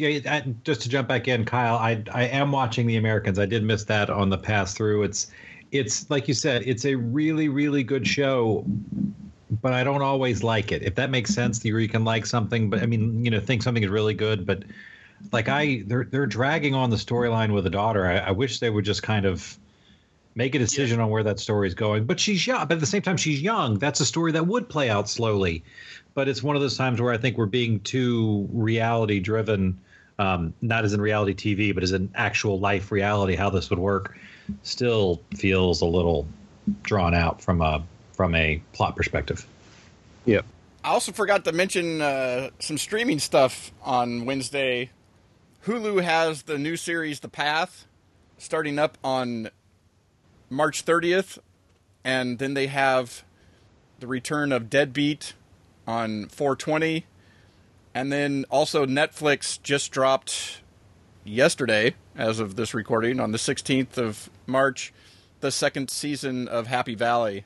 just 0.63 0.81
to 0.81 0.89
jump 0.89 1.07
back 1.07 1.27
in, 1.27 1.45
Kyle. 1.45 1.75
I 1.75 2.03
I 2.11 2.23
am 2.23 2.51
watching 2.51 2.87
The 2.87 2.97
Americans. 2.97 3.39
I 3.39 3.45
did 3.45 3.63
miss 3.63 3.83
that 3.85 4.09
on 4.09 4.29
the 4.29 4.37
pass 4.37 4.73
through. 4.73 5.03
It's 5.03 5.31
it's 5.71 6.09
like 6.09 6.27
you 6.27 6.33
said, 6.33 6.63
it's 6.65 6.85
a 6.85 6.95
really 6.95 7.49
really 7.49 7.83
good 7.83 8.07
show, 8.07 8.65
but 9.61 9.73
I 9.73 9.83
don't 9.83 10.01
always 10.01 10.43
like 10.43 10.71
it. 10.71 10.83
If 10.83 10.95
that 10.95 11.09
makes 11.09 11.33
sense, 11.33 11.63
you 11.63 11.87
can 11.87 12.03
like 12.03 12.25
something, 12.25 12.69
but 12.69 12.81
I 12.81 12.85
mean, 12.85 13.23
you 13.23 13.31
know, 13.31 13.39
think 13.39 13.63
something 13.63 13.83
is 13.83 13.89
really 13.89 14.13
good, 14.13 14.45
but 14.45 14.63
like 15.31 15.49
I, 15.49 15.83
they're 15.85 16.03
they're 16.03 16.25
dragging 16.25 16.75
on 16.75 16.89
the 16.89 16.95
storyline 16.95 17.53
with 17.53 17.65
a 17.65 17.69
daughter. 17.69 18.05
I, 18.05 18.17
I, 18.17 18.31
wish 18.31 18.59
they 18.59 18.69
would 18.69 18.85
just 18.85 19.03
kind 19.03 19.25
of 19.25 19.57
make 20.35 20.55
a 20.55 20.59
decision 20.59 20.97
yeah. 20.97 21.05
on 21.05 21.09
where 21.09 21.23
that 21.23 21.39
story 21.39 21.67
is 21.67 21.73
going. 21.73 22.05
But 22.05 22.19
she's 22.19 22.45
young. 22.45 22.67
But 22.67 22.75
at 22.75 22.79
the 22.79 22.85
same 22.85 23.01
time, 23.01 23.17
she's 23.17 23.41
young. 23.41 23.79
That's 23.79 23.99
a 23.99 24.05
story 24.05 24.31
that 24.33 24.47
would 24.47 24.69
play 24.69 24.89
out 24.89 25.09
slowly. 25.09 25.63
But 26.13 26.27
it's 26.27 26.43
one 26.43 26.55
of 26.55 26.61
those 26.61 26.77
times 26.77 27.01
where 27.01 27.13
I 27.13 27.17
think 27.17 27.37
we're 27.37 27.45
being 27.45 27.79
too 27.81 28.47
reality 28.51 29.19
driven. 29.19 29.79
Um, 30.19 30.53
not 30.61 30.85
as 30.85 30.93
in 30.93 31.01
reality 31.01 31.33
TV, 31.33 31.73
but 31.73 31.83
as 31.83 31.93
an 31.93 32.11
actual 32.13 32.59
life 32.59 32.91
reality, 32.91 33.35
how 33.35 33.49
this 33.49 33.71
would 33.71 33.79
work, 33.79 34.15
still 34.61 35.21
feels 35.35 35.81
a 35.81 35.85
little 35.85 36.27
drawn 36.83 37.15
out 37.15 37.41
from 37.41 37.61
a 37.61 37.83
from 38.13 38.35
a 38.35 38.61
plot 38.73 38.95
perspective. 38.95 39.47
Yep. 40.25 40.45
I 40.83 40.89
also 40.89 41.11
forgot 41.11 41.45
to 41.45 41.51
mention 41.51 42.01
uh, 42.01 42.49
some 42.59 42.77
streaming 42.77 43.19
stuff 43.19 43.71
on 43.83 44.25
Wednesday. 44.25 44.89
Hulu 45.65 46.01
has 46.03 46.43
the 46.43 46.57
new 46.57 46.75
series 46.75 47.19
The 47.19 47.29
Path 47.29 47.87
starting 48.37 48.79
up 48.79 48.97
on 49.03 49.49
March 50.49 50.85
30th, 50.85 51.37
and 52.03 52.39
then 52.39 52.53
they 52.53 52.67
have 52.67 53.23
the 53.99 54.07
return 54.07 54.51
of 54.51 54.69
Deadbeat 54.69 55.33
on 55.87 56.27
420. 56.29 57.05
And 57.93 58.11
then 58.11 58.45
also 58.49 58.85
Netflix 58.85 59.61
just 59.61 59.91
dropped 59.91 60.61
yesterday, 61.23 61.95
as 62.15 62.39
of 62.39 62.55
this 62.55 62.73
recording, 62.73 63.19
on 63.19 63.31
the 63.31 63.37
16th 63.37 63.97
of 63.97 64.29
March, 64.47 64.93
the 65.41 65.51
second 65.51 65.89
season 65.89 66.47
of 66.47 66.67
Happy 66.67 66.95
Valley 66.95 67.45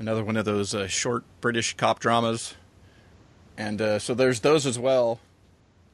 another 0.00 0.24
one 0.24 0.36
of 0.36 0.46
those 0.46 0.74
uh, 0.74 0.88
short 0.88 1.22
British 1.40 1.76
cop 1.76 2.00
dramas. 2.00 2.54
And 3.56 3.80
uh, 3.80 3.98
so 3.98 4.14
there's 4.14 4.40
those 4.40 4.66
as 4.66 4.78
well. 4.78 5.20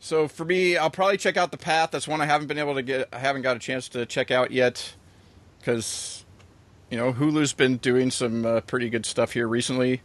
So 0.07 0.29
for 0.29 0.45
me, 0.45 0.77
I'll 0.77 0.89
probably 0.89 1.17
check 1.17 1.37
out 1.37 1.51
The 1.51 1.57
Path. 1.57 1.91
That's 1.91 2.07
one 2.07 2.21
I 2.21 2.27
haven't 2.27 2.47
been 2.47 2.61
able 2.61 2.75
to 2.75 2.83
get. 2.83 3.09
I 3.13 3.19
haven't 3.19 3.43
got 3.43 3.57
a 3.57 3.59
chance 3.59 3.89
to 3.89 4.07
check 4.07 4.31
out 4.31 4.53
yet 4.53 4.95
because 5.59 6.25
you 6.93 6.97
know 6.97 7.13
Hulu's 7.13 7.53
been 7.53 7.79
doing 7.79 8.13
some 8.13 8.47
uh, 8.47 8.61
pretty 8.61 8.89
good 8.89 9.05
stuff 9.05 9.33
here 9.33 9.49
recently. 9.49 10.03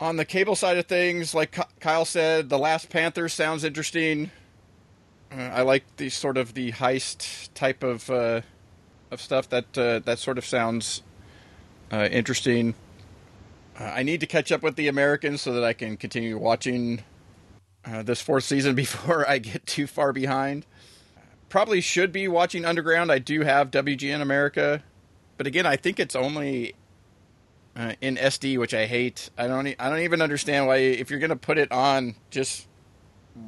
On 0.00 0.16
the 0.16 0.24
cable 0.24 0.56
side 0.56 0.78
of 0.78 0.86
things, 0.86 1.34
like 1.34 1.58
Kyle 1.78 2.06
said, 2.06 2.48
The 2.48 2.58
Last 2.58 2.88
Panther 2.88 3.28
sounds 3.28 3.64
interesting. 3.64 4.30
Uh, 5.30 5.42
I 5.42 5.60
like 5.60 5.84
the 5.98 6.08
sort 6.08 6.38
of 6.38 6.54
the 6.54 6.72
heist 6.72 7.50
type 7.52 7.82
of 7.82 8.08
uh, 8.08 8.40
of 9.10 9.20
stuff. 9.20 9.46
That 9.50 9.76
uh, 9.76 9.98
that 10.06 10.18
sort 10.18 10.38
of 10.38 10.46
sounds 10.46 11.02
uh, 11.92 12.08
interesting. 12.10 12.74
Uh, 13.78 13.92
I 13.94 14.04
need 14.04 14.20
to 14.20 14.26
catch 14.26 14.50
up 14.50 14.62
with 14.62 14.76
the 14.76 14.88
Americans 14.88 15.42
so 15.42 15.52
that 15.52 15.64
I 15.64 15.74
can 15.74 15.98
continue 15.98 16.38
watching 16.38 17.02
uh, 17.86 18.02
this 18.02 18.20
fourth 18.20 18.44
season 18.44 18.74
before 18.76 19.28
I 19.28 19.38
get 19.38 19.66
too 19.66 19.86
far 19.86 20.12
behind. 20.12 20.66
Probably 21.48 21.80
should 21.80 22.12
be 22.12 22.28
watching 22.28 22.64
Underground. 22.64 23.12
I 23.12 23.18
do 23.18 23.42
have 23.42 23.70
WGN 23.70 24.20
America, 24.20 24.82
but 25.36 25.46
again, 25.46 25.64
I 25.64 25.76
think 25.76 26.00
it's 26.00 26.16
only 26.16 26.74
uh, 27.76 27.92
in 28.00 28.16
SD, 28.16 28.58
which 28.58 28.74
I 28.74 28.86
hate. 28.86 29.30
I 29.38 29.46
don't. 29.46 29.66
I 29.78 29.88
don't 29.88 30.00
even 30.00 30.22
understand 30.22 30.66
why. 30.66 30.76
If 30.76 31.10
you're 31.10 31.20
going 31.20 31.30
to 31.30 31.36
put 31.36 31.58
it 31.58 31.70
on, 31.70 32.16
just 32.30 32.66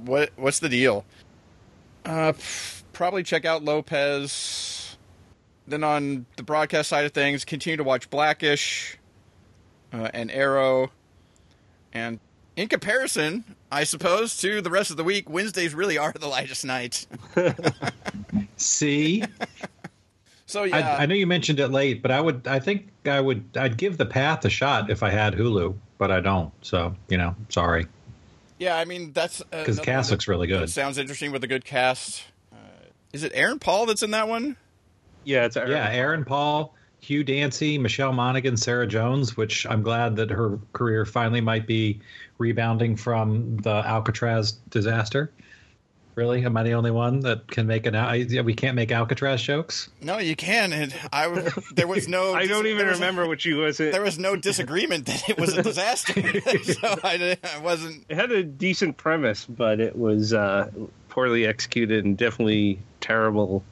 what? 0.05 0.31
What's 0.36 0.60
the 0.60 0.69
deal? 0.69 1.05
Uh, 2.05 2.35
probably 2.93 3.23
check 3.23 3.44
out 3.44 3.65
Lopez. 3.65 4.97
then 5.66 5.82
on 5.82 6.27
the 6.36 6.43
broadcast 6.43 6.89
side 6.89 7.05
of 7.05 7.12
things, 7.12 7.44
continue 7.44 7.77
to 7.77 7.85
watch 7.85 8.10
Blackish 8.10 8.97
uh, 9.93 10.10
and 10.15 10.31
Arrow. 10.31 10.90
And 11.93 12.20
in 12.59 12.69
comparison, 12.69 13.45
I 13.71 13.85
suppose, 13.85 14.37
to 14.39 14.61
the 14.61 14.69
rest 14.71 14.91
of 14.91 14.97
the 14.97 15.05
week, 15.05 15.31
Wednesdays 15.31 15.75
really 15.75 15.97
are 15.97 16.13
the 16.13 16.27
lightest 16.27 16.65
nights. 16.65 17.07
See, 18.57 19.23
So 20.47 20.65
yeah, 20.65 20.97
I, 20.99 21.03
I 21.03 21.07
know 21.07 21.15
you 21.15 21.27
mentioned 21.27 21.61
it 21.61 21.69
late, 21.69 22.03
but 22.03 22.11
I 22.11 22.21
would, 22.21 22.47
I 22.49 22.59
think 22.59 22.89
I 23.05 23.21
would, 23.21 23.45
I'd 23.57 23.77
give 23.77 23.97
the 23.97 24.07
Path 24.07 24.45
a 24.45 24.51
shot 24.51 24.91
if 24.91 25.03
I 25.03 25.11
had 25.11 25.35
Hulu, 25.35 25.77
but 25.99 26.11
I 26.11 26.21
don't. 26.21 26.53
So 26.63 26.95
you 27.09 27.17
know, 27.19 27.37
sorry, 27.49 27.87
yeah. 28.59 28.77
I 28.77 28.85
mean, 28.85 29.13
that's 29.13 29.43
because 29.51 29.77
the 29.77 29.83
cast 29.85 30.11
one 30.11 30.15
looks 30.17 30.27
really 30.29 30.47
that- 30.49 30.55
that 30.55 30.61
good. 30.67 30.71
sounds 30.71 30.99
interesting 30.99 31.31
with 31.33 31.45
a 31.45 31.49
good 31.49 31.65
cast. 31.65 32.25
Uh, 32.53 32.57
is 33.13 33.23
it 33.23 33.33
Aaron 33.35 33.59
Paul 33.59 33.87
that's 33.87 34.03
in 34.03 34.11
that 34.13 34.29
one? 34.29 34.57
Yeah, 35.25 35.45
it's 35.45 35.57
Yeah, 35.57 35.89
Aaron 35.93 36.25
Paul, 36.25 36.75
Hugh 37.01 37.23
Dancy, 37.23 37.77
Michelle 37.79 38.13
Monaghan, 38.13 38.57
Sarah 38.57 38.87
Jones, 38.87 39.37
which 39.37 39.67
I'm 39.67 39.83
glad 39.83 40.17
that 40.17 40.31
her 40.31 40.59
career 40.73 41.05
finally 41.05 41.41
might 41.43 41.67
be 41.67 42.01
rebounding 42.39 42.97
from 42.97 43.59
the 43.59 43.70
Alcatraz 43.70 44.52
disaster. 44.70 45.31
Really, 46.15 46.44
am 46.44 46.56
I 46.56 46.65
the 46.65 46.73
only 46.73 46.90
one 46.90 47.20
that 47.20 47.48
can 47.48 47.69
make 47.69 47.86
an? 47.86 47.94
I, 47.94 48.16
yeah, 48.16 48.40
we 48.40 48.52
can't 48.52 48.74
make 48.74 48.90
Alcatraz 48.90 49.40
jokes. 49.40 49.89
No, 50.02 50.19
you 50.19 50.35
can. 50.35 50.73
And 50.73 50.93
I 51.12 51.28
w- 51.28 51.48
there 51.77 51.86
was 51.86 52.09
no. 52.09 52.35
I 52.35 52.47
don't 52.48 52.66
even 52.66 52.78
there 52.78 52.89
was- 52.89 52.98
remember 52.98 53.28
what 53.28 53.44
you 53.44 53.59
was. 53.59 53.78
It, 53.78 53.93
There 53.93 54.02
was 54.02 54.19
no 54.19 54.35
disagreement 54.35 55.06
that 55.06 55.28
it 55.28 55.39
was 55.39 55.56
a 55.56 55.62
disaster. 55.62 56.15
so 56.65 56.98
I, 57.05 57.36
I 57.55 57.59
wasn't. 57.60 58.05
it 58.09 58.16
had 58.16 58.32
a 58.32 58.43
decent 58.43 58.97
premise, 58.97 59.44
but 59.47 59.78
it 59.78 59.97
was 59.97 60.32
uh, 60.32 60.69
poorly 61.09 61.47
executed 61.47 62.05
and 62.05 62.16
definitely 62.19 62.81
terrible 63.01 63.62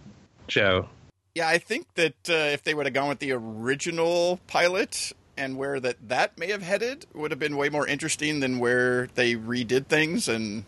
show. 0.46 0.88
Yeah, 1.34 1.48
I 1.48 1.58
think 1.58 1.92
that 1.94 2.14
uh, 2.30 2.32
if 2.32 2.62
they 2.62 2.74
would 2.74 2.86
have 2.86 2.94
gone 2.94 3.08
with 3.08 3.18
the 3.18 3.32
original 3.32 4.38
pilot 4.46 5.12
and 5.36 5.56
where 5.56 5.80
that 5.80 5.96
that 6.08 6.38
may 6.38 6.50
have 6.50 6.62
headed 6.62 7.06
would 7.14 7.30
have 7.30 7.40
been 7.40 7.56
way 7.56 7.68
more 7.68 7.86
interesting 7.86 8.40
than 8.40 8.58
where 8.58 9.08
they 9.14 9.34
redid 9.34 9.86
things 9.86 10.28
and 10.28 10.64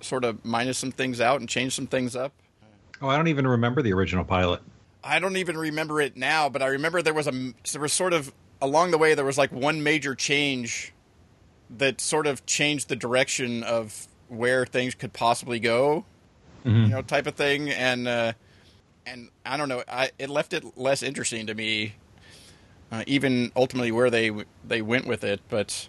sort 0.00 0.24
of 0.24 0.44
minus 0.44 0.78
some 0.78 0.92
things 0.92 1.20
out 1.20 1.40
and 1.40 1.48
changed 1.48 1.74
some 1.74 1.86
things 1.86 2.16
up. 2.16 2.32
Oh, 3.02 3.08
I 3.08 3.16
don't 3.16 3.28
even 3.28 3.46
remember 3.46 3.82
the 3.82 3.92
original 3.92 4.24
pilot. 4.24 4.60
I 5.02 5.18
don't 5.18 5.36
even 5.36 5.56
remember 5.56 6.00
it 6.00 6.16
now, 6.16 6.48
but 6.48 6.62
I 6.62 6.66
remember 6.66 7.00
there 7.02 7.14
was 7.14 7.26
a 7.26 7.54
there 7.72 7.80
was 7.80 7.92
sort 7.92 8.12
of 8.12 8.32
along 8.60 8.90
the 8.90 8.98
way 8.98 9.14
there 9.14 9.24
was 9.24 9.38
like 9.38 9.52
one 9.52 9.82
major 9.82 10.14
change 10.14 10.92
that 11.78 12.00
sort 12.00 12.26
of 12.26 12.44
changed 12.46 12.88
the 12.88 12.96
direction 12.96 13.62
of 13.62 14.06
where 14.28 14.66
things 14.66 14.94
could 14.94 15.12
possibly 15.12 15.58
go, 15.58 16.04
you 16.64 16.88
know, 16.88 17.00
type 17.00 17.26
of 17.26 17.34
thing, 17.36 17.70
and 17.70 18.06
uh, 18.06 18.32
and 19.06 19.30
I 19.46 19.56
don't 19.56 19.68
know, 19.68 19.82
I 19.88 20.10
it 20.18 20.28
left 20.28 20.52
it 20.52 20.76
less 20.76 21.02
interesting 21.02 21.46
to 21.46 21.54
me, 21.54 21.94
uh, 22.90 23.04
even 23.06 23.52
ultimately 23.56 23.92
where 23.92 24.10
they 24.10 24.30
they 24.66 24.82
went 24.82 25.06
with 25.06 25.24
it, 25.24 25.40
but 25.48 25.88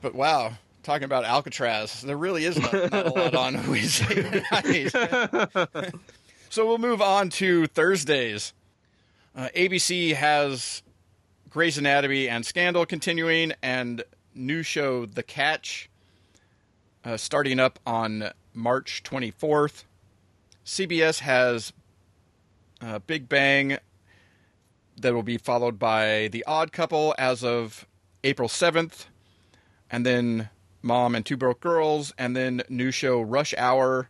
but 0.00 0.14
wow. 0.14 0.52
Talking 0.84 1.04
about 1.04 1.24
Alcatraz, 1.26 2.00
there 2.00 2.16
really 2.16 2.46
is 2.46 2.58
not, 2.58 2.72
not 2.72 3.06
a 3.06 3.10
lot 3.10 3.34
on 3.34 3.54
Wednesday 3.68 4.42
night. 4.50 5.92
So 6.50 6.66
we'll 6.66 6.78
move 6.78 7.02
on 7.02 7.28
to 7.30 7.66
Thursdays. 7.66 8.54
Uh, 9.36 9.50
ABC 9.54 10.14
has 10.14 10.82
Grey's 11.50 11.76
Anatomy 11.76 12.26
and 12.26 12.44
Scandal 12.46 12.86
continuing, 12.86 13.52
and 13.62 14.02
new 14.34 14.62
show 14.62 15.04
The 15.04 15.22
Catch 15.22 15.90
uh, 17.04 17.18
starting 17.18 17.60
up 17.60 17.78
on 17.86 18.30
March 18.54 19.02
24th. 19.04 19.84
CBS 20.64 21.20
has 21.20 21.74
uh, 22.80 22.98
Big 23.00 23.28
Bang 23.28 23.76
that 25.00 25.14
will 25.14 25.22
be 25.22 25.38
followed 25.38 25.78
by 25.78 26.28
The 26.28 26.44
Odd 26.46 26.72
Couple 26.72 27.14
as 27.18 27.44
of 27.44 27.86
April 28.24 28.48
7th, 28.48 29.06
and 29.90 30.04
then 30.04 30.50
Mom 30.82 31.14
and 31.14 31.24
Two 31.24 31.36
Broke 31.36 31.60
Girls, 31.60 32.12
and 32.18 32.36
then 32.36 32.62
new 32.68 32.90
show 32.90 33.20
Rush 33.20 33.54
Hour, 33.56 34.08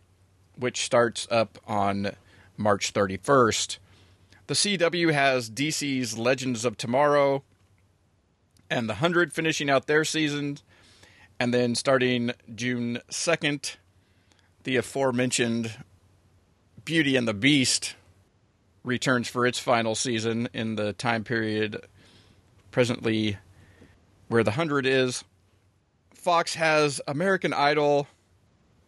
which 0.55 0.83
starts 0.83 1.27
up 1.31 1.57
on 1.67 2.11
March 2.57 2.93
31st. 2.93 3.77
The 4.47 4.53
CW 4.55 5.13
has 5.13 5.49
DC's 5.49 6.17
Legends 6.17 6.65
of 6.65 6.75
Tomorrow 6.75 7.43
and 8.69 8.89
The 8.89 8.93
100 8.93 9.33
finishing 9.33 9.69
out 9.69 9.87
their 9.87 10.03
season. 10.03 10.57
And 11.39 11.53
then 11.53 11.75
starting 11.75 12.31
June 12.53 12.99
2nd, 13.09 13.77
the 14.63 14.75
aforementioned 14.75 15.77
Beauty 16.83 17.15
and 17.15 17.27
the 17.27 17.33
Beast 17.33 17.95
returns 18.83 19.27
for 19.27 19.45
its 19.45 19.59
final 19.59 19.95
season 19.95 20.49
in 20.53 20.75
the 20.75 20.93
time 20.93 21.23
period 21.23 21.81
presently 22.71 23.37
where 24.27 24.43
The 24.43 24.51
100 24.51 24.85
is. 24.85 25.23
Fox 26.13 26.55
has 26.55 27.01
American 27.07 27.53
Idol 27.53 28.07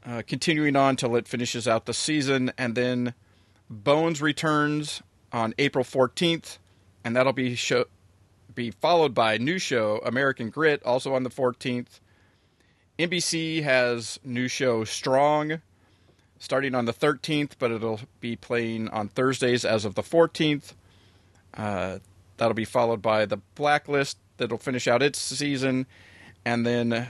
uh, 0.06 0.22
continuing 0.28 0.76
on 0.76 0.96
till 0.96 1.16
it 1.16 1.28
finishes 1.28 1.68
out 1.68 1.86
the 1.86 1.94
season, 1.94 2.52
and 2.58 2.76
then 2.76 3.14
Bones 3.70 4.22
returns 4.22 5.02
on 5.32 5.54
April 5.58 5.86
14th, 5.86 6.58
and 7.04 7.16
that'll 7.16 7.34
be 7.34 7.56
show, 7.56 7.86
be 8.54 8.72
followed 8.72 9.14
by 9.14 9.38
new 9.38 9.58
show 9.58 10.02
American 10.06 10.50
Grit, 10.50 10.84
also 10.84 11.16
on 11.16 11.24
the 11.24 11.30
14th. 11.30 12.00
NBC 13.00 13.64
has 13.64 14.20
new 14.24 14.48
show 14.48 14.84
Strong, 14.84 15.62
starting 16.42 16.74
on 16.74 16.86
the 16.86 16.94
13th, 16.94 17.52
but 17.60 17.72
it'll 17.72 18.00
be 18.20 18.36
playing 18.36 18.90
on 18.90 19.08
Thursdays 19.08 19.64
as 19.64 19.86
of 19.86 19.94
the 19.94 20.02
14th. 20.02 20.74
Uh, 21.54 22.00
that'll 22.38 22.56
be 22.56 22.66
followed 22.66 23.00
by 23.00 23.26
the 23.26 23.38
Blacklist, 23.54 24.18
that'll 24.38 24.58
finish 24.58 24.88
out 24.88 25.04
its 25.04 25.20
season, 25.20 25.86
and 26.44 26.66
then 26.66 27.08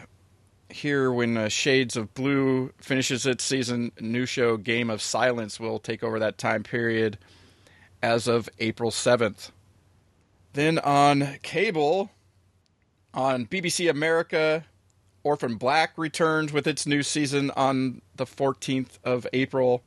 here 0.68 1.14
when 1.14 1.38
uh, 1.38 1.48
Shades 1.48 1.96
of 1.96 2.14
Blue 2.14 2.74
finishes 2.78 3.26
its 3.26 3.46
season, 3.46 3.94
new 4.02 4.26
show 4.26 4.58
Game 4.58 4.90
of 4.90 5.02
Silence 5.02 5.62
will 5.62 5.80
take 5.80 6.04
over 6.04 6.20
that 6.20 6.38
time 6.38 6.64
period 6.64 7.18
as 8.04 8.28
of 8.28 8.50
April 8.60 8.92
7th. 8.92 9.52
Then 10.52 10.78
on 10.80 11.38
cable, 11.42 12.12
on 13.14 13.46
BBC 13.46 13.90
America, 13.90 14.66
Orphan 15.24 15.56
Black 15.56 15.98
returns 15.98 16.52
with 16.52 16.66
its 16.68 16.88
new 16.88 17.04
season 17.04 17.52
on 17.52 18.02
the 18.16 18.26
14th 18.26 18.98
of 19.04 19.28
April. 19.34 19.84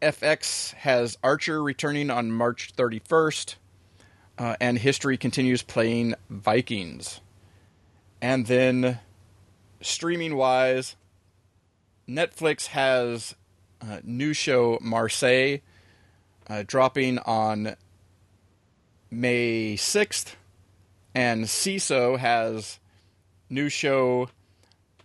FX 0.00 0.74
has 0.74 1.18
Archer 1.22 1.62
returning 1.62 2.10
on 2.10 2.30
March 2.30 2.74
31st, 2.76 3.56
uh, 4.38 4.56
and 4.60 4.78
History 4.78 5.16
continues 5.16 5.62
playing 5.62 6.14
Vikings. 6.28 7.20
And 8.20 8.46
then 8.46 9.00
streaming 9.80 10.36
wise, 10.36 10.96
Netflix 12.08 12.66
has 12.66 13.34
a 13.80 14.00
new 14.04 14.32
show 14.32 14.78
Marseille 14.80 15.58
uh, 16.48 16.62
dropping 16.66 17.18
on 17.20 17.76
May 19.10 19.74
6th, 19.76 20.34
and 21.14 21.44
Seeso 21.44 22.18
has 22.18 22.78
new 23.54 23.68
show 23.68 24.28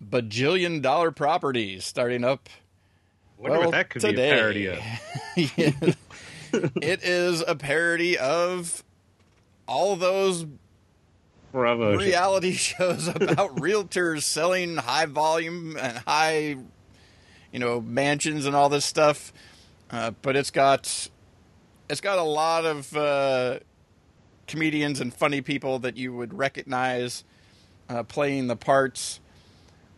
Bajillion 0.04 0.82
Dollar 0.82 1.12
Properties 1.12 1.86
starting 1.86 2.24
up. 2.24 2.50
Wonder 3.38 3.60
well, 3.60 3.68
what 3.68 3.72
that 3.72 3.90
could 3.90 4.02
today. 4.02 4.16
be 4.16 4.22
a 4.22 4.36
parody 4.36 4.66
of. 4.68 4.80
Yeah. 6.52 6.72
it 6.82 7.04
is 7.04 7.44
a 7.48 7.56
parody 7.56 8.18
of 8.18 8.84
all 9.68 9.96
those 9.96 10.48
Bravo. 11.52 11.96
reality 11.96 12.52
shows 12.54 13.08
about 13.08 13.56
realtors 13.58 14.24
selling 14.24 14.78
high 14.78 15.06
volume 15.06 15.78
and 15.78 16.00
high, 16.00 16.58
you 17.52 17.60
know, 17.60 17.80
mansions 17.80 18.46
and 18.48 18.56
all 18.56 18.68
this 18.68 18.84
stuff. 18.84 19.32
Uh, 19.92 20.12
but 20.22 20.36
it's 20.36 20.52
got 20.52 21.10
it's 21.88 22.02
got 22.02 22.18
a 22.18 22.24
lot 22.24 22.66
of 22.66 22.96
uh, 22.96 23.60
comedians 24.48 25.00
and 25.00 25.14
funny 25.14 25.42
people 25.42 25.80
that 25.80 25.98
you 25.98 26.14
would 26.14 26.34
recognize 26.34 27.24
uh, 27.90 28.04
playing 28.04 28.48
the 28.48 28.56
parts. 28.56 29.20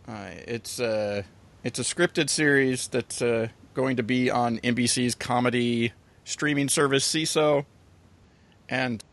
Uh, 0.07 0.29
it's 0.47 0.79
uh, 0.79 1.23
it's 1.63 1.77
a 1.77 1.83
scripted 1.83 2.29
series 2.29 2.87
that's 2.87 3.21
uh, 3.21 3.49
going 3.73 3.97
to 3.97 4.03
be 4.03 4.31
on 4.31 4.57
NBC's 4.59 5.13
comedy 5.13 5.93
streaming 6.23 6.69
service 6.69 7.07
Seeso, 7.07 7.65
and 8.69 9.03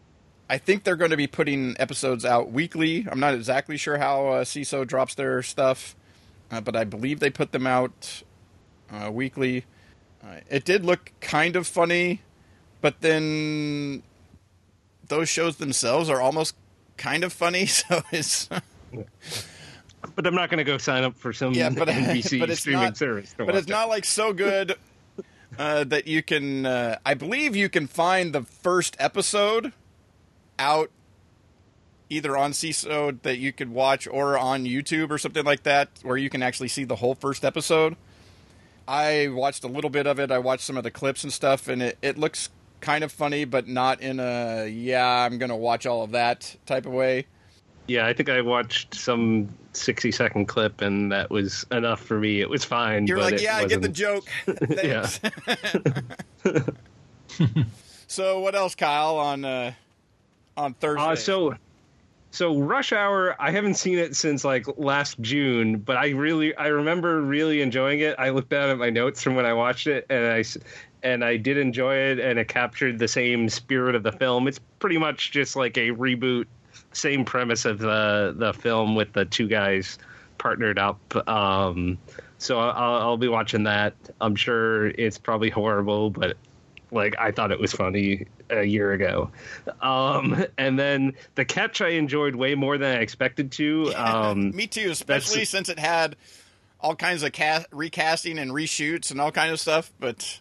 I 0.49 0.59
think 0.59 0.85
they're 0.85 0.97
going 0.97 1.11
to 1.11 1.17
be 1.17 1.27
putting 1.27 1.77
episodes 1.79 2.25
out 2.25 2.51
weekly. 2.53 3.07
I'm 3.11 3.21
not 3.21 3.35
exactly 3.35 3.77
sure 3.77 3.99
how 3.99 4.29
uh, 4.29 4.45
Seeso 4.45 4.87
drops 4.87 5.15
their 5.15 5.43
stuff, 5.43 5.95
uh, 6.51 6.61
but 6.61 6.75
I 6.75 6.85
believe 6.85 7.21
they 7.21 7.31
put 7.31 7.53
them 7.53 7.67
out 7.67 8.23
weekly. 9.11 9.65
It 10.51 10.65
did 10.65 10.85
look 10.85 11.13
kind 11.21 11.57
of 11.57 11.67
funny, 11.67 12.23
but 12.81 13.01
then 13.01 14.03
those 15.07 15.29
shows 15.29 15.57
themselves 15.57 16.11
are 16.11 16.21
almost 16.21 16.55
kind 16.99 17.25
of 17.25 17.33
funny. 17.33 17.67
So 17.67 18.03
it's 18.13 18.49
But 20.15 20.27
I'm 20.27 20.35
not 20.35 20.51
going 20.51 20.59
to 20.59 20.65
go 20.65 20.79
sign 20.79 21.05
up 21.05 21.17
for 21.17 21.33
some 21.33 21.55
yeah, 21.55 21.71
but 21.71 21.89
NBC 21.89 22.41
but 22.41 22.51
it's 22.51 22.61
streaming 22.61 22.83
not, 22.83 22.97
service. 22.97 23.35
But 23.37 23.55
it's 23.55 23.69
not 23.69 23.89
like 23.89 24.05
so 24.05 24.33
good 24.33 24.77
uh, 25.59 25.85
that 25.85 26.07
you 26.07 26.23
can. 26.23 26.67
Uh, 26.67 26.99
I 27.05 27.15
believe 27.15 27.57
you 27.57 27.69
can 27.69 27.87
find 27.87 28.35
the 28.35 28.43
first 28.43 28.97
episode 28.99 29.73
out 30.59 30.91
either 32.11 32.37
on 32.37 32.53
Seeso 32.53 33.21
that 33.23 33.39
you 33.39 33.53
could 33.53 33.71
watch 33.71 34.07
or 34.07 34.39
on 34.39 34.65
YouTube 34.65 35.11
or 35.11 35.19
something 35.19 35.45
like 35.45 35.63
that, 35.65 35.89
where 36.03 36.17
you 36.17 36.31
can 36.31 36.43
actually 36.43 36.69
see 36.69 36.85
the 36.85 36.97
whole 36.97 37.15
first 37.15 37.45
episode. 37.45 37.97
I 38.87 39.29
watched 39.29 39.65
a 39.65 39.69
little 39.69 39.91
bit 39.91 40.07
of 40.07 40.19
it. 40.19 40.31
I 40.31 40.39
watched 40.39 40.63
some 40.63 40.79
of 40.79 40.85
the 40.85 40.91
clips 40.91 41.23
and 41.23 41.33
stuff, 41.33 41.69
and 41.69 41.83
it, 41.83 41.99
it 42.01 42.17
looks 42.17 42.49
kind 42.81 43.05
of 43.05 43.13
funny, 43.13 43.45
but 43.45 43.69
not 43.69 44.01
in 44.01 44.21
a 44.21 44.67
yeah, 44.67 45.07
I'm 45.07 45.39
gonna 45.39 45.57
watch 45.57 45.87
all 45.87 46.03
of 46.03 46.13
that 46.13 46.57
type 46.67 46.87
of 46.87 46.93
way. 46.93 47.27
Yeah, 47.89 48.07
I 48.07 48.13
think 48.13 48.29
I 48.29 48.43
watched 48.43 48.95
some 48.95 49.49
60 49.73 50.13
second 50.13 50.47
clip, 50.47 50.83
and 50.83 51.11
that 51.11 51.31
was 51.31 51.65
enough 51.73 52.01
for 52.01 52.19
me. 52.19 52.43
It 52.43 52.51
was 52.51 52.63
fine. 52.65 53.07
You're 53.07 53.19
like, 53.19 53.41
yeah, 53.41 53.57
I 53.57 53.65
get 53.65 53.81
the 53.81 53.89
joke. 53.89 54.25
Thanks. 54.47 55.21
so, 58.07 58.41
what 58.41 58.55
else, 58.55 58.75
Kyle? 58.75 59.17
On 59.17 59.45
uh, 59.45 59.73
on 60.57 60.75
Thursday. 60.75 61.03
Uh, 61.03 61.17
so, 61.17 61.55
so 62.31 62.59
Rush 62.59 62.93
Hour, 62.93 63.35
I 63.41 63.51
haven't 63.51 63.75
seen 63.75 63.97
it 63.99 64.15
since 64.15 64.45
like 64.45 64.67
last 64.77 65.19
June, 65.21 65.79
but 65.79 65.97
I 65.97 66.11
really, 66.11 66.55
I 66.57 66.67
remember 66.67 67.23
really 67.23 67.63
enjoying 67.63 68.01
it. 68.01 68.17
I 68.19 68.31
looked 68.31 68.51
down 68.51 68.69
at 68.69 68.77
my 68.77 68.91
notes 68.91 69.23
from 69.23 69.35
when 69.35 69.47
I 69.47 69.55
watched 69.55 69.87
it, 69.87 70.05
and 70.11 70.27
I, 70.27 70.45
and 71.03 71.25
I 71.25 71.37
did 71.37 71.57
enjoy 71.59 71.95
it, 71.95 72.19
and 72.19 72.39
it 72.39 72.49
captured 72.49 72.99
the 72.99 73.09
same 73.09 73.49
spirit 73.49 73.95
of 73.95 74.03
the 74.03 74.13
film. 74.13 74.49
It's 74.49 74.61
pretty 74.79 74.99
much 74.99 75.33
just 75.33 75.57
like 75.57 75.77
a 75.77 75.91
reboot, 75.91 76.47
same 76.93 77.25
premise 77.25 77.65
of 77.65 77.79
the 77.79 78.35
the 78.37 78.53
film 78.53 78.95
with 78.95 79.13
the 79.13 79.25
two 79.25 79.49
guys 79.49 79.99
partnered 80.39 80.79
up. 80.79 81.01
Um, 81.29 81.99
so 82.39 82.59
I'll, 82.59 83.01
I'll 83.03 83.17
be 83.17 83.29
watching 83.29 83.65
that. 83.65 83.95
I'm 84.21 84.37
sure 84.37 84.87
it's 84.87 85.19
probably 85.19 85.51
horrible, 85.51 86.11
but 86.11 86.37
like 86.91 87.17
I 87.19 87.33
thought 87.33 87.51
it 87.51 87.61
was 87.61 87.73
funny 87.73 88.27
a 88.51 88.65
year 88.65 88.93
ago. 88.93 89.31
Um, 89.83 90.45
and 90.57 90.79
then 90.79 91.15
the 91.35 91.45
catch 91.45 91.81
I 91.81 91.91
enjoyed 91.91 92.35
way 92.35 92.55
more 92.55 92.79
than 92.79 92.97
I 92.97 93.01
expected 93.01 93.53
to. 93.53 93.93
Um, 93.99 94.53
Me 94.57 94.67
too, 94.67 94.91
especially 94.91 95.45
since 95.45 95.69
it 95.69 95.79
had 95.79 96.17
all 96.81 96.95
kinds 96.95 97.23
of 97.23 97.33
cast, 97.33 97.67
recasting 97.73 98.39
and 98.39 98.53
reshoots 98.53 99.11
and 99.11 99.21
all 99.21 99.33
kind 99.33 99.53
of 99.53 99.61
stuff. 99.61 99.93
But 99.99 100.41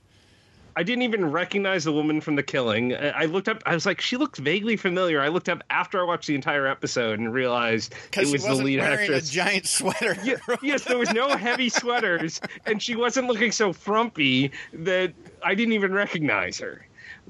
I 0.77 0.83
didn't 0.83 1.01
even 1.01 1.31
recognize 1.31 1.85
the 1.85 1.91
woman 1.91 2.21
from 2.21 2.35
The 2.35 2.43
Killing. 2.43 2.95
I 2.95 3.25
looked 3.25 3.49
up. 3.49 3.63
I 3.65 3.73
was 3.73 3.87
like, 3.87 3.99
she 3.99 4.15
looked 4.15 4.37
vaguely 4.37 4.77
familiar. 4.77 5.19
I 5.19 5.29
looked 5.29 5.49
up 5.49 5.63
after 5.71 5.99
I 5.99 6.03
watched 6.03 6.27
the 6.27 6.35
entire 6.35 6.67
episode 6.67 7.17
and 7.17 7.33
realized 7.33 7.93
it 7.93 7.99
because 8.11 8.27
she 8.27 8.33
was 8.33 8.43
the 8.45 8.53
lead 8.53 8.79
wearing 8.79 8.99
actress. 8.99 9.27
a 9.27 9.33
giant 9.33 9.65
sweater. 9.65 10.15
Ye- 10.23 10.35
yes, 10.61 10.83
there 10.83 10.99
was 10.99 11.11
no 11.11 11.35
heavy 11.35 11.69
sweaters, 11.69 12.39
and 12.67 12.79
she 12.81 12.95
wasn't 12.95 13.27
looking 13.27 13.51
so 13.51 13.73
frumpy 13.73 14.51
that 14.71 15.13
I 15.43 15.55
didn't 15.55 15.73
even 15.73 15.93
recognize 15.93 16.59
her. 16.59 16.86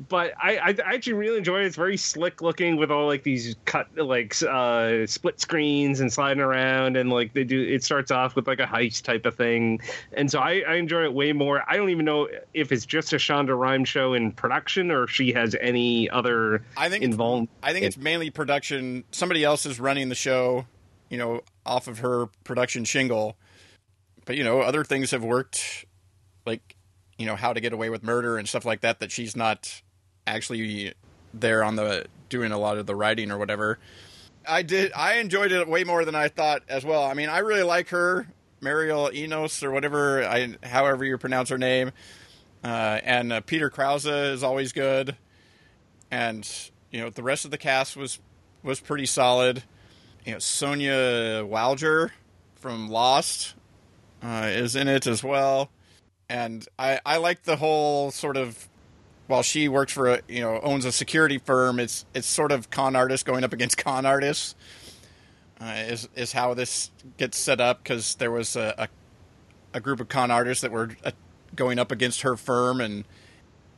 But 0.10 0.34
I, 0.42 0.58
I, 0.58 0.76
I 0.86 0.94
actually 0.94 1.14
really 1.14 1.38
enjoyed 1.38 1.64
it. 1.64 1.68
It's 1.68 1.76
very 1.76 1.98
slick 1.98 2.42
looking 2.42 2.78
with 2.78 2.92
all 2.92 3.08
like 3.08 3.24
these 3.24 3.56
cut 3.66 3.88
like 3.98 4.36
uh, 4.44 5.08
split 5.08 5.42
screens 5.42 6.00
and 6.00 6.14
sliding 6.14 6.42
around, 6.42 6.98
and 6.98 7.10
like 7.10 7.34
they 7.34 7.44
do. 7.44 7.62
It 7.62 7.84
starts 7.84 8.12
off 8.12 8.36
with 8.36 8.48
like 8.48 8.60
a 8.60 8.66
heist 8.66 9.04
type 9.04 9.26
of 9.26 9.36
thing, 9.36 9.82
and 10.14 10.30
so 10.30 10.40
I, 10.40 10.64
I 10.68 10.76
enjoy 10.76 11.04
it 11.04 11.14
way 11.14 11.34
more. 11.34 11.64
I 11.68 11.78
don't 11.78 11.90
even 11.90 12.06
know 12.06 12.28
if 12.54 12.72
it's 12.72 12.86
just 12.86 13.12
a 13.14 13.16
Shonda 13.16 13.58
Rhimes 13.58 13.90
show 13.90 14.14
in 14.14 14.32
production 14.32 14.92
or 14.92 15.06
if 15.06 15.10
she 15.10 15.34
has 15.34 15.56
any 15.60 16.10
other 16.10 16.64
I 16.76 16.90
think 16.90 17.04
involved. 17.04 17.48
I 17.64 17.74
think 17.74 17.86
it's 17.86 17.98
mainly 17.98 18.30
production. 18.30 19.04
Somebody 19.12 19.44
else 19.44 19.66
is 19.66 19.80
running 19.80 20.10
the 20.10 20.16
show, 20.16 20.68
you 21.10 21.18
know, 21.18 21.42
off 21.66 21.88
of 21.88 22.00
her 22.00 22.28
production 22.44 22.86
shingle. 22.86 23.36
But 24.26 24.36
you 24.36 24.44
know, 24.44 24.62
other 24.62 24.84
things 24.84 25.12
have 25.12 25.24
worked, 25.24 25.86
like 26.46 26.76
you 27.18 27.26
know, 27.26 27.36
how 27.36 27.54
to 27.54 27.60
get 27.60 27.74
away 27.74 27.90
with 27.90 28.04
murder 28.04 28.38
and 28.38 28.48
stuff 28.48 28.66
like 28.66 28.82
that. 28.82 29.00
That 29.00 29.12
she's 29.12 29.36
not 29.36 29.82
actually 30.28 30.94
there 31.34 31.64
on 31.64 31.76
the 31.76 32.06
doing 32.30 32.52
a 32.52 32.58
lot 32.58 32.78
of 32.78 32.86
the 32.86 32.96
writing 32.96 33.32
or 33.32 33.38
whatever. 33.38 33.80
I 34.48 34.62
did. 34.62 34.92
I 34.94 35.16
enjoyed 35.16 35.52
it 35.52 35.68
way 35.68 35.84
more 35.84 36.06
than 36.06 36.16
I 36.16 36.28
thought 36.28 36.62
as 36.70 36.86
well. 36.86 37.04
I 37.04 37.14
mean, 37.16 37.30
I 37.30 37.40
really 37.40 37.64
like 37.64 37.90
her, 37.90 38.28
Mireille 38.62 39.12
Enos 39.14 39.64
or 39.64 39.72
whatever, 39.72 40.24
I 40.24 40.56
however 40.64 41.04
you 41.04 41.18
pronounce 41.18 41.50
her 41.50 41.58
name. 41.58 41.92
Uh, 42.64 43.00
and 43.04 43.34
uh, 43.34 43.42
Peter 43.42 43.70
Krause 43.70 44.06
is 44.06 44.44
always 44.44 44.72
good 44.74 45.16
and 46.12 46.70
you 46.92 47.02
know 47.02 47.10
the 47.10 47.24
rest 47.24 47.46
of 47.46 47.52
the 47.52 47.58
cast 47.58 47.96
was 47.96 48.20
was 48.64 48.80
pretty 48.80 49.06
solid. 49.06 49.64
You 50.26 50.34
know 50.34 50.40
Sonya 50.40 51.44
Walger 51.46 52.12
from 52.56 52.90
Lost 52.90 53.56
uh, 54.22 54.48
is 54.50 54.76
in 54.76 54.88
it 54.88 55.08
as 55.08 55.24
well, 55.24 55.70
and 56.30 56.68
I 56.78 57.00
I 57.06 57.18
like 57.18 57.44
the 57.44 57.58
whole 57.58 58.12
sort 58.12 58.38
of 58.38 58.68
while 59.28 59.44
she 59.44 59.68
works 59.68 59.94
for 59.94 60.08
a 60.08 60.22
you 60.28 60.42
know 60.42 60.60
owns 60.62 60.86
a 60.86 60.92
security 60.92 61.38
firm, 61.38 61.80
it's 61.80 62.06
it's 62.14 62.28
sort 62.28 62.52
of 62.52 62.70
con 62.70 62.96
artists 62.96 63.24
going 63.24 63.44
up 63.44 63.54
against 63.54 63.78
con 63.84 64.06
artists. 64.06 64.56
Uh, 65.60 65.74
is 65.88 66.08
is 66.16 66.34
how 66.34 66.54
this 66.54 66.92
gets 67.18 67.38
set 67.38 67.60
up 67.60 67.84
because 67.84 68.16
there 68.16 68.32
was 68.32 68.56
a, 68.56 68.74
a 68.78 68.88
a 69.78 69.80
group 69.80 70.00
of 70.00 70.08
con 70.08 70.30
artists 70.32 70.62
that 70.62 70.72
were 70.72 70.90
uh, 71.04 71.12
going 71.56 71.80
up 71.80 71.92
against 71.92 72.22
her 72.22 72.36
firm 72.38 72.80
and 72.82 73.06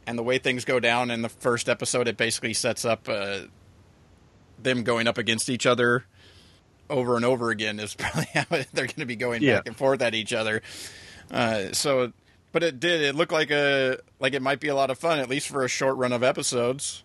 and 0.06 0.18
the 0.18 0.24
way 0.24 0.38
things 0.40 0.66
go 0.66 0.80
down 0.80 1.12
in 1.12 1.22
the 1.22 1.30
first 1.30 1.70
episode, 1.70 2.08
it 2.08 2.18
basically 2.18 2.54
sets 2.54 2.84
up 2.84 3.08
uh, 3.08 3.42
them 4.62 4.84
going 4.84 5.08
up 5.08 5.18
against 5.18 5.50
each 5.50 5.66
other 5.66 6.06
over 6.90 7.16
and 7.16 7.24
over 7.24 7.50
again. 7.52 7.80
Is 7.80 7.94
probably 7.98 8.28
how 8.34 8.46
they're 8.50 8.88
going 8.88 8.96
to 8.98 9.06
be 9.06 9.16
going 9.16 9.42
Yeah. 9.42 9.58
back 9.58 9.68
and 9.68 9.76
forth 9.78 10.02
at 10.02 10.16
each 10.16 10.34
other. 10.34 10.62
Uh, 11.32 11.72
so, 11.74 12.12
but 12.52 12.64
it 12.64 12.80
did. 12.80 13.02
It 13.02 13.16
looked 13.16 13.32
like 13.32 13.52
a 13.52 13.98
like 14.20 14.34
it 14.34 14.42
might 14.42 14.60
be 14.60 14.68
a 14.68 14.76
lot 14.76 14.90
of 14.90 14.98
fun, 14.98 15.20
at 15.20 15.30
least 15.30 15.48
for 15.50 15.64
a 15.64 15.68
short 15.70 15.98
run 15.98 16.12
of 16.14 16.24
episodes. 16.24 17.04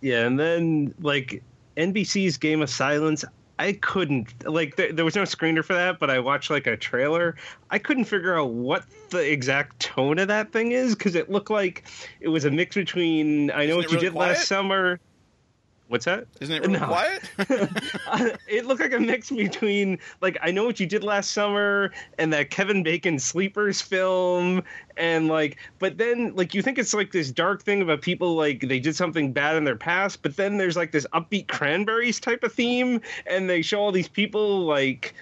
Yeah, 0.00 0.26
and 0.26 0.38
then 0.38 0.94
like 1.00 1.42
NBC's 1.76 2.36
Game 2.36 2.62
of 2.62 2.70
Silence, 2.70 3.24
I 3.58 3.72
couldn't 3.72 4.46
like 4.48 4.76
there, 4.76 4.92
there 4.92 5.04
was 5.04 5.16
no 5.16 5.22
screener 5.22 5.64
for 5.64 5.74
that, 5.74 5.98
but 5.98 6.10
I 6.10 6.18
watched 6.18 6.50
like 6.50 6.66
a 6.66 6.76
trailer. 6.76 7.36
I 7.70 7.78
couldn't 7.78 8.04
figure 8.04 8.38
out 8.38 8.50
what 8.50 8.84
the 9.10 9.30
exact 9.30 9.80
tone 9.80 10.18
of 10.18 10.28
that 10.28 10.52
thing 10.52 10.72
is 10.72 10.94
because 10.94 11.14
it 11.14 11.30
looked 11.30 11.50
like 11.50 11.84
it 12.20 12.28
was 12.28 12.44
a 12.44 12.50
mix 12.50 12.74
between 12.74 13.50
I 13.50 13.66
know 13.66 13.78
Isn't 13.78 13.78
what 13.78 13.84
you 13.84 13.90
really 13.96 14.06
did 14.06 14.12
quiet? 14.12 14.28
last 14.36 14.48
summer. 14.48 15.00
What's 15.88 16.04
that? 16.06 16.26
Isn't 16.40 16.54
it 16.56 16.62
really 16.62 16.78
No. 16.80 16.86
quiet? 16.86 17.22
it 18.48 18.66
looked 18.66 18.80
like 18.80 18.92
a 18.92 18.98
mix 18.98 19.30
between 19.30 19.98
like 20.20 20.36
I 20.42 20.50
know 20.50 20.64
what 20.64 20.80
you 20.80 20.86
did 20.86 21.04
last 21.04 21.30
summer 21.30 21.92
and 22.18 22.32
that 22.32 22.50
Kevin 22.50 22.82
Bacon 22.82 23.20
sleepers 23.20 23.80
film 23.80 24.64
and 24.96 25.28
like 25.28 25.58
but 25.78 25.96
then 25.96 26.34
like 26.34 26.54
you 26.54 26.62
think 26.62 26.78
it's 26.78 26.92
like 26.92 27.12
this 27.12 27.30
dark 27.30 27.62
thing 27.62 27.82
about 27.82 28.02
people 28.02 28.34
like 28.34 28.62
they 28.68 28.80
did 28.80 28.96
something 28.96 29.32
bad 29.32 29.56
in 29.56 29.62
their 29.62 29.76
past 29.76 30.22
but 30.22 30.36
then 30.36 30.56
there's 30.56 30.76
like 30.76 30.90
this 30.90 31.06
upbeat 31.12 31.46
cranberries 31.46 32.18
type 32.18 32.42
of 32.42 32.52
theme 32.52 33.00
and 33.26 33.48
they 33.48 33.62
show 33.62 33.78
all 33.78 33.92
these 33.92 34.08
people 34.08 34.64
like 34.64 35.14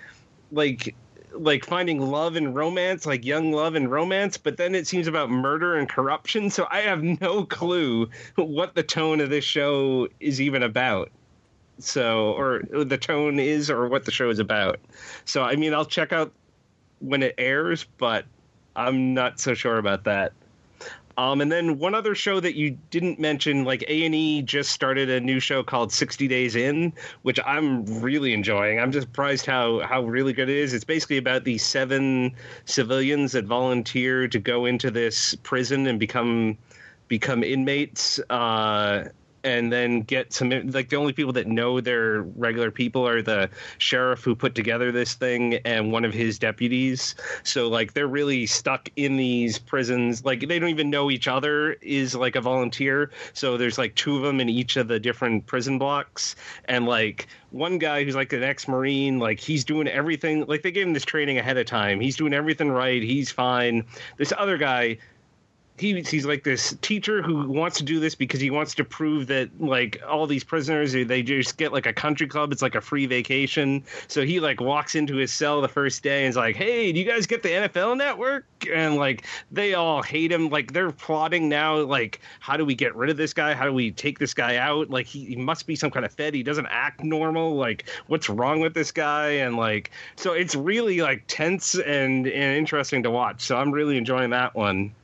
like 0.51 0.95
like 1.37 1.65
finding 1.65 2.01
love 2.01 2.37
and 2.37 2.55
romance 2.55 3.07
like 3.07 3.25
young 3.25 3.53
love 3.53 3.75
and 3.75 3.91
romance 3.91 4.37
but 4.37 4.57
then 4.57 4.75
it 4.75 4.87
seems 4.87 5.07
about 5.07 5.31
murder 5.31 5.77
and 5.77 5.89
corruption. 5.89 6.51
So 6.51 6.67
i 6.71 6.81
have 6.81 7.03
no 7.03 7.45
clue 7.45 8.09
what 8.37 8.75
the 8.75 8.83
tone 8.83 9.21
of 9.21 9.31
this 9.31 9.45
show 9.45 10.09
is 10.21 10.41
even 10.41 10.63
about. 10.63 11.11
So 11.79 12.33
or 12.33 12.63
the 12.85 12.99
tone 12.99 13.39
is 13.39 13.71
or 13.71 13.89
what 13.89 14.05
the 14.05 14.13
show 14.13 14.31
is 14.31 14.39
about. 14.39 14.81
So 15.25 15.43
i 15.43 15.57
mean 15.57 15.75
i'll 15.75 15.85
check 15.85 16.13
out 16.13 16.33
when 17.01 17.23
it 17.23 17.35
airs 17.39 17.87
but 17.99 18.25
i'm 18.77 19.15
not 19.15 19.41
so 19.41 19.55
sure 19.55 19.79
about 19.79 20.05
that 20.05 20.33
um, 21.17 21.41
and 21.41 21.51
then 21.51 21.79
one 21.79 21.95
other 21.95 22.15
show 22.15 22.41
that 22.41 22.57
you 22.57 22.77
didn't 22.91 23.21
mention, 23.21 23.65
like 23.65 23.85
A 23.89 24.05
and 24.05 24.15
E, 24.15 24.43
just 24.43 24.73
started 24.73 25.09
a 25.09 25.21
new 25.21 25.39
show 25.39 25.63
called 25.63 25.93
60 25.93 26.27
Days 26.27 26.57
In, 26.57 26.93
which 27.23 27.39
I'm 27.47 27.85
really 28.01 28.33
enjoying. 28.33 28.81
I'm 28.81 28.91
just 28.91 29.07
surprised 29.07 29.47
how 29.47 29.81
how 29.81 30.03
really 30.03 30.33
good 30.33 30.49
it 30.49 30.57
is. 30.57 30.75
It's 30.75 30.85
basically 30.85 31.19
about 31.19 31.45
these 31.45 31.65
seven 31.65 32.35
civilians 32.65 33.33
that 33.33 33.45
volunteer 33.45 34.27
to 34.29 34.39
go 34.39 34.65
into 34.65 34.91
this 34.91 35.35
prison 35.43 35.87
and 35.87 36.01
become 36.01 36.59
become 37.07 37.45
inmates. 37.45 38.19
Uh, 38.31 39.05
and 39.45 39.71
then 39.71 40.01
get 40.01 40.33
some 40.33 40.51
like 40.71 40.89
the 40.89 40.97
only 40.97 41.13
people 41.13 41.33
that 41.35 41.47
know 41.47 41.81
they're 41.81 42.23
regular 42.23 42.71
people 42.71 43.07
are 43.07 43.23
the 43.23 43.51
sheriff 43.79 44.25
who 44.25 44.35
put 44.35 44.55
together 44.55 44.91
this 44.91 45.15
thing 45.15 45.55
and 45.65 45.93
one 45.93 46.05
of 46.05 46.15
his 46.15 46.39
deputies. 46.39 47.15
So 47.43 47.69
like 47.69 47.93
they're 47.93 48.09
really 48.09 48.47
stuck 48.47 48.89
in 48.97 49.17
these 49.17 49.59
prisons. 49.59 50.25
Like 50.25 50.49
they 50.49 50.59
don't 50.59 50.71
even 50.71 50.91
know 50.91 51.11
each 51.11 51.29
other 51.29 51.75
is 51.75 52.15
like 52.15 52.37
a 52.37 52.41
volunteer. 52.41 53.11
So 53.35 53.57
there's 53.57 53.79
like 53.79 53.95
two 53.95 54.17
of 54.17 54.23
them 54.23 54.41
in 54.41 54.49
each 54.49 54.77
of 54.77 54.89
the 54.89 54.99
different 54.99 55.47
prison 55.47 55.79
blocks. 55.79 56.35
And 56.65 56.87
like 56.87 57.29
one 57.51 57.79
guy 57.79 58.03
who's 58.03 58.17
like 58.17 58.33
an 58.33 58.43
ex-marine 58.43 59.19
like 59.19 59.39
he's 59.39 59.65
doing 59.65 59.87
everything 59.87 60.45
like 60.47 60.63
they 60.63 60.73
gave 60.73 60.87
him 60.87 60.93
this 60.95 61.05
training 61.05 61.39
ahead 61.39 61.59
of 61.59 61.67
time. 61.67 62.01
He's 62.01 62.17
doing 62.17 62.33
everything 62.33 62.71
right. 62.71 63.03
He's 63.03 63.31
fine. 63.31 63.85
This 64.17 64.33
other 64.37 64.57
guy 64.57 64.99
he, 65.77 66.01
he's 66.03 66.25
like 66.25 66.45
this 66.45 66.77
teacher 66.83 67.21
who 67.21 67.49
wants 67.49 67.79
to 67.79 67.83
do 67.83 67.99
this 67.99 68.15
because 68.15 68.41
he 68.41 68.49
wants 68.49 68.77
to 68.77 68.85
prove 68.85 69.27
that 69.27 69.51
like 69.61 70.01
all 70.09 70.27
these 70.27 70.45
prisoners 70.45 70.93
they 70.93 71.23
just 71.23 71.57
get 71.57 71.73
like 71.73 71.87
a 71.87 71.93
country 71.93 72.29
club. 72.29 72.53
It's 72.53 72.63
like 72.63 72.77
a 72.77 72.81
free 72.81 73.07
vacation. 73.07 73.83
So 74.07 74.25
he 74.25 74.39
like 74.39 74.61
walks 74.61 74.95
into 74.95 75.17
his 75.17 75.33
cell 75.33 75.61
the 75.61 75.69
first 75.69 76.03
day 76.05 76.25
and 76.25 76.31
is 76.31 76.37
like 76.37 76.55
hey 76.55 76.93
do 76.93 77.01
you 77.01 77.05
guys 77.05 77.27
get 77.27 77.43
the 77.43 77.49
nfl 77.49 77.97
network? 77.97 78.47
And 78.73 78.97
like 78.97 79.27
they 79.51 79.75
all 79.75 80.01
hate 80.01 80.31
him. 80.31 80.49
Like 80.49 80.73
they're 80.73 80.93
plotting 80.93 81.49
now 81.49 81.81
like 81.81 82.21
how 82.39 82.57
do 82.57 82.65
we 82.65 82.77
get 82.77 82.95
rid 82.95 83.11
of 83.11 83.17
this 83.17 83.35
guy? 83.35 83.53
How 83.55 83.65
do 83.65 83.73
we 83.73 83.91
take 83.91 84.21
this 84.21 84.33
guy 84.33 84.57
out? 84.57 84.91
Like 84.91 85.07
he, 85.07 85.25
he 85.25 85.37
must 85.37 85.67
be 85.67 85.75
some 85.75 85.91
kind 85.91 86.07
of 86.07 86.13
fed. 86.13 86.35
He 86.35 86.45
doesn't 86.45 86.69
act 86.71 87.03
normal. 87.03 87.57
Like 87.57 87.87
what's 88.07 88.29
wrong 88.29 88.61
with 88.61 88.75
this 88.75 88.93
guy? 88.93 89.31
And 89.31 89.57
like 89.57 89.91
so 90.15 90.35
it's 90.35 90.55
really 90.55 91.01
like 91.01 91.25
tense 91.27 91.75
and, 91.75 92.29
and 92.29 92.57
interesting 92.57 93.03
to 93.03 93.11
watch. 93.11 93.41
So 93.41 93.57
i'm 93.57 93.73
really 93.73 93.97
enjoying 93.97 94.31
that 94.31 94.55
one 94.55 94.95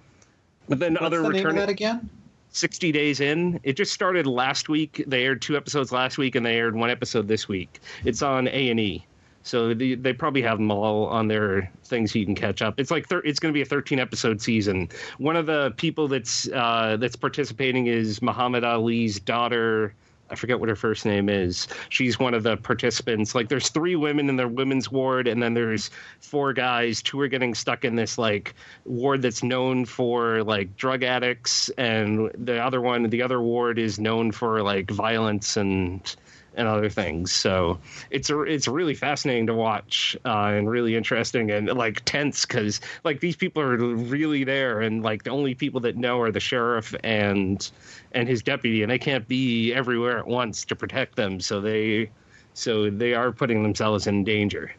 but 0.70 0.78
then 0.78 0.94
What's 0.94 1.04
other 1.04 1.22
the 1.22 1.28
returning 1.28 1.56
that 1.56 1.68
again? 1.68 2.08
60 2.52 2.92
days 2.92 3.20
in. 3.20 3.60
It 3.64 3.76
just 3.76 3.92
started 3.92 4.26
last 4.26 4.68
week. 4.68 5.04
They 5.06 5.24
aired 5.24 5.42
two 5.42 5.56
episodes 5.56 5.92
last 5.92 6.16
week 6.16 6.34
and 6.36 6.46
they 6.46 6.56
aired 6.56 6.74
one 6.74 6.90
episode 6.90 7.28
this 7.28 7.48
week. 7.48 7.80
It's 8.04 8.22
on 8.22 8.48
A&E. 8.48 9.04
So 9.42 9.74
they, 9.74 9.94
they 9.94 10.12
probably 10.12 10.42
have 10.42 10.58
them 10.58 10.70
all 10.70 11.06
on 11.06 11.28
their 11.28 11.70
things 11.84 12.12
so 12.12 12.18
you 12.18 12.24
can 12.24 12.34
catch 12.34 12.62
up. 12.62 12.78
It's 12.78 12.90
like 12.90 13.08
thir- 13.08 13.22
it's 13.24 13.40
going 13.40 13.52
to 13.52 13.56
be 13.56 13.62
a 13.62 13.66
13 13.66 13.98
episode 13.98 14.40
season. 14.40 14.88
One 15.18 15.34
of 15.34 15.46
the 15.46 15.72
people 15.76 16.08
that's 16.08 16.48
uh, 16.48 16.96
that's 17.00 17.16
participating 17.16 17.86
is 17.86 18.20
Muhammad 18.22 18.64
Ali's 18.64 19.18
daughter 19.18 19.94
I 20.30 20.36
forget 20.36 20.60
what 20.60 20.68
her 20.68 20.76
first 20.76 21.04
name 21.04 21.28
is. 21.28 21.66
She's 21.88 22.18
one 22.18 22.34
of 22.34 22.42
the 22.42 22.56
participants. 22.56 23.34
Like, 23.34 23.48
there's 23.48 23.68
three 23.68 23.96
women 23.96 24.28
in 24.28 24.36
their 24.36 24.48
women's 24.48 24.90
ward, 24.90 25.26
and 25.26 25.42
then 25.42 25.54
there's 25.54 25.90
four 26.20 26.52
guys. 26.52 27.02
Two 27.02 27.20
are 27.20 27.28
getting 27.28 27.54
stuck 27.54 27.84
in 27.84 27.96
this 27.96 28.16
like 28.16 28.54
ward 28.84 29.22
that's 29.22 29.42
known 29.42 29.84
for 29.84 30.44
like 30.44 30.76
drug 30.76 31.02
addicts, 31.02 31.68
and 31.70 32.30
the 32.34 32.62
other 32.62 32.80
one, 32.80 33.02
the 33.10 33.22
other 33.22 33.40
ward, 33.40 33.78
is 33.78 33.98
known 33.98 34.30
for 34.30 34.62
like 34.62 34.90
violence 34.90 35.56
and 35.56 36.14
and 36.54 36.66
other 36.66 36.88
things. 36.88 37.32
So 37.32 37.78
it's 38.10 38.30
it's 38.30 38.68
really 38.68 38.94
fascinating 38.94 39.46
to 39.46 39.54
watch 39.54 40.16
uh, 40.24 40.52
and 40.54 40.68
really 40.68 40.96
interesting 40.96 41.50
and 41.50 41.68
like 41.68 42.04
tense 42.04 42.44
because 42.44 42.80
like 43.04 43.20
these 43.20 43.36
people 43.36 43.62
are 43.62 43.76
really 43.76 44.44
there 44.44 44.80
and 44.80 45.02
like 45.02 45.22
the 45.22 45.30
only 45.30 45.54
people 45.54 45.80
that 45.80 45.96
know 45.96 46.20
are 46.20 46.30
the 46.30 46.40
sheriff 46.40 46.94
and 47.04 47.70
and 48.12 48.28
his 48.28 48.42
deputy 48.42 48.82
and 48.82 48.90
they 48.90 48.98
can't 48.98 49.26
be 49.28 49.72
everywhere 49.72 50.18
at 50.18 50.26
once 50.26 50.64
to 50.66 50.76
protect 50.76 51.16
them. 51.16 51.40
So 51.40 51.60
they 51.60 52.10
so 52.54 52.90
they 52.90 53.14
are 53.14 53.32
putting 53.32 53.62
themselves 53.62 54.06
in 54.06 54.24
danger. 54.24 54.72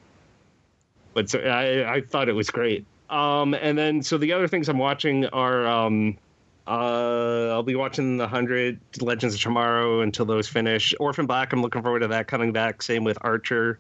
But 1.14 1.30
so, 1.30 1.40
I 1.40 1.96
I 1.96 2.02
thought 2.02 2.30
it 2.30 2.34
was 2.34 2.50
great. 2.50 2.86
Um, 3.10 3.54
and 3.54 3.78
then 3.78 4.02
so 4.02 4.18
the 4.18 4.32
other 4.32 4.48
things 4.48 4.70
I'm 4.70 4.78
watching 4.78 5.26
are 5.28 5.68
um, 5.68 6.18
uh, 6.68 7.50
I'll 7.50 7.64
be 7.64 7.76
watching 7.76 8.18
the 8.18 8.28
Hundred 8.28 8.80
Legends 9.02 9.36
of 9.36 9.42
Tomorrow 9.42 10.02
until 10.02 10.26
those 10.26 10.48
finish. 10.48 10.94
Orphan 11.00 11.26
Black, 11.26 11.54
I'm 11.54 11.62
looking 11.62 11.82
forward 11.82 12.00
to 12.00 12.08
that 12.10 12.28
coming 12.28 12.52
back. 12.52 12.82
Same 12.82 13.04
with 13.04 13.18
Archer 13.22 13.80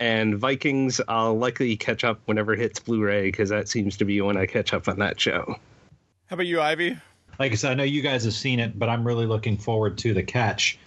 and 0.00 0.36
Vikings. 0.36 1.00
I'll 1.08 1.36
likely 1.38 1.76
catch 1.76 2.04
up 2.04 2.20
whenever 2.26 2.54
it 2.54 2.58
hits 2.58 2.80
Blu-ray 2.80 3.26
because 3.26 3.50
that 3.50 3.68
seems 3.68 3.96
to 3.98 4.04
be 4.04 4.20
when 4.20 4.36
I 4.36 4.46
catch 4.46 4.72
up 4.72 4.88
on 4.88 4.98
that 4.98 5.20
show. 5.20 5.56
How 6.26 6.34
about 6.34 6.46
you, 6.46 6.60
Ivey? 6.60 6.96
Like 7.38 7.52
I 7.52 7.54
said, 7.56 7.72
I 7.72 7.74
know 7.74 7.84
you 7.84 8.00
guys 8.00 8.24
have 8.24 8.34
seen 8.34 8.60
it, 8.60 8.78
but 8.78 8.88
I'm 8.88 9.06
really 9.06 9.26
looking 9.26 9.56
forward 9.56 9.98
to 9.98 10.14
the 10.14 10.22
catch. 10.22 10.78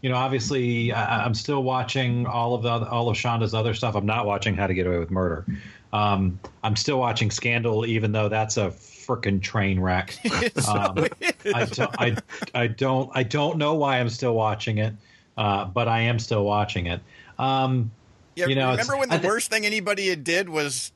You 0.00 0.10
know, 0.10 0.16
obviously, 0.16 0.92
I, 0.92 1.24
I'm 1.24 1.34
still 1.34 1.62
watching 1.62 2.26
all 2.26 2.54
of 2.54 2.62
the 2.62 2.88
all 2.88 3.08
of 3.08 3.16
Shonda's 3.16 3.52
other 3.52 3.74
stuff. 3.74 3.96
I'm 3.96 4.06
not 4.06 4.26
watching 4.26 4.54
How 4.54 4.68
to 4.68 4.74
Get 4.74 4.86
Away 4.86 4.98
with 4.98 5.10
Murder. 5.10 5.44
Um, 5.92 6.38
I'm 6.62 6.76
still 6.76 6.98
watching 6.98 7.30
Scandal, 7.30 7.84
even 7.84 8.12
though 8.12 8.28
that's 8.28 8.56
a 8.56 8.70
freaking 9.08 9.40
train 9.42 9.80
wreck. 9.80 10.14
Um, 10.68 11.06
I, 11.54 11.64
don't, 11.64 11.94
I, 11.98 12.16
I 12.54 12.66
don't 12.66 13.10
I 13.14 13.22
don't 13.22 13.56
know 13.56 13.74
why 13.74 13.98
I'm 13.98 14.10
still 14.10 14.34
watching 14.34 14.78
it, 14.78 14.92
uh, 15.38 15.64
but 15.64 15.88
I 15.88 16.00
am 16.00 16.18
still 16.18 16.44
watching 16.44 16.86
it. 16.86 17.00
Um, 17.38 17.90
Yeah, 18.36 18.46
You 18.48 18.54
know, 18.54 18.70
remember 18.72 18.96
when 18.98 19.08
the 19.08 19.14
I 19.14 19.18
thi- 19.18 19.26
worst 19.26 19.50
thing 19.50 19.64
anybody 19.64 20.08
had 20.08 20.24
did 20.24 20.48
was 20.50 20.92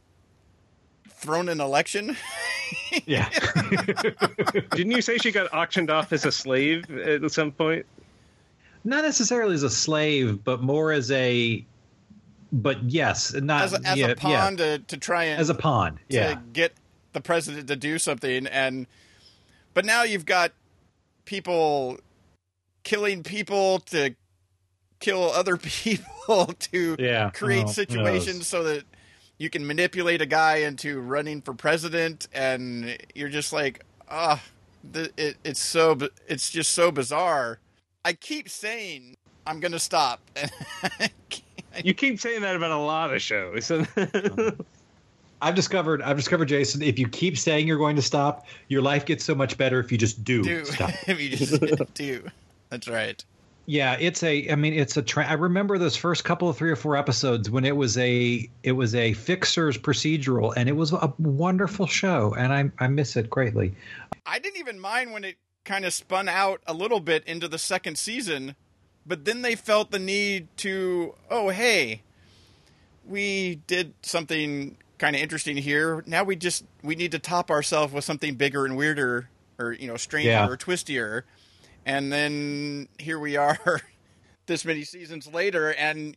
thrown 1.08 1.48
an 1.48 1.60
election? 1.60 2.16
yeah, 3.06 3.28
Didn't 4.74 4.90
you 4.90 5.00
say 5.02 5.16
she 5.18 5.32
got 5.32 5.52
auctioned 5.54 5.90
off 5.90 6.12
as 6.12 6.24
a 6.26 6.32
slave 6.32 6.90
at 6.98 7.30
some 7.32 7.50
point? 7.52 7.86
not 8.84 9.04
necessarily 9.04 9.54
as 9.54 9.62
a 9.62 9.70
slave, 9.70 10.42
but 10.42 10.60
more 10.62 10.90
as 10.92 11.10
a. 11.12 11.64
But 12.52 12.82
yes, 12.84 13.32
not 13.32 13.62
as 13.62 13.72
a, 13.74 13.80
as 13.86 13.96
yeah, 13.98 14.06
a 14.08 14.16
pawn 14.16 14.56
to, 14.58 14.78
to 14.80 14.96
try 14.98 15.24
and 15.24 15.40
as 15.40 15.48
a 15.48 15.54
pawn. 15.54 15.94
to 15.94 16.00
Yeah, 16.16 16.38
get 16.52 16.72
the 17.12 17.20
president 17.20 17.68
to 17.68 17.76
do 17.76 17.98
something 17.98 18.46
and 18.46 18.86
but 19.74 19.84
now 19.84 20.02
you've 20.02 20.26
got 20.26 20.52
people 21.24 21.98
killing 22.84 23.22
people 23.22 23.78
to 23.80 24.14
kill 25.00 25.24
other 25.30 25.56
people 25.58 26.46
to 26.58 26.96
Yeah. 26.98 27.30
create 27.30 27.68
Oh, 27.68 27.72
who 27.72 27.72
situations 27.72 28.46
so 28.46 28.62
that 28.64 28.84
you 29.38 29.50
can 29.50 29.66
manipulate 29.66 30.22
a 30.22 30.26
guy 30.26 30.56
into 30.56 31.00
running 31.00 31.42
for 31.42 31.54
president 31.54 32.28
and 32.32 32.96
you're 33.14 33.28
just 33.28 33.52
like 33.52 33.84
ah 34.08 34.42
the 34.92 35.10
it, 35.16 35.36
it's 35.44 35.60
so 35.60 35.96
it's 36.28 36.50
just 36.50 36.72
so 36.72 36.90
bizarre 36.92 37.58
i 38.04 38.12
keep 38.12 38.48
saying 38.48 39.14
i'm 39.46 39.60
gonna 39.60 39.78
stop 39.78 40.20
You 41.82 41.94
keep 41.94 42.20
saying 42.20 42.42
that 42.42 42.54
about 42.54 42.70
a 42.70 42.76
lot 42.76 43.14
of 43.14 43.22
shows. 43.22 43.72
I've 45.42 45.56
discovered. 45.56 46.00
I've 46.00 46.16
discovered, 46.16 46.46
Jason. 46.46 46.82
If 46.82 46.98
you 46.98 47.08
keep 47.08 47.36
saying 47.36 47.66
you're 47.66 47.78
going 47.78 47.96
to 47.96 48.02
stop, 48.02 48.46
your 48.68 48.80
life 48.80 49.04
gets 49.04 49.24
so 49.24 49.34
much 49.34 49.58
better 49.58 49.80
if 49.80 49.90
you 49.90 49.98
just 49.98 50.22
do, 50.22 50.42
do 50.42 50.64
stop. 50.64 50.90
if 51.08 51.20
you 51.20 51.36
just 51.36 51.94
do 51.94 52.30
that's 52.70 52.88
right 52.88 53.24
Yeah, 53.66 53.96
it's 54.00 54.22
a. 54.22 54.50
I 54.50 54.54
mean, 54.54 54.72
it's 54.72 54.96
a. 54.96 55.02
Tra- 55.02 55.26
I 55.26 55.34
remember 55.34 55.78
those 55.78 55.96
first 55.96 56.24
couple 56.24 56.48
of 56.48 56.56
three 56.56 56.70
or 56.70 56.76
four 56.76 56.96
episodes 56.96 57.50
when 57.50 57.64
it 57.64 57.76
was 57.76 57.98
a. 57.98 58.48
It 58.62 58.72
was 58.72 58.94
a 58.94 59.12
fixers 59.14 59.76
procedural, 59.76 60.54
and 60.56 60.68
it 60.68 60.76
was 60.76 60.92
a 60.92 61.12
wonderful 61.18 61.86
show, 61.86 62.34
and 62.34 62.52
I 62.52 62.70
I 62.84 62.88
miss 62.88 63.16
it 63.16 63.28
greatly. 63.28 63.74
I 64.24 64.38
didn't 64.38 64.58
even 64.58 64.78
mind 64.78 65.12
when 65.12 65.24
it 65.24 65.36
kind 65.64 65.84
of 65.84 65.92
spun 65.92 66.28
out 66.28 66.60
a 66.66 66.74
little 66.74 67.00
bit 67.00 67.24
into 67.26 67.48
the 67.48 67.58
second 67.58 67.98
season, 67.98 68.56
but 69.06 69.24
then 69.24 69.42
they 69.42 69.54
felt 69.54 69.90
the 69.90 69.98
need 69.98 70.48
to, 70.58 71.14
oh, 71.30 71.50
hey, 71.50 72.02
we 73.06 73.56
did 73.66 73.94
something 74.02 74.76
kind 75.02 75.16
of 75.16 75.20
interesting 75.22 75.56
here. 75.56 76.04
Now 76.06 76.22
we 76.22 76.36
just 76.36 76.64
we 76.84 76.94
need 76.94 77.10
to 77.10 77.18
top 77.18 77.50
ourselves 77.50 77.92
with 77.92 78.04
something 78.04 78.36
bigger 78.36 78.64
and 78.64 78.76
weirder 78.76 79.28
or, 79.58 79.72
you 79.72 79.88
know, 79.88 79.96
stranger 79.96 80.30
Yeah. 80.30 80.46
or 80.48 80.56
twistier. 80.56 81.22
And 81.84 82.12
then 82.12 82.86
here 82.98 83.18
we 83.18 83.36
are 83.36 83.80
this 84.46 84.64
many 84.64 84.84
seasons 84.84 85.26
later 85.26 85.74
and 85.74 86.16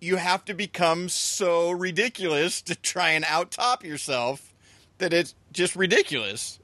you 0.00 0.16
have 0.16 0.44
to 0.46 0.54
become 0.54 1.08
so 1.08 1.70
ridiculous 1.70 2.60
to 2.62 2.74
try 2.74 3.10
and 3.10 3.24
out 3.28 3.52
top 3.52 3.84
yourself 3.84 4.52
that 4.98 5.12
it's 5.12 5.36
just 5.52 5.76
ridiculous. 5.76 6.58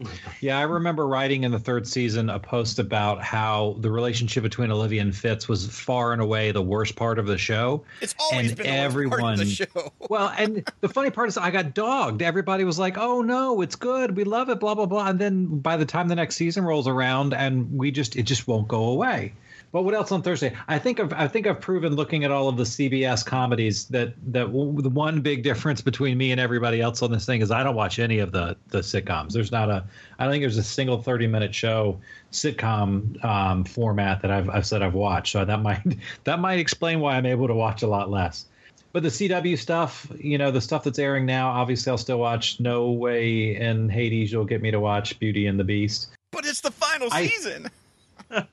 Yeah, 0.40 0.58
I 0.58 0.62
remember 0.62 1.06
writing 1.06 1.44
in 1.44 1.50
the 1.50 1.58
third 1.58 1.86
season 1.86 2.28
a 2.28 2.38
post 2.38 2.78
about 2.78 3.22
how 3.22 3.76
the 3.80 3.90
relationship 3.90 4.42
between 4.42 4.70
Olivia 4.70 5.00
and 5.00 5.16
Fitz 5.16 5.48
was 5.48 5.66
far 5.66 6.12
and 6.12 6.20
away 6.20 6.52
the 6.52 6.62
worst 6.62 6.94
part 6.94 7.18
of 7.18 7.26
the 7.26 7.38
show. 7.38 7.82
It's 8.00 8.14
always 8.20 8.50
And 8.50 8.58
been 8.58 8.66
the 8.66 8.94
worst 8.94 9.20
part 9.20 9.32
of 9.32 9.38
the 9.38 9.46
show. 9.46 9.92
Well, 10.08 10.32
and 10.38 10.70
the 10.82 10.88
funny 10.88 11.10
part 11.10 11.28
is, 11.28 11.36
I 11.38 11.50
got 11.50 11.74
dogged. 11.74 12.22
Everybody 12.22 12.64
was 12.64 12.78
like, 12.78 12.96
"Oh 12.96 13.22
no, 13.22 13.60
it's 13.62 13.74
good. 13.74 14.16
We 14.16 14.24
love 14.24 14.50
it." 14.50 14.60
Blah 14.60 14.74
blah 14.74 14.86
blah. 14.86 15.08
And 15.08 15.18
then 15.18 15.46
by 15.58 15.76
the 15.76 15.86
time 15.86 16.08
the 16.08 16.14
next 16.14 16.36
season 16.36 16.64
rolls 16.64 16.86
around, 16.86 17.34
and 17.34 17.76
we 17.76 17.90
just 17.90 18.14
it 18.14 18.22
just 18.22 18.46
won't 18.46 18.68
go 18.68 18.84
away. 18.84 19.32
But 19.76 19.82
what 19.82 19.92
else 19.92 20.10
on 20.10 20.22
Thursday? 20.22 20.56
I 20.68 20.78
think 20.78 21.00
I've 21.00 21.12
I 21.12 21.28
think 21.28 21.46
I've 21.46 21.60
proven 21.60 21.96
looking 21.96 22.24
at 22.24 22.30
all 22.30 22.48
of 22.48 22.56
the 22.56 22.62
CBS 22.62 23.22
comedies 23.22 23.84
that 23.88 24.14
that 24.32 24.46
w- 24.46 24.80
the 24.80 24.88
one 24.88 25.20
big 25.20 25.42
difference 25.42 25.82
between 25.82 26.16
me 26.16 26.32
and 26.32 26.40
everybody 26.40 26.80
else 26.80 27.02
on 27.02 27.12
this 27.12 27.26
thing 27.26 27.42
is 27.42 27.50
I 27.50 27.62
don't 27.62 27.74
watch 27.76 27.98
any 27.98 28.18
of 28.20 28.32
the 28.32 28.56
the 28.68 28.78
sitcoms. 28.78 29.32
There's 29.32 29.52
not 29.52 29.68
a 29.68 29.84
I 30.18 30.24
don't 30.24 30.32
think 30.32 30.42
there's 30.44 30.56
a 30.56 30.62
single 30.62 31.02
30 31.02 31.26
minute 31.26 31.54
show 31.54 32.00
sitcom 32.32 33.22
um, 33.22 33.64
format 33.64 34.22
that 34.22 34.30
I've 34.30 34.48
I've 34.48 34.64
said 34.64 34.80
I've 34.80 34.94
watched. 34.94 35.32
So 35.32 35.44
that 35.44 35.60
might 35.60 35.82
that 36.24 36.40
might 36.40 36.58
explain 36.58 37.00
why 37.00 37.16
I'm 37.16 37.26
able 37.26 37.46
to 37.46 37.54
watch 37.54 37.82
a 37.82 37.86
lot 37.86 38.10
less. 38.10 38.46
But 38.94 39.02
the 39.02 39.10
CW 39.10 39.58
stuff, 39.58 40.10
you 40.18 40.38
know, 40.38 40.50
the 40.50 40.62
stuff 40.62 40.84
that's 40.84 40.98
airing 40.98 41.26
now, 41.26 41.50
obviously 41.50 41.90
I'll 41.90 41.98
still 41.98 42.18
watch. 42.18 42.60
No 42.60 42.92
way 42.92 43.54
in 43.56 43.90
Hades 43.90 44.32
you'll 44.32 44.46
get 44.46 44.62
me 44.62 44.70
to 44.70 44.80
watch 44.80 45.18
Beauty 45.18 45.46
and 45.48 45.60
the 45.60 45.64
Beast. 45.64 46.08
But 46.32 46.46
it's 46.46 46.62
the 46.62 46.70
final 46.70 47.08
I- 47.12 47.26
season. 47.26 47.68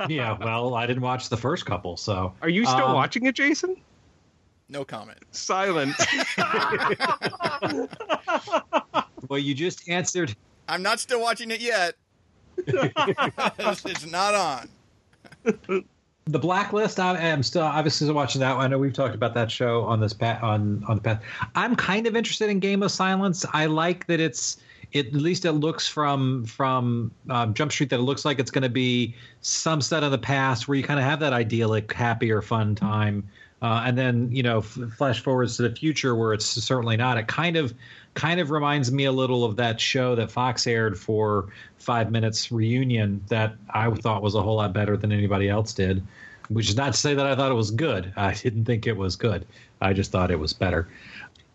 Yeah, 0.08 0.38
well, 0.40 0.76
I 0.76 0.86
didn't 0.86 1.02
watch 1.04 1.30
the 1.30 1.38
first 1.38 1.66
couple, 1.66 1.98
so 1.98 2.34
Are 2.41 2.50
you 2.50 2.66
still 2.66 2.86
Um, 2.88 2.94
watching 2.94 3.26
it, 3.26 3.36
Jason? 3.36 3.76
No 4.70 4.86
comment. 4.86 5.20
Silent. 5.32 5.95
well, 9.30 9.40
you 9.40 9.54
just 9.54 9.88
answered. 9.90 10.36
I'm 10.68 10.82
not 10.82 11.00
still 11.00 11.22
watching 11.22 11.52
it 11.52 11.62
yet. 11.62 11.95
it's 12.58 13.86
it's 13.86 14.06
not 14.06 14.34
on. 14.36 14.70
The 16.26 16.40
Blacklist. 16.40 17.00
I 17.00 17.18
am 17.20 17.44
still 17.44 17.64
obviously 17.64 18.06
still 18.06 18.16
watching 18.16 18.40
that. 18.41 18.56
one. 18.56 18.66
I 18.66 18.68
know 18.70 18.78
we've 18.78 18.94
talked 18.94 19.16
about 19.16 19.34
that 19.34 19.52
show 19.52 19.84
on 19.84 20.00
this 20.00 20.14
pat 20.14 20.41
on 20.41 20.84
on 20.88 20.95
the 20.98 21.02
path. 21.02 21.22
I'm 21.56 21.76
kind 21.76 22.08
of 22.08 22.16
interested 22.16 22.50
in 22.50 22.60
Game 22.60 22.82
of 22.84 22.91
Silence. 22.91 23.45
I 23.54 23.66
like 23.66 24.08
that 24.08 24.20
it's 24.20 24.58
it, 24.94 25.07
at 25.07 25.14
least 25.14 25.44
it 25.44 25.53
looks 25.53 25.88
from 25.88 26.45
from 26.45 27.11
um, 27.30 27.53
Jump 27.53 27.72
Street 27.72 27.90
that 27.90 27.99
it 27.99 28.03
looks 28.03 28.24
like 28.24 28.40
it's 28.40 28.52
going 28.52 28.64
to 28.64 28.70
be 28.70 29.15
some 29.41 29.82
set 29.82 30.03
of 30.03 30.11
the 30.11 30.18
past 30.18 30.68
where 30.68 30.78
you 30.78 30.84
kind 30.84 30.99
of 30.99 31.06
have 31.06 31.20
that 31.20 31.34
idyllic, 31.34 31.91
happy 31.91 32.32
or 32.32 32.41
fun 32.41 32.76
time, 32.76 33.28
uh, 33.64 33.84
and 33.86 33.98
then 33.98 34.32
you 34.32 34.44
know 34.44 34.60
f- 34.60 34.78
flash 34.95 35.20
forwards 35.20 35.57
to 35.57 35.64
the 35.64 35.76
future 35.76 36.15
where 36.15 36.32
it's 36.32 36.45
certainly 36.45 36.95
not. 36.95 37.18
It 37.18 37.28
kind 37.28 37.57
of 37.57 37.74
kind 38.14 38.40
of 38.40 38.52
reminds 38.52 38.91
me 38.91 39.06
a 39.06 39.11
little 39.11 39.44
of 39.44 39.56
that 39.56 39.82
show 39.82 40.14
that 40.15 40.32
Fox 40.32 40.68
aired 40.68 40.98
for 40.98 41.48
five 41.80 42.11
minutes 42.11 42.52
reunion 42.52 43.24
that 43.30 43.56
I 43.72 43.90
thought 43.90 44.22
was 44.22 44.36
a 44.36 44.44
whole 44.44 44.57
lot 44.57 44.74
better 44.74 44.95
than 44.95 45.11
anybody 45.11 45.49
else 45.49 45.74
did. 45.74 46.03
Which 46.49 46.70
is 46.70 46.76
not 46.76 46.94
to 46.94 46.99
say 46.99 47.15
that 47.15 47.26
I 47.26 47.36
thought 47.36 47.52
it 47.52 47.56
was 47.56 47.72
good. 47.72 48.14
I 48.18 48.34
didn't 48.34 48.65
think 48.65 48.86
it 48.86 48.98
was 48.98 49.15
good. 49.15 49.48
I 49.82 49.94
just 49.94 50.11
thought 50.11 50.30
it 50.30 50.40
was 50.40 50.53
better. 50.53 50.88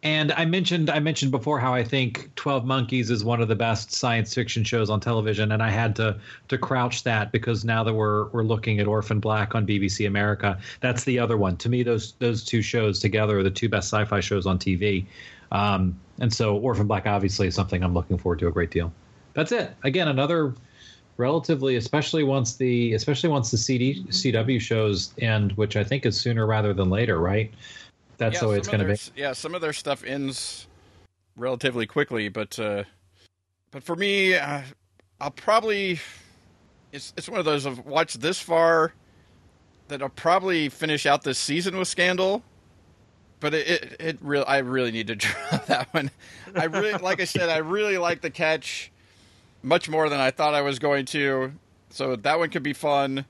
And 0.02 0.30
I 0.32 0.44
mentioned 0.44 0.90
I 0.90 1.00
mentioned 1.00 1.32
before 1.32 1.58
how 1.58 1.74
I 1.74 1.82
think 1.82 2.30
Twelve 2.36 2.64
Monkeys 2.64 3.10
is 3.10 3.24
one 3.24 3.42
of 3.42 3.48
the 3.48 3.56
best 3.56 3.92
science 3.92 4.32
fiction 4.32 4.62
shows 4.62 4.90
on 4.90 5.00
television, 5.00 5.50
and 5.50 5.60
I 5.60 5.70
had 5.70 5.96
to 5.96 6.16
to 6.48 6.58
crouch 6.58 7.02
that 7.02 7.32
because 7.32 7.64
now 7.64 7.82
that 7.82 7.94
we're 7.94 8.28
we're 8.28 8.44
looking 8.44 8.78
at 8.78 8.86
Orphan 8.86 9.18
Black 9.18 9.56
on 9.56 9.66
BBC 9.66 10.06
America, 10.06 10.56
that's 10.80 11.02
the 11.02 11.18
other 11.18 11.36
one. 11.36 11.56
To 11.56 11.68
me, 11.68 11.82
those 11.82 12.12
those 12.20 12.44
two 12.44 12.62
shows 12.62 13.00
together 13.00 13.40
are 13.40 13.42
the 13.42 13.50
two 13.50 13.68
best 13.68 13.88
sci-fi 13.88 14.20
shows 14.20 14.46
on 14.46 14.58
TV. 14.58 15.04
Um, 15.50 15.98
and 16.20 16.32
so 16.32 16.56
Orphan 16.56 16.86
Black 16.86 17.06
obviously 17.06 17.48
is 17.48 17.54
something 17.56 17.82
I'm 17.82 17.94
looking 17.94 18.18
forward 18.18 18.38
to 18.40 18.46
a 18.48 18.52
great 18.52 18.70
deal. 18.70 18.92
That's 19.34 19.50
it. 19.50 19.74
Again, 19.82 20.06
another 20.06 20.54
relatively, 21.16 21.74
especially 21.74 22.22
once 22.22 22.54
the 22.56 22.94
especially 22.94 23.28
once 23.28 23.50
the 23.50 23.58
CD 23.58 24.04
CW 24.04 24.60
shows 24.60 25.12
end, 25.18 25.52
which 25.52 25.76
I 25.76 25.84
think 25.84 26.06
is 26.06 26.18
sooner 26.18 26.46
rather 26.46 26.72
than 26.72 26.88
later, 26.88 27.18
right? 27.18 27.52
That's 28.18 28.34
yeah, 28.34 28.40
the 28.40 28.48
way 28.48 28.56
it's 28.58 28.68
going 28.68 28.86
to 28.86 28.92
be. 28.92 28.98
Yeah, 29.16 29.32
some 29.32 29.54
of 29.54 29.60
their 29.60 29.72
stuff 29.72 30.04
ends 30.04 30.66
relatively 31.36 31.86
quickly, 31.86 32.28
but 32.28 32.58
uh, 32.58 32.84
but 33.70 33.82
for 33.82 33.96
me, 33.96 34.34
uh, 34.34 34.62
I'll 35.20 35.30
probably 35.30 36.00
it's 36.92 37.14
it's 37.16 37.28
one 37.28 37.38
of 37.38 37.44
those 37.44 37.64
of 37.64 37.86
watch 37.86 38.14
this 38.14 38.40
far 38.40 38.92
that 39.86 40.02
I'll 40.02 40.08
probably 40.08 40.68
finish 40.68 41.06
out 41.06 41.22
this 41.22 41.38
season 41.38 41.76
with 41.78 41.88
Scandal. 41.88 42.42
But 43.40 43.54
it 43.54 43.68
it, 43.68 43.96
it 44.00 44.18
real 44.20 44.44
I 44.46 44.58
really 44.58 44.90
need 44.90 45.06
to 45.06 45.14
drop 45.16 45.66
that 45.66 45.94
one. 45.94 46.10
I 46.56 46.64
really 46.64 46.92
like 46.94 47.20
I 47.20 47.24
said 47.24 47.48
I 47.48 47.58
really 47.58 47.98
like 47.98 48.20
the 48.20 48.30
catch 48.30 48.90
much 49.62 49.88
more 49.88 50.08
than 50.08 50.20
I 50.20 50.30
thought 50.30 50.54
I 50.54 50.62
was 50.62 50.78
going 50.78 51.06
to. 51.06 51.52
So 51.90 52.16
that 52.16 52.38
one 52.38 52.50
could 52.50 52.62
be 52.62 52.72
fun. 52.72 53.24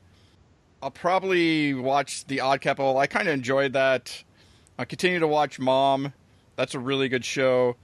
I'll 0.83 0.91
probably 0.91 1.75
watch 1.75 2.25
The 2.27 2.41
Odd 2.41 2.61
Couple. 2.61 2.99
I 2.99 3.07
kind 3.07 3.29
of 3.29 3.35
enjoyed 3.35 3.73
that. 3.73 4.23
I 4.79 4.85
continue 4.85 5.19
to 5.19 5.27
watch 5.27 5.59
Mom. 5.59 6.13
That's 6.55 6.75
a 6.75 6.79
really 6.79 7.09
good 7.09 7.25
show. 7.25 7.77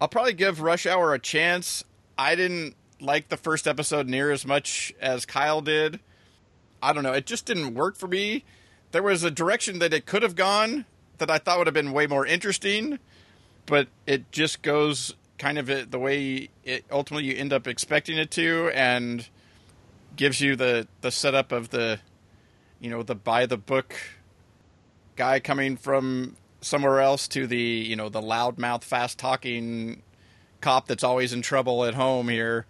I'll 0.00 0.08
probably 0.08 0.32
give 0.34 0.60
Rush 0.60 0.84
Hour 0.84 1.14
a 1.14 1.18
chance. 1.18 1.84
I 2.18 2.34
didn't 2.34 2.74
like 3.00 3.28
the 3.28 3.36
first 3.36 3.68
episode 3.68 4.08
near 4.08 4.32
as 4.32 4.44
much 4.44 4.92
as 5.00 5.24
Kyle 5.24 5.60
did. 5.60 6.00
I 6.82 6.92
don't 6.92 7.04
know. 7.04 7.12
It 7.12 7.26
just 7.26 7.46
didn't 7.46 7.74
work 7.74 7.96
for 7.96 8.08
me. 8.08 8.44
There 8.90 9.02
was 9.02 9.22
a 9.22 9.30
direction 9.30 9.78
that 9.78 9.94
it 9.94 10.04
could 10.04 10.24
have 10.24 10.34
gone 10.34 10.86
that 11.18 11.30
I 11.30 11.38
thought 11.38 11.58
would 11.58 11.68
have 11.68 11.74
been 11.74 11.92
way 11.92 12.08
more 12.08 12.26
interesting, 12.26 12.98
but 13.66 13.86
it 14.04 14.32
just 14.32 14.62
goes 14.62 15.14
kind 15.38 15.56
of 15.56 15.90
the 15.90 15.98
way 15.98 16.48
it 16.64 16.84
ultimately 16.90 17.28
you 17.28 17.36
end 17.36 17.52
up 17.52 17.66
expecting 17.66 18.18
it 18.18 18.30
to 18.32 18.70
and 18.74 19.28
gives 20.14 20.40
you 20.40 20.54
the 20.54 20.86
the 21.00 21.10
setup 21.10 21.50
of 21.50 21.70
the 21.70 21.98
you 22.80 22.88
know 22.90 23.02
the 23.02 23.14
by 23.14 23.46
the 23.46 23.56
book 23.56 23.94
guy 25.16 25.40
coming 25.40 25.76
from 25.76 26.36
somewhere 26.60 27.00
else 27.00 27.28
to 27.28 27.46
the 27.46 27.58
you 27.58 27.96
know 27.96 28.08
the 28.08 28.20
loudmouth, 28.20 28.84
fast 28.84 29.18
talking 29.18 30.02
cop 30.60 30.86
that's 30.86 31.04
always 31.04 31.32
in 31.32 31.42
trouble 31.42 31.84
at 31.84 31.94
home 31.94 32.28
here, 32.28 32.66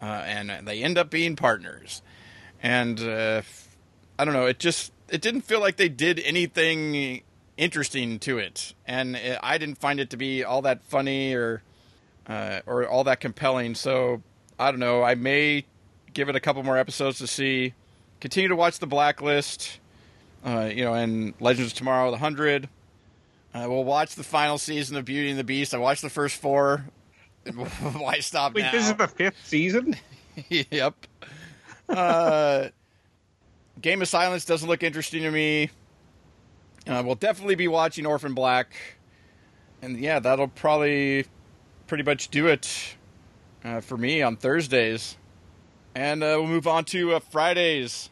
uh, 0.00 0.22
and 0.26 0.66
they 0.66 0.82
end 0.82 0.96
up 0.96 1.10
being 1.10 1.36
partners. 1.36 2.02
And 2.62 3.00
uh, 3.00 3.42
I 4.18 4.24
don't 4.24 4.34
know, 4.34 4.46
it 4.46 4.58
just 4.58 4.92
it 5.08 5.20
didn't 5.20 5.42
feel 5.42 5.60
like 5.60 5.76
they 5.76 5.88
did 5.88 6.20
anything 6.20 7.22
interesting 7.56 8.18
to 8.20 8.38
it, 8.38 8.74
and 8.86 9.16
it, 9.16 9.38
I 9.42 9.58
didn't 9.58 9.78
find 9.78 10.00
it 10.00 10.10
to 10.10 10.16
be 10.16 10.44
all 10.44 10.62
that 10.62 10.84
funny 10.84 11.34
or 11.34 11.62
uh, 12.26 12.60
or 12.66 12.86
all 12.86 13.04
that 13.04 13.20
compelling. 13.20 13.74
So 13.74 14.22
I 14.58 14.70
don't 14.70 14.80
know. 14.80 15.02
I 15.02 15.14
may 15.14 15.66
give 16.14 16.28
it 16.28 16.36
a 16.36 16.40
couple 16.40 16.62
more 16.62 16.78
episodes 16.78 17.18
to 17.18 17.26
see. 17.26 17.74
Continue 18.20 18.48
to 18.48 18.56
watch 18.56 18.78
the 18.78 18.86
Blacklist 18.86 19.80
uh, 20.44 20.70
you 20.72 20.84
know, 20.84 20.94
and 20.94 21.34
Legends 21.40 21.72
of 21.72 21.78
Tomorrow, 21.78 22.10
The 22.10 22.18
Hundred. 22.18 22.68
Uh, 23.54 23.66
we'll 23.68 23.84
watch 23.84 24.14
the 24.14 24.22
final 24.22 24.58
season 24.58 24.96
of 24.96 25.04
Beauty 25.04 25.30
and 25.30 25.38
the 25.38 25.44
Beast. 25.44 25.74
I 25.74 25.78
watched 25.78 26.02
the 26.02 26.10
first 26.10 26.40
four. 26.40 26.86
Why 27.54 28.20
stop 28.20 28.54
Wait, 28.54 28.62
now? 28.62 28.72
this 28.72 28.88
is 28.88 28.94
the 28.94 29.08
fifth 29.08 29.46
season? 29.46 29.96
yep. 30.48 30.94
Uh, 31.88 32.68
Game 33.80 34.00
of 34.00 34.08
Silence 34.08 34.44
doesn't 34.44 34.68
look 34.68 34.82
interesting 34.82 35.22
to 35.22 35.30
me. 35.30 35.70
Uh, 36.86 37.02
we'll 37.04 37.14
definitely 37.14 37.54
be 37.54 37.68
watching 37.68 38.06
Orphan 38.06 38.34
Black, 38.34 38.74
and 39.82 39.98
yeah, 39.98 40.18
that'll 40.18 40.48
probably 40.48 41.26
pretty 41.86 42.02
much 42.02 42.28
do 42.28 42.48
it 42.48 42.96
uh, 43.64 43.80
for 43.80 43.96
me 43.96 44.22
on 44.22 44.36
Thursdays. 44.36 45.16
And 45.94 46.22
uh, 46.22 46.36
we'll 46.38 46.46
move 46.46 46.66
on 46.66 46.84
to 46.86 47.14
uh, 47.14 47.20
Fridays. 47.20 48.08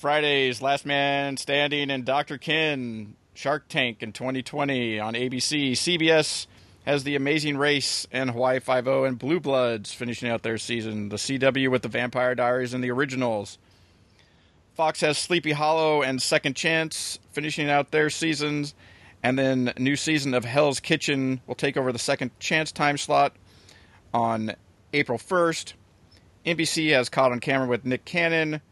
Fridays, 0.00 0.62
Last 0.62 0.86
Man 0.86 1.36
Standing, 1.36 1.90
and 1.90 2.06
Dr. 2.06 2.38
Ken, 2.38 3.16
Shark 3.34 3.68
Tank 3.68 4.02
in 4.02 4.14
2020 4.14 4.98
on 4.98 5.12
ABC. 5.12 5.72
CBS 5.72 6.46
has 6.86 7.04
The 7.04 7.16
Amazing 7.16 7.58
Race 7.58 8.06
and 8.10 8.30
Hawaii 8.30 8.60
Five-O 8.60 9.04
and 9.04 9.18
Blue 9.18 9.40
Bloods 9.40 9.92
finishing 9.92 10.30
out 10.30 10.42
their 10.42 10.56
season. 10.56 11.10
The 11.10 11.16
CW 11.16 11.70
with 11.70 11.82
The 11.82 11.88
Vampire 11.88 12.34
Diaries 12.34 12.72
and 12.72 12.82
the 12.82 12.90
originals. 12.90 13.58
Fox 14.72 15.02
has 15.02 15.18
Sleepy 15.18 15.52
Hollow 15.52 16.00
and 16.00 16.22
Second 16.22 16.56
Chance 16.56 17.18
finishing 17.32 17.68
out 17.68 17.90
their 17.90 18.08
seasons. 18.08 18.74
And 19.22 19.38
then 19.38 19.74
new 19.76 19.96
season 19.96 20.32
of 20.32 20.46
Hell's 20.46 20.80
Kitchen 20.80 21.42
will 21.46 21.54
take 21.54 21.76
over 21.76 21.92
the 21.92 21.98
Second 21.98 22.30
Chance 22.40 22.72
time 22.72 22.96
slot 22.96 23.36
on 24.14 24.54
April 24.94 25.18
1st. 25.18 25.74
NBC 26.46 26.92
has 26.92 27.10
Caught 27.10 27.32
on 27.32 27.40
Camera 27.40 27.68
with 27.68 27.84
Nick 27.84 28.06
Cannon 28.06 28.62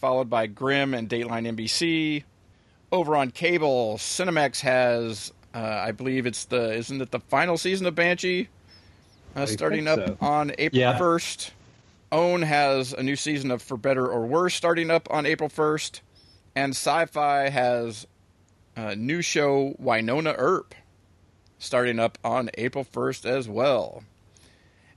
followed 0.00 0.30
by 0.30 0.46
Grimm 0.46 0.94
and 0.94 1.08
Dateline 1.08 1.46
NBC. 1.56 2.24
Over 2.90 3.16
on 3.16 3.30
cable, 3.30 3.96
Cinemax 3.98 4.60
has, 4.60 5.32
uh, 5.54 5.58
I 5.58 5.92
believe 5.92 6.26
it's 6.26 6.46
the, 6.46 6.72
isn't 6.74 7.00
it 7.00 7.10
the 7.10 7.20
final 7.20 7.56
season 7.56 7.86
of 7.86 7.94
Banshee? 7.94 8.48
Uh, 9.36 9.46
starting 9.46 9.86
up 9.86 9.98
so. 9.98 10.16
on 10.20 10.50
April 10.58 10.80
Yeah. 10.80 10.98
1st. 10.98 11.50
OWN 12.10 12.42
has 12.42 12.92
a 12.92 13.02
new 13.04 13.14
season 13.14 13.52
of 13.52 13.62
For 13.62 13.76
Better 13.76 14.04
or 14.08 14.26
Worse 14.26 14.54
starting 14.54 14.90
up 14.90 15.06
on 15.10 15.26
April 15.26 15.48
1st. 15.48 16.00
And 16.56 16.72
Syfy 16.72 17.48
has 17.50 18.08
a 18.74 18.96
new 18.96 19.22
show, 19.22 19.76
Wynonna 19.80 20.34
Earp, 20.36 20.74
starting 21.60 22.00
up 22.00 22.18
on 22.24 22.50
April 22.54 22.84
1st 22.84 23.24
as 23.24 23.48
well. 23.48 24.02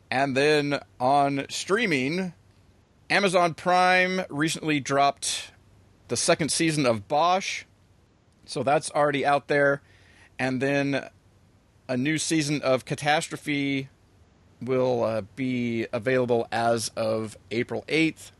And 0.09 0.35
then 0.35 0.79
on 0.99 1.45
streaming, 1.49 2.33
Amazon 3.09 3.53
Prime 3.53 4.21
recently 4.29 4.79
dropped 4.79 5.51
the 6.07 6.17
second 6.17 6.51
season 6.51 6.85
of 6.85 7.07
Bosch. 7.07 7.63
So 8.45 8.63
that's 8.63 8.91
already 8.91 9.25
out 9.25 9.47
there. 9.47 9.81
And 10.39 10.61
then 10.61 11.09
a 11.87 11.97
new 11.97 12.17
season 12.17 12.61
of 12.61 12.85
Catastrophe 12.85 13.89
will 14.61 15.03
uh, 15.03 15.21
be 15.35 15.87
available 15.91 16.47
as 16.51 16.89
of 16.95 17.37
April 17.51 17.83
8th. 17.87 18.31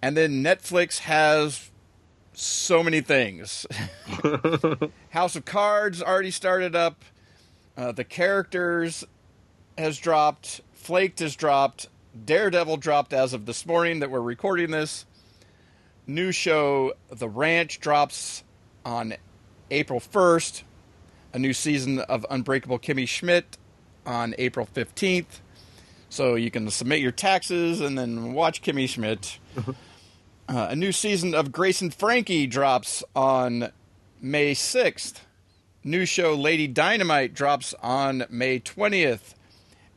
And 0.00 0.16
then 0.16 0.42
Netflix 0.42 1.00
has 1.00 1.70
so 2.32 2.82
many 2.82 3.00
things. 3.00 3.66
House 5.10 5.34
of 5.34 5.44
Cards 5.44 6.02
already 6.02 6.30
started 6.30 6.76
up. 6.76 7.04
Uh, 7.76 7.92
the 7.92 8.04
Characters 8.04 9.04
has 9.76 9.98
dropped. 9.98 10.60
Flaked 10.72 11.18
has 11.18 11.34
dropped. 11.34 11.88
Daredevil 12.24 12.78
dropped 12.78 13.12
as 13.12 13.32
of 13.32 13.46
this 13.46 13.66
morning 13.66 14.00
that 14.00 14.10
we're 14.10 14.20
recording 14.20 14.70
this. 14.70 15.04
New 16.06 16.32
show 16.32 16.94
The 17.10 17.28
Ranch 17.28 17.80
drops 17.80 18.44
on 18.84 19.14
April 19.70 20.00
1st. 20.00 20.62
A 21.34 21.38
new 21.38 21.52
season 21.52 21.98
of 21.98 22.24
Unbreakable 22.30 22.78
Kimmy 22.78 23.06
Schmidt 23.06 23.58
on 24.06 24.34
April 24.38 24.66
15th. 24.74 25.40
So 26.08 26.34
you 26.34 26.50
can 26.50 26.70
submit 26.70 27.00
your 27.00 27.12
taxes 27.12 27.80
and 27.80 27.98
then 27.98 28.32
watch 28.32 28.62
Kimmy 28.62 28.88
Schmidt. 28.88 29.38
Uh, 30.48 30.68
a 30.70 30.76
new 30.76 30.92
season 30.92 31.34
of 31.34 31.52
Grace 31.52 31.82
and 31.82 31.92
Frankie 31.92 32.46
drops 32.46 33.04
on 33.14 33.70
May 34.22 34.54
6th. 34.54 35.16
New 35.84 36.06
show 36.06 36.34
Lady 36.34 36.66
Dynamite 36.66 37.34
drops 37.34 37.74
on 37.82 38.24
May 38.30 38.58
20th. 38.58 39.34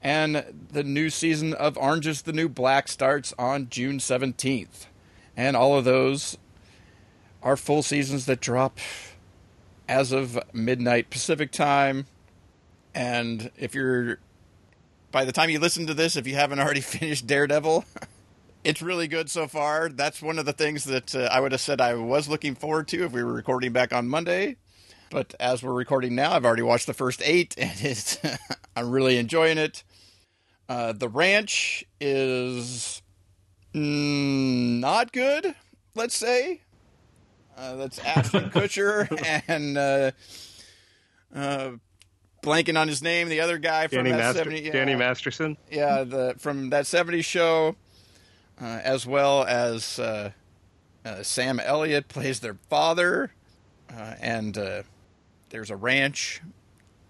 And 0.01 0.67
the 0.71 0.83
new 0.83 1.09
season 1.09 1.53
of 1.53 1.77
Orange 1.77 2.07
is 2.07 2.23
the 2.23 2.33
New 2.33 2.49
Black 2.49 2.87
starts 2.87 3.33
on 3.37 3.69
June 3.69 3.99
17th. 3.99 4.87
And 5.37 5.55
all 5.55 5.77
of 5.77 5.85
those 5.85 6.37
are 7.43 7.55
full 7.55 7.83
seasons 7.83 8.25
that 8.25 8.39
drop 8.39 8.79
as 9.87 10.11
of 10.11 10.39
midnight 10.53 11.09
Pacific 11.09 11.51
time. 11.51 12.07
And 12.93 13.51
if 13.57 13.75
you're 13.75 14.19
by 15.11 15.25
the 15.25 15.31
time 15.31 15.49
you 15.49 15.59
listen 15.59 15.85
to 15.87 15.93
this, 15.93 16.15
if 16.15 16.25
you 16.25 16.35
haven't 16.35 16.59
already 16.59 16.81
finished 16.81 17.27
Daredevil, 17.27 17.85
it's 18.63 18.81
really 18.81 19.07
good 19.07 19.29
so 19.29 19.47
far. 19.47 19.89
That's 19.89 20.21
one 20.21 20.39
of 20.39 20.45
the 20.45 20.53
things 20.53 20.85
that 20.85 21.15
uh, 21.15 21.29
I 21.31 21.39
would 21.39 21.51
have 21.51 21.61
said 21.61 21.81
I 21.81 21.93
was 21.95 22.27
looking 22.27 22.55
forward 22.55 22.87
to 22.89 23.03
if 23.05 23.11
we 23.11 23.23
were 23.23 23.33
recording 23.33 23.71
back 23.71 23.93
on 23.93 24.07
Monday. 24.07 24.57
But 25.09 25.35
as 25.39 25.61
we're 25.61 25.73
recording 25.73 26.15
now, 26.15 26.31
I've 26.31 26.45
already 26.45 26.61
watched 26.61 26.87
the 26.87 26.93
first 26.93 27.21
eight, 27.25 27.53
and 27.57 27.73
it's 27.81 28.17
I'm 28.75 28.89
really 28.89 29.17
enjoying 29.17 29.57
it. 29.57 29.83
Uh, 30.71 30.93
the 30.93 31.09
Ranch 31.09 31.83
is 31.99 33.01
mm, 33.75 34.79
not 34.79 35.11
good, 35.11 35.53
let's 35.95 36.15
say. 36.15 36.61
Uh, 37.57 37.75
that's 37.75 37.99
Ashton 37.99 38.49
Kutcher 38.51 39.05
and 39.49 39.77
uh, 39.77 40.11
uh, 41.35 41.71
blanking 42.41 42.79
on 42.79 42.87
his 42.87 43.01
name, 43.01 43.27
the 43.27 43.41
other 43.41 43.57
guy 43.57 43.87
from 43.87 43.97
Danny, 43.97 44.11
that 44.11 44.17
Master- 44.19 44.37
70, 44.45 44.61
yeah, 44.61 44.71
Danny 44.71 44.95
Masterson. 44.95 45.57
yeah, 45.69 46.05
the 46.05 46.35
from 46.37 46.69
that 46.69 46.85
70s 46.85 47.25
show, 47.25 47.75
uh, 48.61 48.63
as 48.63 49.05
well 49.05 49.43
as 49.43 49.99
uh, 49.99 50.31
uh, 51.03 51.21
Sam 51.21 51.59
Elliott 51.59 52.07
plays 52.07 52.39
their 52.39 52.55
father, 52.69 53.33
uh, 53.93 54.13
and 54.21 54.57
uh, 54.57 54.83
there's 55.49 55.69
a 55.69 55.75
ranch 55.75 56.41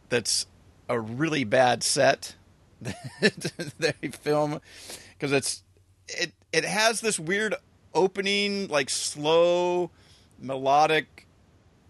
that's 0.10 0.48
a 0.90 1.00
really 1.00 1.44
bad 1.44 1.84
set 1.84 2.38
they 3.80 3.94
film 4.10 4.60
because 5.14 5.32
it's 5.32 5.64
it 6.08 6.34
it 6.52 6.66
has 6.66 7.02
this 7.02 7.20
weird 7.20 7.56
opening 7.94 8.68
like 8.68 8.90
slow 8.90 9.92
melodic 10.40 11.28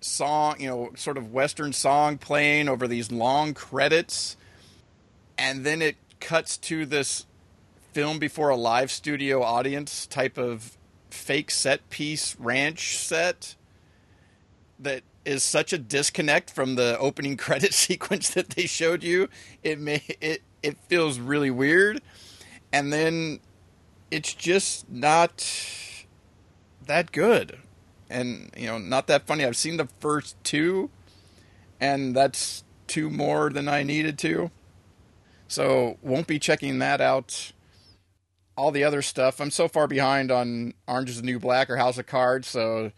song 0.02 0.60
you 0.60 0.68
know 0.68 0.92
sort 0.96 1.18
of 1.18 1.32
western 1.32 1.72
song 1.72 2.18
playing 2.18 2.68
over 2.68 2.88
these 2.88 3.12
long 3.12 3.54
credits. 3.54 4.36
And 5.38 5.66
then 5.66 5.82
it 5.82 5.96
cuts 6.20 6.58
to 6.58 6.86
this 6.86 7.26
film 7.94 8.20
before 8.20 8.50
a 8.50 8.56
live 8.56 8.92
studio 8.92 9.42
audience 9.42 10.06
type 10.06 10.38
of 10.38 10.78
fake 11.10 11.52
set 11.52 11.90
piece 11.90 12.36
ranch 12.40 12.98
set 12.98 13.56
that 14.80 15.04
is 15.26 15.44
such 15.44 15.74
a 15.74 15.78
disconnect 15.78 16.50
from 16.50 16.76
the 16.76 16.98
opening 17.00 17.38
credit 17.38 17.74
sequence 17.74 18.30
that 18.32 18.52
they 18.52 18.66
showed 18.66 19.04
you. 19.04 19.30
It 19.64 19.80
may 19.80 20.04
it 20.20 20.42
it 20.64 20.78
feels 20.88 21.20
really 21.20 21.52
weird 21.52 22.02
and 22.72 22.92
then 22.92 23.40
it's 24.10 24.34
just 24.34 24.90
not 24.90 25.46
that 26.86 27.12
good 27.12 27.58
and 28.10 28.50
you 28.58 28.68
know 28.68 28.78
not 28.78 29.08
that 29.08 29.26
funny 29.26 29.46
i've 29.46 29.58
seen 29.58 29.78
the 29.78 29.88
first 30.00 30.36
two 30.44 30.90
and 31.80 32.16
that's 32.16 32.64
two 32.88 33.10
more 33.10 33.50
than 33.50 33.68
i 33.68 33.84
needed 33.84 34.18
to 34.18 34.52
so 35.52 35.98
won't 36.02 36.28
be 36.28 36.40
checking 36.40 36.80
that 36.80 37.02
out. 37.02 37.52
All 38.56 38.72
the 38.72 38.86
other 38.86 39.02
stuff, 39.02 39.42
I'm 39.42 39.52
so 39.52 39.68
far 39.68 39.86
behind 39.86 40.32
on 40.32 40.74
Orange 40.88 41.10
is 41.10 41.18
the 41.18 41.26
New 41.26 41.40
Black 41.40 41.70
or 41.70 41.76
House 41.76 41.98
of 41.98 42.08
Cards, 42.08 42.48
so 42.48 42.94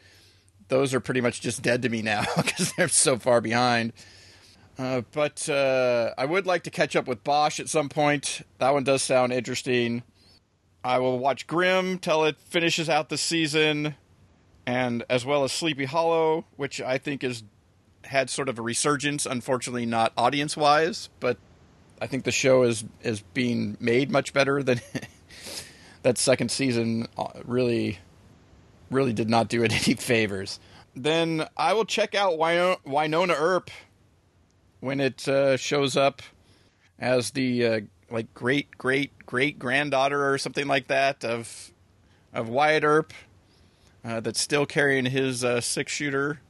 those 0.68 0.94
are 0.94 1.00
pretty 1.00 1.20
much 1.20 1.42
just 1.42 1.64
dead 1.64 1.82
to 1.82 1.90
me 1.90 2.04
now 2.04 2.26
because 2.38 2.72
they're 2.74 2.90
so 2.90 3.18
far 3.18 3.42
behind. 3.42 3.92
Uh, 4.78 5.02
but 5.12 5.48
uh, 5.50 6.14
I 6.18 6.26
would 6.26 6.46
like 6.48 6.64
to 6.64 6.72
catch 6.72 6.96
up 6.96 7.08
with 7.08 7.24
Bosch 7.24 7.60
at 7.60 7.70
some 7.70 7.90
point. 7.90 8.42
That 8.58 8.74
one 8.74 8.84
does 8.84 9.04
sound 9.04 9.32
interesting. 9.32 10.04
I 10.84 10.98
will 11.00 11.20
watch 11.20 11.46
Grimm 11.48 12.00
till 12.00 12.26
it 12.26 12.38
finishes 12.42 12.90
out 12.90 13.10
the 13.10 13.18
season, 13.18 13.96
and 14.66 15.04
as 15.10 15.26
well 15.26 15.44
as 15.44 15.52
Sleepy 15.52 15.86
Hollow, 15.86 16.46
which 16.58 16.82
I 16.82 16.98
think 16.98 17.24
is 17.24 17.44
had 18.06 18.30
sort 18.30 18.50
of 18.50 18.58
a 18.60 18.62
resurgence. 18.62 19.26
Unfortunately, 19.26 19.86
not 19.86 20.12
audience 20.18 20.58
wise, 20.58 21.10
but 21.20 21.38
I 22.02 22.08
think 22.08 22.24
the 22.26 22.32
show 22.32 22.64
is 22.64 22.84
is 23.02 23.22
being 23.34 23.78
made 23.80 24.10
much 24.12 24.34
better 24.34 24.62
than 24.64 24.82
that 26.02 26.18
second 26.18 26.50
season. 26.52 27.08
uh, 27.18 27.28
Really, 27.46 28.00
really 28.90 29.14
did 29.14 29.30
not 29.30 29.48
do 29.50 29.64
it 29.64 29.72
any 29.88 29.96
favors. 29.96 30.60
Then 30.96 31.48
I 31.56 31.74
will 31.74 31.86
check 31.86 32.14
out 32.16 32.34
Wino- 32.40 32.78
Wynonna 32.86 33.36
Earp 33.38 33.70
when 34.84 35.00
it 35.00 35.26
uh, 35.30 35.56
shows 35.56 35.96
up 35.96 36.22
as 37.00 37.32
the 37.32 37.66
uh, 37.66 37.80
like 38.12 38.32
great 38.34 38.78
great 38.78 39.12
great 39.26 39.58
granddaughter 39.58 40.30
or 40.30 40.38
something 40.38 40.68
like 40.68 40.88
that 40.88 41.24
of 41.24 41.72
of 42.34 42.50
Wyatt 42.50 42.84
Earp 42.84 43.14
uh, 44.04 44.20
that's 44.20 44.42
still 44.42 44.66
carrying 44.66 45.06
his 45.06 45.42
uh, 45.42 45.62
six 45.62 45.94
shooter 45.94 46.42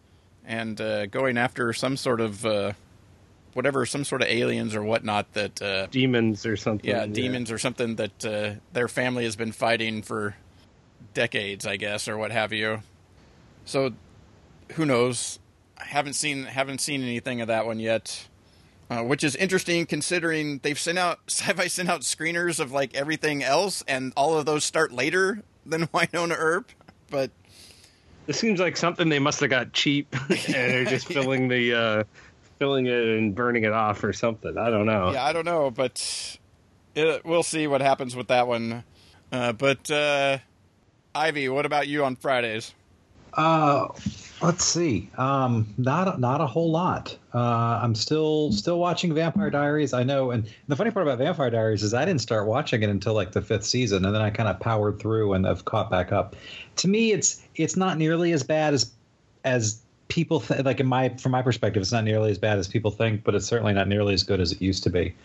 and 0.44 0.82
uh, 0.82 1.06
going 1.06 1.38
after 1.38 1.72
some 1.74 1.96
sort 1.96 2.20
of 2.20 2.44
uh, 2.44 2.74
whatever 3.54 3.86
some 3.86 4.04
sort 4.04 4.24
of 4.24 4.28
aliens 4.28 4.74
or 4.74 4.82
whatnot 4.82 5.32
that 5.34 5.62
uh, 5.62 5.86
Demons 5.92 6.44
or 6.44 6.58
something. 6.58 6.90
yeah 6.90 7.06
demons 7.06 7.52
or 7.52 7.60
something 7.60 7.98
that 7.98 8.26
uh, 8.26 8.54
their 8.74 8.88
family 8.88 9.26
has 9.26 9.36
been 9.36 9.52
fighting 9.52 10.02
for 10.02 10.36
decades 11.14 11.68
I 11.68 11.78
guess 11.78 12.08
or 12.08 12.18
what 12.18 12.32
have 12.32 12.52
you. 12.52 12.82
So 13.66 13.94
who 14.72 14.88
knows? 14.88 15.38
Haven't 15.84 16.14
seen 16.14 16.46
haven't 16.46 16.80
seen 16.82 17.02
anything 17.02 17.42
of 17.42 17.48
that 17.48 17.66
one 17.66 17.80
yet. 17.80 18.28
Uh, 18.90 19.02
which 19.02 19.24
is 19.24 19.36
interesting 19.38 19.86
considering 19.86 20.60
they've 20.60 20.78
sent 20.78 21.00
out 21.00 21.20
Syfy 21.28 21.70
sent 21.70 21.90
out 21.90 22.02
screeners 22.02 22.60
of 22.60 22.72
like 22.72 22.94
everything 22.96 23.42
else 23.42 23.84
and 23.88 24.12
all 24.16 24.38
of 24.38 24.46
those 24.46 24.64
start 24.66 24.92
later 24.92 25.42
than 25.66 25.88
Wynonna 25.88 26.36
Earp 26.38 26.70
but 27.10 27.32
This 28.26 28.40
seems 28.40 28.60
like 28.60 28.76
something 28.76 29.08
they 29.10 29.20
must 29.20 29.40
have 29.40 29.50
got 29.50 29.72
cheap 29.72 30.14
and 30.30 30.38
they're 30.38 30.86
just 30.86 31.08
filling 31.08 31.48
the 31.48 31.74
uh, 31.74 32.04
filling 32.60 32.88
it 32.88 32.94
and 32.94 33.34
burning 33.34 33.64
it 33.64 33.72
off 33.72 34.04
or 34.04 34.14
something. 34.14 34.58
I 34.58 34.70
don't 34.70 34.86
know. 34.86 35.12
yeah, 35.14 35.24
I 35.24 35.32
don't 35.34 35.46
know, 35.46 35.72
but 35.72 36.38
it, 36.96 37.26
we'll 37.26 37.44
see 37.44 37.68
what 37.68 37.82
happens 37.82 38.16
with 38.16 38.28
that 38.28 38.48
one. 38.48 38.84
Uh, 39.32 39.54
but 39.54 39.90
uh, 39.90 40.38
Ivey, 41.16 41.50
what 41.50 41.66
about 41.66 41.88
you 41.88 42.04
on 42.06 42.16
Fridays? 42.16 42.74
Uh, 43.36 43.88
let's 44.42 44.64
see. 44.64 45.10
Um, 45.18 45.68
not 45.78 46.20
not 46.20 46.42
a 46.42 46.48
whole 46.48 46.70
lot. 46.70 47.18
Uh, 47.34 47.80
I'm 47.82 47.96
still 47.96 48.52
still 48.52 48.80
watching 48.80 49.14
Vampire 49.14 49.50
Diaries. 49.50 49.94
I 49.94 50.04
know, 50.04 50.32
and 50.32 50.48
the 50.68 50.76
funny 50.76 50.92
part 50.92 51.08
about 51.08 51.18
Vampire 51.18 51.50
Diaries 51.50 51.84
is 51.84 51.94
I 51.94 52.06
didn't 52.06 52.22
start 52.22 52.48
watching 52.48 52.84
it 52.84 52.90
until 52.90 53.14
like 53.14 53.32
the 53.32 53.42
fifth 53.42 53.66
season, 53.66 54.06
and 54.06 54.14
then 54.14 54.22
I 54.22 54.30
kind 54.30 54.50
of 54.50 54.60
powered 54.60 55.00
through 55.00 55.34
and 55.34 55.48
I've 55.48 55.66
caught 55.66 55.90
back 55.90 56.12
up. 56.12 56.36
To 56.78 56.88
me, 56.88 57.12
it's 57.12 57.42
it's 57.56 57.76
not 57.76 57.98
nearly 57.98 58.34
as 58.34 58.44
bad 58.44 58.74
as 58.74 58.92
as 59.44 59.80
people 60.10 60.40
th- 60.40 60.64
like 60.64 60.80
in 60.80 60.88
my 60.88 61.10
from 61.10 61.32
my 61.32 61.42
perspective, 61.42 61.82
it's 61.82 61.92
not 61.92 62.04
nearly 62.04 62.30
as 62.30 62.38
bad 62.38 62.60
as 62.60 62.68
people 62.68 62.92
think, 62.92 63.24
but 63.24 63.34
it's 63.34 63.48
certainly 63.48 63.74
not 63.74 63.88
nearly 63.88 64.14
as 64.14 64.24
good 64.24 64.40
as 64.40 64.52
it 64.52 64.62
used 64.62 64.84
to 64.84 64.90
be. 64.90 65.16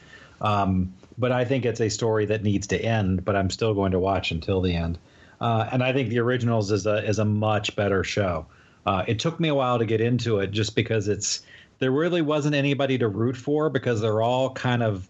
Um, 0.40 0.94
but 1.18 1.32
I 1.32 1.44
think 1.44 1.66
it's 1.66 1.80
a 1.80 1.88
story 1.88 2.24
that 2.26 2.42
needs 2.42 2.66
to 2.68 2.80
end. 2.80 3.24
But 3.24 3.36
I'm 3.36 3.50
still 3.50 3.74
going 3.74 3.92
to 3.92 3.98
watch 3.98 4.30
until 4.30 4.62
the 4.62 4.74
end. 4.74 4.98
Uh, 5.40 5.68
and 5.70 5.82
I 5.82 5.92
think 5.92 6.08
the 6.08 6.18
originals 6.18 6.72
is 6.72 6.86
a 6.86 7.04
is 7.06 7.18
a 7.18 7.24
much 7.24 7.76
better 7.76 8.02
show. 8.02 8.46
Uh, 8.86 9.04
it 9.06 9.18
took 9.18 9.38
me 9.38 9.48
a 9.48 9.54
while 9.54 9.78
to 9.78 9.84
get 9.84 10.00
into 10.00 10.38
it, 10.38 10.50
just 10.50 10.74
because 10.74 11.08
it's 11.08 11.42
there 11.78 11.90
really 11.90 12.22
wasn't 12.22 12.54
anybody 12.54 12.98
to 12.98 13.08
root 13.08 13.36
for 13.36 13.70
because 13.70 14.00
they're 14.00 14.22
all 14.22 14.50
kind 14.50 14.82
of 14.82 15.08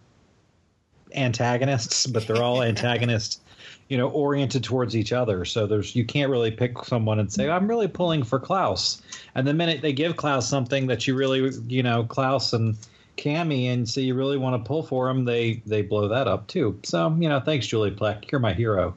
antagonists, 1.15 2.07
but 2.07 2.27
they're 2.27 2.43
all 2.43 2.63
antagonists, 2.65 3.41
you 3.89 3.97
know, 3.97 4.09
oriented 4.11 4.65
towards 4.65 4.95
each 4.95 5.13
other. 5.13 5.45
So 5.45 5.67
there's 5.67 5.97
you 5.97 6.05
can't 6.05 6.31
really 6.31 6.51
pick 6.51 6.85
someone 6.85 7.19
and 7.19 7.33
say 7.33 7.49
I'm 7.49 7.69
really 7.69 7.89
pulling 7.89 8.23
for 8.23 8.39
Klaus, 8.39 9.01
and 9.35 9.47
the 9.47 9.55
minute 9.55 9.83
they 9.83 9.93
give 9.93 10.17
Klaus 10.17 10.49
something 10.49 10.87
that 10.89 11.07
you 11.07 11.15
really, 11.15 11.51
you 11.69 11.83
know, 11.83 12.05
Klaus 12.05 12.53
and 12.53 12.77
Cami, 13.17 13.73
and 13.73 13.89
so 13.89 14.01
you 14.01 14.15
really 14.15 14.39
want 14.39 14.63
to 14.63 14.67
pull 14.67 14.83
for 14.83 15.09
him, 15.09 15.25
they 15.25 15.63
they 15.67 15.83
blow 15.83 16.09
that 16.09 16.29
up 16.29 16.47
too. 16.49 16.79
So 16.83 17.17
you 17.19 17.29
know, 17.29 17.41
thanks 17.41 17.67
Julie 17.67 17.91
Plec, 17.91 18.31
you're 18.31 18.41
my 18.41 18.53
hero. 18.53 18.95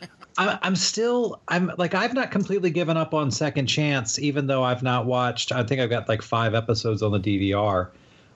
I'm, 0.38 0.76
still 0.76 1.40
I'm 1.48 1.72
like 1.78 1.94
I've 1.94 2.14
not 2.14 2.30
completely 2.30 2.70
given 2.70 2.96
up 2.96 3.12
on 3.12 3.30
Second 3.30 3.66
Chance, 3.66 4.18
even 4.20 4.46
though 4.46 4.62
I've 4.62 4.82
not 4.82 5.04
watched. 5.04 5.50
I 5.52 5.64
think 5.64 5.80
I've 5.80 5.90
got 5.90 6.08
like 6.08 6.22
five 6.22 6.54
episodes 6.54 7.02
on 7.02 7.10
the 7.12 7.20
DVR, 7.20 7.88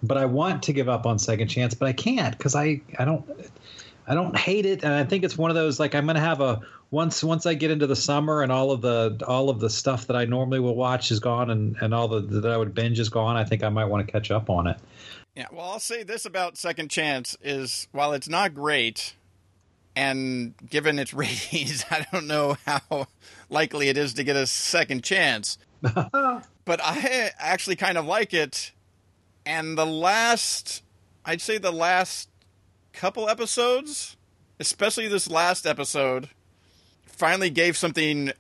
but 0.03 0.17
I 0.17 0.25
want 0.25 0.65
to 0.65 0.73
give 0.73 0.89
up 0.89 1.07
on 1.07 1.19
Second 1.19 1.49
Chance, 1.49 1.75
but 1.75 1.87
I 1.87 1.93
can't 1.93 2.37
because 2.37 2.57
I 2.57 2.81
I 2.99 3.05
don't 3.05 3.25
I 4.07 4.15
don't 4.15 4.37
hate 4.37 4.67
it, 4.67 4.83
and 4.83 4.93
I 4.93 5.05
think 5.05 5.23
it's 5.23 5.39
one 5.39 5.51
of 5.51 5.55
those 5.55 5.79
like 5.79 5.95
I'm 5.95 6.07
gonna 6.07 6.21
have 6.21 6.41
a 6.41 6.61
once 6.91 7.23
once 7.23 7.47
I 7.47 7.55
get 7.55 7.71
into 7.71 7.87
the 7.87 7.97
summer 7.97 8.43
and 8.43 8.51
all 8.51 8.73
of 8.73 8.83
the 8.83 9.23
all 9.27 9.49
of 9.49 9.61
the 9.61 9.71
stuff 9.71 10.09
that 10.09 10.17
I 10.17 10.25
normally 10.25 10.59
will 10.59 10.75
watch 10.75 11.13
is 11.13 11.21
gone 11.21 11.51
and 11.51 11.77
and 11.81 11.95
all 11.95 12.09
the 12.09 12.21
that 12.21 12.51
I 12.51 12.57
would 12.57 12.75
binge 12.75 12.99
is 12.99 13.11
gone. 13.11 13.37
I 13.37 13.45
think 13.45 13.63
I 13.63 13.69
might 13.69 13.87
want 13.87 14.05
to 14.07 14.13
catch 14.13 14.31
up 14.31 14.51
on 14.51 14.67
it. 14.67 14.77
Yeah, 15.37 15.47
well, 15.51 15.71
I'll 15.71 15.81
say 15.81 16.03
this 16.03 16.27
about 16.27 16.59
Second 16.59 16.91
Chance 16.91 17.37
is 17.43 17.89
while 17.93 18.13
it's 18.13 18.29
not 18.29 18.55
great, 18.55 19.15
and 19.95 20.55
given 20.69 20.99
its 20.99 21.13
ratings, 21.15 21.85
I 21.91 22.07
don't 22.13 22.27
know 22.27 22.57
how 22.67 23.07
likely 23.51 23.89
it 23.89 23.97
is 23.97 24.15
to 24.15 24.25
get 24.25 24.37
a 24.37 24.47
second 24.47 25.05
chance. 25.05 25.59
but 25.83 26.81
I 26.83 27.31
actually 27.39 27.77
kind 27.77 27.99
of 27.99 28.07
like 28.07 28.33
it. 28.33 28.73
And 29.45 29.77
the 29.77 29.87
last, 29.87 30.83
I'd 31.25 31.41
say 31.41 31.59
the 31.59 31.73
last 31.73 32.29
couple 32.93 33.29
episodes, 33.29 34.17
especially 34.61 35.09
this 35.09 35.29
last 35.29 35.67
episode, 35.67 36.29
finally 37.05 37.51
gave 37.51 37.77
something 37.77 38.33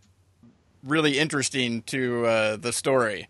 really 0.84 1.18
interesting 1.18 1.82
to 1.82 2.26
uh, 2.26 2.56
the 2.56 2.72
story 2.72 3.28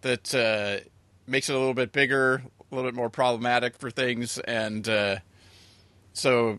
that 0.00 0.34
uh, 0.34 0.84
makes 1.26 1.48
it 1.48 1.54
a 1.54 1.58
little 1.58 1.74
bit 1.74 1.92
bigger, 1.92 2.42
a 2.70 2.74
little 2.74 2.90
bit 2.90 2.96
more 2.96 3.10
problematic 3.10 3.76
for 3.78 3.90
things, 3.90 4.38
and 4.40 4.88
uh, 4.88 5.16
so 6.12 6.58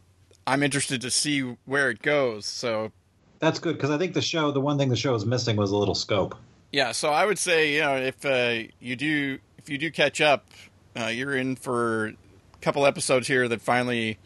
I'm 0.50 0.64
interested 0.64 1.02
to 1.02 1.12
see 1.12 1.42
where 1.66 1.90
it 1.90 2.02
goes. 2.02 2.46
So 2.46 2.92
That's 3.40 3.60
good 3.60 3.76
because 3.76 3.90
I 3.92 3.98
think 3.98 4.14
the 4.14 4.22
show, 4.22 4.52
the 4.52 4.60
one 4.62 4.78
thing 4.78 4.90
the 4.90 4.96
show 4.96 5.14
is 5.16 5.26
missing 5.26 5.56
was 5.56 5.72
a 5.72 5.78
little 5.78 5.96
scope. 5.96 6.36
yeah, 6.72 6.92
so 6.92 7.10
I 7.10 7.26
would 7.26 7.40
say 7.40 7.74
you 7.76 7.82
know 7.82 7.96
if 7.96 8.26
uh, 8.26 8.68
you 8.80 8.96
do 8.96 9.40
if 9.58 9.70
you 9.70 9.78
do 9.78 9.92
catch 9.92 10.22
up, 10.22 10.46
uh, 11.00 11.08
you're 11.08 11.36
in 11.36 11.56
for 11.56 12.08
a 12.08 12.14
couple 12.62 12.86
episodes 12.86 13.28
here 13.28 13.48
that 13.48 13.62
finally 13.62 14.18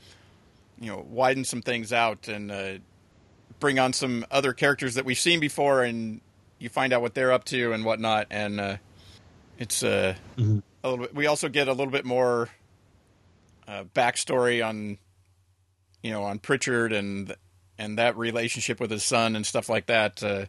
you 0.80 0.90
know 0.90 1.06
widen 1.10 1.44
some 1.46 1.62
things 1.62 1.92
out 1.94 2.28
and 2.28 2.52
uh, 2.52 2.74
bring 3.60 3.80
on 3.80 3.94
some 3.94 4.26
other 4.32 4.54
characters 4.54 4.96
that 4.96 5.06
we've 5.06 5.20
seen 5.20 5.40
before, 5.40 5.84
and 5.84 6.22
you 6.60 6.70
find 6.70 6.92
out 6.94 7.02
what 7.02 7.14
they're 7.14 7.32
up 7.32 7.44
to 7.46 7.72
and 7.74 7.84
whatnot, 7.86 8.28
and 8.32 8.60
uh, 8.60 8.78
it's 9.60 9.84
uh, 9.84 10.16
Mhm. 10.38 10.62
a 10.84 10.90
little 10.90 11.06
bit. 11.06 11.16
We 11.16 11.28
also 11.28 11.50
get 11.50 11.68
a 11.68 11.74
little 11.74 11.92
bit 11.92 12.06
more 12.06 12.50
uh, 13.68 13.84
backstory 13.94 14.66
on 14.66 14.98
you 16.04 16.12
know 16.12 16.24
on 16.24 16.38
Pritchard 16.38 16.94
and 16.94 17.36
and 17.80 17.98
that 17.98 18.16
relationship 18.18 18.80
with 18.80 18.92
his 18.92 19.04
son 19.04 19.36
and 19.36 19.46
stuff 19.46 19.70
like 19.70 19.88
that. 19.88 20.22
Uh, 20.22 20.46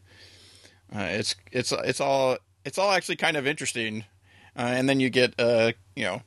uh, 0.95 1.09
it's 1.11 1.35
it's 1.51 1.73
it's 1.73 2.01
all 2.01 2.37
it's 2.65 2.77
all 2.77 2.93
actually 2.93 3.17
kind 3.17 3.37
of 3.37 3.47
interesting, 3.47 4.05
uh, 4.57 4.63
and 4.63 4.89
then 4.89 5.01
you 5.01 5.09
get 5.09 5.35
uh 5.39 5.73
you 5.97 6.05
know 6.05 6.21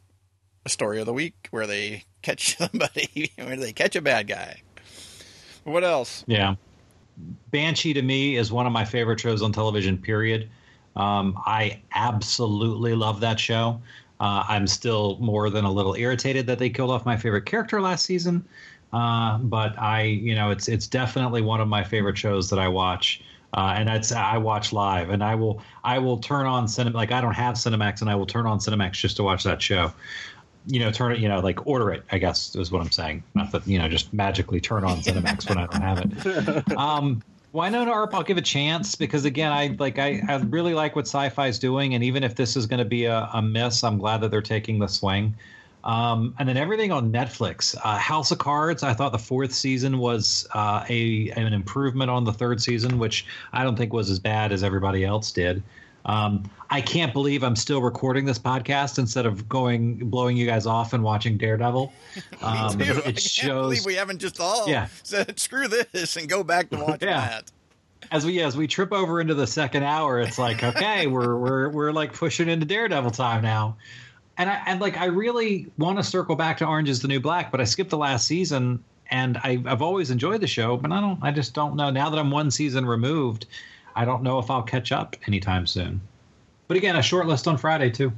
a 0.65 0.69
story 0.69 0.99
of 0.99 1.05
the 1.05 1.13
week 1.13 1.47
where 1.51 1.67
they 1.67 2.03
catch 2.21 2.57
somebody 2.57 3.31
where 3.37 3.57
they 3.57 3.73
catch 3.73 3.95
a 3.95 4.01
bad 4.01 4.27
guy. 4.27 4.61
What 5.63 5.83
else? 5.83 6.23
Yeah. 6.27 6.55
Banshee 7.51 7.93
to 7.93 8.01
me 8.01 8.37
is 8.37 8.51
one 8.51 8.67
of 8.67 8.71
my 8.71 8.85
favorite 8.85 9.19
shows 9.19 9.41
on 9.41 9.51
television, 9.51 9.97
period. 9.97 10.49
Um, 10.95 11.37
I 11.45 11.81
absolutely 11.93 12.95
love 12.95 13.19
that 13.21 13.39
show. 13.39 13.81
Uh, 14.19 14.43
I'm 14.47 14.65
still 14.65 15.17
more 15.19 15.49
than 15.49 15.65
a 15.65 15.71
little 15.71 15.93
irritated 15.95 16.47
that 16.47 16.57
they 16.57 16.69
killed 16.69 16.89
off 16.89 17.05
my 17.05 17.17
favorite 17.17 17.45
character 17.45 17.81
last 17.81 18.05
season. 18.05 18.47
Uh, 18.93 19.37
but 19.39 19.77
I, 19.77 20.03
you 20.03 20.35
know, 20.35 20.51
it's 20.51 20.67
it's 20.67 20.87
definitely 20.87 21.41
one 21.41 21.61
of 21.61 21.67
my 21.67 21.83
favorite 21.83 22.17
shows 22.17 22.49
that 22.49 22.59
I 22.59 22.67
watch. 22.67 23.21
Uh, 23.53 23.75
and 23.77 23.87
that's 23.87 24.11
I 24.11 24.37
watch 24.37 24.73
live, 24.73 25.09
and 25.09 25.23
I 25.23 25.33
will 25.33 25.61
I 25.83 25.99
will 25.99 26.17
turn 26.17 26.45
on 26.45 26.67
cinema 26.67 26.97
like 26.97 27.11
I 27.11 27.21
don't 27.21 27.33
have 27.33 27.55
Cinemax, 27.55 28.01
and 28.01 28.09
I 28.09 28.15
will 28.15 28.25
turn 28.25 28.45
on 28.45 28.59
Cinemax 28.59 28.93
just 28.93 29.15
to 29.17 29.23
watch 29.23 29.43
that 29.43 29.61
show 29.61 29.91
you 30.67 30.79
know, 30.79 30.91
turn 30.91 31.13
it, 31.13 31.19
you 31.19 31.29
know, 31.29 31.39
like 31.39 31.65
order 31.65 31.91
it, 31.91 32.03
I 32.11 32.17
guess 32.17 32.55
is 32.55 32.71
what 32.71 32.81
I'm 32.81 32.91
saying. 32.91 33.23
Not 33.33 33.51
that, 33.53 33.65
you 33.65 33.79
know, 33.79 33.87
just 33.87 34.13
magically 34.13 34.59
turn 34.59 34.83
on 34.83 34.97
Cinemax 34.97 35.47
when 35.47 35.57
I 35.57 35.65
don't 35.65 35.81
have 35.81 35.99
it. 35.99 36.63
Um, 36.77 37.23
Wynonna 37.53 37.95
Earp, 37.95 38.13
I'll 38.13 38.23
give 38.23 38.37
a 38.37 38.41
chance 38.41 38.93
because 38.93 39.25
again, 39.25 39.51
I 39.51 39.75
like, 39.79 39.97
I, 39.97 40.21
I 40.27 40.35
really 40.37 40.73
like 40.73 40.95
what 40.95 41.05
Syfy 41.05 41.49
is 41.49 41.57
doing. 41.57 41.95
And 41.95 42.03
even 42.03 42.23
if 42.23 42.35
this 42.35 42.55
is 42.55 42.65
going 42.65 42.79
to 42.79 42.85
be 42.85 43.05
a, 43.05 43.29
a 43.33 43.41
miss, 43.41 43.83
I'm 43.83 43.97
glad 43.97 44.21
that 44.21 44.31
they're 44.31 44.41
taking 44.41 44.79
the 44.79 44.87
swing. 44.87 45.33
Um, 45.83 46.35
and 46.37 46.49
then 46.49 46.57
everything 46.57 46.91
on 46.91 47.11
Netflix, 47.13 47.75
uh, 47.83 47.97
House 47.97 48.31
of 48.31 48.39
Cards. 48.39 48.83
I 48.83 48.93
thought 48.93 49.11
the 49.13 49.17
fourth 49.19 49.53
season 49.53 49.99
was 49.99 50.45
uh, 50.53 50.83
a 50.89 51.29
an 51.31 51.53
improvement 51.53 52.11
on 52.11 52.23
the 52.25 52.33
third 52.33 52.61
season, 52.61 52.99
which 52.99 53.25
I 53.53 53.63
don't 53.63 53.77
think 53.77 53.93
was 53.93 54.09
as 54.09 54.19
bad 54.19 54.51
as 54.51 54.63
everybody 54.63 55.05
else 55.05 55.31
did. 55.31 55.63
Um, 56.05 56.49
I 56.69 56.79
can't 56.81 57.11
believe 57.13 57.43
I'm 57.43 57.55
still 57.55 57.81
recording 57.81 58.25
this 58.25 58.39
podcast 58.39 58.97
instead 58.97 59.25
of 59.25 59.47
going 59.49 60.09
blowing 60.09 60.35
you 60.37 60.45
guys 60.45 60.65
off 60.65 60.93
and 60.93 61.03
watching 61.03 61.37
Daredevil. 61.37 61.91
Um. 62.41 62.81
I 62.81 62.83
it 62.83 63.03
can't 63.03 63.19
shows 63.19 63.61
believe 63.65 63.85
we 63.85 63.95
haven't 63.95 64.19
just 64.19 64.39
all 64.39 64.67
Yeah. 64.67 64.87
said 65.03 65.39
screw 65.39 65.67
this 65.67 66.15
and 66.17 66.27
go 66.27 66.43
back 66.43 66.69
to 66.71 66.77
watch 66.83 67.01
Yeah. 67.01 67.19
that. 67.29 67.51
as 68.11 68.25
we 68.25 68.41
as 68.41 68.57
we 68.57 68.67
trip 68.67 68.91
over 68.91 69.21
into 69.21 69.33
the 69.35 69.47
second 69.47 69.83
hour. 69.83 70.19
It's 70.19 70.37
like 70.39 70.63
okay, 70.63 71.07
we're 71.07 71.35
we're 71.37 71.69
we're 71.69 71.91
like 71.91 72.13
pushing 72.13 72.49
into 72.49 72.65
Daredevil 72.65 73.11
time 73.11 73.41
now. 73.43 73.77
And 74.37 74.49
I 74.49 74.61
and 74.65 74.79
like 74.79 74.97
I 74.97 75.05
really 75.05 75.67
want 75.77 75.97
to 75.97 76.03
circle 76.03 76.35
back 76.35 76.57
to 76.57 76.65
Orange 76.65 76.89
is 76.89 77.01
the 77.01 77.07
New 77.07 77.19
Black, 77.19 77.51
but 77.51 77.59
I 77.59 77.63
skipped 77.63 77.89
the 77.89 77.97
last 77.97 78.27
season, 78.27 78.83
and 79.09 79.37
I, 79.37 79.61
I've 79.65 79.81
always 79.81 80.11
enjoyed 80.11 80.41
the 80.41 80.47
show, 80.47 80.77
but 80.77 80.91
I 80.91 81.01
don't. 81.01 81.19
I 81.23 81.31
just 81.31 81.53
don't 81.53 81.75
know 81.75 81.89
now 81.89 82.09
that 82.09 82.19
I'm 82.19 82.31
one 82.31 82.51
season 82.51 82.85
removed. 82.85 83.47
I 83.95 84.05
don't 84.05 84.21
know 84.21 84.37
if 84.37 84.51
I'll 84.51 84.63
catch 84.63 84.91
up 84.91 85.15
anytime 85.25 85.65
soon. 85.65 86.01
But 86.67 86.77
again, 86.77 86.95
a 86.95 87.01
short 87.01 87.25
list 87.25 87.47
on 87.47 87.57
Friday 87.57 87.89
too. 87.89 88.11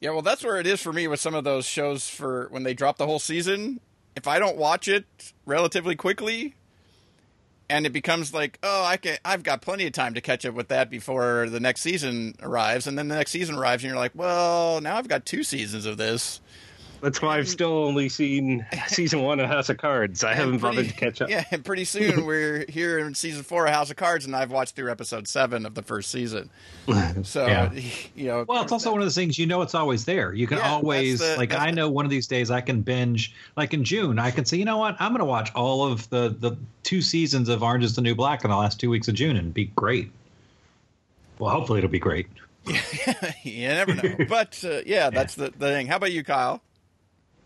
Yeah, 0.00 0.10
well, 0.10 0.22
that's 0.22 0.42
where 0.42 0.58
it 0.58 0.66
is 0.66 0.80
for 0.80 0.92
me 0.92 1.06
with 1.06 1.20
some 1.20 1.34
of 1.34 1.44
those 1.44 1.66
shows 1.66 2.08
for 2.08 2.48
when 2.50 2.62
they 2.62 2.74
drop 2.74 2.96
the 2.96 3.06
whole 3.06 3.18
season. 3.18 3.80
If 4.16 4.26
I 4.26 4.38
don't 4.38 4.56
watch 4.56 4.88
it 4.88 5.04
relatively 5.44 5.94
quickly, 5.94 6.54
and 7.70 7.86
it 7.86 7.90
becomes 7.90 8.34
like, 8.34 8.58
oh, 8.62 8.84
I 8.84 8.96
can, 8.96 9.16
I've 9.24 9.42
got 9.42 9.62
plenty 9.62 9.86
of 9.86 9.92
time 9.92 10.14
to 10.14 10.20
catch 10.20 10.44
up 10.44 10.54
with 10.54 10.68
that 10.68 10.90
before 10.90 11.48
the 11.48 11.60
next 11.60 11.80
season 11.82 12.34
arrives, 12.42 12.86
and 12.86 12.98
then 12.98 13.08
the 13.08 13.14
next 13.14 13.30
season 13.30 13.56
arrives, 13.56 13.84
and 13.84 13.90
you're 13.90 13.98
like, 13.98 14.12
well, 14.14 14.80
now 14.80 14.96
I've 14.96 15.08
got 15.08 15.24
two 15.24 15.44
seasons 15.44 15.86
of 15.86 15.96
this. 15.96 16.40
That's 17.02 17.22
why 17.22 17.38
I've 17.38 17.48
still 17.48 17.72
only 17.84 18.08
seen 18.08 18.66
season 18.88 19.22
one 19.22 19.40
of 19.40 19.48
House 19.48 19.68
of 19.70 19.78
Cards. 19.78 20.22
I 20.22 20.34
haven't 20.34 20.60
pretty- 20.60 20.76
bothered 20.76 20.88
to 20.90 20.94
catch 20.96 21.20
up. 21.22 21.30
Yeah, 21.30 21.44
and 21.50 21.64
pretty 21.64 21.84
soon 21.84 22.26
we're 22.26 22.64
here 22.68 22.98
in 22.98 23.14
season 23.14 23.42
four 23.42 23.66
of 23.66 23.72
House 23.72 23.90
of 23.90 23.96
Cards, 23.96 24.26
and 24.26 24.36
I've 24.36 24.50
watched 24.50 24.76
through 24.76 24.90
episode 24.90 25.26
seven 25.28 25.64
of 25.64 25.74
the 25.74 25.82
first 25.82 26.10
season. 26.10 26.50
So, 27.22 27.46
Yeah. 27.46 27.72
you 28.14 28.26
know, 28.26 28.44
Well, 28.48 28.62
it's 28.62 28.72
also 28.72 28.90
one 28.92 29.00
of 29.00 29.06
those 29.06 29.14
things 29.14 29.38
you 29.38 29.46
know 29.46 29.62
it's 29.62 29.74
always 29.74 30.04
there. 30.04 30.32
You 30.34 30.46
can 30.46 30.58
Yeah, 30.58 30.72
always 30.72 31.20
the- 31.20 31.36
like 31.38 31.54
I 31.54 31.70
know 31.70 31.88
one 31.88 32.04
of 32.04 32.10
these 32.10 32.26
days 32.26 32.50
I 32.50 32.60
can 32.60 32.82
binge 32.82 33.34
like 33.56 33.72
in 33.74 33.84
June 33.84 34.18
I 34.18 34.30
can 34.30 34.44
say 34.44 34.56
you 34.56 34.64
know 34.64 34.78
what 34.78 34.96
I'm 35.00 35.12
going 35.12 35.20
to 35.20 35.24
watch 35.24 35.50
all 35.54 35.84
of 35.90 36.08
the 36.10 36.34
the 36.38 36.56
two 36.82 37.00
seasons 37.00 37.48
of 37.48 37.62
Orange 37.62 37.84
is 37.84 37.94
the 37.94 38.02
New 38.02 38.14
Black 38.14 38.44
in 38.44 38.50
the 38.50 38.56
last 38.56 38.80
two 38.80 38.90
weeks 38.90 39.08
of 39.08 39.14
June 39.14 39.36
and 39.36 39.54
be 39.54 39.66
great. 39.76 40.10
Well, 41.38 41.50
hopefully 41.50 41.78
it'll 41.78 41.90
be 41.90 41.98
great. 41.98 42.26
you 43.42 43.68
never 43.68 43.94
know. 43.94 44.16
But 44.28 44.62
uh, 44.64 44.80
yeah, 44.84 45.10
that's 45.10 45.34
the, 45.34 45.44
the 45.44 45.68
thing. 45.68 45.86
How 45.86 45.96
about 45.96 46.12
you, 46.12 46.22
Kyle? 46.22 46.60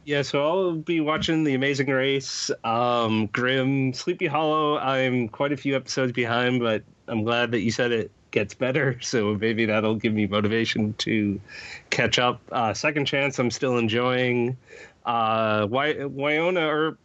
Yeah, 0.04 0.22
so 0.22 0.44
I'll 0.44 0.72
be 0.72 1.00
watching 1.00 1.44
The 1.44 1.54
Amazing 1.54 1.86
Race, 1.86 2.50
um, 2.62 3.26
Grimm, 3.26 3.94
Sleepy 3.94 4.26
Hollow. 4.26 4.76
I'm 4.78 5.28
quite 5.28 5.52
a 5.52 5.56
few 5.56 5.74
episodes 5.74 6.12
behind, 6.12 6.60
but 6.60 6.82
I'm 7.08 7.24
glad 7.24 7.52
that 7.52 7.60
you 7.60 7.70
said 7.70 7.90
it 7.90 8.10
gets 8.30 8.52
better, 8.52 8.98
so 9.02 9.34
maybe 9.34 9.64
that'll 9.64 9.94
give 9.94 10.12
me 10.12 10.26
motivation 10.26 10.92
to 10.94 11.40
catch 11.88 12.18
up. 12.18 12.40
Uh, 12.52 12.74
Second 12.74 13.06
Chance, 13.06 13.38
I'm 13.38 13.50
still 13.50 13.78
enjoying. 13.78 14.58
Uh, 15.06 15.66
Wy- 15.70 15.92
uh, 15.92 16.08
Wynonna 16.08 16.96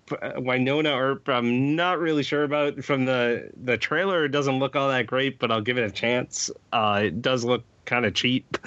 I'm 1.28 1.76
not 1.76 2.00
really 2.00 2.24
sure 2.24 2.44
about. 2.44 2.84
From 2.84 3.06
the 3.06 3.50
the 3.62 3.78
trailer, 3.78 4.26
it 4.26 4.30
doesn't 4.30 4.60
look 4.60 4.76
all 4.76 4.90
that 4.90 5.06
great, 5.06 5.38
but 5.38 5.52
I'll 5.52 5.62
give 5.62 5.78
it 5.78 5.84
a 5.84 5.92
chance. 5.92 6.50
Uh, 6.72 7.02
it 7.06 7.22
does 7.22 7.44
look 7.44 7.64
kind 7.90 8.06
of 8.06 8.14
cheap, 8.14 8.58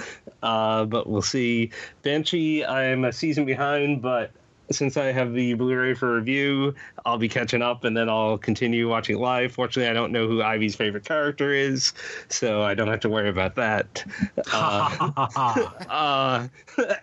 uh, 0.43 0.85
but 0.85 1.09
we'll 1.09 1.23
see. 1.23 1.71
Banshee, 2.03 2.65
I'm 2.65 3.05
a 3.05 3.13
season 3.13 3.45
behind, 3.45 4.03
but 4.03 4.33
since 4.71 4.97
I 4.97 5.07
have 5.13 5.35
the 5.35 5.55
Blu-ray 5.55 5.95
for 5.95 6.15
review, 6.17 6.75
I'll 7.05 7.19
be 7.19 7.29
catching 7.29 7.61
up, 7.63 7.85
and 7.85 7.97
then 7.97 8.09
I'll 8.09 8.39
continue 8.39 8.89
watching 8.89 9.19
live. 9.19 9.53
Fortunately, 9.53 9.91
I 9.91 9.93
don't 9.93 10.13
know 10.13 10.27
who 10.27 10.43
Ivey's 10.43 10.75
favorite 10.75 11.05
character 11.05 11.53
is, 11.53 11.93
so 12.29 12.63
I 12.63 12.75
don't 12.75 12.89
have 12.89 13.01
to 13.01 13.09
worry 13.09 13.29
about 13.29 13.55
that. 13.57 14.05
Uh, 14.53 15.69
uh, 15.89 16.49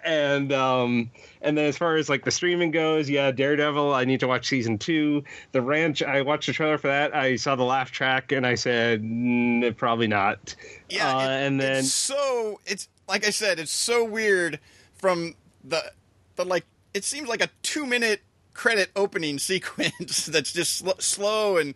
and 0.04 0.52
um, 0.52 1.10
and 1.42 1.58
then 1.58 1.66
as 1.66 1.78
far 1.78 1.96
as 1.98 2.10
like 2.10 2.26
the 2.26 2.32
streaming 2.32 2.72
goes, 2.72 3.10
yeah, 3.10 3.32
Daredevil. 3.32 3.94
I 3.94 4.06
need 4.06 4.20
to 4.22 4.28
watch 4.28 4.48
season 4.48 4.78
two. 4.78 5.24
The 5.52 5.62
Ranch. 5.62 6.02
I 6.04 6.22
watched 6.22 6.48
the 6.48 6.54
trailer 6.54 6.78
for 6.78 6.88
that. 6.88 7.16
I 7.16 7.36
saw 7.36 7.56
the 7.56 7.64
laugh 7.64 7.92
track, 7.92 8.32
and 8.32 8.46
I 8.46 8.56
said 8.56 9.02
mm, 9.04 9.76
probably 9.78 10.08
not. 10.08 10.56
Yeah, 10.90 11.16
Uh, 11.16 11.22
it- 11.22 11.28
and 11.48 11.60
then 11.60 11.78
it's 11.78 11.94
so 11.94 12.60
it's 12.66 12.88
like 13.08 13.26
I 13.26 13.32
said, 13.32 13.60
it's 13.60 13.72
so 13.72 14.04
weird 14.04 14.60
from 14.96 15.36
the 15.64 15.92
the 16.36 16.46
like. 16.46 16.66
It 16.94 17.04
seems 17.04 17.30
like 17.30 17.42
a 17.42 17.50
two 17.62 17.86
minute 17.86 18.22
credit 18.54 18.92
opening 18.96 19.40
sequence 19.40 20.26
that's 20.26 20.52
just 20.52 20.78
sl- 20.78 21.00
slow 21.00 21.58
and 21.58 21.76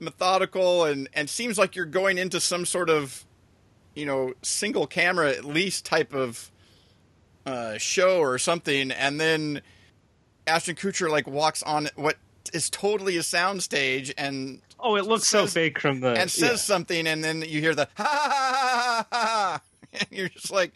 methodical, 0.00 0.84
and 0.84 1.08
and 1.14 1.28
seems 1.28 1.58
like 1.58 1.76
you're 1.76 1.86
going 1.86 2.18
into 2.18 2.40
some 2.40 2.64
sort 2.64 2.90
of 2.90 3.24
you 3.94 4.06
know 4.06 4.34
single 4.42 4.86
camera 4.86 5.30
at 5.30 5.44
least 5.44 5.84
type 5.84 6.14
of 6.14 6.50
uh, 7.46 7.78
show 7.78 8.18
or 8.18 8.38
something, 8.38 8.90
and 8.90 9.20
then 9.20 9.62
Ashton 10.46 10.74
Kutcher 10.74 11.10
like 11.10 11.26
walks 11.26 11.62
on 11.62 11.88
what 11.96 12.16
is 12.52 12.70
totally 12.70 13.16
a 13.16 13.20
soundstage 13.20 14.12
and 14.16 14.60
oh, 14.80 14.96
it 14.96 15.06
looks 15.06 15.26
so 15.26 15.46
fake 15.46 15.78
from 15.78 16.00
the 16.00 16.08
and 16.08 16.30
says 16.30 16.50
yeah. 16.50 16.56
something, 16.56 17.06
and 17.06 17.22
then 17.22 17.42
you 17.42 17.60
hear 17.60 17.74
the 17.74 17.88
ha 17.96 18.04
ha 18.04 18.28
ha 18.30 18.56
ha 18.60 19.06
ha, 19.10 19.16
ha. 19.16 19.62
and 19.92 20.08
you're 20.10 20.28
just 20.28 20.50
like, 20.50 20.72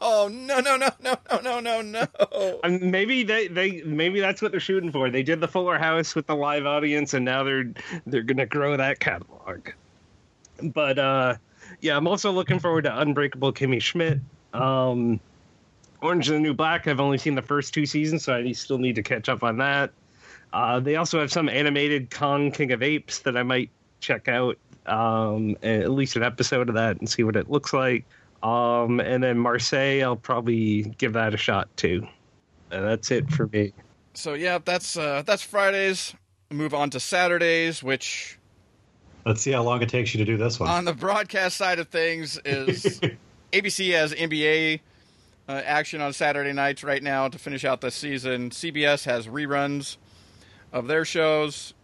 oh 0.00 0.28
no 0.32 0.60
no 0.60 0.76
no 0.76 0.88
no 1.00 1.16
no 1.30 1.40
no 1.40 1.60
no 1.60 1.82
no. 1.82 2.60
Um, 2.64 2.90
maybe 2.90 3.22
they, 3.22 3.48
they 3.48 3.82
maybe 3.82 4.20
that's 4.20 4.42
what 4.42 4.50
they're 4.50 4.60
shooting 4.60 4.92
for. 4.92 5.10
They 5.10 5.22
did 5.22 5.40
the 5.40 5.48
Fuller 5.48 5.78
House 5.78 6.14
with 6.14 6.26
the 6.26 6.36
live 6.36 6.66
audience, 6.66 7.14
and 7.14 7.24
now 7.24 7.44
they're 7.44 7.72
they're 8.06 8.22
gonna 8.22 8.46
grow 8.46 8.76
that 8.76 9.00
catalog. 9.00 9.68
But 10.62 10.98
uh, 10.98 11.34
yeah, 11.80 11.96
I'm 11.96 12.06
also 12.06 12.32
looking 12.32 12.58
forward 12.58 12.84
to 12.84 13.00
Unbreakable 13.00 13.52
Kimmy 13.52 13.80
Schmidt. 13.80 14.20
Um, 14.52 15.20
Orange 16.02 16.26
is 16.26 16.32
the 16.32 16.40
New 16.40 16.54
Black. 16.54 16.86
I've 16.86 17.00
only 17.00 17.18
seen 17.18 17.34
the 17.34 17.42
first 17.42 17.74
two 17.74 17.86
seasons, 17.86 18.24
so 18.24 18.34
I 18.34 18.52
still 18.52 18.78
need 18.78 18.94
to 18.96 19.02
catch 19.02 19.28
up 19.28 19.42
on 19.42 19.58
that. 19.58 19.90
Uh, 20.52 20.80
they 20.80 20.96
also 20.96 21.20
have 21.20 21.32
some 21.32 21.48
animated 21.48 22.10
Kong 22.10 22.50
King 22.50 22.72
of 22.72 22.82
Apes 22.82 23.20
that 23.20 23.36
I 23.36 23.42
might 23.42 23.70
check 24.00 24.28
out, 24.28 24.56
um, 24.86 25.56
at 25.62 25.90
least 25.90 26.16
an 26.16 26.22
episode 26.22 26.68
of 26.68 26.74
that, 26.76 26.98
and 26.98 27.08
see 27.08 27.24
what 27.24 27.36
it 27.36 27.50
looks 27.50 27.72
like. 27.72 28.04
Um, 28.42 29.00
and 29.00 29.22
then 29.22 29.38
Marseille, 29.38 30.02
I'll 30.02 30.16
probably 30.16 30.82
give 30.98 31.14
that 31.14 31.34
a 31.34 31.36
shot 31.36 31.74
too. 31.76 32.06
And 32.70 32.84
that's 32.84 33.10
it 33.10 33.30
for 33.30 33.46
me. 33.48 33.72
So 34.14 34.34
yeah, 34.34 34.58
that's 34.64 34.96
uh, 34.96 35.22
that's 35.26 35.42
Fridays. 35.42 36.14
Move 36.50 36.74
on 36.74 36.90
to 36.90 37.00
Saturdays, 37.00 37.82
which 37.82 38.38
Let's 39.24 39.42
see 39.42 39.50
how 39.50 39.64
long 39.64 39.82
it 39.82 39.88
takes 39.88 40.14
you 40.14 40.18
to 40.18 40.24
do 40.24 40.36
this 40.36 40.60
one. 40.60 40.70
on 40.70 40.84
the 40.84 40.94
broadcast 40.94 41.56
side 41.56 41.80
of 41.80 41.88
things 41.88 42.38
is 42.44 43.00
ABC 43.52 43.92
has 43.92 44.14
NBA 44.14 44.80
uh, 45.48 45.62
action 45.64 46.00
on 46.00 46.12
Saturday 46.12 46.52
nights 46.52 46.84
right 46.84 47.02
now 47.02 47.28
to 47.28 47.36
finish 47.38 47.64
out 47.64 47.80
the 47.80 47.90
season. 47.90 48.50
CBS 48.50 49.04
has 49.04 49.26
reruns 49.26 49.96
of 50.72 50.86
their 50.86 51.04
shows. 51.04 51.74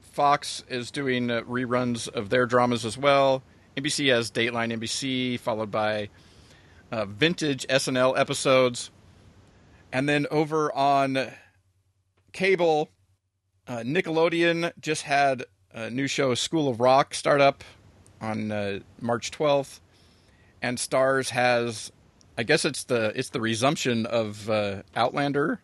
Fox 0.00 0.62
is 0.68 0.90
doing 0.92 1.30
uh, 1.30 1.42
reruns 1.42 2.08
of 2.08 2.30
their 2.30 2.46
dramas 2.46 2.84
as 2.84 2.96
well. 2.96 3.42
NBC 3.76 4.10
has 4.10 4.30
Dateline 4.30 4.72
NBC, 4.72 5.38
followed 5.38 5.70
by 5.70 6.08
uh, 6.90 7.04
vintage 7.04 7.66
SNL 7.66 8.18
episodes. 8.18 8.90
And 9.92 10.08
then 10.08 10.26
over 10.30 10.74
on 10.74 11.30
cable, 12.32 12.88
uh, 13.68 13.78
Nickelodeon 13.78 14.72
just 14.80 15.02
had 15.02 15.44
a 15.72 15.90
new 15.90 16.06
show, 16.06 16.34
School 16.34 16.68
of 16.68 16.80
Rock, 16.80 17.14
start 17.14 17.42
up 17.42 17.62
on 18.20 18.50
uh, 18.50 18.80
March 19.00 19.30
12th. 19.30 19.80
And 20.62 20.78
Starz 20.78 21.30
has, 21.30 21.92
I 22.38 22.44
guess 22.44 22.64
it's 22.64 22.84
the 22.84 23.12
it's 23.14 23.28
the 23.28 23.42
resumption 23.42 24.06
of 24.06 24.48
uh, 24.48 24.82
Outlander 24.96 25.60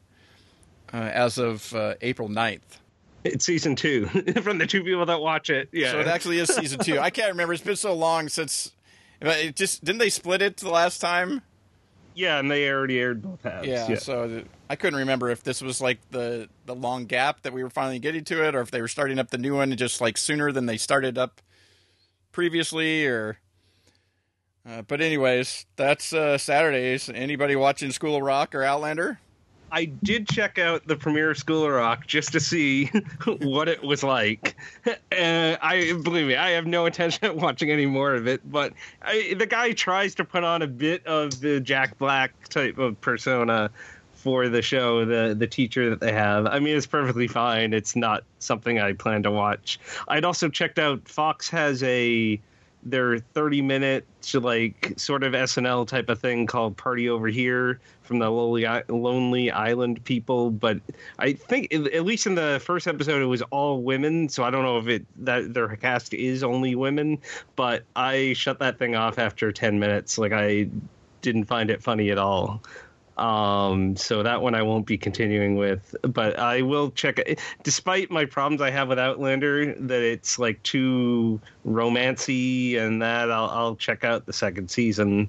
uh, 0.93 0.97
as 0.97 1.39
of 1.39 1.75
uh, 1.75 1.95
April 2.03 2.29
9th. 2.29 2.82
It's 3.25 3.45
season 3.47 3.77
two 3.77 4.07
from 4.43 4.59
the 4.59 4.67
two 4.67 4.83
people 4.85 5.07
that 5.07 5.21
watch 5.21 5.51
it. 5.51 5.69
Yeah. 5.73 5.93
So 5.93 6.01
it 6.01 6.07
actually 6.07 6.39
is 6.39 6.49
season 6.49 6.81
two. 6.81 6.99
I 6.99 7.11
can't 7.11 7.29
remember. 7.31 7.53
It's 7.55 7.63
been 7.63 7.77
so 7.77 7.95
long 7.95 8.29
since. 8.29 8.73
It 9.21 9.55
just 9.57 9.85
didn't 9.85 9.99
they 10.01 10.11
split 10.11 10.43
it 10.43 10.57
the 10.57 10.71
last 10.71 11.01
time? 11.01 11.43
yeah, 12.15 12.39
and 12.39 12.51
they 12.51 12.69
already 12.71 12.99
aired 13.01 13.23
both 13.23 13.43
halves. 13.43 13.67
Yeah, 13.67 13.95
So 13.97 14.29
th- 14.29 14.47
I 14.69 14.77
couldn't 14.77 14.99
remember 14.99 15.31
if 15.31 15.43
this 15.43 15.63
was 15.63 15.81
like 15.81 15.99
the 16.11 16.49
the 16.67 16.75
long 16.75 17.07
gap 17.07 17.41
that 17.43 17.53
we 17.55 17.63
were 17.63 17.71
finally 17.71 17.99
getting 18.01 18.25
to 18.25 18.47
it, 18.47 18.55
or 18.55 18.61
if 18.61 18.71
they 18.71 18.81
were 18.83 18.89
starting 18.89 19.19
up 19.19 19.31
the 19.31 19.39
new 19.39 19.57
one 19.57 19.75
just 19.77 20.01
like 20.01 20.19
sooner 20.19 20.53
than 20.53 20.67
they 20.67 20.77
started 20.77 21.17
up 21.17 21.41
previously, 22.33 23.07
or. 23.07 23.39
Uh, 24.69 24.83
but 24.83 25.01
anyways, 25.01 25.67
that's 25.77 26.13
uh, 26.13 26.39
Saturdays. 26.39 27.09
Anybody 27.09 27.57
watching 27.57 27.91
School 27.91 28.17
of 28.17 28.23
Rock 28.23 28.55
or 28.55 28.63
Outlander? 28.63 29.19
I 29.73 29.87
did 29.87 30.29
check 30.29 30.59
out 30.59 30.87
the 30.87 30.97
premiere 30.97 31.31
of 31.31 31.39
School 31.39 31.65
of 31.65 31.73
Rock 31.73 32.07
just 32.07 32.33
to 32.33 32.41
see 32.41 32.87
what 33.41 33.69
it 33.69 33.83
was 33.83 34.03
like. 34.03 34.55
Uh, 34.87 35.57
I 35.63 35.99
believe 36.05 36.27
me, 36.27 36.37
I 36.37 36.51
have 36.51 36.67
no 36.67 36.85
intention 36.85 37.25
of 37.25 37.37
watching 37.37 37.71
any 37.71 37.87
more 37.87 38.15
of 38.15 38.29
it. 38.29 38.43
But 38.49 38.75
I, 39.01 39.35
the 39.39 39.47
guy 39.47 39.73
tries 39.73 40.15
to 40.17 40.25
put 40.25 40.45
on 40.45 40.61
a 40.61 40.67
bit 40.67 41.07
of 41.07 41.41
the 41.41 41.59
Jack 41.59 41.97
Black 41.99 42.49
type 42.49 42.77
of 42.77 43.01
persona 43.01 43.71
for 44.13 44.51
the 44.51 44.61
show, 44.61 45.07
the 45.07 45.35
the 45.37 45.47
teacher 45.47 45.89
that 45.91 46.01
they 46.01 46.13
have. 46.13 46.47
I 46.47 46.59
mean, 46.59 46.77
it's 46.77 46.87
perfectly 46.87 47.27
fine. 47.27 47.73
It's 47.73 47.97
not 47.97 48.25
something 48.41 48.79
I 48.79 48.93
plan 48.93 49.23
to 49.23 49.31
watch. 49.31 49.81
I'd 50.07 50.25
also 50.25 50.51
checked 50.51 50.79
out 50.79 51.09
Fox 51.09 51.49
has 51.49 51.83
a 51.83 52.39
their 52.85 53.19
30 53.19 53.63
minute 53.63 54.07
like 54.35 54.95
sort 54.97 55.23
of 55.23 55.33
SNL 55.33 55.87
type 55.87 56.09
of 56.09 56.21
thing 56.21 56.47
called 56.47 56.77
Party 56.77 57.09
Over 57.09 57.29
Here 57.29 57.81
from 58.03 58.19
the 58.19 58.31
Lonely, 58.31 58.67
Lonely 58.89 59.51
Island 59.51 60.03
people. 60.05 60.51
But 60.51 60.81
I 61.19 61.33
think 61.33 61.73
at 61.73 62.05
least 62.05 62.27
in 62.27 62.35
the 62.35 62.61
first 62.65 62.87
episode 62.87 63.23
it 63.23 63.27
was 63.27 63.43
all 63.51 63.83
women, 63.83 64.29
so 64.29 64.45
I 64.45 64.51
don't 64.51 64.63
know 64.63 64.79
if 64.79 64.89
it 64.89 65.07
that 65.25 65.55
their 65.55 65.77
cast 65.77 66.15
is 66.15 66.43
only 66.43 66.75
women. 66.75 67.19
But 67.57 67.85
I 67.97 68.33
shut 68.35 68.59
that 68.61 68.79
thing 68.79 68.95
off 68.95 69.19
after 69.19 69.53
10 69.53 69.79
minutes. 69.79 70.19
Like 70.19 70.33
I 70.33 70.69
didn't 71.23 71.45
find 71.45 71.71
it 71.71 71.83
funny 71.83 72.11
at 72.11 72.19
all. 72.19 72.63
Um, 73.17 73.95
so 73.97 74.23
that 74.23 74.41
one 74.41 74.55
I 74.55 74.63
won't 74.63 74.87
be 74.87 74.97
continuing 74.97 75.57
with, 75.57 75.95
but 76.03 76.39
I 76.39 76.63
will 76.63 76.91
check 76.91 77.19
it. 77.19 77.39
Despite 77.63 78.11
my 78.11 78.25
problems 78.25 78.63
I 78.63 78.71
have 78.71 78.89
with 78.89 78.99
Outlander, 78.99 79.75
that 79.75 80.03
it's 80.03 80.39
like 80.39 80.63
too 80.63 81.41
romancy 81.67 82.79
and 82.79 83.03
that 83.03 83.31
I'll, 83.31 83.51
I'll 83.51 83.77
check 83.77 84.05
out 84.05 84.25
the 84.25 84.33
second 84.33 84.71
season. 84.71 85.29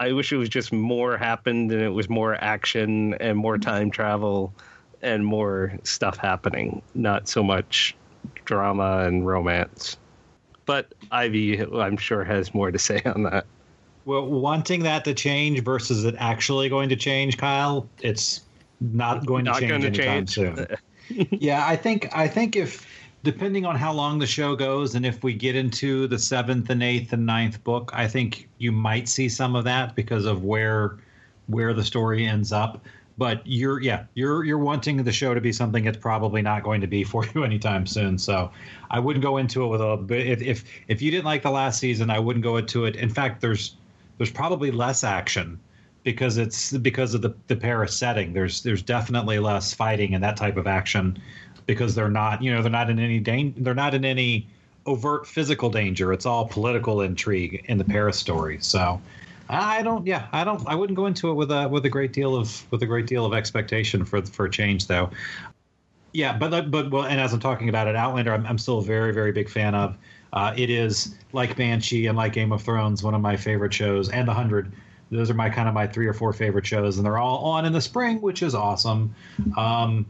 I 0.00 0.12
wish 0.12 0.32
it 0.32 0.38
was 0.38 0.48
just 0.48 0.72
more 0.72 1.16
happened 1.16 1.70
and 1.72 1.82
it 1.82 1.90
was 1.90 2.08
more 2.08 2.34
action 2.34 3.14
and 3.14 3.38
more 3.38 3.58
time 3.58 3.90
travel 3.90 4.52
and 5.02 5.24
more 5.24 5.78
stuff 5.84 6.16
happening, 6.16 6.82
not 6.94 7.28
so 7.28 7.42
much 7.42 7.94
drama 8.44 9.04
and 9.06 9.26
romance. 9.26 9.96
But 10.66 10.92
Ivey, 11.10 11.60
I'm 11.60 11.96
sure, 11.96 12.24
has 12.24 12.54
more 12.54 12.70
to 12.70 12.78
say 12.78 13.02
on 13.04 13.24
that. 13.24 13.46
Well, 14.04 14.26
wanting 14.26 14.82
that 14.84 15.04
to 15.04 15.14
change 15.14 15.62
versus 15.62 16.04
it 16.04 16.14
actually 16.18 16.68
going 16.68 16.88
to 16.88 16.96
change, 16.96 17.36
Kyle, 17.36 17.88
it's 18.00 18.40
not 18.80 19.26
going 19.26 19.44
Not 19.44 19.60
to 19.60 19.68
change 19.68 19.84
anytime 19.84 20.26
change. 20.26 20.30
soon. 20.30 20.66
yeah, 21.30 21.66
I 21.66 21.76
think 21.76 22.08
I 22.16 22.26
think 22.26 22.56
if 22.56 22.86
depending 23.22 23.66
on 23.66 23.76
how 23.76 23.92
long 23.92 24.18
the 24.18 24.26
show 24.26 24.56
goes 24.56 24.94
and 24.94 25.04
if 25.04 25.22
we 25.22 25.34
get 25.34 25.54
into 25.54 26.06
the 26.06 26.18
seventh 26.18 26.70
and 26.70 26.82
eighth 26.82 27.12
and 27.12 27.26
ninth 27.26 27.62
book, 27.64 27.90
I 27.92 28.08
think 28.08 28.48
you 28.58 28.72
might 28.72 29.08
see 29.08 29.28
some 29.28 29.54
of 29.54 29.64
that 29.64 29.94
because 29.94 30.24
of 30.24 30.44
where 30.44 30.98
where 31.46 31.74
the 31.74 31.84
story 31.84 32.26
ends 32.26 32.52
up. 32.52 32.82
But 33.18 33.42
you're 33.44 33.82
yeah, 33.82 34.04
you're 34.14 34.44
you're 34.44 34.58
wanting 34.58 35.02
the 35.02 35.12
show 35.12 35.34
to 35.34 35.42
be 35.42 35.52
something 35.52 35.84
it's 35.84 35.98
probably 35.98 36.40
not 36.40 36.62
going 36.62 36.80
to 36.80 36.86
be 36.86 37.04
for 37.12 37.26
you 37.34 37.44
anytime 37.44 37.86
soon. 37.86 38.16
So 38.16 38.50
I 38.90 38.98
wouldn't 38.98 39.22
go 39.22 39.36
into 39.36 39.62
it 39.64 39.68
with 39.68 39.82
a 39.82 39.96
bit 39.98 40.26
if 40.26 40.40
if 40.40 40.64
if 40.88 41.02
you 41.02 41.10
didn't 41.10 41.26
like 41.26 41.42
the 41.42 41.50
last 41.50 41.80
season, 41.80 42.08
I 42.08 42.18
wouldn't 42.18 42.42
go 42.42 42.56
into 42.56 42.86
it. 42.86 42.96
In 42.96 43.10
fact, 43.10 43.42
there's 43.42 43.76
there's 44.20 44.30
probably 44.30 44.70
less 44.70 45.02
action 45.02 45.58
because 46.04 46.36
it's 46.36 46.72
because 46.72 47.14
of 47.14 47.22
the, 47.22 47.34
the 47.46 47.56
Paris 47.56 47.96
setting. 47.96 48.34
There's 48.34 48.62
there's 48.62 48.82
definitely 48.82 49.38
less 49.38 49.72
fighting 49.72 50.14
and 50.14 50.22
that 50.22 50.36
type 50.36 50.58
of 50.58 50.66
action 50.66 51.18
because 51.64 51.94
they're 51.94 52.10
not 52.10 52.42
you 52.42 52.52
know 52.52 52.60
they're 52.60 52.70
not 52.70 52.90
in 52.90 52.98
any 52.98 53.18
dan- 53.18 53.54
they're 53.56 53.74
not 53.74 53.94
in 53.94 54.04
any 54.04 54.46
overt 54.84 55.26
physical 55.26 55.70
danger. 55.70 56.12
It's 56.12 56.26
all 56.26 56.46
political 56.46 57.00
intrigue 57.00 57.64
in 57.66 57.78
the 57.78 57.84
Paris 57.84 58.18
story. 58.18 58.58
So 58.60 59.00
I 59.48 59.80
don't 59.80 60.06
yeah 60.06 60.26
I 60.32 60.44
don't 60.44 60.68
I 60.68 60.74
wouldn't 60.74 60.98
go 60.98 61.06
into 61.06 61.30
it 61.30 61.34
with 61.34 61.50
a 61.50 61.66
with 61.66 61.86
a 61.86 61.90
great 61.90 62.12
deal 62.12 62.36
of 62.36 62.70
with 62.70 62.82
a 62.82 62.86
great 62.86 63.06
deal 63.06 63.24
of 63.24 63.32
expectation 63.32 64.04
for 64.04 64.20
for 64.20 64.50
change 64.50 64.86
though. 64.86 65.08
Yeah, 66.12 66.36
but 66.36 66.70
but 66.70 66.90
well, 66.90 67.04
and 67.04 67.18
as 67.18 67.32
I'm 67.32 67.40
talking 67.40 67.70
about 67.70 67.88
it, 67.88 67.96
Outlander, 67.96 68.34
I'm, 68.34 68.44
I'm 68.44 68.58
still 68.58 68.80
a 68.80 68.84
very 68.84 69.14
very 69.14 69.32
big 69.32 69.48
fan 69.48 69.74
of. 69.74 69.96
Uh, 70.32 70.54
it 70.56 70.70
is 70.70 71.14
like 71.32 71.56
Banshee 71.56 72.06
and 72.06 72.16
like 72.16 72.32
Game 72.32 72.52
of 72.52 72.62
Thrones, 72.62 73.02
one 73.02 73.14
of 73.14 73.20
my 73.20 73.36
favorite 73.36 73.74
shows, 73.74 74.10
and 74.10 74.26
The 74.28 74.34
Hundred. 74.34 74.72
Those 75.10 75.28
are 75.28 75.34
my 75.34 75.50
kind 75.50 75.68
of 75.68 75.74
my 75.74 75.88
three 75.88 76.06
or 76.06 76.12
four 76.12 76.32
favorite 76.32 76.64
shows, 76.64 76.96
and 76.96 77.04
they're 77.04 77.18
all 77.18 77.38
on 77.38 77.64
in 77.64 77.72
the 77.72 77.80
spring, 77.80 78.20
which 78.20 78.42
is 78.42 78.54
awesome. 78.54 79.12
Um, 79.56 80.06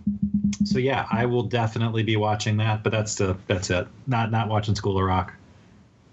so 0.65 0.79
yeah, 0.79 1.07
I 1.11 1.25
will 1.25 1.45
definitely 1.45 2.03
be 2.03 2.17
watching 2.17 2.59
that, 2.59 2.83
but 2.83 2.93
that's 2.93 3.15
the 3.15 3.37
that's 3.47 3.71
it. 3.71 3.87
Not 4.07 4.31
not 4.31 4.49
watching 4.49 4.75
School 4.75 4.99
of 4.99 5.05
Rock. 5.05 5.33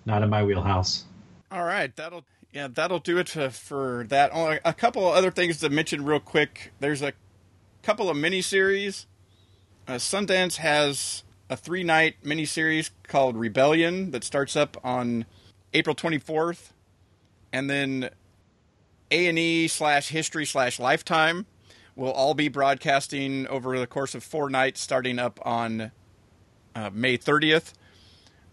Not 0.05 0.23
in 0.23 0.29
my 0.29 0.41
wheelhouse. 0.41 1.03
All 1.51 1.65
right, 1.65 1.93
that'll 1.97 2.23
yeah, 2.53 2.69
that'll 2.69 2.99
do 2.99 3.17
it 3.17 3.27
for, 3.27 3.49
for 3.49 4.05
that. 4.07 4.31
Oh, 4.33 4.57
a 4.63 4.73
couple 4.73 5.05
other 5.05 5.31
things 5.31 5.59
to 5.59 5.69
mention 5.69 6.05
real 6.05 6.21
quick. 6.21 6.71
There's 6.79 7.01
a 7.01 7.11
couple 7.83 8.09
of 8.09 8.15
miniseries. 8.15 9.05
Uh, 9.85 9.93
Sundance 9.93 10.57
has 10.57 11.23
a 11.49 11.57
three 11.57 11.83
night 11.83 12.15
miniseries 12.23 12.89
called 13.03 13.37
Rebellion 13.37 14.11
that 14.11 14.23
starts 14.23 14.55
up 14.55 14.77
on 14.83 15.25
April 15.73 15.95
24th, 15.95 16.71
and 17.51 17.69
then 17.69 18.09
A 19.11 19.27
and 19.27 19.39
E 19.39 19.67
slash 19.67 20.09
History 20.09 20.45
slash 20.45 20.79
Lifetime 20.79 21.45
will 21.95 22.11
all 22.11 22.33
be 22.33 22.47
broadcasting 22.47 23.47
over 23.47 23.79
the 23.79 23.87
course 23.87 24.13
of 24.13 24.23
four 24.23 24.49
nights, 24.49 24.81
starting 24.81 25.19
up 25.19 25.39
on 25.43 25.91
uh, 26.75 26.89
May 26.93 27.17
30th. 27.17 27.73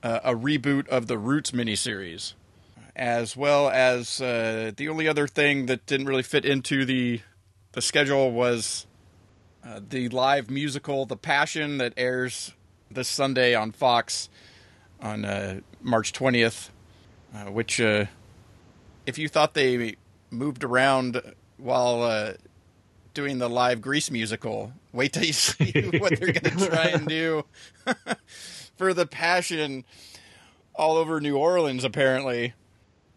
Uh, 0.03 0.21
a 0.23 0.35
reboot 0.35 0.87
of 0.89 1.07
the 1.07 1.17
Roots 1.17 1.53
miniseries 1.53 2.35
as 2.97 3.37
well 3.37 3.69
as 3.69 4.21
uh, 4.21 4.71
the 4.77 4.89
only 4.89 5.09
other 5.09 5.27
thing 5.27 5.67
that 5.67 5.87
didn't 5.87 6.07
really 6.07 6.23
fit 6.23 6.45
into 6.45 6.85
the 6.85 7.21
the 7.73 7.83
schedule 7.83 8.31
was 8.31 8.87
uh, 9.65 9.81
the 9.89 10.09
live 10.11 10.49
musical 10.49 11.07
The 11.07 11.17
Passion 11.17 11.79
that 11.79 11.93
airs 11.97 12.53
this 12.95 13.09
Sunday 13.09 13.55
on 13.55 13.73
Fox 13.73 14.29
on 15.01 15.25
uh, 15.25 15.61
March 15.83 16.13
20th, 16.13 16.71
uh, 17.35 17.51
which 17.51 17.81
uh, 17.81 18.07
if 19.07 19.19
you 19.19 19.29
thought 19.29 19.55
they 19.55 19.97
moved 20.31 20.65
around 20.65 21.21
while 21.59 22.03
uh, 22.03 22.33
doing 23.13 23.39
the 23.39 23.49
live 23.49 23.81
Grease 23.81 24.11
musical, 24.11 24.73
wait 24.93 25.13
till 25.13 25.25
you 25.25 25.33
see 25.35 25.91
what 25.99 26.19
they're 26.19 26.33
going 26.33 26.57
to 26.57 26.69
try 26.69 26.87
and 26.87 27.07
do 27.07 27.45
for 28.77 28.95
The 28.95 29.07
Passion 29.07 29.85
all 30.75 30.97
over 30.97 31.21
New 31.21 31.37
Orleans 31.37 31.85
apparently. 31.85 32.55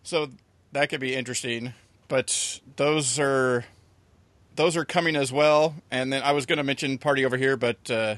So 0.04 0.30
that 0.72 0.90
could 0.90 1.00
be 1.00 1.16
interesting. 1.16 1.74
But 2.08 2.62
those 2.78 3.20
are 3.20 3.66
those 4.56 4.78
are 4.78 4.86
coming 4.86 5.16
as 5.16 5.32
well. 5.32 5.76
And 5.92 6.12
then 6.12 6.24
I 6.24 6.32
was 6.32 6.46
going 6.46 6.58
to 6.58 6.64
mention 6.64 6.98
Party 6.98 7.26
Over 7.26 7.38
Here, 7.38 7.58
but 7.58 7.92
uh, 7.92 8.16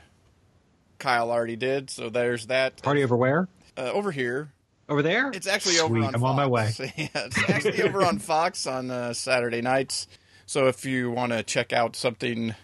Kyle 0.99 1.31
already 1.31 1.55
did. 1.55 1.89
So 1.89 2.09
there's 2.09 2.47
that. 2.47 2.81
Party 2.81 3.03
over 3.03 3.15
where? 3.17 3.47
Uh, 3.77 3.91
over 3.91 4.11
here. 4.11 4.51
Over 4.87 5.01
there? 5.01 5.31
It's 5.33 5.47
actually 5.47 5.79
over 5.79 5.97
on 5.97 6.15
I'm 6.15 6.21
Fox. 6.21 6.23
on 6.23 6.35
my 6.35 6.47
way. 6.47 6.71
yeah, 6.97 7.07
it's 7.13 7.49
actually 7.49 7.83
over 7.83 8.03
on 8.03 8.19
Fox 8.19 8.65
on 8.67 8.89
uh, 8.89 9.13
Saturday 9.13 9.61
nights. 9.61 10.07
So 10.45 10.67
if 10.67 10.83
you 10.83 11.11
want 11.11 11.31
to 11.31 11.43
check 11.43 11.71
out 11.71 11.95
something 11.95 12.55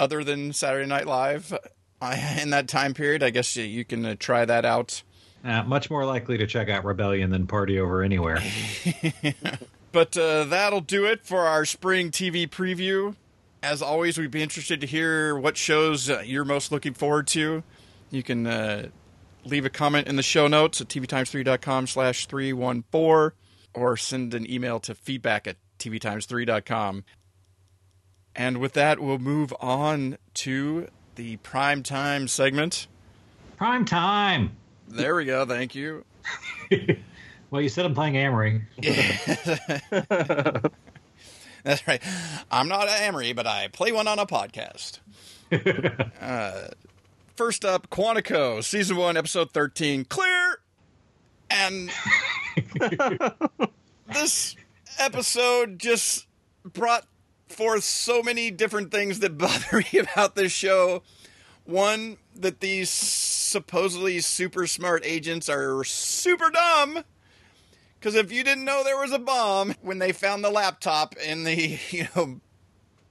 other 0.00 0.24
than 0.24 0.52
Saturday 0.52 0.86
Night 0.86 1.06
Live 1.06 1.56
I, 2.00 2.40
in 2.42 2.50
that 2.50 2.66
time 2.66 2.94
period. 2.94 3.22
I 3.22 3.30
guess 3.30 3.54
you, 3.56 3.62
you 3.62 3.84
can 3.84 4.04
uh, 4.04 4.16
try 4.18 4.44
that 4.44 4.64
out. 4.64 5.02
Uh, 5.44 5.62
much 5.62 5.90
more 5.90 6.04
likely 6.04 6.36
to 6.38 6.46
check 6.46 6.68
out 6.68 6.84
Rebellion 6.84 7.30
than 7.30 7.46
Party 7.46 7.78
Over 7.78 8.02
Anywhere. 8.02 8.40
but 9.92 10.16
uh, 10.16 10.44
that'll 10.44 10.80
do 10.80 11.04
it 11.04 11.24
for 11.24 11.46
our 11.46 11.64
spring 11.64 12.10
TV 12.10 12.48
preview. 12.48 13.14
As 13.62 13.80
always, 13.80 14.18
we'd 14.18 14.30
be 14.30 14.42
interested 14.42 14.80
to 14.80 14.86
hear 14.86 15.36
what 15.36 15.56
shows 15.56 16.10
uh, 16.10 16.22
you're 16.24 16.44
most 16.44 16.72
looking 16.72 16.94
forward 16.94 17.28
to. 17.28 17.62
You 18.10 18.22
can 18.22 18.46
uh, 18.46 18.88
leave 19.44 19.64
a 19.64 19.70
comment 19.70 20.08
in 20.08 20.16
the 20.16 20.22
show 20.22 20.48
notes 20.48 20.80
at 20.80 20.88
tvtimes3.com 20.88 21.86
slash 21.86 22.26
314 22.26 23.36
or 23.74 23.96
send 23.96 24.34
an 24.34 24.50
email 24.50 24.80
to 24.80 24.94
feedback 24.94 25.46
at 25.46 25.56
tvtimes3.com. 25.78 27.04
And 28.34 28.58
with 28.58 28.72
that, 28.72 28.98
we'll 28.98 29.18
move 29.18 29.54
on 29.60 30.18
to 30.34 30.88
the 31.14 31.36
prime 31.38 31.82
time 31.82 32.28
segment. 32.28 32.88
Prime 33.56 33.84
time. 33.84 34.56
There 34.88 35.14
we 35.14 35.24
go. 35.24 35.46
Thank 35.46 35.74
you. 35.74 36.04
well, 37.50 37.62
you 37.62 37.68
said 37.68 37.84
I'm 37.84 37.94
playing 37.94 38.16
Amory. 38.16 38.62
That's 41.64 41.86
right. 41.86 42.02
I'm 42.50 42.66
not 42.66 42.88
Amory, 42.88 43.32
but 43.32 43.46
I 43.46 43.68
play 43.68 43.92
one 43.92 44.08
on 44.08 44.18
a 44.18 44.26
podcast. 44.26 44.98
uh, 46.20 46.68
first 47.36 47.64
up, 47.64 47.88
Quantico, 47.88 48.64
season 48.64 48.96
one, 48.96 49.16
episode 49.16 49.52
13. 49.52 50.06
Clear! 50.06 50.58
And 51.50 51.92
this 54.12 54.56
episode 54.98 55.78
just 55.78 56.26
brought 56.64 57.06
forth 57.48 57.84
so 57.84 58.22
many 58.22 58.50
different 58.50 58.90
things 58.90 59.20
that 59.20 59.38
bother 59.38 59.84
me 59.92 60.00
about 60.00 60.34
this 60.34 60.50
show. 60.50 61.04
One, 61.64 62.16
that 62.34 62.58
these 62.58 62.90
supposedly 62.90 64.18
super 64.18 64.66
smart 64.66 65.02
agents 65.06 65.48
are 65.48 65.84
super 65.84 66.50
dumb. 66.50 67.04
Because 68.02 68.16
if 68.16 68.32
you 68.32 68.42
didn't 68.42 68.64
know 68.64 68.82
there 68.82 68.98
was 68.98 69.12
a 69.12 69.18
bomb 69.20 69.76
when 69.80 70.00
they 70.00 70.10
found 70.10 70.42
the 70.42 70.50
laptop 70.50 71.14
in 71.16 71.44
the, 71.44 71.78
you 71.90 72.08
know, 72.16 72.40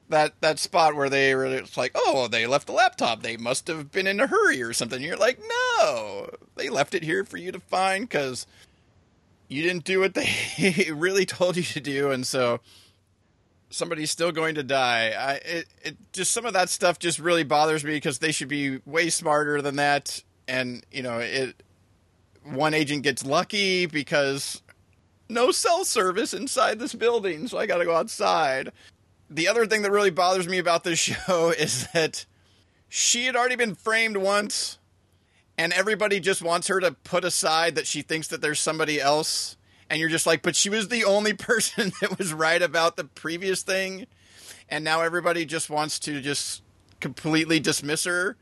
that 0.10 0.34
that 0.42 0.60
spot 0.60 0.98
where 0.98 1.10
they 1.10 1.34
were 1.34 1.46
it's 1.46 1.78
like, 1.78 1.94
oh, 1.96 2.28
they 2.28 2.46
left 2.46 2.68
the 2.68 2.74
laptop. 2.74 3.24
They 3.24 3.38
must 3.38 3.68
have 3.68 3.90
been 3.90 4.06
in 4.06 4.20
a 4.20 4.28
hurry 4.28 4.62
or 4.62 4.74
something. 4.74 5.02
You're 5.02 5.16
like, 5.16 5.40
no, 5.80 6.30
they 6.58 6.68
left 6.68 6.94
it 6.94 7.04
here 7.04 7.24
for 7.24 7.38
you 7.38 7.54
to 7.54 7.62
find 7.62 8.10
because 8.10 8.46
you 9.48 9.64
didn't 9.64 9.86
do 9.86 10.02
what 10.02 10.14
they 10.14 10.90
really 10.94 11.26
told 11.26 11.56
you 11.56 11.64
to 11.64 11.80
do, 11.80 12.12
and 12.12 12.28
so 12.28 12.60
somebody's 13.70 14.12
still 14.12 14.34
going 14.34 14.56
to 14.56 14.64
die. 14.64 15.14
I 15.18 15.34
it, 15.36 15.68
it 15.84 15.98
just 16.12 16.34
some 16.34 16.46
of 16.46 16.52
that 16.52 16.70
stuff 16.70 17.00
just 17.00 17.18
really 17.18 17.46
bothers 17.46 17.86
me 17.86 17.92
because 17.92 18.20
they 18.20 18.34
should 18.34 18.50
be 18.50 18.82
way 18.86 19.10
smarter 19.10 19.62
than 19.62 19.78
that. 19.78 20.22
And 20.50 20.86
you 20.92 21.02
know, 21.02 21.20
it 21.20 21.64
one 22.44 22.74
agent 22.74 23.04
gets 23.04 23.26
lucky 23.26 23.86
because 23.86 24.62
no 25.32 25.52
cell 25.52 25.84
service 25.86 26.34
inside 26.34 26.80
this 26.80 26.94
building, 26.94 27.48
so 27.48 27.58
I 27.58 27.66
got 27.66 27.78
to 27.78 27.86
go 27.86 27.96
outside. 27.96 28.72
The 29.30 29.48
other 29.48 29.66
thing 29.66 29.82
that 29.82 29.92
really 29.92 30.12
bothers 30.12 30.48
me 30.48 30.58
about 30.58 30.84
this 30.84 31.00
show 31.28 31.52
is 31.52 31.88
that 31.94 32.26
she 32.90 33.26
had 33.26 33.36
already 33.36 33.56
been 33.56 33.76
framed 33.76 34.18
once 34.18 34.78
and 35.58 35.74
everybody 35.74 36.20
just 36.20 36.42
wants 36.42 36.68
her 36.68 36.80
to 36.80 36.92
put 36.92 37.24
aside 37.24 37.76
that 37.76 37.88
she 37.88 38.02
thinks 38.02 38.28
that 38.28 38.42
there's 38.42 38.60
somebody 38.60 39.00
else 39.00 39.58
and 39.92 40.00
you're 40.00 40.10
just 40.10 40.26
like, 40.26 40.42
but 40.42 40.56
she 40.56 40.70
was 40.70 40.88
the 40.88 41.04
only 41.04 41.34
person 41.34 41.92
that 42.02 42.18
was 42.18 42.34
right 42.34 42.62
about 42.62 42.96
the 42.96 43.04
previous 43.04 43.62
thing, 43.62 44.08
and 44.70 44.86
now 44.86 45.02
everybody 45.02 45.46
just 45.46 45.70
wants 45.70 46.00
to 46.00 46.22
just 46.22 46.64
completely 47.02 47.60
dismiss 47.60 48.06
her, 48.06 48.38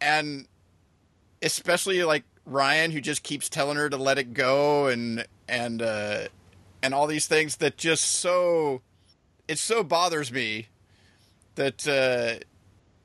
and 0.00 0.46
especially 1.40 2.02
like 2.02 2.24
Ryan, 2.48 2.90
who 2.90 3.00
just 3.00 3.22
keeps 3.22 3.48
telling 3.48 3.76
her 3.76 3.88
to 3.88 3.96
let 3.96 4.18
it 4.18 4.32
go, 4.34 4.86
and 4.86 5.26
and 5.48 5.82
uh, 5.82 6.28
and 6.82 6.94
all 6.94 7.06
these 7.06 7.26
things 7.26 7.56
that 7.56 7.76
just 7.76 8.04
so 8.04 8.82
it 9.46 9.58
so 9.58 9.82
bothers 9.82 10.32
me 10.32 10.68
that 11.54 11.86
uh, 11.86 12.42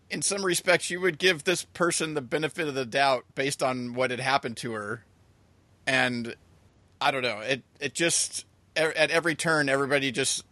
in 0.09 0.21
some 0.21 0.45
respects 0.45 0.89
you 0.89 1.01
would 1.01 1.17
give 1.17 1.43
this 1.43 1.63
person 1.63 2.13
the 2.13 2.21
benefit 2.21 2.67
of 2.67 2.75
the 2.75 2.85
doubt 2.85 3.25
based 3.35 3.63
on 3.63 3.93
what 3.93 4.11
had 4.11 4.19
happened 4.19 4.57
to 4.57 4.73
her, 4.73 5.05
and 5.85 6.35
I 7.01 7.11
don't 7.11 7.23
know. 7.23 7.39
It 7.39 7.63
it 7.79 7.93
just 7.93 8.45
at 8.75 9.11
every 9.11 9.35
turn, 9.35 9.69
everybody 9.69 10.11
just 10.11 10.45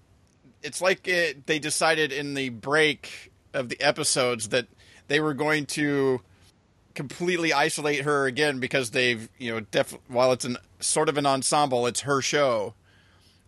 it's 0.64 0.82
like 0.82 1.08
it, 1.08 1.48
they 1.48 1.60
decided 1.60 2.12
in 2.12 2.34
the 2.34 2.50
break 2.50 3.32
of 3.54 3.70
the 3.70 3.80
episodes 3.82 4.50
that 4.50 4.68
they 5.08 5.20
were 5.20 5.34
going 5.34 5.66
to 5.66 6.22
completely 6.96 7.54
isolate 7.54 8.02
her 8.02 8.26
again 8.26 8.60
because 8.60 8.92
they've 8.92 9.30
you 9.38 9.52
know 9.52 9.60
def, 9.60 9.98
while 10.08 10.32
it's 10.32 10.46
an 10.46 10.58
sort 10.80 11.10
of 11.10 11.18
an 11.18 11.26
ensemble, 11.26 11.88
it's 11.88 12.02
her 12.02 12.22
show, 12.22 12.74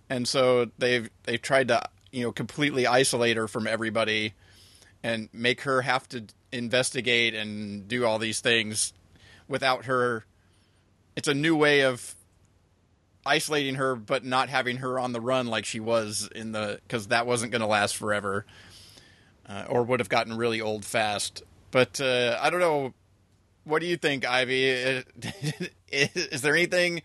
and 0.09 0.27
so 0.27 0.69
they've 0.77 1.09
they've 1.23 1.41
tried 1.41 1.67
to 1.69 1.81
you 2.11 2.23
know 2.23 2.31
completely 2.31 2.87
isolate 2.87 3.37
her 3.37 3.47
from 3.47 3.67
everybody 3.67 4.33
and 5.03 5.29
make 5.33 5.61
her 5.61 5.81
have 5.81 6.07
to 6.09 6.23
investigate 6.51 7.33
and 7.33 7.87
do 7.87 8.05
all 8.05 8.19
these 8.19 8.39
things 8.39 8.93
without 9.47 9.85
her. 9.85 10.25
It's 11.15 11.27
a 11.27 11.33
new 11.33 11.55
way 11.55 11.81
of 11.81 12.15
isolating 13.25 13.75
her 13.75 13.95
but 13.95 14.25
not 14.25 14.49
having 14.49 14.77
her 14.77 14.99
on 14.99 15.13
the 15.13 15.21
run 15.21 15.47
like 15.47 15.65
she 15.65 15.79
was 15.79 16.29
in 16.35 16.51
the 16.51 16.79
because 16.87 17.07
that 17.07 17.25
wasn't 17.25 17.51
going 17.51 17.61
to 17.61 17.67
last 17.67 17.95
forever 17.95 18.45
uh, 19.47 19.65
or 19.69 19.83
would 19.83 19.99
have 19.99 20.09
gotten 20.09 20.35
really 20.35 20.59
old 20.59 20.83
fast 20.83 21.41
but 21.71 22.01
uh, 22.01 22.37
i 22.41 22.49
don't 22.49 22.59
know 22.59 22.93
what 23.63 23.81
do 23.81 23.87
you 23.87 23.97
think 23.97 24.25
Ivey 24.25 24.65
is, 24.65 25.05
is 25.91 26.41
there 26.41 26.55
anything 26.55 27.01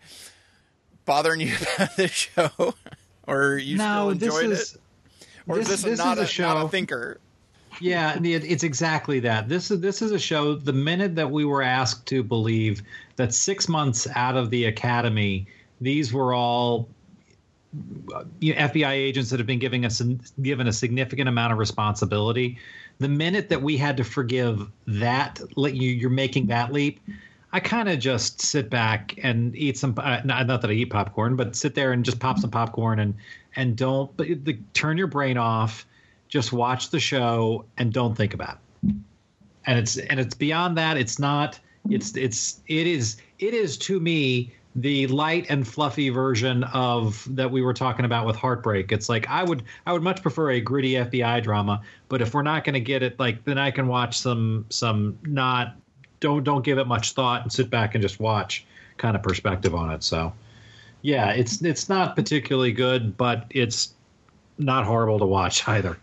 bothering 1.05 1.41
you 1.41 1.55
about 1.75 1.95
this 1.95 2.11
show 2.11 2.75
or 3.27 3.57
you 3.57 3.77
no, 3.77 3.83
still 3.83 4.09
enjoyed 4.09 4.51
is, 4.51 4.73
it 4.73 4.81
or 5.47 5.57
this, 5.57 5.69
is 5.69 5.81
this, 5.81 5.91
this 5.91 5.99
not, 5.99 6.17
is 6.17 6.19
a, 6.19 6.23
a 6.23 6.27
show 6.27 6.53
not 6.53 6.65
a 6.65 6.69
thinker 6.69 7.19
yeah, 7.81 8.17
it's 8.21 8.63
exactly 8.63 9.19
that. 9.21 9.47
This 9.47 9.71
is 9.71 9.79
this 9.79 10.01
is 10.01 10.11
a 10.11 10.19
show. 10.19 10.55
The 10.55 10.73
minute 10.73 11.15
that 11.15 11.31
we 11.31 11.45
were 11.45 11.61
asked 11.61 12.05
to 12.07 12.23
believe 12.23 12.81
that 13.15 13.33
six 13.33 13.69
months 13.69 14.07
out 14.15 14.35
of 14.35 14.49
the 14.49 14.65
academy, 14.65 15.47
these 15.79 16.11
were 16.11 16.33
all 16.33 16.89
you 18.39 18.55
know, 18.55 18.61
FBI 18.61 18.91
agents 18.91 19.29
that 19.29 19.39
have 19.39 19.47
been 19.47 19.59
giving 19.59 19.85
us 19.85 20.01
given 20.41 20.67
a 20.67 20.73
significant 20.73 21.29
amount 21.29 21.53
of 21.53 21.59
responsibility. 21.59 22.57
The 22.97 23.09
minute 23.09 23.49
that 23.49 23.61
we 23.61 23.77
had 23.77 23.97
to 23.97 24.03
forgive 24.03 24.67
that, 24.87 25.39
let 25.55 25.75
you, 25.75 25.91
you're 25.91 26.09
making 26.09 26.47
that 26.47 26.73
leap. 26.73 26.99
I 27.51 27.59
kind 27.59 27.89
of 27.89 27.99
just 27.99 28.41
sit 28.41 28.69
back 28.69 29.15
and 29.23 29.55
eat 29.55 29.77
some. 29.77 29.95
Uh, 29.97 30.21
not, 30.23 30.45
not, 30.45 30.61
that 30.61 30.69
I 30.69 30.73
eat 30.73 30.91
popcorn, 30.91 31.35
but 31.35 31.55
sit 31.55 31.75
there 31.75 31.91
and 31.91 32.05
just 32.05 32.19
pop 32.19 32.37
some 32.37 32.51
popcorn 32.51 32.99
and 32.99 33.15
and 33.55 33.75
don't 33.75 34.15
but 34.17 34.27
the, 34.45 34.59
turn 34.73 34.97
your 34.97 35.07
brain 35.07 35.37
off. 35.37 35.85
Just 36.27 36.53
watch 36.53 36.91
the 36.91 36.99
show 36.99 37.65
and 37.77 37.91
don't 37.91 38.15
think 38.15 38.35
about 38.35 38.59
it. 38.83 38.95
And 39.65 39.79
it's 39.79 39.97
and 39.97 40.19
it's 40.19 40.35
beyond 40.35 40.77
that. 40.77 40.97
It's 40.97 41.17
not. 41.17 41.59
It's 41.89 42.15
it's 42.15 42.61
it 42.67 42.85
is 42.85 43.17
it 43.39 43.55
is 43.55 43.77
to 43.79 43.99
me 43.99 44.53
the 44.75 45.07
light 45.07 45.47
and 45.49 45.67
fluffy 45.67 46.09
version 46.09 46.63
of 46.65 47.27
that 47.35 47.49
we 47.49 47.61
were 47.61 47.73
talking 47.73 48.05
about 48.05 48.25
with 48.25 48.35
Heartbreak. 48.35 48.91
It's 48.91 49.09
like 49.09 49.27
I 49.29 49.43
would 49.43 49.63
I 49.85 49.93
would 49.93 50.03
much 50.03 50.21
prefer 50.21 50.51
a 50.51 50.61
gritty 50.61 50.93
FBI 50.93 51.43
drama, 51.43 51.81
but 52.07 52.21
if 52.21 52.33
we're 52.33 52.43
not 52.43 52.63
going 52.63 52.75
to 52.75 52.79
get 52.79 53.01
it, 53.01 53.19
like 53.19 53.43
then 53.45 53.57
I 53.57 53.71
can 53.71 53.87
watch 53.87 54.19
some 54.19 54.65
some 54.69 55.17
not 55.23 55.75
don't 56.19 56.43
don't 56.43 56.63
give 56.63 56.77
it 56.77 56.85
much 56.85 57.13
thought 57.13 57.41
and 57.41 57.51
sit 57.51 57.69
back 57.69 57.95
and 57.95 58.01
just 58.01 58.19
watch 58.19 58.65
kind 58.97 59.15
of 59.15 59.23
perspective 59.23 59.73
on 59.73 59.91
it. 59.91 60.03
So 60.03 60.31
yeah, 61.01 61.31
it's 61.31 61.63
it's 61.63 61.89
not 61.89 62.15
particularly 62.15 62.71
good, 62.71 63.17
but 63.17 63.45
it's 63.49 63.93
not 64.59 64.85
horrible 64.85 65.17
to 65.19 65.25
watch 65.25 65.67
either. 65.67 65.97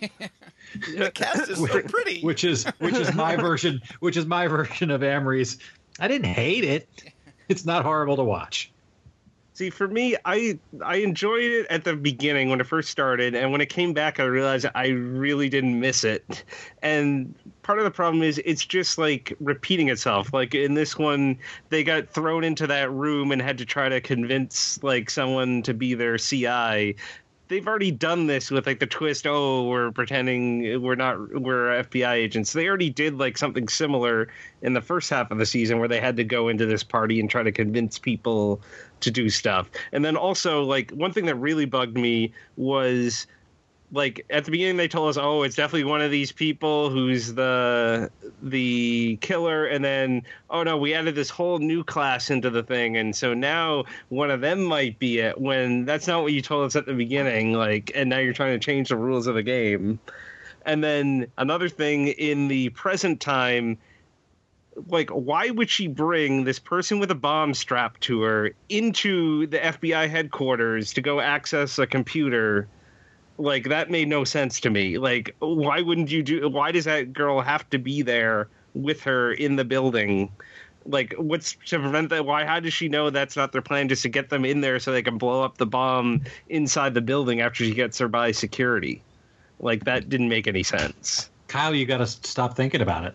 the 0.00 1.10
cast 1.12 1.50
is 1.50 1.58
so 1.58 1.82
pretty. 1.82 2.20
Which 2.20 2.44
is 2.44 2.66
which 2.78 2.94
is 2.94 3.12
my 3.14 3.34
version 3.34 3.82
which 3.98 4.16
is 4.16 4.26
my 4.26 4.46
version 4.46 4.92
of 4.92 5.02
Amory's. 5.02 5.58
I 5.98 6.06
didn't 6.06 6.26
hate 6.26 6.62
it 6.62 6.88
it's 7.48 7.64
not 7.64 7.84
horrible 7.84 8.16
to 8.16 8.24
watch. 8.24 8.70
See, 9.56 9.70
for 9.70 9.88
me, 9.88 10.14
I 10.26 10.58
I 10.84 10.96
enjoyed 10.96 11.44
it 11.44 11.66
at 11.70 11.84
the 11.84 11.96
beginning 11.96 12.50
when 12.50 12.60
it 12.60 12.66
first 12.66 12.90
started, 12.90 13.34
and 13.34 13.52
when 13.52 13.62
it 13.62 13.70
came 13.70 13.94
back, 13.94 14.20
I 14.20 14.24
realized 14.24 14.66
I 14.74 14.88
really 14.88 15.48
didn't 15.48 15.80
miss 15.80 16.04
it. 16.04 16.44
And 16.82 17.34
part 17.62 17.78
of 17.78 17.86
the 17.86 17.90
problem 17.90 18.22
is 18.22 18.38
it's 18.44 18.66
just 18.66 18.98
like 18.98 19.34
repeating 19.40 19.88
itself. 19.88 20.34
Like 20.34 20.54
in 20.54 20.74
this 20.74 20.98
one, 20.98 21.38
they 21.70 21.84
got 21.84 22.10
thrown 22.10 22.44
into 22.44 22.66
that 22.66 22.90
room 22.92 23.32
and 23.32 23.40
had 23.40 23.56
to 23.56 23.64
try 23.64 23.88
to 23.88 23.98
convince 23.98 24.82
like 24.82 25.08
someone 25.08 25.62
to 25.62 25.72
be 25.72 25.94
their 25.94 26.18
CI, 26.18 26.94
they've 27.48 27.66
already 27.66 27.90
done 27.90 28.26
this 28.26 28.50
with 28.50 28.66
like 28.66 28.80
the 28.80 28.86
twist 28.86 29.26
oh 29.26 29.64
we're 29.64 29.90
pretending 29.92 30.82
we're 30.82 30.94
not 30.94 31.18
we're 31.40 31.82
fbi 31.84 32.12
agents. 32.12 32.52
They 32.52 32.68
already 32.68 32.90
did 32.90 33.18
like 33.18 33.38
something 33.38 33.68
similar 33.68 34.28
in 34.62 34.72
the 34.72 34.80
first 34.80 35.10
half 35.10 35.30
of 35.30 35.38
the 35.38 35.46
season 35.46 35.78
where 35.78 35.88
they 35.88 36.00
had 36.00 36.16
to 36.16 36.24
go 36.24 36.48
into 36.48 36.66
this 36.66 36.82
party 36.82 37.20
and 37.20 37.30
try 37.30 37.42
to 37.42 37.52
convince 37.52 37.98
people 37.98 38.60
to 39.00 39.10
do 39.10 39.28
stuff. 39.28 39.70
And 39.92 40.04
then 40.04 40.16
also 40.16 40.62
like 40.62 40.90
one 40.90 41.12
thing 41.12 41.26
that 41.26 41.36
really 41.36 41.66
bugged 41.66 41.96
me 41.96 42.32
was 42.56 43.26
like 43.92 44.24
at 44.30 44.44
the 44.44 44.50
beginning 44.50 44.76
they 44.76 44.88
told 44.88 45.08
us 45.08 45.16
oh 45.16 45.42
it's 45.42 45.54
definitely 45.54 45.84
one 45.84 46.00
of 46.00 46.10
these 46.10 46.32
people 46.32 46.90
who's 46.90 47.34
the 47.34 48.10
the 48.42 49.18
killer. 49.20 49.66
And 49.66 49.84
then 49.84 50.22
oh 50.50 50.62
no 50.62 50.76
we 50.76 50.94
added 50.94 51.14
this 51.14 51.30
whole 51.30 51.58
new 51.58 51.84
class 51.84 52.30
into 52.30 52.50
the 52.50 52.62
thing. 52.62 52.96
And 52.96 53.14
so 53.14 53.34
now 53.34 53.84
one 54.08 54.30
of 54.30 54.40
them 54.40 54.64
might 54.64 54.98
be 54.98 55.18
it 55.18 55.40
when 55.40 55.84
that's 55.84 56.06
not 56.06 56.22
what 56.22 56.32
you 56.32 56.42
told 56.42 56.66
us 56.66 56.76
at 56.76 56.86
the 56.86 56.94
beginning 56.94 57.52
like 57.52 57.92
and 57.94 58.10
now 58.10 58.18
you're 58.18 58.32
trying 58.32 58.58
to 58.58 58.64
change 58.64 58.88
the 58.88 58.96
rules 58.96 59.26
of 59.26 59.34
the 59.34 59.42
game. 59.42 59.98
And 60.64 60.82
then 60.82 61.28
another 61.38 61.68
thing 61.68 62.08
in 62.08 62.48
the 62.48 62.70
present 62.70 63.20
time 63.20 63.78
like 64.88 65.10
why 65.10 65.50
would 65.50 65.70
she 65.70 65.86
bring 65.86 66.44
this 66.44 66.58
person 66.58 66.98
with 66.98 67.10
a 67.10 67.14
bomb 67.14 67.54
strapped 67.54 68.00
to 68.02 68.22
her 68.22 68.50
into 68.68 69.46
the 69.46 69.58
FBI 69.58 70.10
headquarters 70.10 70.92
to 70.92 71.00
go 71.00 71.20
access 71.20 71.78
a 71.78 71.86
computer 71.86 72.68
like 73.38 73.64
that 73.64 73.90
made 73.90 74.08
no 74.08 74.24
sense 74.24 74.60
to 74.60 74.70
me. 74.70 74.98
Like, 74.98 75.34
why 75.40 75.80
wouldn't 75.80 76.10
you 76.10 76.22
do? 76.22 76.48
Why 76.48 76.72
does 76.72 76.84
that 76.84 77.12
girl 77.12 77.40
have 77.40 77.68
to 77.70 77.78
be 77.78 78.02
there 78.02 78.48
with 78.74 79.02
her 79.02 79.32
in 79.32 79.56
the 79.56 79.64
building? 79.64 80.30
Like, 80.84 81.14
what's 81.18 81.56
to 81.66 81.80
prevent 81.80 82.10
that? 82.10 82.24
Why? 82.24 82.44
How 82.44 82.60
does 82.60 82.72
she 82.72 82.88
know 82.88 83.10
that's 83.10 83.36
not 83.36 83.52
their 83.52 83.62
plan? 83.62 83.88
Just 83.88 84.02
to 84.02 84.08
get 84.08 84.30
them 84.30 84.44
in 84.44 84.60
there 84.60 84.78
so 84.78 84.92
they 84.92 85.02
can 85.02 85.18
blow 85.18 85.42
up 85.42 85.58
the 85.58 85.66
bomb 85.66 86.22
inside 86.48 86.94
the 86.94 87.00
building 87.00 87.40
after 87.40 87.64
she 87.64 87.74
gets 87.74 87.98
there 87.98 88.08
by 88.08 88.32
security? 88.32 89.02
Like, 89.58 89.84
that 89.84 90.08
didn't 90.08 90.28
make 90.28 90.46
any 90.46 90.62
sense. 90.62 91.30
Kyle, 91.48 91.74
you 91.74 91.86
got 91.86 91.98
to 91.98 92.06
stop 92.06 92.56
thinking 92.56 92.82
about 92.82 93.04
it. 93.04 93.14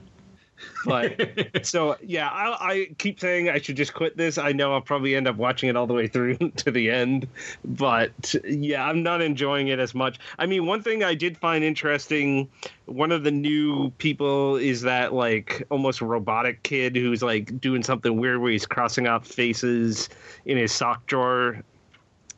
But 0.86 1.60
so 1.66 1.98
yeah, 2.02 2.30
I, 2.30 2.72
I, 2.72 2.88
keep 2.98 3.20
saying 3.20 3.50
I 3.50 3.60
should 3.60 3.76
just 3.76 3.94
quit 3.94 4.18
this. 4.18 4.38
I 4.38 4.52
know 4.52 4.74
I'll 4.74 4.82
probably 4.82 5.16
end 5.16 5.28
up 5.28 5.36
watching 5.36 5.70
it 5.70 5.76
all 5.76 5.88
the 5.88 5.94
way 5.94 6.08
through 6.08 6.38
to 6.58 6.72
the 6.72 6.90
end, 6.90 7.28
but 7.64 8.36
yeah, 8.44 8.88
I'm 8.88 9.04
not 9.04 9.22
enjoying 9.22 9.68
it 9.68 9.80
as 9.80 9.94
much. 9.94 10.20
I 10.40 10.46
mean, 10.46 10.66
one 10.66 10.82
thing 10.82 11.04
I 11.04 11.14
did 11.14 11.38
find 11.38 11.64
interesting, 11.64 12.50
one 12.86 13.12
of 13.12 13.24
the 13.24 13.32
new 13.32 13.92
people 13.98 14.56
is 14.56 14.82
that 14.82 15.14
like 15.14 15.64
almost 15.70 16.02
robotic 16.02 16.64
kid 16.64 16.96
who's 16.96 17.22
like 17.22 17.60
doing 17.60 17.84
something 17.84 18.20
weird 18.20 18.42
where 18.42 18.52
he's 18.52 18.66
crossing 18.66 19.08
out 19.08 19.26
faces 19.26 20.10
in 20.46 20.58
his 20.58 20.72
sock 20.72 21.06
drawer. 21.08 21.64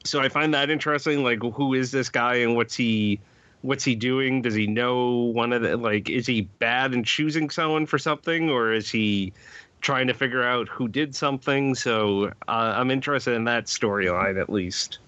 So 0.06 0.20
I 0.20 0.30
find 0.30 0.54
that 0.54 0.70
interesting. 0.70 1.24
Like, 1.24 1.40
who 1.42 1.74
is 1.74 1.92
this 1.92 2.10
guy 2.10 2.36
and 2.36 2.56
what's 2.56 2.76
he? 2.76 3.20
What's 3.64 3.84
he 3.84 3.96
doing? 3.96 4.42
Does 4.44 4.54
he 4.54 4.68
know 4.68 5.10
one 5.10 5.52
of 5.52 5.64
the 5.64 5.76
like? 5.76 6.10
Is 6.10 6.28
he 6.28 6.42
bad 6.42 6.94
in 6.94 7.04
choosing 7.04 7.50
someone 7.50 7.88
for 7.88 7.98
something, 7.98 8.50
or 8.50 8.72
is 8.72 8.92
he 8.92 9.34
trying 9.82 10.08
to 10.08 10.14
figure 10.14 10.44
out 10.44 10.70
who 10.70 10.88
did 10.88 11.16
something? 11.16 11.74
So 11.74 12.28
uh, 12.48 12.74
I'm 12.78 12.92
interested 12.92 13.34
in 13.34 13.46
that 13.46 13.66
storyline 13.66 14.40
at 14.40 14.50
least. 14.50 15.00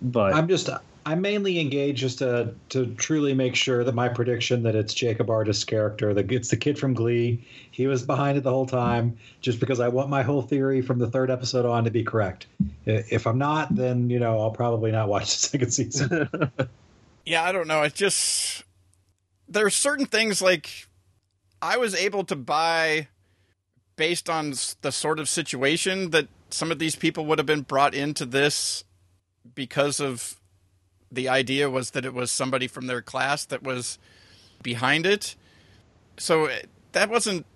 But 0.00 0.34
I'm 0.34 0.48
just 0.48 0.68
I'm 1.04 1.20
mainly 1.20 1.60
engaged 1.60 2.00
just 2.00 2.18
to 2.18 2.54
to 2.70 2.86
truly 2.94 3.34
make 3.34 3.54
sure 3.54 3.84
that 3.84 3.94
my 3.94 4.08
prediction 4.08 4.62
that 4.62 4.74
it's 4.74 4.94
Jacob 4.94 5.30
Artist's 5.30 5.64
character, 5.64 6.14
that 6.14 6.32
it's 6.32 6.48
the 6.48 6.56
kid 6.56 6.78
from 6.78 6.94
Glee, 6.94 7.44
he 7.70 7.86
was 7.86 8.02
behind 8.02 8.38
it 8.38 8.42
the 8.42 8.50
whole 8.50 8.66
time, 8.66 9.16
just 9.42 9.60
because 9.60 9.80
I 9.80 9.88
want 9.88 10.08
my 10.08 10.22
whole 10.22 10.42
theory 10.42 10.80
from 10.80 10.98
the 10.98 11.08
third 11.08 11.30
episode 11.30 11.66
on 11.66 11.84
to 11.84 11.90
be 11.90 12.02
correct. 12.02 12.46
If 12.86 13.26
I'm 13.26 13.38
not, 13.38 13.74
then 13.74 14.08
you 14.08 14.18
know 14.18 14.40
I'll 14.40 14.50
probably 14.50 14.90
not 14.92 15.08
watch 15.08 15.24
the 15.24 15.48
second 15.48 15.70
season. 15.72 16.28
yeah, 17.24 17.42
I 17.42 17.52
don't 17.52 17.68
know. 17.68 17.82
It's 17.82 17.96
just 17.96 18.64
there 19.48 19.66
are 19.66 19.70
certain 19.70 20.06
things 20.06 20.42
like 20.42 20.88
I 21.60 21.76
was 21.76 21.94
able 21.94 22.24
to 22.24 22.36
buy 22.36 23.08
based 23.96 24.28
on 24.28 24.54
the 24.80 24.90
sort 24.90 25.18
of 25.18 25.28
situation 25.28 26.10
that 26.10 26.28
some 26.50 26.72
of 26.72 26.78
these 26.78 26.96
people 26.96 27.24
would 27.26 27.38
have 27.38 27.46
been 27.46 27.62
brought 27.62 27.94
into 27.94 28.26
this 28.26 28.84
because 29.54 30.00
of 30.00 30.40
the 31.10 31.28
idea 31.28 31.68
was 31.68 31.90
that 31.90 32.04
it 32.04 32.14
was 32.14 32.30
somebody 32.30 32.66
from 32.66 32.86
their 32.86 33.02
class 33.02 33.44
that 33.44 33.62
was 33.62 33.98
behind 34.62 35.06
it. 35.06 35.36
So 36.18 36.46
eh, 36.46 36.62
that 36.92 37.10
wasn't 37.10 37.46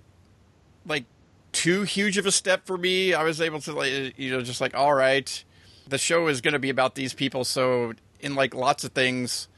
like 0.87 1.05
too 1.53 1.83
huge 1.83 2.19
of 2.19 2.27
a 2.27 2.33
step 2.33 2.67
for 2.67 2.77
me. 2.77 3.15
I 3.15 3.25
was 3.25 3.41
able 3.41 3.61
to 3.61 3.73
like 3.73 4.19
you 4.19 4.31
know 4.31 4.43
just 4.43 4.61
like 4.61 4.75
all 4.75 4.95
right, 4.95 5.45
the 5.89 5.99
show 5.99 6.29
is 6.29 6.41
going 6.41 6.53
to 6.53 6.59
be 6.59 6.71
about 6.71 6.95
these 6.95 7.15
people 7.15 7.45
so 7.45 7.95
in 8.21 8.35
like 8.35 8.55
lots 8.55 8.85
of 8.85 8.93
things 8.93 9.49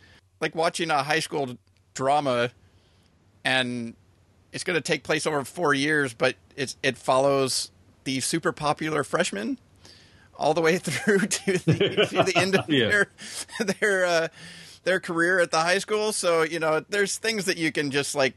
like 0.40 0.55
watching 0.55 0.90
a 0.90 1.02
high 1.02 1.20
school 1.20 1.56
drama 1.94 2.51
and 3.44 3.94
it's 4.52 4.65
going 4.65 4.77
to 4.77 4.81
take 4.81 5.02
place 5.02 5.27
over 5.27 5.44
four 5.44 5.74
years, 5.74 6.15
but 6.15 6.36
it's 6.56 6.77
it 6.82 6.97
follows 6.97 7.70
the 8.05 8.20
super 8.20 8.52
popular 8.52 9.05
freshmen 9.05 9.59
all 10.36 10.55
the 10.55 10.60
way 10.60 10.78
through 10.82 11.19
to 11.19 11.52
the, 11.52 12.06
to 12.09 12.23
the 12.23 12.32
end 12.36 12.56
of 12.56 12.69
yeah. 12.69 12.89
their 12.89 13.10
their 13.81 14.06
uh, 14.06 14.28
their 14.85 15.01
career 15.01 15.40
at 15.40 15.51
the 15.51 15.60
high 15.60 15.78
school. 15.78 16.12
So 16.12 16.43
you 16.43 16.59
know, 16.59 16.85
there's 16.89 17.19
things 17.19 17.44
that 17.44 17.56
you 17.56 17.73
can 17.73 17.90
just 17.90 18.15
like 18.15 18.35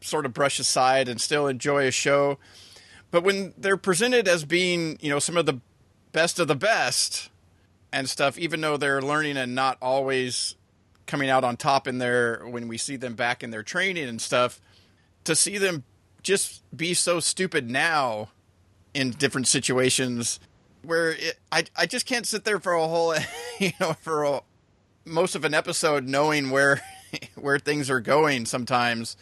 sort 0.00 0.26
of 0.26 0.32
brush 0.32 0.58
aside 0.58 1.08
and 1.08 1.20
still 1.20 1.46
enjoy 1.46 1.86
a 1.86 1.92
show. 1.92 2.38
But 3.10 3.24
when 3.24 3.52
they're 3.58 3.76
presented 3.76 4.26
as 4.26 4.44
being, 4.44 4.98
you 5.00 5.10
know, 5.10 5.18
some 5.18 5.36
of 5.36 5.46
the 5.46 5.60
best 6.12 6.38
of 6.38 6.48
the 6.48 6.56
best 6.56 7.30
and 7.92 8.08
stuff, 8.08 8.38
even 8.38 8.60
though 8.62 8.76
they're 8.76 9.02
learning 9.02 9.36
and 9.36 9.54
not 9.54 9.76
always 9.82 10.56
coming 11.06 11.30
out 11.30 11.44
on 11.44 11.56
top 11.56 11.86
in 11.86 11.98
their 11.98 12.46
when 12.46 12.68
we 12.68 12.78
see 12.78 12.96
them 12.96 13.14
back 13.14 13.42
in 13.42 13.50
their 13.50 13.62
training 13.62 14.08
and 14.08 14.20
stuff 14.20 14.60
to 15.24 15.34
see 15.34 15.58
them 15.58 15.84
just 16.22 16.62
be 16.76 16.94
so 16.94 17.20
stupid 17.20 17.70
now 17.70 18.28
in 18.94 19.10
different 19.10 19.48
situations 19.48 20.38
where 20.82 21.10
it, 21.10 21.38
I 21.50 21.64
I 21.76 21.86
just 21.86 22.06
can't 22.06 22.26
sit 22.26 22.44
there 22.44 22.60
for 22.60 22.74
a 22.74 22.86
whole 22.86 23.14
you 23.58 23.72
know 23.80 23.94
for 23.94 24.24
a, 24.24 24.40
most 25.04 25.34
of 25.34 25.44
an 25.44 25.54
episode 25.54 26.06
knowing 26.06 26.50
where 26.50 26.82
where 27.34 27.58
things 27.58 27.90
are 27.90 28.00
going 28.00 28.46
sometimes 28.46 29.16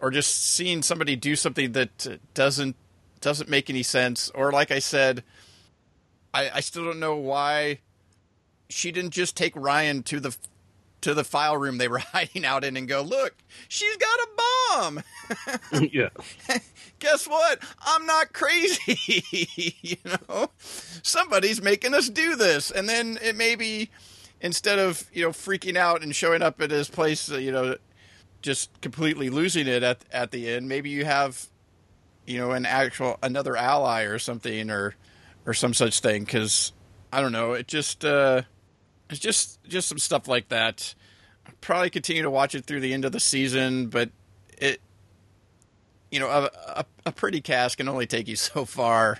or 0.00 0.10
just 0.10 0.34
seeing 0.34 0.82
somebody 0.82 1.16
do 1.16 1.36
something 1.36 1.72
that 1.72 2.20
doesn't 2.34 2.76
doesn't 3.20 3.48
make 3.48 3.70
any 3.70 3.82
sense. 3.82 4.30
Or 4.34 4.52
like 4.52 4.70
I 4.70 4.78
said 4.78 5.24
I, 6.32 6.50
I 6.54 6.60
still 6.60 6.84
don't 6.84 7.00
know 7.00 7.16
why 7.16 7.78
she 8.68 8.90
didn't 8.90 9.12
just 9.12 9.36
take 9.36 9.54
Ryan 9.54 10.02
to 10.04 10.20
the 10.20 10.36
to 11.04 11.12
the 11.12 11.24
file 11.24 11.56
room 11.56 11.76
they 11.76 11.88
were 11.88 11.98
hiding 12.12 12.44
out 12.44 12.64
in 12.64 12.76
and 12.76 12.88
go, 12.88 13.02
look, 13.02 13.34
she's 13.68 13.96
got 13.96 14.18
a 14.18 14.28
bomb. 14.72 15.02
yeah. 15.92 16.08
Guess 16.98 17.28
what? 17.28 17.62
I'm 17.84 18.06
not 18.06 18.32
crazy. 18.32 19.22
you 19.82 19.96
know, 20.04 20.50
somebody's 20.58 21.62
making 21.62 21.94
us 21.94 22.08
do 22.08 22.36
this. 22.36 22.70
And 22.70 22.88
then 22.88 23.18
it 23.22 23.36
may 23.36 23.54
be 23.54 23.90
instead 24.40 24.78
of, 24.78 25.04
you 25.12 25.24
know, 25.24 25.30
freaking 25.30 25.76
out 25.76 26.02
and 26.02 26.14
showing 26.14 26.40
up 26.40 26.60
at 26.62 26.70
his 26.70 26.88
place, 26.88 27.28
you 27.28 27.52
know, 27.52 27.76
just 28.40 28.80
completely 28.80 29.28
losing 29.28 29.66
it 29.66 29.82
at, 29.82 30.04
at 30.10 30.30
the 30.30 30.48
end, 30.48 30.68
maybe 30.68 30.88
you 30.88 31.04
have, 31.04 31.48
you 32.26 32.38
know, 32.38 32.52
an 32.52 32.64
actual, 32.64 33.18
another 33.22 33.56
ally 33.56 34.04
or 34.04 34.18
something 34.18 34.70
or, 34.70 34.94
or 35.44 35.52
some 35.52 35.74
such 35.74 36.00
thing. 36.00 36.24
Cause 36.24 36.72
I 37.12 37.20
don't 37.20 37.32
know. 37.32 37.52
It 37.52 37.68
just, 37.68 38.04
uh, 38.06 38.42
it's 39.10 39.20
just 39.20 39.62
just 39.64 39.88
some 39.88 39.98
stuff 39.98 40.28
like 40.28 40.48
that. 40.48 40.94
I'll 41.46 41.54
probably 41.60 41.90
continue 41.90 42.22
to 42.22 42.30
watch 42.30 42.54
it 42.54 42.64
through 42.64 42.80
the 42.80 42.92
end 42.92 43.04
of 43.04 43.12
the 43.12 43.20
season, 43.20 43.88
but 43.88 44.10
it, 44.58 44.80
you 46.10 46.20
know, 46.20 46.28
a, 46.28 46.50
a, 46.68 46.84
a 47.06 47.12
pretty 47.12 47.40
cast 47.40 47.76
can 47.76 47.88
only 47.88 48.06
take 48.06 48.28
you 48.28 48.36
so 48.36 48.64
far. 48.64 49.18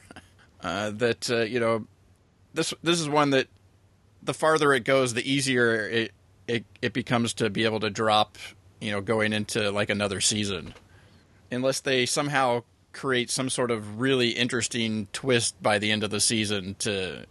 Uh, 0.61 0.91
that 0.91 1.31
uh, 1.31 1.43
you 1.43 1.61
know, 1.61 1.87
this 2.55 2.73
this 2.83 3.01
is 3.01 3.09
one 3.09 3.31
that 3.31 3.49
the 4.23 4.35
farther 4.35 4.73
it 4.73 4.85
goes, 4.85 5.13
the 5.13 5.31
easier 5.31 5.89
it, 5.89 6.13
it 6.49 6.65
it 6.81 6.93
becomes 6.93 7.35
to 7.35 7.51
be 7.51 7.65
able 7.65 7.81
to 7.81 7.91
drop. 7.91 8.39
You 8.81 8.91
know, 8.91 9.01
going 9.01 9.33
into 9.33 9.71
like 9.71 9.89
another 9.89 10.21
season, 10.21 10.75
unless 11.51 11.81
they 11.81 12.05
somehow 12.05 12.65
create 12.95 13.29
some 13.29 13.51
sort 13.51 13.71
of 13.71 14.01
really 14.01 14.31
interesting 14.31 15.09
twist 15.13 15.61
by 15.63 15.79
the 15.79 15.91
end 15.91 16.03
of 16.03 16.11
the 16.11 16.21
season 16.21 16.75
to, 16.79 17.27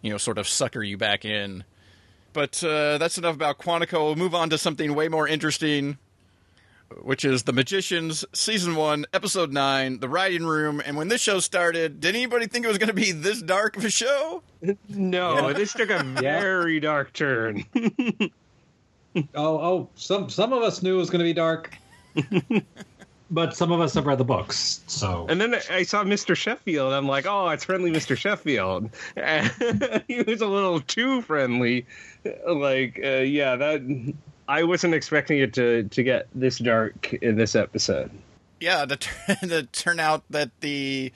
you 0.00 0.10
know, 0.10 0.16
sort 0.16 0.38
of 0.38 0.48
sucker 0.48 0.82
you 0.82 0.96
back 0.96 1.24
in. 1.24 1.64
But 2.34 2.62
uh, 2.64 2.98
that's 2.98 3.16
enough 3.16 3.36
about 3.36 3.58
Quantico. 3.58 4.04
We'll 4.04 4.16
move 4.16 4.34
on 4.34 4.50
to 4.50 4.58
something 4.58 4.92
way 4.94 5.08
more 5.08 5.26
interesting, 5.28 5.98
which 7.00 7.24
is 7.24 7.44
The 7.44 7.52
Magicians, 7.52 8.24
Season 8.34 8.74
1, 8.74 9.06
Episode 9.14 9.52
9, 9.52 10.00
The 10.00 10.08
Writing 10.08 10.44
Room. 10.44 10.82
And 10.84 10.96
when 10.96 11.06
this 11.06 11.20
show 11.22 11.38
started, 11.38 12.00
did 12.00 12.16
anybody 12.16 12.46
think 12.48 12.64
it 12.64 12.68
was 12.68 12.76
going 12.76 12.88
to 12.88 12.92
be 12.92 13.12
this 13.12 13.40
dark 13.40 13.76
of 13.76 13.84
a 13.84 13.90
show? 13.90 14.42
No, 14.88 15.52
this 15.52 15.74
took 15.74 15.90
a 15.90 16.02
very 16.20 16.80
dark 16.80 17.12
turn. 17.12 17.64
oh, 19.16 19.20
oh, 19.34 19.90
some 19.94 20.30
some 20.30 20.54
of 20.54 20.62
us 20.62 20.82
knew 20.82 20.94
it 20.94 20.98
was 20.98 21.10
going 21.10 21.18
to 21.18 21.24
be 21.24 21.34
dark. 21.34 21.76
But 23.34 23.56
some 23.56 23.72
of 23.72 23.80
us 23.80 23.94
have 23.94 24.06
read 24.06 24.18
the 24.18 24.24
books. 24.24 24.82
So 24.86 25.26
and 25.28 25.40
then 25.40 25.56
I 25.68 25.82
saw 25.82 26.04
Mr. 26.04 26.36
Sheffield. 26.36 26.92
I'm 26.92 27.08
like, 27.08 27.26
oh, 27.26 27.48
it's 27.48 27.64
friendly, 27.64 27.90
Mr. 27.90 28.16
Sheffield. 28.16 28.90
he 30.06 30.22
was 30.22 30.40
a 30.40 30.46
little 30.46 30.80
too 30.80 31.20
friendly. 31.22 31.86
Like, 32.46 33.00
uh, 33.02 33.18
yeah, 33.18 33.56
that 33.56 34.14
I 34.48 34.62
wasn't 34.62 34.94
expecting 34.94 35.40
it 35.40 35.52
to 35.54 35.82
to 35.84 36.02
get 36.02 36.28
this 36.34 36.58
dark 36.58 37.12
in 37.14 37.36
this 37.36 37.56
episode. 37.56 38.10
Yeah, 38.60 38.84
the 38.84 38.96
turn, 38.96 39.36
to 39.48 39.62
turn 39.64 39.98
out 39.98 40.22
that 40.30 40.50
the 40.60 41.12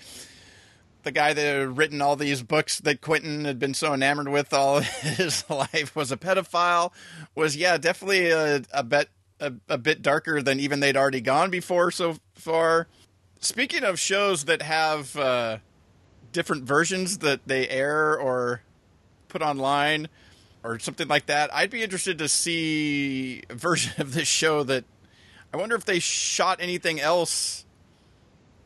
the 1.04 1.12
guy 1.12 1.32
that 1.32 1.40
had 1.40 1.78
written 1.78 2.02
all 2.02 2.16
these 2.16 2.42
books 2.42 2.80
that 2.80 3.00
Quentin 3.00 3.44
had 3.44 3.60
been 3.60 3.74
so 3.74 3.94
enamored 3.94 4.28
with 4.28 4.52
all 4.52 4.80
his 4.80 5.48
life 5.48 5.94
was 5.94 6.10
a 6.10 6.16
pedophile 6.16 6.92
was 7.36 7.56
yeah 7.56 7.78
definitely 7.78 8.30
a, 8.30 8.62
a 8.72 8.82
bit 8.82 9.08
a, 9.40 9.52
a 9.68 9.78
bit 9.78 10.02
darker 10.02 10.42
than 10.42 10.60
even 10.60 10.80
they'd 10.80 10.96
already 10.96 11.20
gone 11.20 11.50
before 11.50 11.90
so 11.90 12.16
far. 12.34 12.88
Speaking 13.40 13.84
of 13.84 13.98
shows 13.98 14.44
that 14.44 14.62
have 14.62 15.16
uh, 15.16 15.58
different 16.32 16.64
versions 16.64 17.18
that 17.18 17.40
they 17.46 17.68
air 17.68 18.18
or 18.18 18.62
put 19.28 19.42
online 19.42 20.08
or 20.64 20.78
something 20.78 21.08
like 21.08 21.26
that, 21.26 21.54
I'd 21.54 21.70
be 21.70 21.82
interested 21.82 22.18
to 22.18 22.28
see 22.28 23.42
a 23.48 23.54
version 23.54 23.92
of 23.98 24.14
this 24.14 24.28
show 24.28 24.62
that 24.64 24.84
I 25.52 25.56
wonder 25.56 25.76
if 25.76 25.84
they 25.84 25.98
shot 25.98 26.58
anything 26.60 27.00
else 27.00 27.64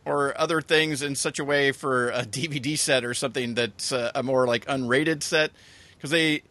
or 0.05 0.39
other 0.41 0.61
things 0.61 1.01
in 1.03 1.15
such 1.15 1.39
a 1.39 1.45
way 1.45 1.71
for 1.71 2.11
a 2.11 2.23
DVD 2.27 2.77
set 2.77 3.05
or 3.05 3.15
something 3.15 3.55
that's 3.55 3.93
a, 3.93 4.11
a 4.15 4.23
more 4.23 4.47
like 4.47 4.65
unrated 4.67 5.23
set 5.23 5.53
because 5.97 6.11
they 6.11 6.43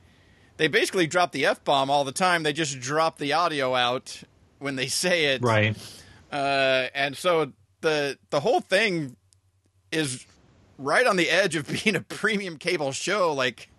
they 0.62 0.68
basically 0.68 1.08
drop 1.08 1.32
the 1.32 1.48
f 1.48 1.64
bomb 1.64 1.90
all 1.90 2.04
the 2.04 2.12
time. 2.12 2.44
They 2.44 2.54
just 2.54 2.80
drop 2.80 3.18
the 3.18 3.34
audio 3.34 3.74
out 3.74 4.22
when 4.60 4.76
they 4.76 4.86
say 4.86 5.34
it, 5.34 5.42
Right. 5.42 5.76
uh, 6.32 6.86
and 6.94 7.18
so 7.18 7.52
the 7.82 8.20
the 8.30 8.42
whole 8.42 8.60
thing 8.60 9.16
is 9.92 10.24
right 10.78 11.08
on 11.08 11.16
the 11.18 11.32
edge 11.32 11.56
of 11.56 11.68
being 11.84 11.96
a 11.96 12.02
premium 12.02 12.58
cable 12.58 12.92
show, 12.92 13.34
like 13.34 13.70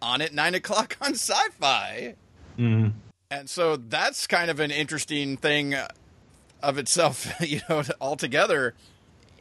on 0.00 0.22
at 0.22 0.32
nine 0.32 0.54
o'clock 0.54 0.96
on 1.02 1.12
Syfy. 1.12 2.14
Mm. 2.58 2.92
And 3.30 3.50
so 3.50 3.76
that's 3.76 4.26
kind 4.26 4.50
of 4.50 4.58
an 4.58 4.70
interesting 4.70 5.36
thing 5.36 5.74
of 6.62 6.78
itself, 6.78 7.30
you 7.42 7.60
know, 7.68 7.82
altogether. 8.00 8.72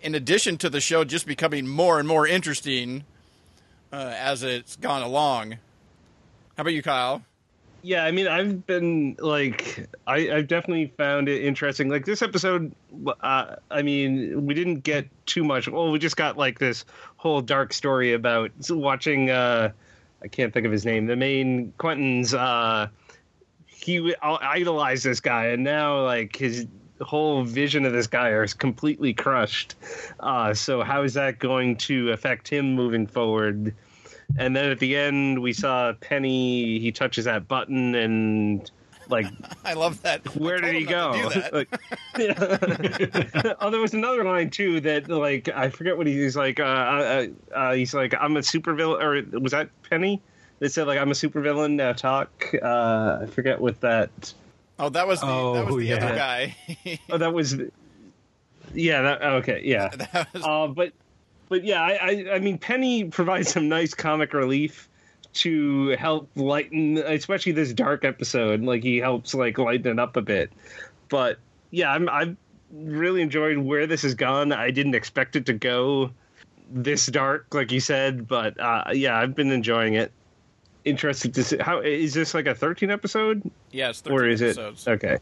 In 0.03 0.13
addition 0.13 0.57
to 0.57 0.69
the 0.69 0.81
show 0.81 1.05
just 1.05 1.25
becoming 1.25 1.69
more 1.69 1.99
and 1.99 2.07
more 2.07 2.27
interesting 2.27 3.05
uh, 3.93 4.13
as 4.17 4.43
it's 4.43 4.75
gone 4.75 5.03
along. 5.03 5.57
How 6.61 6.63
about 6.63 6.75
you, 6.75 6.83
Kyle? 6.83 7.23
Yeah, 7.81 8.05
I 8.05 8.11
mean, 8.11 8.27
I've 8.27 8.67
been 8.67 9.15
like, 9.17 9.89
I, 10.05 10.29
I've 10.29 10.47
definitely 10.47 10.93
found 10.95 11.27
it 11.27 11.43
interesting. 11.43 11.89
Like 11.89 12.05
this 12.05 12.21
episode, 12.21 12.71
uh, 13.19 13.55
I 13.71 13.81
mean, 13.81 14.45
we 14.45 14.53
didn't 14.53 14.81
get 14.81 15.07
too 15.25 15.43
much. 15.43 15.67
Well, 15.67 15.89
we 15.89 15.97
just 15.97 16.17
got 16.17 16.37
like 16.37 16.59
this 16.59 16.85
whole 17.17 17.41
dark 17.41 17.73
story 17.73 18.13
about 18.13 18.51
watching. 18.69 19.31
uh 19.31 19.71
I 20.21 20.27
can't 20.27 20.53
think 20.53 20.67
of 20.67 20.71
his 20.71 20.85
name. 20.85 21.07
The 21.07 21.15
main 21.15 21.73
Quentin's. 21.79 22.35
uh 22.35 22.89
He 23.65 24.13
idolized 24.21 25.03
this 25.03 25.19
guy, 25.19 25.45
and 25.47 25.63
now 25.63 26.03
like 26.03 26.35
his 26.35 26.67
whole 27.01 27.43
vision 27.43 27.87
of 27.87 27.93
this 27.93 28.05
guy 28.05 28.39
is 28.39 28.53
completely 28.53 29.15
crushed. 29.15 29.73
Uh, 30.19 30.53
so 30.53 30.83
how 30.83 31.01
is 31.01 31.15
that 31.15 31.39
going 31.39 31.77
to 31.77 32.11
affect 32.11 32.47
him 32.47 32.75
moving 32.75 33.07
forward? 33.07 33.73
And 34.37 34.55
then 34.55 34.71
at 34.71 34.79
the 34.79 34.95
end, 34.95 35.39
we 35.41 35.53
saw 35.53 35.93
Penny. 35.93 36.79
He 36.79 36.91
touches 36.91 37.25
that 37.25 37.47
button, 37.47 37.95
and 37.95 38.69
like, 39.09 39.25
I 39.65 39.73
love 39.73 40.01
that. 40.03 40.35
where 40.35 40.59
did 40.59 40.75
he 40.75 40.85
go? 40.85 41.13
to 41.13 41.29
do 41.35 41.41
that. 41.41 41.53
Like- 41.53 41.79
oh, 43.61 43.69
there 43.69 43.81
was 43.81 43.93
another 43.93 44.23
line 44.23 44.49
too 44.49 44.79
that 44.81 45.09
like 45.09 45.49
I 45.49 45.69
forget 45.69 45.97
what 45.97 46.07
he's 46.07 46.35
like. 46.35 46.59
Uh, 46.59 46.63
uh, 46.63 47.27
uh, 47.53 47.73
he's 47.73 47.93
like, 47.93 48.13
"I'm 48.19 48.37
a 48.37 48.41
supervillain," 48.41 49.33
or 49.33 49.39
was 49.39 49.51
that 49.51 49.69
Penny? 49.89 50.21
They 50.59 50.67
said 50.67 50.87
like, 50.87 50.99
"I'm 50.99 51.11
a 51.11 51.15
supervillain." 51.15 51.71
Now 51.73 51.93
talk. 51.93 52.53
Uh, 52.61 53.19
I 53.23 53.25
forget 53.27 53.59
what 53.59 53.79
that. 53.81 54.33
Oh, 54.79 54.89
that 54.89 55.07
was 55.07 55.21
the, 55.21 55.27
that 55.27 55.65
was 55.65 55.75
Oh, 55.75 55.79
the 55.79 55.85
yeah. 55.85 55.95
other 56.05 56.15
guy. 56.15 56.55
Oh, 57.09 57.17
that 57.17 57.33
was. 57.33 57.55
Yeah. 58.73 59.01
That 59.01 59.21
okay. 59.23 59.61
Yeah. 59.63 59.89
that 60.13 60.33
was, 60.33 60.43
Uh, 60.43 60.67
but 60.67 60.93
but 61.51 61.65
yeah, 61.65 61.83
I, 61.83 61.91
I 61.91 62.25
I 62.35 62.39
mean 62.39 62.57
Penny 62.57 63.03
provides 63.03 63.49
some 63.51 63.67
nice 63.67 63.93
comic 63.93 64.33
relief 64.33 64.87
to 65.33 65.89
help 65.89 66.29
lighten, 66.35 66.97
especially 66.97 67.51
this 67.51 67.73
dark 67.73 68.05
episode. 68.05 68.61
Like 68.61 68.83
he 68.83 68.97
helps 68.97 69.33
like 69.33 69.57
lighten 69.57 69.91
it 69.91 69.99
up 69.99 70.15
a 70.15 70.21
bit. 70.21 70.49
But 71.09 71.39
yeah, 71.69 71.91
I'm 71.91 72.07
I've 72.07 72.37
really 72.73 73.21
enjoyed 73.21 73.57
where 73.57 73.85
this 73.85 74.03
has 74.03 74.15
gone. 74.15 74.53
I 74.53 74.71
didn't 74.71 74.95
expect 74.95 75.35
it 75.35 75.45
to 75.47 75.53
go 75.53 76.11
this 76.71 77.07
dark, 77.07 77.47
like 77.53 77.69
you 77.73 77.81
said, 77.81 78.29
but 78.29 78.57
uh, 78.57 78.85
yeah, 78.93 79.19
I've 79.19 79.35
been 79.35 79.51
enjoying 79.51 79.95
it. 79.95 80.13
Interested 80.85 81.33
to 81.33 81.43
see 81.43 81.57
how 81.57 81.81
is 81.81 82.13
this 82.13 82.33
like 82.33 82.47
a 82.47 82.55
13 82.55 82.89
episode? 82.89 83.43
yes, 83.71 84.01
or 84.09 84.25
is 84.25 84.41
it 84.41 84.57
okay 84.87 85.17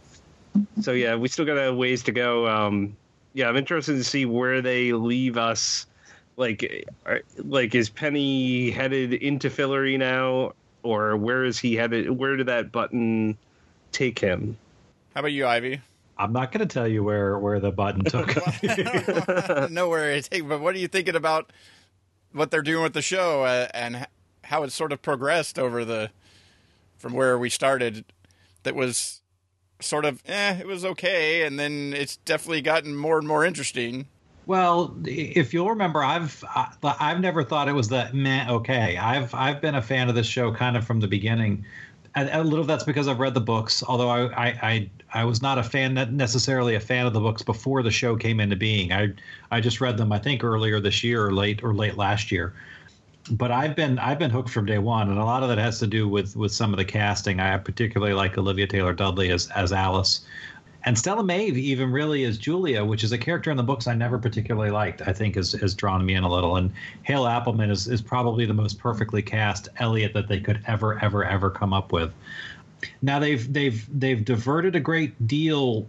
so 0.81 0.93
yeah 0.93 1.15
we 1.15 1.27
still 1.27 1.45
got 1.45 1.57
a 1.57 1.71
ways 1.71 2.01
to 2.01 2.11
go 2.11 2.47
um 2.47 2.95
yeah 3.33 3.47
i'm 3.47 3.55
interested 3.55 3.93
to 3.93 4.03
see 4.03 4.25
where 4.25 4.63
they 4.63 4.93
leave 4.93 5.37
us 5.37 5.85
like 6.39 6.87
are- 7.05 7.21
like 7.37 7.75
is 7.75 7.89
penny 7.89 8.71
headed 8.71 9.13
into 9.13 9.49
Fillory 9.49 9.99
now 9.99 10.53
or 10.81 11.17
where 11.17 11.43
is 11.43 11.59
he 11.59 11.75
headed 11.75 12.09
where 12.09 12.37
did 12.37 12.47
that 12.47 12.71
button 12.71 13.37
take 13.91 14.17
him 14.19 14.57
How 15.13 15.19
about 15.19 15.33
you, 15.33 15.45
Ivey? 15.45 15.81
I'm 16.17 16.33
not 16.33 16.51
going 16.51 16.67
to 16.67 16.73
tell 16.73 16.87
you 16.87 17.03
where 17.03 17.37
where 17.39 17.59
the 17.59 17.71
button 17.71 18.03
took. 18.03 18.35
I 18.63 19.43
don't 19.47 19.71
know 19.71 19.87
where 19.87 20.11
it 20.11 20.25
take, 20.25 20.47
but 20.47 20.59
what 20.59 20.75
are 20.75 20.77
you 20.77 20.87
thinking 20.87 21.15
about 21.15 21.51
what 22.33 22.51
they're 22.51 22.61
doing 22.61 22.83
with 22.83 22.93
the 22.93 23.01
show 23.01 23.43
uh, 23.43 23.67
and 23.73 24.05
how 24.43 24.63
it's 24.63 24.75
sort 24.75 24.91
of 24.91 25.01
progressed 25.01 25.57
over 25.57 25.85
the 25.85 26.11
from 26.97 27.13
where 27.13 27.37
we 27.39 27.49
started? 27.49 28.03
That 28.63 28.75
was 28.75 29.21
sort 29.79 30.03
of 30.03 30.21
eh, 30.27 30.57
it 30.59 30.67
was 30.67 30.83
okay, 30.83 31.43
and 31.43 31.57
then 31.57 31.93
it's 31.95 32.17
definitely 32.17 32.61
gotten 32.61 32.95
more 32.97 33.17
and 33.17 33.27
more 33.27 33.45
interesting. 33.45 34.07
Well, 34.49 34.97
if 35.05 35.53
you'll 35.53 35.69
remember, 35.69 36.03
I've 36.03 36.43
I've 36.83 37.19
never 37.19 37.43
thought 37.43 37.67
it 37.67 37.73
was 37.73 37.89
that 37.89 38.15
meh 38.15 38.49
okay. 38.49 38.97
I've 38.97 39.31
I've 39.35 39.61
been 39.61 39.75
a 39.75 39.81
fan 39.83 40.09
of 40.09 40.15
this 40.15 40.25
show 40.25 40.51
kind 40.51 40.75
of 40.75 40.87
from 40.87 41.01
the 41.01 41.07
beginning. 41.07 41.63
And 42.15 42.31
a 42.31 42.43
little 42.43 42.65
that's 42.65 42.83
because 42.83 43.07
I've 43.07 43.19
read 43.19 43.35
the 43.35 43.41
books, 43.41 43.83
although 43.87 44.09
I, 44.09 44.21
I 44.23 44.47
I 44.63 44.89
I 45.13 45.23
was 45.23 45.43
not 45.43 45.59
a 45.59 45.63
fan 45.63 45.93
necessarily 46.17 46.73
a 46.73 46.79
fan 46.79 47.05
of 47.05 47.13
the 47.13 47.19
books 47.19 47.43
before 47.43 47.83
the 47.83 47.91
show 47.91 48.15
came 48.15 48.39
into 48.39 48.55
being. 48.55 48.91
I 48.91 49.13
I 49.51 49.61
just 49.61 49.81
read 49.81 49.97
them 49.97 50.11
I 50.11 50.17
think 50.17 50.43
earlier 50.43 50.79
this 50.79 51.03
year 51.03 51.23
or 51.23 51.31
late 51.31 51.61
or 51.63 51.75
late 51.75 51.95
last 51.95 52.31
year. 52.31 52.55
But 53.29 53.51
I've 53.51 53.75
been 53.75 53.99
I've 53.99 54.17
been 54.17 54.31
hooked 54.31 54.49
from 54.49 54.65
day 54.65 54.79
one, 54.79 55.11
and 55.11 55.19
a 55.19 55.25
lot 55.25 55.43
of 55.43 55.49
that 55.49 55.59
has 55.59 55.77
to 55.77 55.85
do 55.85 56.07
with 56.09 56.35
with 56.35 56.51
some 56.51 56.73
of 56.73 56.77
the 56.77 56.85
casting. 56.85 57.39
I 57.39 57.55
particularly 57.57 58.13
like 58.13 58.35
Olivia 58.35 58.65
Taylor 58.65 58.93
Dudley 58.93 59.29
as 59.29 59.47
as 59.51 59.71
Alice. 59.71 60.25
And 60.85 60.97
Stella 60.97 61.23
Maeve 61.23 61.57
even 61.57 61.91
really 61.91 62.23
is 62.23 62.37
Julia, 62.37 62.85
which 62.85 63.03
is 63.03 63.11
a 63.11 63.17
character 63.17 63.51
in 63.51 63.57
the 63.57 63.63
books 63.63 63.87
I 63.87 63.93
never 63.93 64.17
particularly 64.17 64.71
liked. 64.71 65.01
I 65.05 65.11
think 65.11 65.35
has, 65.35 65.51
has 65.53 65.75
drawn 65.75 66.05
me 66.05 66.15
in 66.15 66.23
a 66.23 66.29
little. 66.29 66.55
And 66.55 66.71
Hale 67.03 67.25
Appleman 67.25 67.69
is, 67.69 67.87
is 67.87 68.01
probably 68.01 68.45
the 68.45 68.53
most 68.53 68.79
perfectly 68.79 69.21
cast 69.21 69.67
Eliot 69.77 70.13
that 70.13 70.27
they 70.27 70.39
could 70.39 70.61
ever, 70.67 70.97
ever, 70.99 71.25
ever 71.25 71.49
come 71.49 71.73
up 71.73 71.91
with. 71.91 72.13
Now 73.01 73.19
they've 73.19 73.51
they've 73.51 73.85
they've 73.99 74.23
diverted 74.23 74.75
a 74.75 74.79
great 74.79 75.27
deal. 75.27 75.85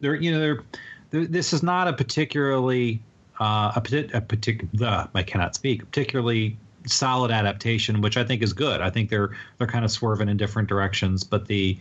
They're 0.00 0.14
you 0.14 0.30
know 0.30 0.38
they're, 0.38 0.62
they're 1.10 1.26
this 1.26 1.52
is 1.52 1.62
not 1.62 1.88
a 1.88 1.92
particularly 1.92 3.00
uh, 3.40 3.72
a, 3.74 4.08
a 4.14 4.20
particular 4.20 5.08
I 5.12 5.22
cannot 5.24 5.56
speak 5.56 5.84
particularly 5.84 6.56
solid 6.86 7.30
adaptation, 7.30 8.00
which 8.00 8.16
I 8.16 8.24
think 8.24 8.42
is 8.42 8.52
good. 8.52 8.80
I 8.80 8.90
think 8.90 9.10
they're 9.10 9.30
they're 9.58 9.66
kind 9.66 9.84
of 9.84 9.90
swerving 9.90 10.28
in 10.28 10.36
different 10.36 10.68
directions, 10.68 11.24
but 11.24 11.46
the 11.46 11.78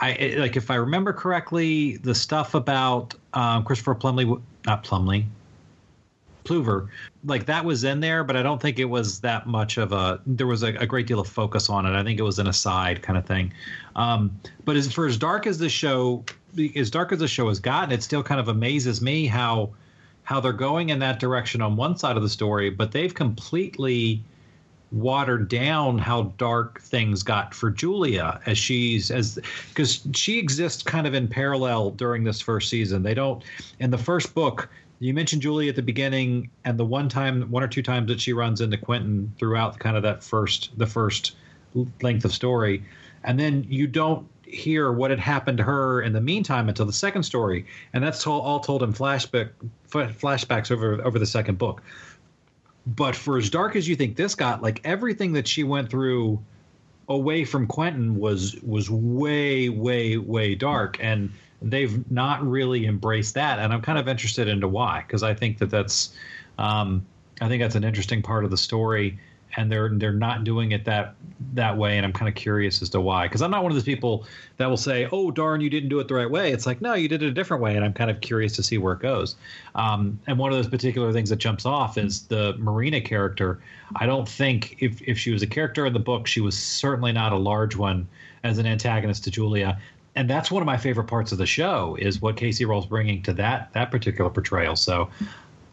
I 0.00 0.34
like 0.38 0.56
if 0.56 0.70
I 0.70 0.76
remember 0.76 1.12
correctly, 1.12 1.98
the 1.98 2.14
stuff 2.14 2.54
about 2.54 3.14
um, 3.34 3.64
Christopher 3.64 3.94
Plumley, 3.94 4.34
not 4.66 4.82
Plumley, 4.82 5.26
Plover, 6.44 6.88
like 7.24 7.44
that 7.46 7.64
was 7.64 7.84
in 7.84 8.00
there, 8.00 8.24
but 8.24 8.34
I 8.34 8.42
don't 8.42 8.60
think 8.60 8.78
it 8.78 8.86
was 8.86 9.20
that 9.20 9.46
much 9.46 9.76
of 9.76 9.92
a. 9.92 10.20
There 10.26 10.46
was 10.46 10.62
a, 10.62 10.68
a 10.76 10.86
great 10.86 11.06
deal 11.06 11.20
of 11.20 11.28
focus 11.28 11.68
on 11.68 11.84
it. 11.84 11.92
I 11.92 12.02
think 12.02 12.18
it 12.18 12.22
was 12.22 12.38
an 12.38 12.46
aside 12.46 13.02
kind 13.02 13.18
of 13.18 13.26
thing. 13.26 13.52
Um, 13.94 14.40
but 14.64 14.76
as 14.76 14.90
for 14.90 15.06
as 15.06 15.18
dark 15.18 15.46
as 15.46 15.58
the 15.58 15.68
show, 15.68 16.24
as 16.74 16.90
dark 16.90 17.12
as 17.12 17.18
the 17.18 17.28
show 17.28 17.48
has 17.48 17.60
gotten, 17.60 17.92
it 17.92 18.02
still 18.02 18.22
kind 18.22 18.40
of 18.40 18.48
amazes 18.48 19.02
me 19.02 19.26
how 19.26 19.70
how 20.22 20.40
they're 20.40 20.52
going 20.52 20.90
in 20.90 20.98
that 21.00 21.18
direction 21.18 21.60
on 21.60 21.76
one 21.76 21.96
side 21.96 22.16
of 22.16 22.22
the 22.22 22.28
story, 22.28 22.70
but 22.70 22.92
they've 22.92 23.14
completely 23.14 24.22
watered 24.92 25.48
down 25.48 25.98
how 25.98 26.22
dark 26.36 26.80
things 26.80 27.22
got 27.22 27.54
for 27.54 27.70
Julia 27.70 28.40
as 28.46 28.58
she's 28.58 29.10
as 29.10 29.38
because 29.68 30.06
she 30.14 30.38
exists 30.38 30.82
kind 30.82 31.06
of 31.06 31.14
in 31.14 31.28
parallel 31.28 31.90
during 31.92 32.24
this 32.24 32.40
first 32.40 32.68
season. 32.68 33.02
They 33.02 33.14
don't 33.14 33.42
in 33.78 33.90
the 33.90 33.98
first 33.98 34.34
book. 34.34 34.68
You 34.98 35.14
mentioned 35.14 35.40
Julia 35.40 35.70
at 35.70 35.76
the 35.76 35.82
beginning, 35.82 36.50
and 36.64 36.78
the 36.78 36.84
one 36.84 37.08
time, 37.08 37.50
one 37.50 37.62
or 37.62 37.68
two 37.68 37.82
times 37.82 38.08
that 38.08 38.20
she 38.20 38.34
runs 38.34 38.60
into 38.60 38.76
Quentin 38.76 39.32
throughout 39.38 39.78
kind 39.78 39.96
of 39.96 40.02
that 40.02 40.22
first, 40.22 40.76
the 40.76 40.86
first 40.86 41.36
length 42.02 42.24
of 42.26 42.32
story, 42.32 42.84
and 43.24 43.40
then 43.40 43.64
you 43.68 43.86
don't 43.86 44.28
hear 44.44 44.92
what 44.92 45.10
had 45.10 45.20
happened 45.20 45.56
to 45.56 45.64
her 45.64 46.02
in 46.02 46.12
the 46.12 46.20
meantime 46.20 46.68
until 46.68 46.84
the 46.84 46.92
second 46.92 47.22
story, 47.22 47.64
and 47.94 48.04
that's 48.04 48.22
told, 48.22 48.44
all 48.44 48.60
told 48.60 48.82
in 48.82 48.92
flashback 48.92 49.50
flashbacks 49.88 50.70
over 50.70 51.00
over 51.02 51.18
the 51.18 51.26
second 51.26 51.56
book 51.56 51.82
but 52.96 53.14
for 53.14 53.38
as 53.38 53.50
dark 53.50 53.76
as 53.76 53.88
you 53.88 53.94
think 53.94 54.16
this 54.16 54.34
got, 54.34 54.62
like 54.62 54.80
everything 54.84 55.32
that 55.34 55.46
she 55.46 55.62
went 55.62 55.90
through 55.90 56.42
away 57.08 57.44
from 57.44 57.66
Quentin 57.66 58.18
was 58.18 58.56
was 58.62 58.90
way, 58.90 59.68
way, 59.68 60.16
way 60.16 60.54
dark, 60.54 60.96
and 61.00 61.30
they've 61.62 62.10
not 62.10 62.44
really 62.46 62.86
embraced 62.86 63.34
that. 63.34 63.58
And 63.58 63.72
I'm 63.72 63.82
kind 63.82 63.98
of 63.98 64.08
interested 64.08 64.48
into 64.48 64.66
why, 64.66 65.04
because 65.06 65.22
I 65.22 65.34
think 65.34 65.58
that 65.58 65.70
that's 65.70 66.16
um, 66.58 67.04
I 67.40 67.48
think 67.48 67.62
that's 67.62 67.76
an 67.76 67.84
interesting 67.84 68.22
part 68.22 68.44
of 68.44 68.50
the 68.50 68.56
story, 68.56 69.18
and 69.56 69.70
they're 69.70 69.90
they're 69.92 70.12
not 70.12 70.44
doing 70.44 70.72
it 70.72 70.84
that 70.84 71.14
that 71.54 71.76
way, 71.76 71.96
and 71.96 72.06
I'm 72.06 72.12
kind 72.12 72.28
of 72.28 72.34
curious 72.34 72.82
as 72.82 72.88
to 72.90 73.00
why. 73.00 73.26
Because 73.26 73.42
I'm 73.42 73.50
not 73.50 73.62
one 73.62 73.72
of 73.72 73.76
those 73.76 73.84
people 73.84 74.26
that 74.58 74.66
will 74.68 74.76
say, 74.76 75.08
"Oh, 75.10 75.30
darn, 75.30 75.60
you 75.60 75.70
didn't 75.70 75.88
do 75.88 75.98
it 76.00 76.08
the 76.08 76.14
right 76.14 76.30
way." 76.30 76.52
It's 76.52 76.66
like, 76.66 76.80
no, 76.80 76.94
you 76.94 77.08
did 77.08 77.22
it 77.22 77.26
a 77.26 77.32
different 77.32 77.62
way, 77.62 77.76
and 77.76 77.84
I'm 77.84 77.92
kind 77.92 78.10
of 78.10 78.20
curious 78.20 78.54
to 78.56 78.62
see 78.62 78.78
where 78.78 78.92
it 78.92 79.00
goes. 79.00 79.36
Um, 79.74 80.18
and 80.26 80.38
one 80.38 80.52
of 80.52 80.58
those 80.58 80.68
particular 80.68 81.12
things 81.12 81.30
that 81.30 81.36
jumps 81.36 81.66
off 81.66 81.98
is 81.98 82.22
the 82.22 82.54
Marina 82.58 83.00
character. 83.00 83.60
I 83.96 84.06
don't 84.06 84.28
think 84.28 84.76
if 84.80 85.00
if 85.02 85.18
she 85.18 85.32
was 85.32 85.42
a 85.42 85.46
character 85.46 85.86
in 85.86 85.92
the 85.92 86.00
book, 86.00 86.26
she 86.26 86.40
was 86.40 86.56
certainly 86.56 87.12
not 87.12 87.32
a 87.32 87.38
large 87.38 87.76
one 87.76 88.06
as 88.44 88.58
an 88.58 88.66
antagonist 88.66 89.24
to 89.24 89.30
Julia. 89.30 89.78
And 90.16 90.28
that's 90.28 90.50
one 90.50 90.60
of 90.60 90.66
my 90.66 90.76
favorite 90.76 91.06
parts 91.06 91.30
of 91.30 91.38
the 91.38 91.46
show 91.46 91.96
is 92.00 92.20
what 92.20 92.36
Kacey 92.36 92.66
Rohl's 92.66 92.86
bringing 92.86 93.22
to 93.22 93.32
that 93.34 93.72
that 93.72 93.90
particular 93.90 94.30
portrayal. 94.30 94.76
So 94.76 95.08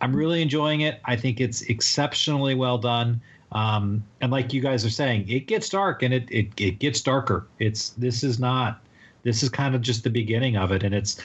I'm 0.02 0.16
really 0.16 0.42
enjoying 0.42 0.82
it. 0.82 1.02
I 1.06 1.16
think 1.16 1.42
it's 1.42 1.64
exceptionally 1.64 2.56
well 2.56 2.78
done. 2.78 3.22
Um, 3.52 4.04
and 4.22 4.32
like 4.32 4.54
you 4.54 4.62
guys 4.62 4.86
are 4.86 4.90
saying, 4.90 5.30
it 5.30 5.48
gets 5.48 5.70
dark 5.70 6.04
and 6.04 6.14
it, 6.14 6.30
it, 6.30 6.48
it 6.58 6.80
gets 6.80 7.02
darker. 7.02 7.48
It's 7.60 7.90
this 7.92 8.24
is 8.24 8.40
not 8.40 8.82
this 9.24 9.44
is 9.44 9.50
kind 9.50 9.76
of 9.76 9.82
just 9.82 10.04
the 10.04 10.10
beginning 10.10 10.56
of 10.56 10.72
it, 10.72 10.84
and 10.84 10.96
it's 10.96 11.18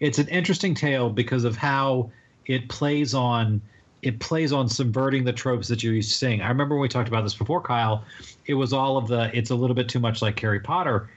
it's 0.00 0.18
an 0.18 0.28
interesting 0.28 0.74
tale 0.74 1.10
because 1.10 1.44
of 1.44 1.56
how 1.56 2.10
it 2.46 2.68
plays 2.68 3.14
on 3.14 3.60
it 4.02 4.20
plays 4.20 4.52
on 4.52 4.68
subverting 4.68 5.24
the 5.24 5.32
tropes 5.32 5.66
that 5.68 5.82
you're 5.82 5.94
used 5.94 6.10
to 6.10 6.16
seeing. 6.16 6.40
I 6.40 6.48
remember 6.48 6.76
when 6.76 6.82
we 6.82 6.88
talked 6.88 7.08
about 7.08 7.22
this 7.22 7.34
before, 7.34 7.60
Kyle. 7.60 8.04
It 8.46 8.54
was 8.54 8.72
all 8.72 8.96
of 8.96 9.08
the 9.08 9.30
it's 9.36 9.50
a 9.50 9.54
little 9.54 9.74
bit 9.74 9.88
too 9.88 9.98
much 9.98 10.22
like 10.22 10.38
Harry 10.40 10.60
Potter 10.60 11.10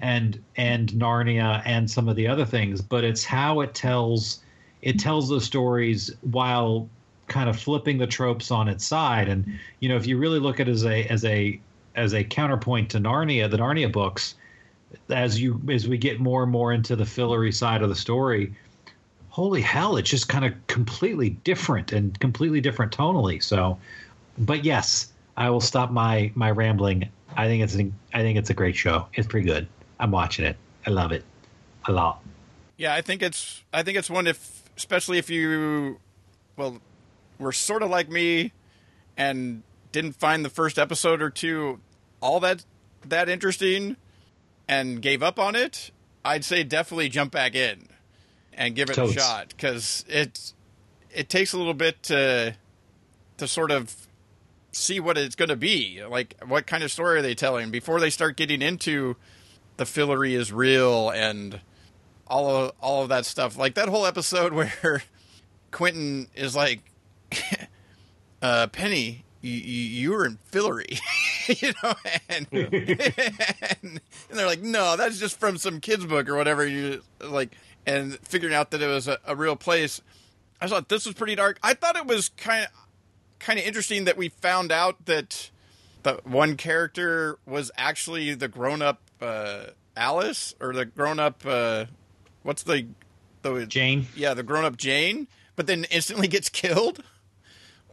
and 0.00 0.42
and 0.56 0.90
Narnia 0.90 1.62
and 1.64 1.90
some 1.90 2.08
of 2.08 2.16
the 2.16 2.26
other 2.26 2.44
things, 2.44 2.80
but 2.80 3.02
it's 3.02 3.24
how 3.24 3.60
it 3.60 3.74
tells 3.74 4.40
it 4.82 4.98
tells 4.98 5.28
those 5.28 5.44
stories 5.44 6.14
while 6.20 6.88
kind 7.28 7.48
of 7.48 7.58
flipping 7.58 7.98
the 7.98 8.06
tropes 8.06 8.50
on 8.50 8.68
its 8.68 8.84
side. 8.84 9.28
And 9.28 9.58
you 9.80 9.88
know, 9.88 9.96
if 9.96 10.06
you 10.06 10.18
really 10.18 10.38
look 10.38 10.60
at 10.60 10.68
it 10.68 10.72
as 10.72 10.84
a 10.84 11.04
as 11.04 11.24
a 11.24 11.60
as 11.94 12.14
a 12.14 12.24
counterpoint 12.24 12.90
to 12.90 12.98
Narnia, 12.98 13.50
the 13.50 13.58
Narnia 13.58 13.90
books, 13.92 14.34
as 15.10 15.40
you 15.40 15.60
as 15.70 15.86
we 15.88 15.98
get 15.98 16.20
more 16.20 16.42
and 16.42 16.52
more 16.52 16.72
into 16.72 16.96
the 16.96 17.04
Fillory 17.04 17.54
side 17.54 17.82
of 17.82 17.88
the 17.88 17.94
story, 17.94 18.54
holy 19.28 19.60
hell, 19.60 19.96
it's 19.96 20.10
just 20.10 20.28
kind 20.28 20.44
of 20.44 20.54
completely 20.66 21.30
different 21.30 21.92
and 21.92 22.18
completely 22.20 22.60
different 22.60 22.92
tonally. 22.92 23.42
So, 23.42 23.78
but 24.38 24.64
yes, 24.64 25.12
I 25.36 25.50
will 25.50 25.60
stop 25.60 25.90
my 25.90 26.32
my 26.34 26.50
rambling. 26.50 27.08
I 27.36 27.46
think 27.46 27.62
it's 27.62 27.74
an, 27.74 27.94
I 28.14 28.22
think 28.22 28.38
it's 28.38 28.50
a 28.50 28.54
great 28.54 28.74
show. 28.74 29.06
It's 29.14 29.28
pretty 29.28 29.46
good. 29.46 29.68
I'm 30.00 30.10
watching 30.10 30.44
it. 30.44 30.56
I 30.86 30.90
love 30.90 31.12
it 31.12 31.24
a 31.86 31.92
lot. 31.92 32.22
Yeah, 32.76 32.94
I 32.94 33.02
think 33.02 33.22
it's 33.22 33.62
I 33.72 33.82
think 33.82 33.98
it's 33.98 34.10
one 34.10 34.26
if 34.26 34.62
especially 34.76 35.18
if 35.18 35.28
you 35.28 35.98
well 36.56 36.80
were 37.38 37.52
sort 37.52 37.82
of 37.82 37.90
like 37.90 38.08
me 38.08 38.52
and 39.16 39.62
didn't 39.92 40.12
find 40.12 40.44
the 40.44 40.50
first 40.50 40.78
episode 40.78 41.22
or 41.22 41.30
two 41.30 41.80
all 42.20 42.40
that 42.40 42.64
that 43.06 43.28
interesting 43.28 43.96
and 44.66 45.00
gave 45.00 45.22
up 45.22 45.38
on 45.38 45.54
it, 45.54 45.90
I'd 46.24 46.44
say 46.44 46.62
definitely 46.62 47.08
jump 47.08 47.32
back 47.32 47.54
in 47.54 47.88
and 48.52 48.74
give 48.74 48.90
it 48.90 48.94
Totes. 48.94 49.16
a 49.16 49.18
shot 49.18 49.48
because 49.48 50.04
it 50.08 50.52
it 51.14 51.28
takes 51.28 51.52
a 51.52 51.58
little 51.58 51.74
bit 51.74 52.02
to 52.04 52.54
to 53.38 53.48
sort 53.48 53.70
of 53.70 53.94
see 54.72 55.00
what 55.00 55.16
it's 55.16 55.34
going 55.34 55.48
to 55.48 55.56
be 55.56 56.02
like 56.08 56.36
what 56.46 56.66
kind 56.66 56.84
of 56.84 56.92
story 56.92 57.18
are 57.18 57.22
they 57.22 57.34
telling 57.34 57.70
before 57.70 57.98
they 57.98 58.10
start 58.10 58.36
getting 58.36 58.60
into 58.60 59.16
the 59.78 59.84
Fillory 59.84 60.32
is 60.32 60.52
real 60.52 61.08
and 61.10 61.60
all 62.26 62.48
of 62.50 62.72
all 62.80 63.02
of 63.02 63.08
that 63.08 63.24
stuff. 63.24 63.56
Like 63.56 63.74
that 63.74 63.88
whole 63.88 64.04
episode 64.04 64.52
where 64.82 65.02
Quentin 65.70 66.28
is 66.34 66.54
like, 66.54 66.80
uh, 68.42 68.66
"Penny, 68.68 69.24
you, 69.40 69.52
you 69.52 70.10
were 70.10 70.26
in 70.26 70.38
Fillory, 70.50 71.00
you 71.62 71.72
know, 71.82 71.94
and, 72.28 72.46
and, 73.82 74.00
they're 74.30 74.46
like, 74.46 74.62
"No, 74.62 74.96
that's 74.96 75.18
just 75.18 75.38
from 75.38 75.58
some 75.58 75.80
kids 75.80 76.04
book 76.06 76.28
or 76.28 76.36
whatever." 76.36 76.66
You 76.66 77.02
like, 77.20 77.56
and 77.86 78.18
figuring 78.20 78.54
out 78.54 78.70
that 78.72 78.82
it 78.82 78.86
was 78.86 79.08
a, 79.08 79.18
a 79.26 79.34
real 79.36 79.56
place. 79.56 80.00
I 80.60 80.66
thought 80.66 80.88
this 80.88 81.06
was 81.06 81.14
pretty 81.14 81.36
dark. 81.36 81.58
I 81.62 81.74
thought 81.74 81.96
it 81.96 82.06
was 82.06 82.30
kind 82.30 82.64
of 82.64 82.70
kind 83.38 83.58
of 83.58 83.64
interesting 83.64 84.04
that 84.04 84.16
we 84.16 84.28
found 84.28 84.72
out 84.72 85.06
that 85.06 85.50
the 86.02 86.20
one 86.24 86.56
character 86.56 87.38
was 87.46 87.70
actually 87.76 88.34
the 88.34 88.48
grown 88.48 88.82
up 88.82 89.00
uh, 89.20 89.66
Alice 89.96 90.54
or 90.60 90.72
the 90.72 90.84
grown 90.84 91.18
up 91.18 91.42
uh, 91.46 91.86
what's 92.42 92.62
the 92.62 92.86
the 93.42 93.66
Jane? 93.66 94.06
Yeah, 94.16 94.34
the 94.34 94.42
grown 94.42 94.64
up 94.64 94.76
Jane, 94.76 95.28
but 95.56 95.66
then 95.66 95.84
instantly 95.90 96.28
gets 96.28 96.48
killed. 96.48 97.02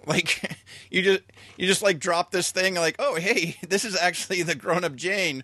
Like 0.15 0.57
you 0.91 1.01
just 1.01 1.21
you 1.57 1.65
just 1.67 1.81
like 1.81 1.99
drop 1.99 2.31
this 2.31 2.51
thing 2.51 2.75
like, 2.75 2.95
"Oh, 2.99 3.15
hey, 3.15 3.57
this 3.67 3.83
is 3.83 3.97
actually 3.97 4.43
the 4.43 4.55
grown 4.55 4.83
up 4.83 4.95
Jane." 4.95 5.43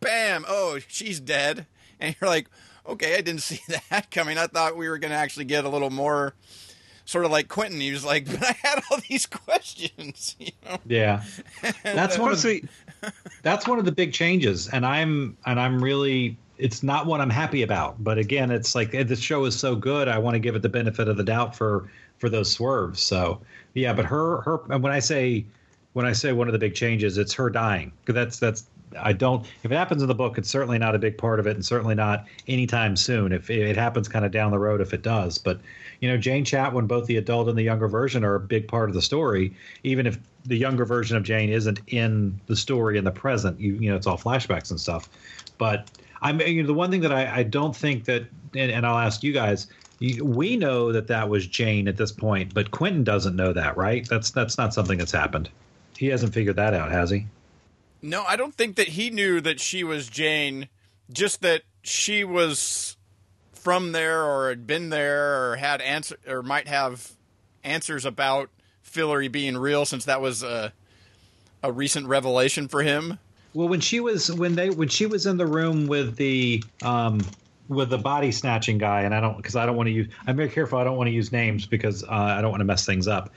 Bam! 0.00 0.44
Oh, 0.48 0.78
she's 0.86 1.20
dead. 1.20 1.66
And 2.02 2.16
you're 2.18 2.30
like, 2.30 2.48
"Okay, 2.86 3.14
I 3.14 3.20
didn't 3.20 3.42
see 3.42 3.60
that 3.90 4.10
coming. 4.10 4.38
I 4.38 4.46
thought 4.46 4.74
we 4.74 4.88
were 4.88 4.96
going 4.96 5.10
to 5.10 5.16
actually 5.16 5.44
get 5.44 5.66
a 5.66 5.68
little 5.68 5.90
more 5.90 6.34
sort 7.04 7.26
of 7.26 7.30
like 7.30 7.48
Quentin. 7.48 7.78
He 7.78 7.92
was 7.92 8.06
like, 8.06 8.24
"But 8.24 8.42
I 8.42 8.56
had 8.62 8.80
all 8.90 8.98
these 9.06 9.26
questions." 9.26 10.34
You 10.38 10.52
know? 10.64 10.78
Yeah, 10.86 11.22
that's 11.82 12.16
one 12.16 12.32
of 12.32 12.40
the 12.40 12.64
that's 13.42 13.68
one 13.68 13.78
of 13.78 13.84
the 13.84 13.92
big 13.92 14.14
changes, 14.14 14.68
and 14.68 14.86
I'm 14.86 15.36
and 15.44 15.60
I'm 15.60 15.82
really 15.84 16.38
it's 16.56 16.82
not 16.82 17.06
what 17.06 17.20
I'm 17.20 17.30
happy 17.30 17.62
about. 17.62 18.02
But 18.02 18.18
again, 18.18 18.50
it's 18.50 18.74
like 18.74 18.94
eh, 18.94 19.02
the 19.02 19.16
show 19.16 19.44
is 19.44 19.58
so 19.58 19.74
good, 19.74 20.08
I 20.08 20.18
want 20.18 20.36
to 20.36 20.38
give 20.38 20.54
it 20.54 20.62
the 20.62 20.68
benefit 20.68 21.08
of 21.08 21.16
the 21.16 21.24
doubt 21.24 21.56
for 21.56 21.90
for 22.20 22.28
those 22.28 22.52
swerves. 22.52 23.02
So 23.02 23.40
yeah, 23.74 23.92
but 23.92 24.04
her 24.04 24.42
her 24.42 24.60
and 24.70 24.82
when 24.82 24.92
I 24.92 25.00
say 25.00 25.44
when 25.94 26.06
I 26.06 26.12
say 26.12 26.32
one 26.32 26.46
of 26.46 26.52
the 26.52 26.58
big 26.58 26.74
changes, 26.74 27.18
it's 27.18 27.32
her 27.34 27.50
dying 27.50 27.92
because 28.00 28.14
that's 28.14 28.38
that's 28.38 28.66
I 28.98 29.12
don't. 29.12 29.46
If 29.62 29.70
it 29.70 29.74
happens 29.74 30.02
in 30.02 30.08
the 30.08 30.14
book, 30.14 30.36
it's 30.38 30.48
certainly 30.48 30.78
not 30.78 30.94
a 30.94 30.98
big 30.98 31.16
part 31.16 31.38
of 31.38 31.46
it, 31.46 31.54
and 31.54 31.64
certainly 31.64 31.94
not 31.94 32.26
anytime 32.48 32.96
soon. 32.96 33.32
If 33.32 33.48
it 33.50 33.76
happens, 33.76 34.08
kind 34.08 34.24
of 34.24 34.32
down 34.32 34.50
the 34.50 34.58
road, 34.58 34.80
if 34.80 34.92
it 34.92 35.02
does. 35.02 35.38
But 35.38 35.60
you 36.00 36.08
know, 36.08 36.16
Jane 36.16 36.44
Chatwin, 36.44 36.86
both 36.86 37.06
the 37.06 37.16
adult 37.16 37.48
and 37.48 37.56
the 37.56 37.62
younger 37.62 37.88
version, 37.88 38.24
are 38.24 38.34
a 38.34 38.40
big 38.40 38.66
part 38.66 38.88
of 38.88 38.94
the 38.94 39.02
story. 39.02 39.54
Even 39.84 40.06
if 40.06 40.18
the 40.44 40.56
younger 40.56 40.84
version 40.84 41.16
of 41.16 41.22
Jane 41.22 41.50
isn't 41.50 41.80
in 41.88 42.40
the 42.46 42.56
story 42.56 42.98
in 42.98 43.04
the 43.04 43.10
present, 43.10 43.60
you 43.60 43.74
you 43.74 43.90
know, 43.90 43.96
it's 43.96 44.06
all 44.06 44.18
flashbacks 44.18 44.70
and 44.70 44.80
stuff. 44.80 45.08
But 45.58 45.88
I 46.22 46.32
mean, 46.32 46.56
you 46.56 46.62
know, 46.62 46.66
the 46.66 46.74
one 46.74 46.90
thing 46.90 47.00
that 47.02 47.12
I, 47.12 47.38
I 47.38 47.42
don't 47.42 47.74
think 47.74 48.04
that, 48.06 48.24
and, 48.54 48.70
and 48.70 48.86
I'll 48.86 48.98
ask 48.98 49.22
you 49.22 49.32
guys, 49.32 49.68
we 50.00 50.56
know 50.56 50.92
that 50.92 51.08
that 51.08 51.28
was 51.28 51.46
Jane 51.46 51.86
at 51.86 51.96
this 51.96 52.10
point, 52.10 52.54
but 52.54 52.70
Quentin 52.70 53.04
doesn't 53.04 53.36
know 53.36 53.52
that, 53.52 53.76
right? 53.76 54.08
That's 54.08 54.30
that's 54.30 54.56
not 54.56 54.72
something 54.72 54.98
that's 54.98 55.12
happened. 55.12 55.50
He 55.96 56.06
hasn't 56.06 56.32
figured 56.32 56.56
that 56.56 56.72
out, 56.72 56.90
has 56.90 57.10
he? 57.10 57.26
No, 58.00 58.24
I 58.24 58.36
don't 58.36 58.54
think 58.54 58.76
that 58.76 58.88
he 58.88 59.10
knew 59.10 59.40
that 59.42 59.60
she 59.60 59.84
was 59.84 60.08
Jane. 60.08 60.68
Just 61.12 61.42
that 61.42 61.62
she 61.82 62.24
was 62.24 62.96
from 63.52 63.92
there, 63.92 64.24
or 64.24 64.48
had 64.48 64.66
been 64.66 64.88
there, 64.88 65.50
or 65.50 65.56
had 65.56 65.82
answer, 65.82 66.16
or 66.26 66.42
might 66.42 66.68
have 66.68 67.12
answers 67.62 68.06
about 68.06 68.48
Fillory 68.82 69.30
being 69.30 69.58
real, 69.58 69.84
since 69.84 70.06
that 70.06 70.22
was 70.22 70.42
a 70.42 70.72
a 71.62 71.70
recent 71.70 72.06
revelation 72.06 72.68
for 72.68 72.82
him. 72.82 73.18
Well, 73.52 73.68
when 73.68 73.80
she 73.80 74.00
was 74.00 74.32
when 74.32 74.54
they 74.54 74.70
when 74.70 74.88
she 74.88 75.04
was 75.04 75.26
in 75.26 75.36
the 75.36 75.46
room 75.46 75.86
with 75.86 76.16
the 76.16 76.64
um 76.82 77.20
with 77.70 77.88
the 77.88 77.98
body 77.98 78.32
snatching 78.32 78.78
guy, 78.78 79.02
and 79.02 79.14
I 79.14 79.20
don't 79.20 79.36
because 79.36 79.54
I 79.54 79.64
don't 79.64 79.76
want 79.76 79.86
to 79.86 79.92
use. 79.92 80.08
I'm 80.26 80.36
very 80.36 80.48
careful. 80.48 80.78
I 80.78 80.84
don't 80.84 80.96
want 80.96 81.06
to 81.06 81.12
use 81.12 81.30
names 81.30 81.64
because 81.64 82.02
uh, 82.02 82.08
I 82.10 82.42
don't 82.42 82.50
want 82.50 82.60
to 82.60 82.66
mess 82.66 82.84
things 82.84 83.06
up. 83.06 83.32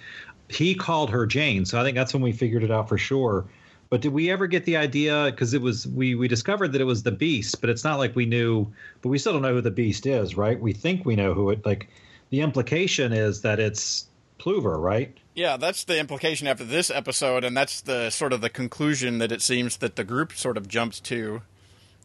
He 0.50 0.76
called 0.76 1.12
her 1.12 1.26
Jane, 1.26 1.66
so 1.66 1.80
I 1.80 1.84
think 1.84 1.96
that's 1.96 2.14
when 2.14 2.24
we 2.24 2.32
figured 2.32 2.64
it 2.64 2.72
out 2.72 2.90
for 2.90 2.98
sure. 2.98 3.46
But 3.90 4.02
did 4.02 4.12
we 4.12 4.32
ever 4.32 4.48
get 4.48 4.66
the 4.66 4.76
idea? 4.76 5.28
Because 5.30 5.54
it 5.54 5.62
was 5.62 5.88
we 5.88 6.16
we 6.16 6.28
discovered 6.28 6.74
that 6.74 6.82
it 6.82 6.86
was 6.86 7.04
the 7.04 7.12
Beast, 7.12 7.62
but 7.62 7.70
it's 7.70 7.84
not 7.84 8.00
like 8.00 8.16
we 8.16 8.26
knew. 8.26 8.68
But 9.04 9.10
we 9.10 9.20
still 9.20 9.34
don't 9.34 9.44
know 9.44 9.54
who 9.54 9.62
the 9.62 9.72
Beast 9.72 10.08
is, 10.08 10.36
right? 10.36 10.60
We 10.60 10.74
think 10.74 11.06
we 11.06 11.16
know 11.16 11.36
who 11.36 11.52
it. 11.52 11.64
Like 11.64 11.90
the 12.32 12.42
implication 12.42 13.14
is 13.14 13.42
that 13.42 13.60
it's 13.60 14.08
Plover, 14.40 14.80
right? 14.80 15.16
Yeah, 15.36 15.58
that's 15.58 15.84
the 15.84 16.00
implication 16.00 16.48
after 16.48 16.64
this 16.64 16.90
episode, 16.90 17.44
and 17.44 17.56
that's 17.56 17.82
the 17.82 18.10
sort 18.10 18.34
of 18.34 18.42
the 18.42 18.50
conclusion 18.50 19.20
that 19.20 19.32
it 19.32 19.44
seems 19.44 19.78
that 19.78 19.96
the 19.96 20.04
group 20.04 20.34
sort 20.34 20.58
of 20.58 20.68
jumps 20.68 21.00
to, 21.02 21.44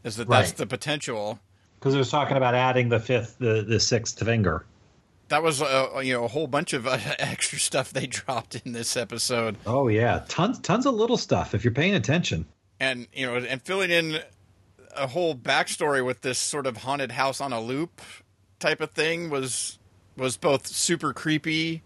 is 0.04 0.16
that 0.16 0.28
right. 0.28 0.40
that's 0.40 0.52
the 0.52 0.66
potential. 0.66 1.40
Because 1.78 1.94
it 1.94 1.98
was 1.98 2.10
talking 2.10 2.36
about 2.36 2.54
adding 2.54 2.88
the 2.88 3.00
fifth, 3.00 3.36
the 3.38 3.62
the 3.62 3.80
sixth 3.80 4.22
finger. 4.24 4.64
That 5.28 5.42
was 5.42 5.60
a, 5.60 6.00
you 6.02 6.14
know 6.14 6.24
a 6.24 6.28
whole 6.28 6.46
bunch 6.46 6.72
of 6.72 6.86
uh, 6.86 6.98
extra 7.18 7.58
stuff 7.58 7.92
they 7.92 8.06
dropped 8.08 8.54
in 8.56 8.72
this 8.72 8.96
episode. 8.96 9.56
Oh 9.66 9.88
yeah, 9.88 10.24
tons 10.28 10.58
tons 10.60 10.86
of 10.86 10.94
little 10.94 11.16
stuff 11.18 11.54
if 11.54 11.64
you're 11.64 11.74
paying 11.74 11.94
attention. 11.94 12.46
And 12.80 13.06
you 13.12 13.26
know, 13.26 13.36
and 13.36 13.62
filling 13.62 13.90
in 13.90 14.20
a 14.96 15.06
whole 15.06 15.34
backstory 15.34 16.04
with 16.04 16.22
this 16.22 16.38
sort 16.38 16.66
of 16.66 16.78
haunted 16.78 17.12
house 17.12 17.40
on 17.40 17.52
a 17.52 17.60
loop 17.60 18.00
type 18.58 18.80
of 18.80 18.90
thing 18.90 19.30
was 19.30 19.78
was 20.16 20.36
both 20.36 20.66
super 20.66 21.12
creepy 21.12 21.82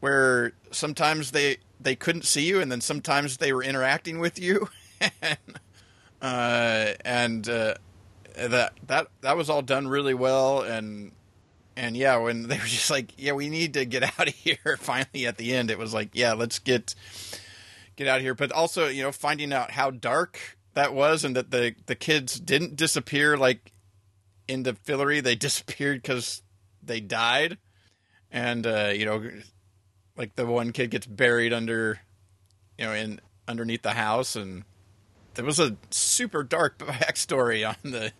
where 0.00 0.52
sometimes 0.70 1.30
they 1.30 1.58
they 1.78 1.94
couldn't 1.94 2.24
see 2.24 2.46
you, 2.46 2.60
and 2.60 2.70
then 2.70 2.80
sometimes 2.80 3.38
they 3.38 3.52
were 3.52 3.62
interacting 3.62 4.18
with 4.18 4.38
you, 4.38 4.68
and 5.22 5.60
uh, 6.20 6.92
and 7.04 7.48
uh, 7.48 7.74
that 8.34 8.72
that 8.86 9.08
that 9.22 9.36
was 9.36 9.50
all 9.50 9.62
done 9.62 9.88
really 9.88 10.14
well, 10.14 10.62
and 10.62 11.12
And 11.76 11.96
yeah, 11.96 12.16
when 12.18 12.42
they 12.48 12.58
were 12.58 12.64
just 12.64 12.90
like, 12.90 13.12
"Yeah, 13.16 13.32
we 13.32 13.48
need 13.48 13.74
to 13.74 13.84
get 13.84 14.02
out 14.20 14.28
of 14.28 14.34
here," 14.34 14.76
finally 14.80 15.26
at 15.26 15.36
the 15.38 15.54
end, 15.54 15.70
it 15.70 15.78
was 15.78 15.94
like, 15.94 16.10
"Yeah, 16.12 16.32
let's 16.34 16.58
get 16.58 16.94
get 17.96 18.06
out 18.08 18.18
of 18.18 18.22
here." 18.22 18.34
But 18.34 18.52
also, 18.52 18.88
you 18.88 19.02
know, 19.02 19.12
finding 19.12 19.52
out 19.52 19.72
how 19.72 19.90
dark 19.90 20.58
that 20.74 20.94
was, 20.94 21.24
and 21.24 21.34
that 21.36 21.50
the 21.50 21.74
the 21.86 21.94
kids 21.96 22.38
didn't 22.38 22.76
disappear 22.76 23.36
like 23.36 23.72
into 24.48 24.74
Fillory; 24.74 25.22
they 25.22 25.34
disappeared 25.36 26.02
because 26.02 26.42
they 26.82 27.00
died, 27.00 27.58
and 28.30 28.66
uh, 28.66 28.92
you 28.94 29.04
know, 29.06 29.30
like 30.16 30.34
the 30.36 30.46
one 30.46 30.72
kid 30.72 30.90
gets 30.90 31.06
buried 31.06 31.52
under, 31.52 32.00
you 32.78 32.84
know, 32.84 32.92
in 32.92 33.20
underneath 33.48 33.82
the 33.82 33.92
house, 33.92 34.36
and 34.36 34.64
there 35.34 35.44
was 35.44 35.58
a 35.58 35.76
super 35.90 36.42
dark 36.42 36.78
backstory 36.78 37.66
on 37.68 37.90
the, 37.90 38.12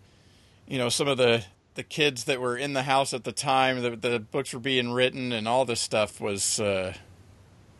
you 0.66 0.78
know, 0.78 0.88
some 0.88 1.08
of 1.08 1.18
the 1.18 1.44
the 1.74 1.82
kids 1.84 2.24
that 2.24 2.40
were 2.40 2.56
in 2.56 2.72
the 2.72 2.82
house 2.82 3.14
at 3.14 3.24
the 3.24 3.32
time 3.32 3.80
that 3.82 4.02
the 4.02 4.18
books 4.18 4.52
were 4.52 4.60
being 4.60 4.92
written, 4.92 5.32
and 5.32 5.46
all 5.46 5.64
this 5.64 5.80
stuff 5.80 6.20
was. 6.20 6.60
Uh, 6.60 6.94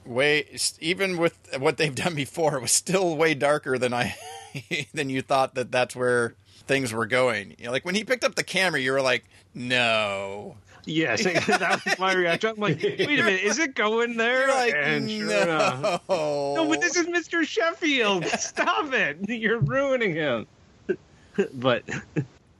way 0.06 0.46
even 0.80 1.18
with 1.18 1.38
what 1.58 1.76
they've 1.76 1.94
done 1.94 2.14
before 2.16 2.56
it 2.56 2.62
was 2.62 2.72
still 2.72 3.16
way 3.16 3.34
darker 3.34 3.76
than 3.76 3.92
i 3.92 4.16
than 4.94 5.10
you 5.10 5.20
thought 5.20 5.54
that 5.54 5.70
that's 5.70 5.94
where 5.94 6.34
things 6.66 6.90
were 6.90 7.06
going 7.06 7.54
you 7.58 7.66
know, 7.66 7.70
like 7.70 7.84
when 7.84 7.94
he 7.94 8.02
picked 8.02 8.24
up 8.24 8.34
the 8.34 8.42
camera 8.42 8.80
you 8.80 8.92
were 8.92 9.02
like 9.02 9.24
no 9.54 10.56
Yes, 10.84 11.24
that 11.46 11.84
was 11.84 11.98
my 11.98 12.14
reaction. 12.14 12.50
I'm 12.50 12.56
like, 12.56 12.82
wait 12.82 13.00
a 13.00 13.06
minute, 13.06 13.42
is 13.42 13.58
it 13.58 13.74
going 13.74 14.16
there? 14.16 14.46
You're 14.46 14.54
like, 14.54 14.74
and 14.76 15.10
sure 15.10 15.26
no. 15.26 15.42
enough, 15.42 16.02
no, 16.08 16.66
but 16.68 16.80
this 16.80 16.96
is 16.96 17.06
Mr. 17.06 17.44
Sheffield. 17.44 18.24
Stop 18.38 18.92
it! 18.92 19.28
You're 19.28 19.60
ruining 19.60 20.14
him. 20.14 20.46
but 21.54 21.84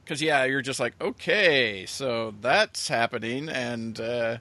because 0.03 0.21
yeah, 0.21 0.45
you're 0.45 0.61
just 0.61 0.79
like, 0.79 0.93
okay, 1.01 1.85
so 1.85 2.33
that's 2.41 2.87
happening, 2.87 3.49
and 3.49 3.99
uh, 3.99 4.37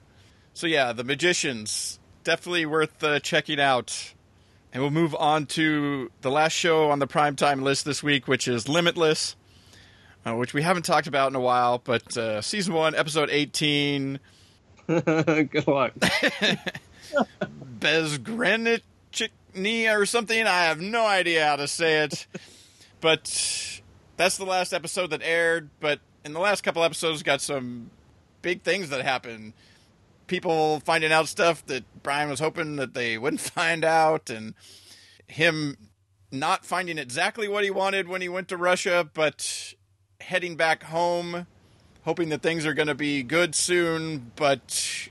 so 0.55 0.67
yeah, 0.67 0.93
the 0.93 1.05
magicians 1.05 1.99
definitely 2.25 2.67
worth 2.67 3.03
uh, 3.03 3.21
checking 3.21 3.61
out. 3.61 4.15
And 4.73 4.81
we'll 4.81 4.93
move 4.93 5.17
on 5.17 5.47
to 5.47 6.13
the 6.21 6.31
last 6.31 6.53
show 6.53 6.93
on 6.93 7.01
the 7.01 7.09
primetime 7.09 7.63
list 7.63 7.85
this 7.85 8.05
week, 8.05 8.29
which 8.29 8.47
is 8.47 8.69
Limitless, 8.69 9.35
uh, 10.27 10.35
which 10.35 10.55
we 10.55 10.63
haven't 10.63 10.85
talked 10.85 11.07
about 11.07 11.31
in 11.31 11.37
a 11.37 11.41
while, 11.41 11.79
but 11.79 12.17
uh, 12.17 12.43
season 12.43 12.75
one, 12.75 12.95
episode 12.95 13.31
18. 13.31 14.19
good 14.87 15.67
luck. 15.67 15.93
Bezgranichnyy 17.79 19.97
or 19.97 20.07
something. 20.07 20.47
I 20.47 20.65
have 20.65 20.81
no 20.81 21.07
idea 21.07 21.47
how 21.47 21.57
to 21.57 21.69
say 21.69 22.05
it. 22.05 22.27
but 23.01 23.81
that's 24.17 24.37
the 24.37 24.45
last 24.45 24.73
episode 24.73 25.11
that 25.11 25.23
aired. 25.23 25.71
But 25.81 26.01
in 26.25 26.33
the 26.33 26.41
last 26.41 26.63
couple 26.63 26.85
episodes, 26.85 27.23
got 27.23 27.41
some 27.41 27.91
big 28.43 28.63
things 28.63 28.91
that 28.91 29.03
happened. 29.03 29.53
People 30.27 30.81
finding 30.81 31.13
out 31.13 31.29
stuff 31.29 31.65
that 31.67 31.85
Brian 32.03 32.29
was 32.29 32.41
hoping 32.41 32.77
that 32.77 32.95
they 32.95 33.19
wouldn't 33.19 33.41
find 33.41 33.85
out, 33.85 34.31
and 34.31 34.55
him 35.27 35.77
not 36.31 36.65
finding 36.65 36.99
exactly 36.99 37.49
what 37.49 37.65
he 37.65 37.71
wanted 37.71 38.09
when 38.09 38.21
he 38.21 38.29
went 38.29 38.49
to 38.49 38.57
Russia, 38.57 39.09
but 39.15 39.75
heading 40.21 40.57
back 40.57 40.85
home, 40.85 41.47
hoping 42.05 42.29
that 42.31 42.43
things 42.43 42.67
are 42.67 42.75
going 42.75 42.89
to 42.89 42.95
be 42.95 43.23
good 43.23 43.55
soon, 43.55 44.33
but 44.37 45.09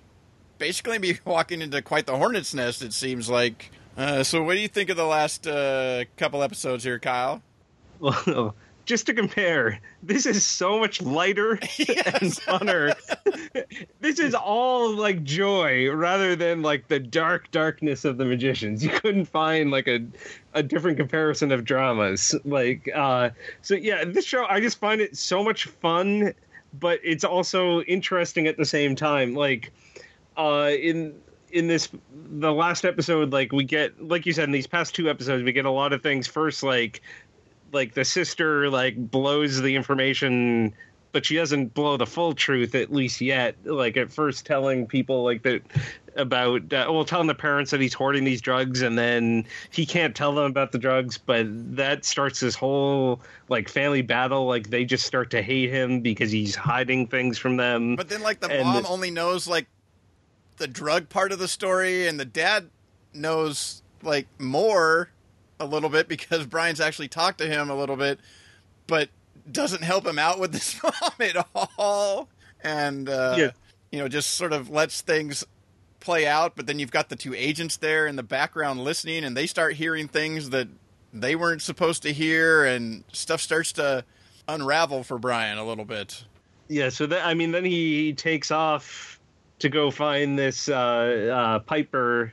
basically 0.57 0.98
be 0.98 1.19
walking 1.26 1.61
into 1.61 1.81
quite 1.81 2.06
the 2.06 2.18
hornet's 2.18 2.53
nest, 2.53 2.81
it 2.81 2.94
seems 2.94 3.30
like. 3.30 3.72
Uh, 3.98 4.23
so, 4.23 4.44
what 4.44 4.53
do 4.53 4.60
you 4.60 4.68
think 4.68 4.90
of 4.90 4.98
the 4.98 5.06
last 5.06 5.45
uh, 5.48 6.06
couple 6.18 6.41
episodes 6.44 6.84
here, 6.84 6.99
Kyle? 6.99 7.41
Well, 8.02 8.56
just 8.90 9.06
to 9.06 9.14
compare, 9.14 9.80
this 10.02 10.26
is 10.26 10.44
so 10.44 10.80
much 10.80 10.99
lighter 10.99 11.52
and 11.61 12.34
funner. 12.41 12.95
this 14.02 14.18
is 14.18 14.34
all 14.34 14.91
like 14.95 15.24
joy 15.24 15.88
rather 15.91 16.36
than 16.36 16.64
like 16.64 16.88
the 16.88 16.99
dark 16.99 17.52
darkness 17.52 18.03
of 18.03 18.18
the 18.18 18.26
magicians. 18.26 18.84
You 18.84 18.90
couldn't 18.90 19.26
find 19.26 19.70
like 19.70 19.88
a 19.88 19.99
a 20.56 20.64
different 20.64 20.98
comparison 20.98 21.52
of 21.52 21.66
dramas. 21.66 22.34
Like 22.44 22.90
uh 22.95 23.30
so 23.61 23.76
yeah, 23.76 24.06
this 24.06 24.26
show 24.26 24.45
I 24.49 24.60
just 24.60 24.80
find 24.80 25.02
it 25.02 25.16
so 25.16 25.44
much 25.44 25.66
fun, 25.66 26.34
but 26.80 26.99
it's 27.03 27.24
also 27.24 27.82
interesting 27.82 28.48
at 28.48 28.57
the 28.57 28.66
same 28.66 28.95
time. 28.95 29.36
Like 29.36 29.72
uh 30.36 30.72
in 30.72 31.14
in 31.52 31.68
this 31.68 31.90
the 32.11 32.52
last 32.52 32.86
episode 32.86 33.32
like 33.32 33.52
we 33.52 33.64
get 33.64 34.07
like 34.07 34.26
you 34.26 34.34
said 34.34 34.45
in 34.45 34.52
these 34.52 34.68
past 34.68 34.95
two 34.95 35.10
episodes 35.10 35.44
we 35.44 35.52
get 35.52 35.66
a 35.66 35.72
lot 35.72 35.94
of 35.94 36.02
things 36.03 36.28
first 36.28 36.61
like 36.61 37.02
like 37.72 37.94
the 37.94 38.06
sister 38.06 38.70
like 38.70 38.96
blows 38.98 39.62
the 39.62 39.76
information 39.76 40.74
but 41.12 41.26
she 41.26 41.36
doesn't 41.36 41.74
blow 41.74 41.98
the 41.98 42.06
full 42.06 42.34
truth 42.34 42.76
at 42.76 42.94
least 42.94 43.20
yet. 43.20 43.56
Like 43.66 43.98
at 43.98 44.12
first 44.12 44.46
telling 44.46 44.86
people 44.86 45.24
like 45.24 45.41
that 45.41 45.62
about 46.16 46.72
uh, 46.72 46.86
well 46.90 47.04
telling 47.06 47.26
the 47.28 47.34
parents 47.34 47.72
that 47.72 47.82
he's 47.82 47.94
hoarding 47.96 48.24
these 48.26 48.41
drugs 48.41 48.82
and 48.84 48.98
then 48.98 49.46
he 49.72 49.86
can't 49.88 50.16
tell 50.16 50.34
them 50.36 50.46
about 50.46 50.72
the 50.72 50.78
drugs 50.78 51.18
but 51.18 51.46
that 51.76 52.04
starts 52.06 52.40
this 52.41 52.54
whole 52.56 53.22
like 53.48 53.70
family 53.70 54.04
battle. 54.04 54.46
Like 54.46 54.70
they 54.70 54.86
just 54.86 55.06
start 55.08 55.32
to 55.32 55.41
hate 55.41 55.72
him 55.72 56.02
because 56.02 56.30
he's 56.32 56.56
hiding 56.56 57.08
things 57.08 57.40
from 57.40 57.58
them. 57.58 57.96
But 57.96 58.10
then, 58.10 58.22
like, 58.22 58.40
the 58.40 58.52
And 58.52 58.68
mom 58.68 58.84
the- 58.84 58.90
only 58.90 59.10
knows, 59.10 59.48
like, 59.48 59.66
the 60.58 60.68
drug 60.68 61.10
part 61.10 61.32
of 61.32 61.40
the 61.40 61.48
story, 61.48 62.08
and 62.08 62.20
the 62.20 62.26
dad 62.26 62.70
knows, 63.16 63.82
like, 64.04 64.28
more 64.38 65.10
a 65.60 65.65
little 65.65 65.90
bit 65.90 66.07
because 66.07 66.45
Brian's 66.48 66.80
actually 66.81 67.07
talked 67.07 67.40
to 67.40 67.48
him 67.48 67.69
a 67.69 67.76
little 67.76 67.95
bit, 67.95 68.19
but 68.88 69.10
doesn't 69.52 69.84
help 69.84 70.06
him 70.06 70.19
out 70.19 70.40
with 70.40 70.52
this 70.52 70.81
mom 70.84 70.94
at 71.19 71.48
all. 71.77 72.30
And, 72.64 73.10
uh, 73.10 73.36
Yeah. 73.38 73.52
you 73.91 73.99
know, 73.99 74.07
just 74.07 74.31
sort 74.31 74.53
of 74.53 74.69
lets 74.69 75.02
things 75.02 75.44
play 75.99 76.27
out. 76.27 76.56
But 76.56 76.68
then 76.68 76.80
you've 76.80 76.91
got 76.91 77.10
the 77.10 77.15
two 77.15 77.34
agents 77.34 77.77
there 77.77 78.06
in 78.07 78.15
the 78.15 78.23
background 78.23 78.84
listening, 78.84 79.23
and 79.23 79.36
they 79.36 79.48
start 79.48 79.73
hearing 79.76 80.07
things 80.07 80.49
that 80.52 80.68
they 81.14 81.36
weren't 81.36 81.61
supposed 81.61 82.03
to 82.03 82.14
hear, 82.14 82.64
and 82.65 83.03
stuff 83.11 83.41
starts 83.41 83.72
to 83.73 84.03
unravel 84.48 85.03
for 85.03 85.18
Brian 85.18 85.57
a 85.57 85.65
little 85.65 85.86
bit. 85.86 86.23
Yeah, 86.68 86.90
so 86.90 87.07
that 87.07 87.26
I 87.26 87.34
mean, 87.34 87.52
then 87.52 87.65
he 87.65 88.14
takes 88.14 88.52
off 88.52 89.19
to 89.60 89.69
go 89.69 89.90
find 89.90 90.38
this 90.38 90.69
uh, 90.69 90.76
uh, 90.76 91.60
Piper, 91.60 92.31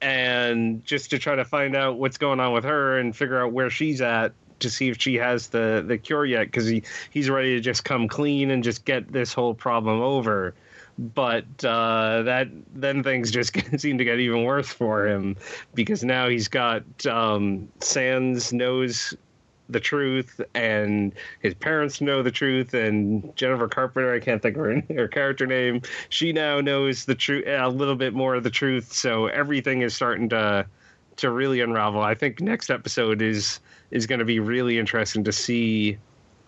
and 0.00 0.84
just 0.84 1.10
to 1.10 1.18
try 1.18 1.34
to 1.34 1.44
find 1.44 1.76
out 1.76 1.98
what's 1.98 2.18
going 2.18 2.40
on 2.40 2.52
with 2.52 2.64
her 2.64 2.98
and 2.98 3.14
figure 3.14 3.42
out 3.42 3.52
where 3.52 3.70
she's 3.70 4.00
at 4.00 4.32
to 4.60 4.70
see 4.70 4.88
if 4.88 5.00
she 5.00 5.14
has 5.16 5.48
the 5.48 5.82
the 5.86 5.98
cure 5.98 6.24
yet, 6.24 6.44
because 6.44 6.66
he 6.66 6.82
he's 7.10 7.30
ready 7.30 7.54
to 7.54 7.60
just 7.60 7.84
come 7.84 8.08
clean 8.08 8.50
and 8.50 8.62
just 8.62 8.84
get 8.84 9.10
this 9.12 9.32
whole 9.32 9.54
problem 9.54 10.00
over. 10.00 10.54
But 10.98 11.46
uh, 11.64 12.22
that 12.22 12.48
then 12.74 13.02
things 13.02 13.30
just 13.30 13.56
seem 13.80 13.98
to 13.98 14.04
get 14.04 14.20
even 14.20 14.44
worse 14.44 14.68
for 14.68 15.06
him 15.06 15.36
because 15.74 16.04
now 16.04 16.28
he's 16.28 16.48
got 16.48 16.84
um, 17.06 17.68
Sands 17.80 18.52
knows 18.52 19.14
the 19.72 19.80
truth 19.80 20.40
and 20.54 21.12
his 21.40 21.54
parents 21.54 22.00
know 22.00 22.22
the 22.22 22.30
truth 22.30 22.74
and 22.74 23.34
Jennifer 23.36 23.68
Carpenter 23.68 24.12
I 24.14 24.20
can't 24.20 24.42
think 24.42 24.56
of 24.56 24.64
her, 24.64 24.82
her 24.94 25.08
character 25.08 25.46
name 25.46 25.82
she 26.08 26.32
now 26.32 26.60
knows 26.60 27.04
the 27.04 27.14
truth 27.14 27.44
a 27.46 27.68
little 27.68 27.96
bit 27.96 28.14
more 28.14 28.34
of 28.34 28.42
the 28.42 28.50
truth 28.50 28.92
so 28.92 29.26
everything 29.26 29.82
is 29.82 29.94
starting 29.94 30.28
to 30.30 30.66
to 31.20 31.30
really 31.30 31.60
unravel. 31.60 32.00
I 32.00 32.14
think 32.14 32.40
next 32.40 32.70
episode 32.70 33.22
is 33.22 33.60
is 33.90 34.06
going 34.06 34.18
to 34.18 34.24
be 34.24 34.40
really 34.40 34.78
interesting 34.78 35.24
to 35.24 35.32
see 35.32 35.98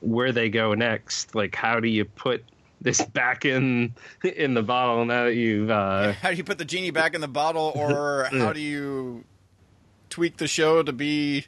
where 0.01 0.33
they 0.33 0.49
go 0.49 0.75
next. 0.75 1.35
Like 1.35 1.55
how 1.55 1.81
do 1.81 1.89
you 1.89 2.05
put 2.05 2.45
this 2.81 3.01
back 3.03 3.45
in 3.45 3.95
in 4.23 4.55
the 4.55 4.63
bottle 4.63 5.05
now 5.05 5.25
that 5.25 5.37
you've 5.37 5.71
uh 5.71 6.13
how 6.15 6.31
do 6.31 6.37
you 6.37 6.43
put 6.43 6.59
the 6.59 6.65
genie 6.65 6.91
back 6.91 7.15
in 7.15 7.21
the 7.21 7.29
bottle 7.29 7.73
or 7.77 8.25
how 8.33 8.53
do 8.53 8.61
you 8.61 9.23
tweak 10.11 10.37
the 10.37 10.49
show 10.49 10.83
to 10.83 10.93
be 10.93 11.47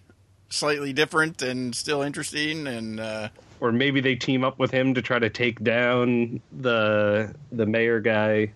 slightly 0.54 0.92
different 0.92 1.42
and 1.42 1.74
still 1.74 2.02
interesting 2.02 2.66
and 2.66 3.00
uh, 3.00 3.28
or 3.60 3.72
maybe 3.72 4.00
they 4.00 4.14
team 4.14 4.44
up 4.44 4.58
with 4.58 4.70
him 4.70 4.94
to 4.94 5.02
try 5.02 5.18
to 5.18 5.30
take 5.30 5.62
down 5.62 6.40
the 6.52 7.34
the 7.52 7.66
mayor 7.66 8.00
guy 8.00 8.52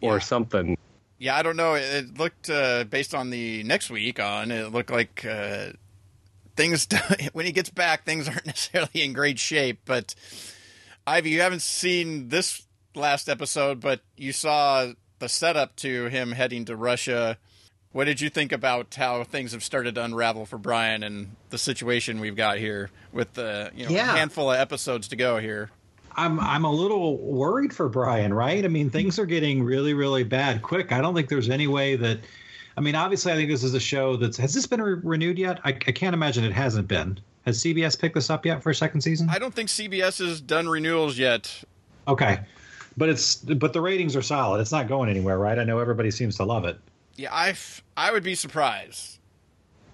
or 0.00 0.14
Yeah. 0.14 0.18
something. 0.20 0.78
yeah 1.18 1.36
i 1.36 1.42
don't 1.42 1.56
know 1.56 1.74
it, 1.74 1.82
it 1.82 2.18
looked 2.18 2.48
uh, 2.50 2.84
based 2.84 3.14
on 3.14 3.30
the 3.30 3.62
next 3.64 3.90
week 3.90 4.18
on 4.20 4.50
it 4.50 4.72
looked 4.72 4.90
like 4.90 5.24
uh, 5.24 5.70
things 6.56 6.86
when 7.32 7.46
he 7.46 7.52
gets 7.52 7.70
back 7.70 8.04
things 8.04 8.28
aren't 8.28 8.46
necessarily 8.54 9.02
in 9.02 9.12
great 9.12 9.38
shape 9.38 9.80
but 9.84 10.14
ivey 11.06 11.30
you 11.30 11.40
haven't 11.40 11.62
seen 11.62 12.28
this 12.28 12.66
last 12.94 13.28
episode 13.28 13.80
but 13.80 14.00
you 14.16 14.32
saw 14.32 14.92
the 15.20 15.28
setup 15.28 15.76
to 15.76 16.06
him 16.06 16.32
heading 16.32 16.64
to 16.64 16.74
russia 16.76 17.36
what 17.92 18.04
did 18.04 18.20
you 18.20 18.30
think 18.30 18.52
about 18.52 18.94
how 18.94 19.24
things 19.24 19.52
have 19.52 19.64
started 19.64 19.94
to 19.96 20.04
unravel 20.04 20.46
for 20.46 20.58
Brian 20.58 21.02
and 21.02 21.34
the 21.50 21.58
situation 21.58 22.20
we've 22.20 22.36
got 22.36 22.58
here 22.58 22.90
with 23.12 23.32
the 23.34 23.70
you 23.74 23.84
know 23.86 23.90
Yeah. 23.90 24.14
handful 24.16 24.50
of 24.50 24.58
episodes 24.58 25.08
to 25.08 25.16
go 25.16 25.38
here? 25.38 25.70
I'm 26.16 26.40
I'm 26.40 26.64
a 26.64 26.72
little 26.72 27.18
worried 27.18 27.72
for 27.74 27.88
Brian, 27.88 28.34
right? 28.34 28.64
I 28.64 28.68
mean, 28.68 28.90
things 28.90 29.18
are 29.18 29.26
getting 29.26 29.62
really, 29.62 29.94
really 29.94 30.24
bad 30.24 30.60
quick. 30.62 30.92
I 30.92 31.00
don't 31.00 31.14
think 31.14 31.28
there's 31.28 31.48
any 31.50 31.66
way 31.66 31.96
that. 31.96 32.18
I 32.76 32.80
mean, 32.82 32.94
obviously, 32.94 33.32
I 33.32 33.36
think 33.36 33.50
this 33.50 33.62
is 33.64 33.74
a 33.74 33.80
show 33.80 34.16
that's. 34.16 34.36
Has 34.36 34.54
this 34.54 34.66
been 34.66 34.80
re- 34.82 35.00
renewed 35.02 35.38
yet? 35.38 35.60
I, 35.64 35.70
I 35.70 35.72
can't 35.92 36.14
imagine 36.14 36.44
it 36.44 36.52
hasn't 36.52 36.88
been. 36.88 37.18
Has 37.44 37.62
CBS 37.62 37.98
picked 37.98 38.14
this 38.14 38.28
up 38.30 38.44
yet 38.46 38.62
for 38.62 38.70
a 38.70 38.74
second 38.74 39.00
season? 39.02 39.28
I 39.30 39.38
don't 39.38 39.54
think 39.54 39.68
CBS 39.68 40.18
has 40.24 40.40
done 40.40 40.68
renewals 40.68 41.16
yet. 41.18 41.62
Okay. 42.08 42.40
but 42.96 43.08
it's 43.08 43.36
but 43.36 43.72
the 43.72 43.80
ratings 43.80 44.16
are 44.16 44.22
solid. 44.22 44.60
It's 44.60 44.72
not 44.72 44.88
going 44.88 45.10
anywhere, 45.10 45.38
right? 45.38 45.58
I 45.58 45.64
know 45.64 45.78
everybody 45.78 46.10
seems 46.10 46.36
to 46.36 46.44
love 46.44 46.64
it. 46.64 46.78
Yeah, 47.16 47.32
I 47.32 47.54
I 47.96 48.12
would 48.12 48.22
be 48.22 48.34
surprised. 48.34 49.18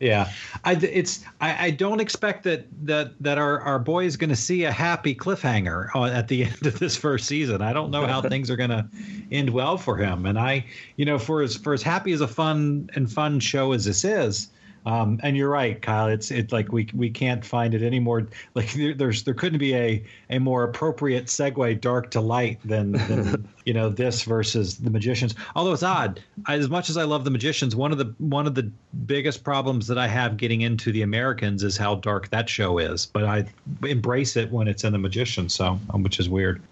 Yeah, 0.00 0.30
I 0.64 0.74
it's 0.74 1.24
I, 1.40 1.66
I 1.66 1.70
don't 1.70 2.00
expect 2.00 2.44
that 2.44 2.66
that 2.86 3.12
that 3.20 3.38
our 3.38 3.60
our 3.60 3.78
boy 3.78 4.04
is 4.04 4.16
going 4.16 4.30
to 4.30 4.36
see 4.36 4.64
a 4.64 4.72
happy 4.72 5.14
cliffhanger 5.14 5.88
uh, 5.94 6.04
at 6.04 6.28
the 6.28 6.44
end 6.46 6.66
of 6.66 6.78
this 6.78 6.96
first 6.96 7.26
season. 7.26 7.62
I 7.62 7.72
don't 7.72 7.90
know 7.90 8.06
how 8.06 8.20
things 8.28 8.50
are 8.50 8.56
going 8.56 8.70
to 8.70 8.86
end 9.32 9.50
well 9.50 9.78
for 9.78 9.96
him, 9.96 10.26
and 10.26 10.38
I 10.38 10.66
you 10.96 11.04
know 11.04 11.18
for 11.18 11.42
as 11.42 11.56
for 11.56 11.72
as 11.72 11.82
happy 11.82 12.12
as 12.12 12.20
a 12.20 12.28
fun 12.28 12.90
and 12.94 13.10
fun 13.10 13.40
show 13.40 13.72
as 13.72 13.84
this 13.84 14.04
is, 14.04 14.48
um, 14.86 15.18
and 15.24 15.36
you're 15.36 15.50
right, 15.50 15.82
Kyle. 15.82 16.06
It's 16.06 16.30
it's 16.30 16.52
like 16.52 16.70
we 16.70 16.88
we 16.94 17.10
can't 17.10 17.44
find 17.44 17.74
it 17.74 17.82
anymore. 17.82 18.28
Like 18.54 18.72
there, 18.72 18.94
there's 18.94 19.24
there 19.24 19.34
couldn't 19.34 19.58
be 19.58 19.74
a 19.74 20.02
a 20.30 20.38
more 20.38 20.62
appropriate 20.62 21.26
segue 21.26 21.80
dark 21.80 22.12
to 22.12 22.20
light 22.20 22.60
than, 22.64 22.92
than 22.92 23.48
you 23.64 23.74
know 23.74 23.88
this 23.88 24.22
versus 24.22 24.78
the 24.78 24.88
magicians. 24.88 25.34
Although 25.56 25.72
it's 25.72 25.82
odd, 25.82 26.22
as 26.48 26.70
much 26.70 26.88
as 26.88 26.96
I 26.96 27.02
love 27.02 27.24
the 27.24 27.32
magicians, 27.32 27.74
one 27.74 27.90
of 27.90 27.98
the 27.98 28.14
one 28.18 28.46
of 28.46 28.54
the 28.54 28.70
biggest 29.06 29.42
problems 29.42 29.88
that 29.88 29.98
I 29.98 30.06
have 30.06 30.36
getting 30.36 30.60
into 30.60 30.92
the 30.92 31.02
Americans 31.02 31.64
is 31.64 31.76
how 31.76 31.96
dark 31.96 32.30
that 32.30 32.48
show 32.48 32.78
is. 32.78 33.06
But 33.06 33.24
I 33.24 33.44
embrace 33.84 34.36
it 34.36 34.52
when 34.52 34.68
it's 34.68 34.84
in 34.84 34.92
the 34.92 34.98
magicians, 34.98 35.52
so 35.52 35.80
um, 35.90 36.04
which 36.04 36.20
is 36.20 36.28
weird 36.28 36.62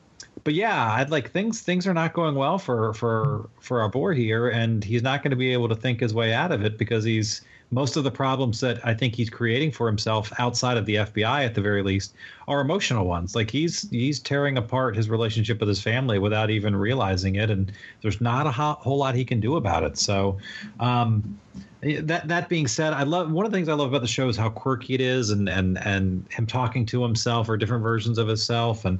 but 0.42 0.52
yeah, 0.52 0.92
I'd 0.92 1.10
like 1.10 1.30
things 1.30 1.62
things 1.62 1.86
are 1.86 1.94
not 1.94 2.12
going 2.12 2.34
well 2.34 2.58
for 2.58 2.92
for 2.94 3.48
for 3.60 3.80
our 3.80 3.88
boy 3.88 4.14
here, 4.14 4.48
and 4.48 4.84
he's 4.84 5.02
not 5.02 5.22
going 5.22 5.30
to 5.30 5.36
be 5.36 5.52
able 5.52 5.68
to 5.70 5.74
think 5.74 6.00
his 6.00 6.12
way 6.12 6.34
out 6.34 6.52
of 6.52 6.62
it 6.62 6.76
because 6.76 7.02
he's 7.02 7.40
most 7.70 7.96
of 7.96 8.04
the 8.04 8.10
problems 8.10 8.60
that 8.60 8.84
I 8.86 8.94
think 8.94 9.14
he's 9.14 9.30
creating 9.30 9.72
for 9.72 9.86
himself 9.86 10.32
outside 10.38 10.76
of 10.76 10.86
the 10.86 10.96
FBI 10.96 11.44
at 11.44 11.54
the 11.54 11.60
very 11.60 11.82
least 11.82 12.14
are 12.46 12.60
emotional 12.60 13.06
ones. 13.06 13.34
Like 13.34 13.50
he's 13.50 13.88
he's 13.90 14.20
tearing 14.20 14.56
apart 14.58 14.96
his 14.96 15.08
relationship 15.08 15.60
with 15.60 15.68
his 15.68 15.80
family 15.82 16.18
without 16.18 16.50
even 16.50 16.76
realizing 16.76 17.36
it, 17.36 17.50
and 17.50 17.72
there's 18.02 18.20
not 18.20 18.46
a 18.46 18.50
whole 18.50 18.98
lot 18.98 19.14
he 19.14 19.24
can 19.24 19.40
do 19.40 19.56
about 19.56 19.82
it. 19.82 19.98
So, 19.98 20.38
um, 20.78 21.38
that 21.82 22.28
that 22.28 22.48
being 22.48 22.66
said, 22.66 22.92
I 22.92 23.02
love 23.02 23.30
one 23.30 23.44
of 23.44 23.52
the 23.52 23.56
things 23.56 23.68
I 23.68 23.74
love 23.74 23.88
about 23.88 24.02
the 24.02 24.08
show 24.08 24.28
is 24.28 24.36
how 24.36 24.50
quirky 24.50 24.94
it 24.94 25.00
is, 25.00 25.30
and 25.30 25.48
and 25.48 25.78
and 25.78 26.26
him 26.30 26.46
talking 26.46 26.86
to 26.86 27.02
himself 27.02 27.48
or 27.48 27.56
different 27.56 27.82
versions 27.82 28.18
of 28.18 28.28
himself, 28.28 28.84
and 28.84 28.98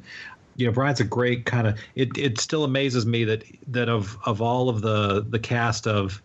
you 0.57 0.67
know 0.67 0.73
Brian's 0.73 1.01
a 1.01 1.05
great 1.05 1.45
kind 1.45 1.67
of. 1.67 1.79
It 1.95 2.17
it 2.17 2.41
still 2.41 2.65
amazes 2.65 3.07
me 3.07 3.25
that 3.25 3.45
that 3.69 3.89
of 3.89 4.19
of 4.25 4.43
all 4.43 4.69
of 4.69 4.81
the 4.81 5.25
the 5.29 5.39
cast 5.39 5.87
of 5.87 6.23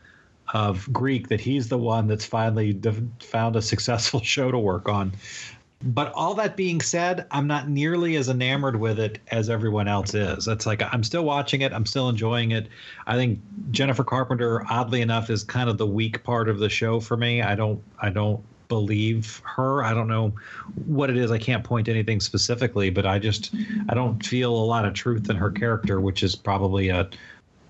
of 0.54 0.92
Greek 0.92 1.28
that 1.30 1.40
he's 1.40 1.70
the 1.70 1.78
one 1.78 2.08
that's 2.08 2.26
finally 2.26 2.80
found 3.20 3.56
a 3.56 3.62
successful 3.62 4.22
show 4.24 4.52
to 4.52 4.60
work 4.60 4.90
on. 4.90 5.14
But 5.82 6.12
all 6.12 6.34
that 6.36 6.58
being 6.58 6.82
said, 6.82 7.26
I'm 7.32 7.48
not 7.48 7.70
nearly 7.70 8.18
as 8.18 8.28
enamored 8.28 8.78
with 8.78 9.00
it 9.00 9.20
as 9.30 9.50
everyone 9.50 9.88
else 9.88 10.14
is. 10.14 10.46
It's 10.46 10.66
like 10.66 10.82
I'm 10.82 11.04
still 11.04 11.24
watching 11.24 11.62
it, 11.62 11.72
I'm 11.72 11.86
still 11.86 12.10
enjoying 12.10 12.52
it. 12.52 12.68
I 13.08 13.16
think 13.16 13.40
Jennifer 13.72 14.04
Carpenter, 14.04 14.66
oddly 14.70 15.00
enough, 15.00 15.30
is 15.30 15.44
kind 15.44 15.70
of 15.70 15.78
the 15.78 15.88
weak 15.88 16.22
part 16.24 16.50
of 16.50 16.60
the 16.60 16.68
show 16.68 17.00
for 17.00 17.16
me. 17.16 17.42
I 17.42 17.56
don't, 17.56 17.82
I 18.02 18.10
don't 18.10 18.44
believe 18.68 19.42
her. 19.46 19.84
I 19.84 19.94
don't 19.94 20.10
know 20.10 20.34
what 20.86 21.10
it 21.10 21.16
is. 21.16 21.32
I 21.32 21.38
can't 21.38 21.64
point 21.64 21.86
to 21.86 21.92
anything 21.92 22.20
specifically, 22.20 22.90
but 22.90 23.06
I 23.06 23.18
just, 23.18 23.56
I 23.88 23.94
don't 23.94 24.24
feel 24.26 24.54
a 24.54 24.66
lot 24.66 24.84
of 24.84 24.94
truth 24.94 25.30
in 25.30 25.38
her 25.38 25.50
character, 25.50 26.02
which 26.02 26.24
is 26.24 26.36
probably 26.36 26.90
a 26.90 27.10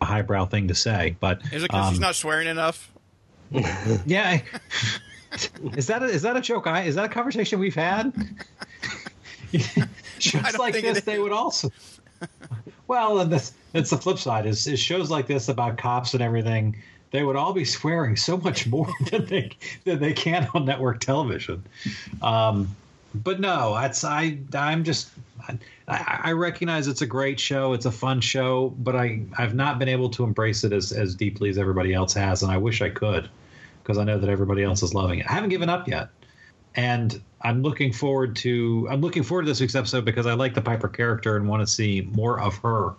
a 0.01 0.05
highbrow 0.05 0.45
thing 0.45 0.67
to 0.67 0.75
say, 0.75 1.15
but 1.19 1.41
is 1.51 1.63
it 1.63 1.69
because 1.69 1.87
um, 1.87 1.93
she's 1.93 1.99
not 1.99 2.15
swearing 2.15 2.47
enough? 2.47 2.91
yeah. 4.05 4.41
is 5.75 5.87
that 5.87 6.03
a, 6.03 6.05
is 6.05 6.21
that 6.21 6.37
a 6.37 6.41
joke? 6.41 6.67
I 6.67 6.83
is 6.83 6.95
that 6.95 7.05
a 7.05 7.09
conversation 7.09 7.59
we've 7.59 7.75
had? 7.75 8.13
shows 10.19 10.57
like 10.57 10.73
this, 10.75 11.01
they 11.01 11.19
would 11.19 11.31
also. 11.31 11.69
well, 12.87 13.19
and 13.19 13.31
this 13.31 13.53
it's 13.73 13.89
the 13.89 13.97
flip 13.97 14.17
side. 14.17 14.45
Is, 14.45 14.67
is 14.67 14.79
shows 14.79 15.09
like 15.09 15.27
this 15.27 15.49
about 15.49 15.77
cops 15.77 16.13
and 16.13 16.21
everything? 16.21 16.81
They 17.11 17.23
would 17.23 17.35
all 17.35 17.53
be 17.53 17.65
swearing 17.65 18.15
so 18.15 18.37
much 18.37 18.67
more 18.67 18.87
than 19.11 19.25
they 19.25 19.51
than 19.85 19.99
they 19.99 20.13
can 20.13 20.47
on 20.53 20.65
network 20.65 20.99
television. 20.99 21.63
Um, 22.21 22.75
but 23.15 23.39
no, 23.39 23.75
it's 23.77 24.03
I 24.03 24.37
I'm 24.53 24.83
just 24.83 25.09
I, 25.87 26.31
recognize 26.31 26.87
it's 26.87 27.01
a 27.01 27.07
great 27.07 27.39
show, 27.39 27.73
it's 27.73 27.85
a 27.85 27.91
fun 27.91 28.21
show, 28.21 28.69
but 28.79 28.95
I 28.95 29.21
I've 29.37 29.55
not 29.55 29.79
been 29.79 29.89
able 29.89 30.09
to 30.11 30.23
embrace 30.23 30.63
it 30.63 30.73
as 30.73 30.91
as 30.91 31.15
deeply 31.15 31.49
as 31.49 31.57
everybody 31.57 31.93
else 31.93 32.13
has, 32.13 32.43
and 32.43 32.51
I 32.51 32.57
wish 32.57 32.81
I 32.81 32.89
could 32.89 33.29
because 33.81 33.97
I 33.97 34.03
know 34.03 34.19
that 34.19 34.29
everybody 34.29 34.63
else 34.63 34.83
is 34.83 34.93
loving 34.93 35.19
it. 35.19 35.25
I 35.27 35.33
haven't 35.33 35.49
given 35.49 35.69
up 35.69 35.87
yet, 35.87 36.09
and 36.75 37.21
I'm 37.41 37.61
looking 37.61 37.91
forward 37.91 38.35
to 38.37 38.87
I'm 38.89 39.01
looking 39.01 39.23
forward 39.23 39.43
to 39.43 39.47
this 39.49 39.59
week's 39.59 39.75
episode 39.75 40.05
because 40.05 40.25
I 40.25 40.33
like 40.33 40.53
the 40.53 40.61
Piper 40.61 40.87
character 40.87 41.37
and 41.37 41.47
want 41.47 41.61
to 41.61 41.67
see 41.67 42.07
more 42.13 42.39
of 42.39 42.55
her. 42.57 42.93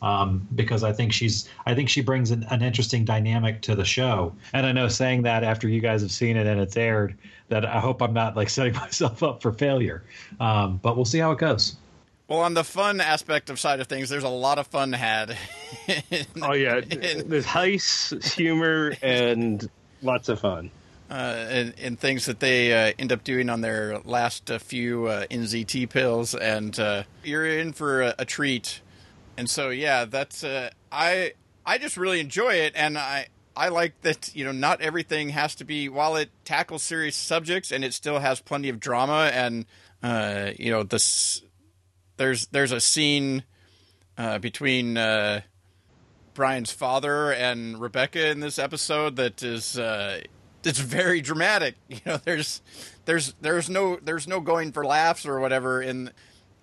Um, 0.00 0.48
because 0.56 0.82
I 0.82 0.92
think 0.92 1.12
she's 1.12 1.48
I 1.64 1.76
think 1.76 1.88
she 1.88 2.00
brings 2.00 2.32
an, 2.32 2.44
an, 2.50 2.60
interesting 2.60 3.04
dynamic 3.04 3.62
to 3.62 3.76
the 3.76 3.84
show. 3.84 4.34
And 4.52 4.66
I 4.66 4.72
know 4.72 4.88
saying 4.88 5.22
that 5.22 5.44
after 5.44 5.68
you 5.68 5.80
guys 5.80 6.02
have 6.02 6.10
seen 6.10 6.36
it 6.36 6.44
and 6.44 6.60
it's 6.60 6.76
aired, 6.76 7.16
that 7.50 7.64
I 7.64 7.78
hope 7.78 8.02
I'm 8.02 8.12
not 8.12 8.34
like 8.34 8.48
setting 8.58 8.74
myself 8.74 9.22
up 9.22 9.40
for 9.40 9.52
failure. 9.52 10.02
Um, 10.40 10.80
but 10.82 10.96
we'll 10.96 11.04
see 11.04 11.20
how 11.20 11.30
it 11.30 11.38
goes. 11.38 11.76
Well, 12.32 12.40
on 12.40 12.54
the 12.54 12.64
fun 12.64 13.02
aspect 13.02 13.50
of 13.50 13.60
side 13.60 13.80
of 13.80 13.88
things, 13.88 14.08
there's 14.08 14.24
a 14.24 14.28
lot 14.30 14.58
of 14.58 14.66
fun 14.66 14.94
had. 14.94 15.36
in, 15.86 16.24
oh 16.42 16.54
yeah, 16.54 16.76
in, 16.78 17.28
there's 17.28 17.44
heist, 17.44 18.32
humor, 18.32 18.94
and 19.02 19.68
lots 20.00 20.30
of 20.30 20.40
fun. 20.40 20.70
Uh, 21.10 21.46
and, 21.50 21.74
and, 21.78 22.00
things 22.00 22.24
that 22.24 22.40
they 22.40 22.72
uh, 22.72 22.94
end 22.98 23.12
up 23.12 23.22
doing 23.22 23.50
on 23.50 23.60
their 23.60 23.98
last 24.06 24.50
uh, 24.50 24.58
few 24.58 25.08
uh, 25.08 25.26
NZT 25.26 25.90
pills, 25.90 26.34
and 26.34 26.80
uh, 26.80 27.02
you're 27.22 27.46
in 27.46 27.74
for 27.74 28.00
a, 28.00 28.14
a, 28.20 28.24
treat. 28.24 28.80
And 29.36 29.50
so, 29.50 29.68
yeah, 29.68 30.06
that's 30.06 30.42
uh, 30.42 30.70
I 30.90 31.34
I 31.66 31.76
just 31.76 31.98
really 31.98 32.18
enjoy 32.20 32.54
it, 32.54 32.72
and 32.74 32.96
I 32.96 33.26
I 33.54 33.68
like 33.68 34.00
that 34.00 34.34
you 34.34 34.46
know 34.46 34.52
not 34.52 34.80
everything 34.80 35.28
has 35.28 35.54
to 35.56 35.66
be 35.66 35.90
while 35.90 36.16
it 36.16 36.30
tackles 36.46 36.82
serious 36.82 37.14
subjects, 37.14 37.70
and 37.70 37.84
it 37.84 37.92
still 37.92 38.20
has 38.20 38.40
plenty 38.40 38.70
of 38.70 38.80
drama, 38.80 39.30
and 39.34 39.66
you 40.58 40.70
know 40.70 40.82
this 40.82 41.42
there's 42.16 42.46
there's 42.46 42.72
a 42.72 42.80
scene 42.80 43.44
uh, 44.18 44.38
between 44.38 44.96
uh, 44.96 45.42
Brian's 46.34 46.72
father 46.72 47.32
and 47.32 47.80
Rebecca 47.80 48.30
in 48.30 48.40
this 48.40 48.58
episode 48.58 49.16
that 49.16 49.42
is 49.42 49.78
uh, 49.78 50.20
it's 50.64 50.78
very 50.78 51.20
dramatic. 51.20 51.76
You 51.88 52.00
know, 52.06 52.16
there's 52.16 52.62
there's 53.04 53.34
there's 53.40 53.68
no 53.68 53.96
there's 53.96 54.26
no 54.26 54.40
going 54.40 54.72
for 54.72 54.84
laughs 54.84 55.26
or 55.26 55.40
whatever 55.40 55.82
in 55.82 56.10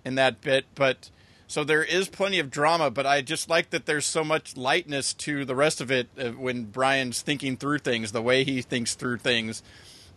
in 0.04 0.14
that 0.16 0.40
bit, 0.40 0.66
but 0.74 1.10
so 1.46 1.64
there 1.64 1.82
is 1.82 2.08
plenty 2.08 2.38
of 2.38 2.50
drama. 2.50 2.90
But 2.90 3.06
I 3.06 3.22
just 3.22 3.48
like 3.48 3.70
that 3.70 3.86
there's 3.86 4.06
so 4.06 4.24
much 4.24 4.56
lightness 4.56 5.14
to 5.14 5.44
the 5.44 5.54
rest 5.54 5.80
of 5.80 5.90
it 5.90 6.08
uh, 6.18 6.30
when 6.30 6.64
Brian's 6.64 7.22
thinking 7.22 7.56
through 7.56 7.78
things, 7.78 8.12
the 8.12 8.22
way 8.22 8.44
he 8.44 8.62
thinks 8.62 8.94
through 8.94 9.18
things, 9.18 9.62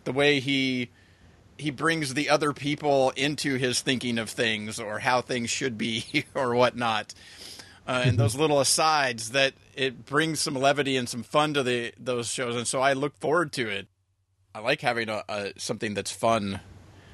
the 0.04 0.12
way 0.12 0.40
he 0.40 0.90
he 1.58 1.70
brings 1.70 2.14
the 2.14 2.30
other 2.30 2.52
people 2.52 3.12
into 3.16 3.56
his 3.56 3.80
thinking 3.80 4.18
of 4.18 4.30
things 4.30 4.78
or 4.78 5.00
how 5.00 5.20
things 5.20 5.50
should 5.50 5.78
be 5.78 6.24
or 6.34 6.54
whatnot. 6.54 7.14
Uh, 7.86 8.02
and 8.06 8.18
those 8.18 8.34
little 8.34 8.60
asides 8.60 9.30
that 9.30 9.52
it 9.74 10.06
brings 10.06 10.40
some 10.40 10.54
levity 10.54 10.96
and 10.96 11.08
some 11.08 11.22
fun 11.22 11.52
to 11.54 11.62
the 11.62 11.92
those 11.98 12.28
shows, 12.28 12.56
and 12.56 12.66
so 12.66 12.80
I 12.80 12.94
look 12.94 13.14
forward 13.18 13.52
to 13.52 13.68
it. 13.68 13.88
I 14.54 14.60
like 14.60 14.80
having 14.80 15.08
a, 15.10 15.22
a 15.28 15.52
something 15.58 15.92
that's 15.92 16.10
fun. 16.10 16.60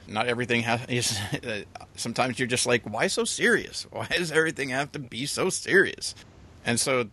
Not 0.07 0.27
everything 0.27 0.63
has. 0.63 0.81
Is, 0.89 1.19
uh, 1.45 1.63
sometimes 1.97 2.39
you're 2.39 2.47
just 2.47 2.67
like, 2.67 2.83
why 2.85 3.09
so 3.09 3.25
serious? 3.25 3.87
Why 3.91 4.07
does 4.07 4.31
everything 4.31 4.69
have 4.69 4.93
to 4.93 4.99
be 5.01 5.27
so 5.27 5.51
serious? 5.51 6.15
And 6.65 6.79
so, 6.79 7.07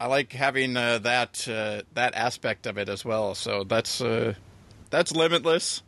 I 0.00 0.06
like 0.06 0.32
having 0.32 0.76
uh, 0.76 0.98
that 0.98 1.46
uh, 1.48 1.82
that 1.92 2.14
aspect 2.14 2.66
of 2.66 2.78
it 2.78 2.88
as 2.88 3.04
well. 3.04 3.34
So 3.34 3.64
that's 3.64 4.00
uh, 4.00 4.34
that's 4.88 5.12
limitless. 5.12 5.82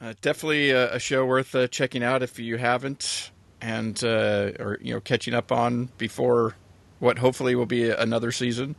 Uh, 0.00 0.14
definitely 0.20 0.70
a, 0.70 0.94
a, 0.94 0.98
show 1.00 1.26
worth 1.26 1.54
uh, 1.54 1.66
checking 1.66 2.04
out 2.04 2.22
if 2.22 2.38
you 2.38 2.56
haven't, 2.56 3.32
and 3.60 4.02
uh, 4.04 4.52
or 4.60 4.78
you 4.80 4.94
know 4.94 5.00
catching 5.00 5.34
up 5.34 5.50
on 5.50 5.88
before 5.98 6.54
what 7.00 7.18
hopefully 7.18 7.56
will 7.56 7.66
be 7.66 7.90
another 7.90 8.30
season. 8.30 8.76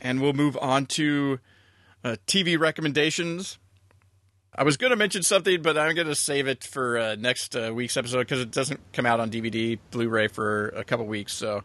And 0.00 0.20
we'll 0.20 0.32
move 0.32 0.56
on 0.60 0.86
to 0.86 1.40
uh, 2.04 2.16
TV 2.26 2.58
recommendations. 2.58 3.58
I 4.56 4.62
was 4.62 4.76
going 4.76 4.90
to 4.90 4.96
mention 4.96 5.24
something, 5.24 5.60
but 5.62 5.76
I'm 5.76 5.96
going 5.96 6.06
to 6.06 6.14
save 6.14 6.46
it 6.46 6.62
for 6.62 6.98
uh, 6.98 7.16
next 7.16 7.56
uh, 7.56 7.72
week's 7.74 7.96
episode 7.96 8.20
because 8.20 8.40
it 8.40 8.52
doesn't 8.52 8.80
come 8.92 9.06
out 9.06 9.18
on 9.18 9.30
DVD, 9.30 9.78
Blu-ray 9.90 10.28
for 10.28 10.68
a 10.68 10.84
couple 10.84 11.06
weeks. 11.06 11.32
So 11.32 11.64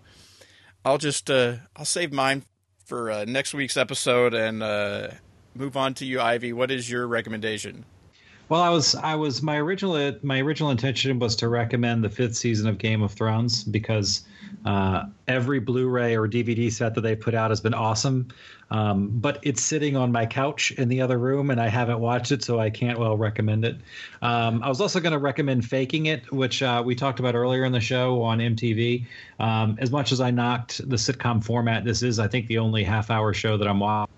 I'll 0.83 0.97
just 0.97 1.29
I'll 1.29 1.85
save 1.85 2.11
mine 2.11 2.43
for 2.85 3.23
next 3.27 3.53
week's 3.53 3.77
episode 3.77 4.33
and 4.33 4.59
move 5.53 5.77
on 5.77 5.93
to 5.95 6.05
you, 6.05 6.19
Ivey. 6.19 6.53
What 6.53 6.71
is 6.71 6.89
your 6.89 7.05
recommendation? 7.05 7.85
Well, 8.49 8.61
I 8.61 8.69
was 8.69 8.95
I 8.95 9.13
was 9.13 9.43
my 9.43 9.57
original 9.57 10.17
my 10.23 10.41
original 10.41 10.71
intention 10.71 11.19
was 11.19 11.35
to 11.37 11.47
recommend 11.47 12.03
the 12.03 12.09
fifth 12.09 12.35
season 12.35 12.67
of 12.67 12.79
Game 12.79 13.03
of 13.03 13.13
Thrones 13.13 13.63
because 13.63 14.23
uh, 14.65 15.05
every 15.27 15.59
Blu-ray 15.59 16.17
or 16.17 16.27
DVD 16.27 16.71
set 16.71 16.95
that 16.95 17.01
they 17.01 17.15
put 17.15 17.35
out 17.35 17.51
has 17.51 17.61
been 17.61 17.75
awesome. 17.75 18.27
Um, 18.71 19.09
but 19.09 19.39
it's 19.43 19.61
sitting 19.61 19.95
on 19.95 20.11
my 20.11 20.25
couch 20.25 20.71
in 20.71 20.89
the 20.89 21.01
other 21.01 21.17
room, 21.17 21.51
and 21.51 21.61
I 21.61 21.67
haven't 21.67 21.99
watched 21.99 22.31
it, 22.31 22.43
so 22.43 22.59
I 22.59 22.71
can't 22.71 22.97
well 22.99 23.17
recommend 23.17 23.65
it. 23.65 23.77
Um, 24.23 24.63
I 24.63 24.69
was 24.69 24.81
also 24.81 24.99
going 24.99 25.13
to 25.13 25.19
recommend 25.19 25.65
Faking 25.65 26.07
It, 26.07 26.31
which 26.31 26.63
uh, 26.63 26.81
we 26.83 26.95
talked 26.95 27.19
about 27.19 27.35
earlier 27.35 27.65
in 27.65 27.71
the 27.71 27.79
show 27.79 28.21
on 28.21 28.39
MTV. 28.39 29.05
Um, 29.39 29.77
as 29.79 29.91
much 29.91 30.11
as 30.11 30.21
I 30.21 30.31
knocked 30.31 30.87
the 30.89 30.97
sitcom 30.97 31.43
format, 31.43 31.83
this 31.83 32.01
is, 32.01 32.19
I 32.19 32.27
think, 32.27 32.47
the 32.47 32.57
only 32.57 32.83
half-hour 32.83 33.33
show 33.33 33.57
that 33.57 33.67
I'm 33.67 33.79
watching. 33.79 34.13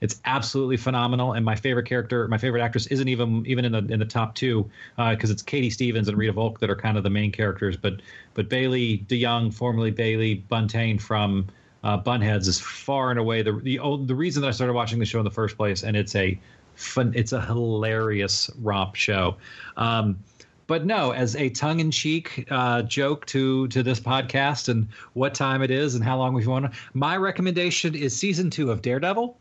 It's 0.00 0.20
absolutely 0.24 0.76
phenomenal, 0.76 1.32
and 1.32 1.44
my 1.44 1.56
favorite 1.56 1.86
character, 1.86 2.28
my 2.28 2.38
favorite 2.38 2.62
actress, 2.62 2.86
isn't 2.88 3.08
even 3.08 3.44
even 3.46 3.64
in 3.64 3.72
the 3.72 3.92
in 3.92 3.98
the 3.98 4.04
top 4.04 4.34
two 4.34 4.68
because 4.96 5.30
uh, 5.30 5.32
it's 5.32 5.42
Katie 5.42 5.70
Stevens 5.70 6.08
and 6.08 6.16
Rita 6.16 6.32
Volk 6.32 6.60
that 6.60 6.70
are 6.70 6.76
kind 6.76 6.96
of 6.96 7.02
the 7.02 7.10
main 7.10 7.32
characters. 7.32 7.76
But 7.76 8.00
but 8.34 8.48
Bailey 8.48 9.04
DeYoung, 9.08 9.52
formerly 9.52 9.90
Bailey 9.90 10.44
Buntain 10.50 11.00
from 11.00 11.46
uh, 11.84 11.98
Bunheads, 11.98 12.46
is 12.46 12.60
far 12.60 13.10
and 13.10 13.18
away 13.18 13.42
the 13.42 13.52
the 13.52 13.78
the 14.06 14.14
reason 14.14 14.42
that 14.42 14.48
I 14.48 14.52
started 14.52 14.74
watching 14.74 14.98
the 14.98 15.06
show 15.06 15.18
in 15.18 15.24
the 15.24 15.30
first 15.30 15.56
place, 15.56 15.82
and 15.82 15.96
it's 15.96 16.14
a 16.14 16.38
fun, 16.74 17.12
it's 17.14 17.32
a 17.32 17.40
hilarious 17.40 18.50
romp 18.62 18.94
show. 18.94 19.36
Um, 19.76 20.18
but 20.66 20.84
no, 20.84 21.12
as 21.12 21.36
a 21.36 21.48
tongue-in-cheek 21.50 22.48
uh, 22.50 22.82
joke 22.82 23.24
to 23.26 23.68
to 23.68 23.82
this 23.82 24.00
podcast 24.00 24.68
and 24.68 24.88
what 25.14 25.34
time 25.34 25.62
it 25.62 25.70
is 25.70 25.94
and 25.94 26.02
how 26.04 26.18
long 26.18 26.34
we've 26.34 26.46
won, 26.46 26.72
my 26.92 27.16
recommendation 27.16 27.94
is 27.94 28.16
season 28.16 28.50
two 28.50 28.70
of 28.70 28.82
Daredevil 28.82 29.38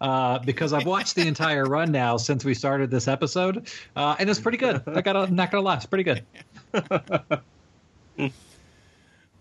uh, 0.00 0.38
because 0.40 0.72
I've 0.72 0.86
watched 0.86 1.14
the 1.14 1.26
entire 1.26 1.64
run 1.64 1.90
now 1.92 2.16
since 2.16 2.44
we 2.44 2.54
started 2.54 2.90
this 2.90 3.08
episode, 3.08 3.68
uh, 3.96 4.16
and 4.18 4.30
it's 4.30 4.40
pretty 4.40 4.58
good. 4.58 4.82
I 4.86 5.00
got 5.00 5.16
I'm 5.16 5.34
not 5.34 5.50
gonna 5.50 5.62
lie, 5.62 5.76
it's 5.76 5.86
pretty 5.86 6.04
good. 6.04 6.24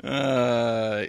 uh, 0.03 1.05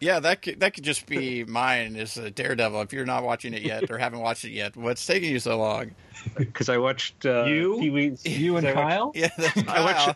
yeah, 0.00 0.20
that 0.20 0.42
could 0.42 0.60
that 0.60 0.74
could 0.74 0.84
just 0.84 1.06
be 1.06 1.44
mine 1.44 1.96
as 1.96 2.16
a 2.16 2.30
Daredevil. 2.30 2.82
If 2.82 2.92
you're 2.92 3.06
not 3.06 3.22
watching 3.22 3.54
it 3.54 3.62
yet 3.62 3.90
or 3.90 3.98
haven't 3.98 4.20
watched 4.20 4.44
it 4.44 4.50
yet, 4.50 4.76
what's 4.76 5.06
taking 5.06 5.30
you 5.30 5.38
so 5.38 5.58
long? 5.58 5.92
Because 6.36 6.68
I 6.68 6.78
watched 6.78 7.26
uh, 7.26 7.46
you, 7.46 7.78
Pee-wee's, 7.80 8.24
you 8.24 8.56
and 8.56 8.64
Kyle. 8.74 9.06
Watched, 9.06 9.18
yeah, 9.18 9.30
that's 9.36 9.62
Kyle. 9.62 9.88
I 9.88 10.14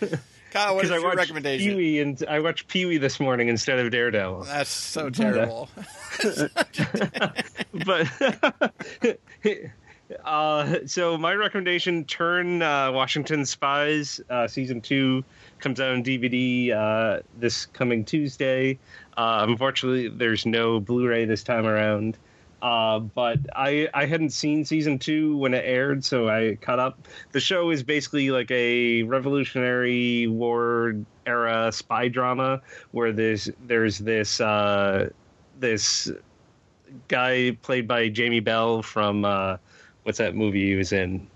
watched. 0.00 0.22
Kyle, 0.58 0.74
what 0.74 0.84
is 0.84 0.90
your 0.90 1.14
recommendation? 1.14 1.70
Pee-wee 1.70 2.00
and 2.00 2.24
I 2.28 2.40
watched 2.40 2.66
Pee 2.66 2.84
Wee 2.84 2.98
this 2.98 3.20
morning 3.20 3.48
instead 3.48 3.78
of 3.78 3.92
Daredevil. 3.92 4.44
That's 4.44 4.70
so 4.70 5.08
terrible. 5.08 5.68
but 7.86 8.08
uh, 10.24 10.78
so 10.86 11.16
my 11.16 11.34
recommendation: 11.34 12.04
turn 12.04 12.62
uh, 12.62 12.90
Washington 12.90 13.46
Spies 13.46 14.20
uh, 14.30 14.48
season 14.48 14.80
two 14.80 15.24
comes 15.60 15.80
out 15.80 15.92
on 15.92 16.02
DVD 16.02 16.72
uh, 16.72 17.22
this 17.38 17.66
coming 17.66 18.04
Tuesday. 18.04 18.78
Uh, 19.16 19.46
unfortunately, 19.48 20.08
there's 20.08 20.44
no 20.44 20.80
Blu-ray 20.80 21.24
this 21.24 21.44
time 21.44 21.66
around. 21.66 22.18
Uh, 22.60 22.98
but 22.98 23.38
I 23.54 23.88
I 23.94 24.06
hadn't 24.06 24.30
seen 24.30 24.64
season 24.64 24.98
two 24.98 25.36
when 25.36 25.54
it 25.54 25.64
aired, 25.64 26.04
so 26.04 26.28
I 26.28 26.58
caught 26.60 26.80
up. 26.80 27.06
The 27.32 27.40
show 27.40 27.70
is 27.70 27.82
basically 27.84 28.30
like 28.30 28.50
a 28.50 29.04
Revolutionary 29.04 30.26
War 30.26 30.94
era 31.24 31.70
spy 31.70 32.08
drama 32.08 32.60
where 32.90 33.12
there's 33.12 33.48
there's 33.66 33.98
this 33.98 34.40
uh, 34.40 35.10
this 35.60 36.10
guy 37.06 37.56
played 37.62 37.86
by 37.86 38.08
Jamie 38.08 38.40
Bell 38.40 38.82
from 38.82 39.24
uh, 39.24 39.58
what's 40.02 40.18
that 40.18 40.34
movie 40.34 40.66
he 40.66 40.74
was 40.74 40.92
in? 40.92 41.28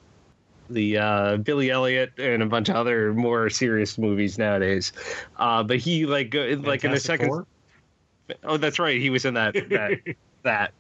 The 0.70 0.99
uh, 0.99 1.36
Billy 1.36 1.70
Elliot 1.70 2.12
and 2.18 2.42
a 2.42 2.47
bunch 2.47 2.68
of 2.68 2.75
other 2.75 3.12
more 3.12 3.49
serious 3.49 3.97
movies 3.97 4.39
nowadays. 4.39 4.92
Uh, 5.36 5.62
but 5.62 5.76
he 5.76 6.05
like 6.05 6.34
like 6.34 6.83
in 6.83 6.91
the 6.91 6.99
second. 6.99 7.28
Four? 7.28 7.47
Oh, 8.42 8.57
that's 8.57 8.81
right. 8.81 9.01
He 9.01 9.10
was 9.10 9.25
in 9.25 9.34
that. 9.34 9.55
that 9.55 10.17
that. 10.43 10.73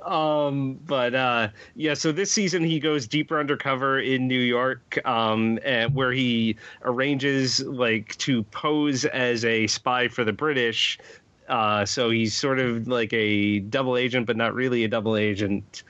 um, 0.06 0.78
but 0.86 1.14
uh, 1.14 1.48
yeah, 1.74 1.94
so 1.94 2.12
this 2.12 2.30
season 2.30 2.64
he 2.64 2.80
goes 2.80 3.06
deeper 3.06 3.38
undercover 3.38 4.00
in 4.00 4.28
New 4.28 4.40
York, 4.40 4.98
um, 5.04 5.58
and 5.64 5.94
where 5.94 6.12
he 6.12 6.56
arranges 6.82 7.60
like 7.60 8.16
to 8.18 8.42
pose 8.44 9.04
as 9.06 9.44
a 9.44 9.66
spy 9.66 10.08
for 10.08 10.24
the 10.24 10.32
British. 10.32 10.98
Uh, 11.48 11.84
so 11.84 12.10
he's 12.10 12.34
sort 12.34 12.60
of 12.60 12.86
like 12.86 13.12
a 13.12 13.58
double 13.58 13.96
agent, 13.96 14.26
but 14.26 14.36
not 14.36 14.54
really 14.54 14.84
a 14.84 14.88
double 14.88 15.16
agent. 15.16 15.82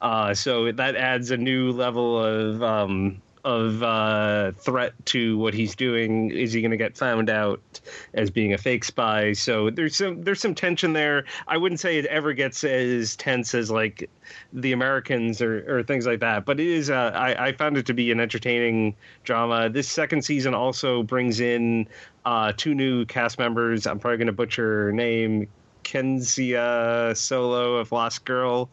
Uh, 0.00 0.32
so 0.32 0.70
that 0.70 0.94
adds 0.94 1.30
a 1.30 1.36
new 1.36 1.72
level 1.72 2.24
of 2.24 2.62
um, 2.62 3.20
of 3.44 3.82
uh, 3.82 4.52
threat 4.52 4.92
to 5.06 5.38
what 5.38 5.54
he's 5.54 5.74
doing. 5.74 6.30
Is 6.30 6.52
he 6.52 6.60
going 6.60 6.70
to 6.70 6.76
get 6.76 6.96
found 6.96 7.30
out 7.30 7.80
as 8.14 8.30
being 8.30 8.52
a 8.52 8.58
fake 8.58 8.84
spy? 8.84 9.32
So 9.32 9.70
there's 9.70 9.96
some 9.96 10.22
there's 10.22 10.40
some 10.40 10.54
tension 10.54 10.92
there. 10.92 11.24
I 11.46 11.56
wouldn't 11.56 11.80
say 11.80 11.98
it 11.98 12.06
ever 12.06 12.32
gets 12.32 12.64
as 12.64 13.16
tense 13.16 13.54
as 13.54 13.70
like 13.70 14.08
the 14.52 14.72
Americans 14.72 15.40
or, 15.40 15.78
or 15.78 15.82
things 15.82 16.06
like 16.06 16.20
that, 16.20 16.44
but 16.44 16.60
it 16.60 16.66
is. 16.66 16.90
Uh, 16.90 17.12
I, 17.14 17.48
I 17.48 17.52
found 17.52 17.76
it 17.76 17.86
to 17.86 17.94
be 17.94 18.10
an 18.10 18.20
entertaining 18.20 18.94
drama. 19.24 19.68
This 19.68 19.88
second 19.88 20.22
season 20.22 20.54
also 20.54 21.02
brings 21.02 21.40
in 21.40 21.86
uh, 22.24 22.52
two 22.56 22.74
new 22.74 23.04
cast 23.04 23.38
members. 23.38 23.86
I'm 23.86 23.98
probably 23.98 24.18
going 24.18 24.26
to 24.26 24.32
butcher 24.32 24.84
her 24.84 24.92
name. 24.92 25.48
Ksenia 25.84 27.16
Solo 27.16 27.76
of 27.76 27.92
Lost 27.92 28.24
Girl 28.26 28.68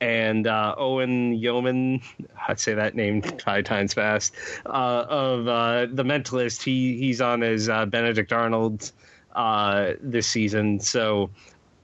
and 0.00 0.46
uh, 0.46 0.74
Owain 0.76 1.34
Yeoman, 1.34 2.02
I'd 2.48 2.60
say 2.60 2.74
that 2.74 2.94
name 2.94 3.22
five 3.22 3.64
times 3.64 3.94
fast, 3.94 4.34
uh, 4.66 5.06
of 5.08 5.48
uh, 5.48 5.86
The 5.92 6.04
Mentalist. 6.04 6.62
He 6.62 6.96
he's 6.98 7.20
on 7.20 7.42
as 7.42 7.68
uh, 7.68 7.86
Benedict 7.86 8.32
Arnold 8.32 8.92
uh, 9.34 9.92
this 10.00 10.26
season, 10.26 10.80
so 10.80 11.30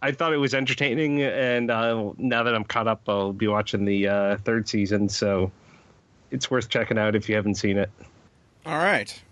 I 0.00 0.12
thought 0.12 0.32
it 0.32 0.38
was 0.38 0.54
entertaining. 0.54 1.22
And 1.22 1.70
uh, 1.70 2.12
now 2.18 2.42
that 2.42 2.54
I'm 2.54 2.64
caught 2.64 2.88
up, 2.88 3.02
I'll 3.08 3.32
be 3.32 3.48
watching 3.48 3.84
the 3.84 4.38
third 4.44 4.68
season, 4.68 5.08
so 5.08 5.50
it's 6.30 6.50
worth 6.50 6.68
checking 6.68 6.98
out 6.98 7.14
if 7.14 7.28
you 7.28 7.36
haven't 7.36 7.54
seen 7.54 7.78
it. 7.78 7.90
All 8.64 8.78
right, 8.78 9.22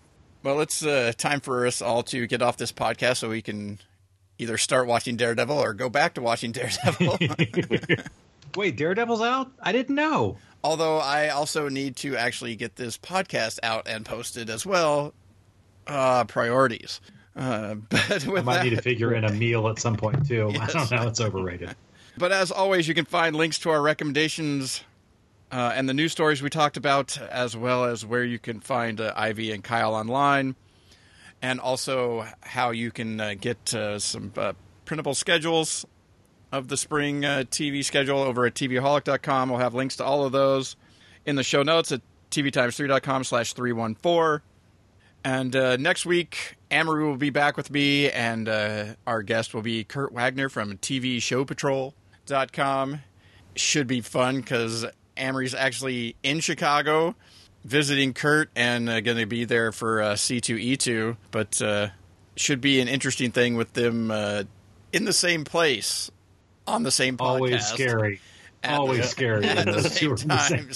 well, 0.42 0.60
it's 0.60 0.80
time 1.16 1.40
for 1.40 1.66
us 1.66 1.82
all 1.82 2.02
to 2.04 2.26
get 2.26 2.42
off 2.42 2.56
this 2.56 2.72
podcast 2.72 3.18
so 3.18 3.28
we 3.30 3.42
can 3.42 3.78
either 4.38 4.56
start 4.56 4.86
watching 4.86 5.16
Daredevil 5.16 5.56
or 5.56 5.74
go 5.74 5.90
back 5.90 6.14
to 6.14 6.22
watching 6.22 6.50
Daredevil. 6.50 7.18
Wait, 8.56 8.76
Daredevil's 8.76 9.20
out? 9.20 9.50
I 9.60 9.72
didn't 9.72 9.94
know. 9.94 10.36
Although 10.62 10.98
I 10.98 11.28
also 11.28 11.68
need 11.68 11.96
to 11.96 12.16
actually 12.16 12.56
get 12.56 12.76
this 12.76 12.98
podcast 12.98 13.58
out 13.62 13.88
and 13.88 14.04
posted 14.04 14.50
as 14.50 14.66
well. 14.66 15.14
Uh, 15.86 16.24
priorities. 16.24 17.00
Uh, 17.34 17.74
but 17.88 18.26
I 18.26 18.42
might 18.42 18.56
that, 18.56 18.64
need 18.64 18.76
to 18.76 18.82
figure 18.82 19.14
in 19.14 19.24
a 19.24 19.32
meal 19.32 19.68
at 19.68 19.78
some 19.78 19.96
point 19.96 20.26
too. 20.26 20.50
Yes. 20.52 20.74
I 20.74 20.78
don't 20.78 20.90
know; 20.90 21.08
it's 21.08 21.20
overrated. 21.20 21.74
But 22.18 22.32
as 22.32 22.50
always, 22.50 22.86
you 22.86 22.94
can 22.94 23.06
find 23.06 23.34
links 23.34 23.58
to 23.60 23.70
our 23.70 23.80
recommendations 23.80 24.82
uh, 25.50 25.72
and 25.74 25.88
the 25.88 25.94
news 25.94 26.12
stories 26.12 26.42
we 26.42 26.50
talked 26.50 26.76
about, 26.76 27.18
as 27.18 27.56
well 27.56 27.84
as 27.84 28.04
where 28.04 28.24
you 28.24 28.38
can 28.38 28.60
find 28.60 29.00
uh, 29.00 29.12
Ivey 29.16 29.52
and 29.52 29.64
Kyle 29.64 29.94
online, 29.94 30.54
and 31.40 31.60
also 31.60 32.26
how 32.42 32.70
you 32.70 32.90
can 32.90 33.20
uh, 33.20 33.34
get 33.40 33.74
uh, 33.74 33.98
some 33.98 34.32
uh, 34.36 34.52
printable 34.84 35.14
schedules 35.14 35.86
of 36.52 36.68
the 36.68 36.76
spring 36.76 37.24
uh, 37.24 37.44
TV 37.50 37.84
schedule 37.84 38.18
over 38.18 38.46
at 38.46 38.54
tvaholic.com. 38.54 39.50
We'll 39.50 39.58
have 39.58 39.74
links 39.74 39.96
to 39.96 40.04
all 40.04 40.24
of 40.24 40.30
those 40.32 40.76
in 41.24 41.36
the 41.36 41.42
show 41.42 41.62
notes 41.62 41.92
at 41.92 42.02
tvtimes3.com 42.30 43.24
slash 43.24 43.52
314. 43.52 44.42
And 45.22 45.54
uh, 45.54 45.76
next 45.76 46.06
week, 46.06 46.56
Amory 46.70 47.04
will 47.04 47.16
be 47.16 47.28
back 47.30 47.58
with 47.58 47.70
me, 47.70 48.10
and 48.10 48.48
uh, 48.48 48.94
our 49.06 49.22
guest 49.22 49.52
will 49.52 49.60
be 49.62 49.84
Kurt 49.84 50.12
Wagner 50.12 50.48
from 50.48 50.78
TVShowPatrol.com. 50.78 53.00
Should 53.56 53.86
be 53.86 54.00
fun 54.00 54.40
because 54.40 54.86
Amory's 55.18 55.54
actually 55.54 56.16
in 56.22 56.40
Chicago 56.40 57.14
visiting 57.64 58.14
Kurt 58.14 58.48
and 58.56 58.88
uh, 58.88 59.00
going 59.00 59.18
to 59.18 59.26
be 59.26 59.44
there 59.44 59.72
for 59.72 60.00
uh, 60.00 60.14
C2E2, 60.14 61.18
but 61.30 61.60
uh, 61.60 61.88
should 62.36 62.62
be 62.62 62.80
an 62.80 62.88
interesting 62.88 63.32
thing 63.32 63.56
with 63.56 63.74
them 63.74 64.10
uh, 64.10 64.44
in 64.92 65.04
the 65.04 65.12
same 65.12 65.44
place 65.44 66.10
on 66.66 66.82
the 66.82 66.90
same 66.90 67.16
podcast. 67.16 67.30
Always 67.30 67.66
scary. 67.74 68.20
Always 68.64 69.00
the, 69.00 69.06
scary. 69.06 69.44
At 69.46 69.66
the 69.66 69.82
same 69.82 70.16
time. 70.28 70.70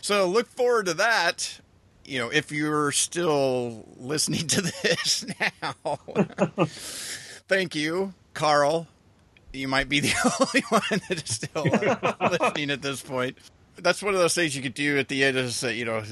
So 0.00 0.28
look 0.28 0.48
forward 0.48 0.86
to 0.86 0.94
that. 0.94 1.60
You 2.04 2.20
know, 2.20 2.30
if 2.30 2.50
you're 2.50 2.90
still 2.92 3.84
listening 3.98 4.46
to 4.48 4.62
this 4.82 5.26
now, 5.38 5.98
thank 7.48 7.74
you, 7.74 8.14
Carl. 8.32 8.86
You 9.52 9.68
might 9.68 9.88
be 9.88 10.00
the 10.00 10.14
only 10.40 10.64
one 10.68 11.00
that 11.08 11.22
is 11.22 11.34
still 11.34 11.66
uh, 12.10 12.38
listening 12.38 12.70
at 12.70 12.80
this 12.82 13.02
point. 13.02 13.36
That's 13.76 14.02
one 14.02 14.14
of 14.14 14.20
those 14.20 14.34
things 14.34 14.56
you 14.56 14.62
could 14.62 14.74
do 14.74 14.98
at 14.98 15.08
the 15.08 15.22
end 15.24 15.36
is, 15.36 15.62
uh, 15.62 15.68
you 15.68 15.84
know, 15.84 16.02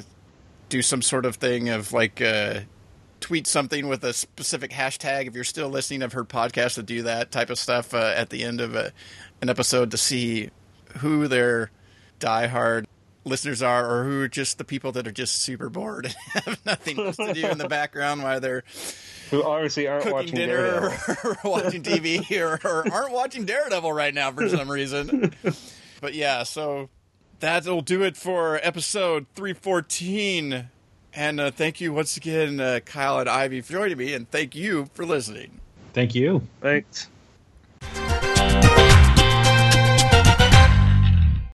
do 0.68 0.82
some 0.82 1.02
sort 1.02 1.24
of 1.24 1.36
thing 1.36 1.68
of 1.68 1.92
like 1.92 2.20
uh, 2.20 2.60
tweet 3.20 3.46
something 3.46 3.88
with 3.88 4.04
a 4.04 4.12
specific 4.12 4.70
hashtag 4.70 5.26
if 5.26 5.34
you're 5.34 5.44
still 5.44 5.68
listening. 5.68 6.02
I've 6.02 6.12
heard 6.12 6.28
podcasts 6.28 6.76
that 6.76 6.86
do 6.86 7.02
that 7.02 7.30
type 7.30 7.50
of 7.50 7.58
stuff 7.58 7.94
uh, 7.94 8.12
at 8.16 8.30
the 8.30 8.42
end 8.42 8.60
of 8.60 8.74
a, 8.74 8.92
an 9.40 9.48
episode 9.48 9.90
to 9.92 9.96
see 9.96 10.50
who 10.98 11.28
their 11.28 11.70
diehard 12.20 12.86
listeners 13.24 13.60
are, 13.60 13.90
or 13.90 14.04
who 14.04 14.22
are 14.22 14.28
just 14.28 14.58
the 14.58 14.64
people 14.64 14.92
that 14.92 15.06
are 15.06 15.12
just 15.12 15.42
super 15.42 15.68
bored 15.68 16.06
and 16.06 16.14
have 16.44 16.64
nothing 16.64 16.98
else 17.00 17.16
to 17.16 17.34
do 17.34 17.46
in 17.46 17.58
the 17.58 17.68
background 17.68 18.22
while 18.22 18.40
they're 18.40 18.62
Who 19.30 19.42
obviously 19.42 19.88
aren't 19.88 20.10
watching 20.12 20.36
dinner 20.36 20.56
Daredevil. 20.56 21.24
or, 21.44 21.50
watching 21.50 21.82
TV 21.82 22.30
or, 22.40 22.60
or 22.64 22.92
aren't 22.92 23.12
watching 23.12 23.44
Daredevil 23.44 23.92
right 23.92 24.14
now 24.14 24.30
for 24.30 24.48
some 24.48 24.70
reason. 24.70 25.34
But 26.00 26.14
yeah, 26.14 26.44
so 26.44 26.88
that'll 27.40 27.82
do 27.82 28.02
it 28.02 28.16
for 28.16 28.60
episode 28.62 29.26
314. 29.34 30.68
And 31.16 31.40
uh, 31.40 31.50
thank 31.50 31.80
you 31.80 31.94
once 31.94 32.18
again, 32.18 32.60
uh, 32.60 32.80
Kyle 32.84 33.18
and 33.18 33.28
Ivey, 33.28 33.62
for 33.62 33.72
joining 33.72 33.96
me, 33.96 34.12
and 34.12 34.30
thank 34.30 34.54
you 34.54 34.90
for 34.92 35.06
listening. 35.06 35.60
Thank 35.94 36.14
you. 36.14 36.46
Thanks. 36.60 37.08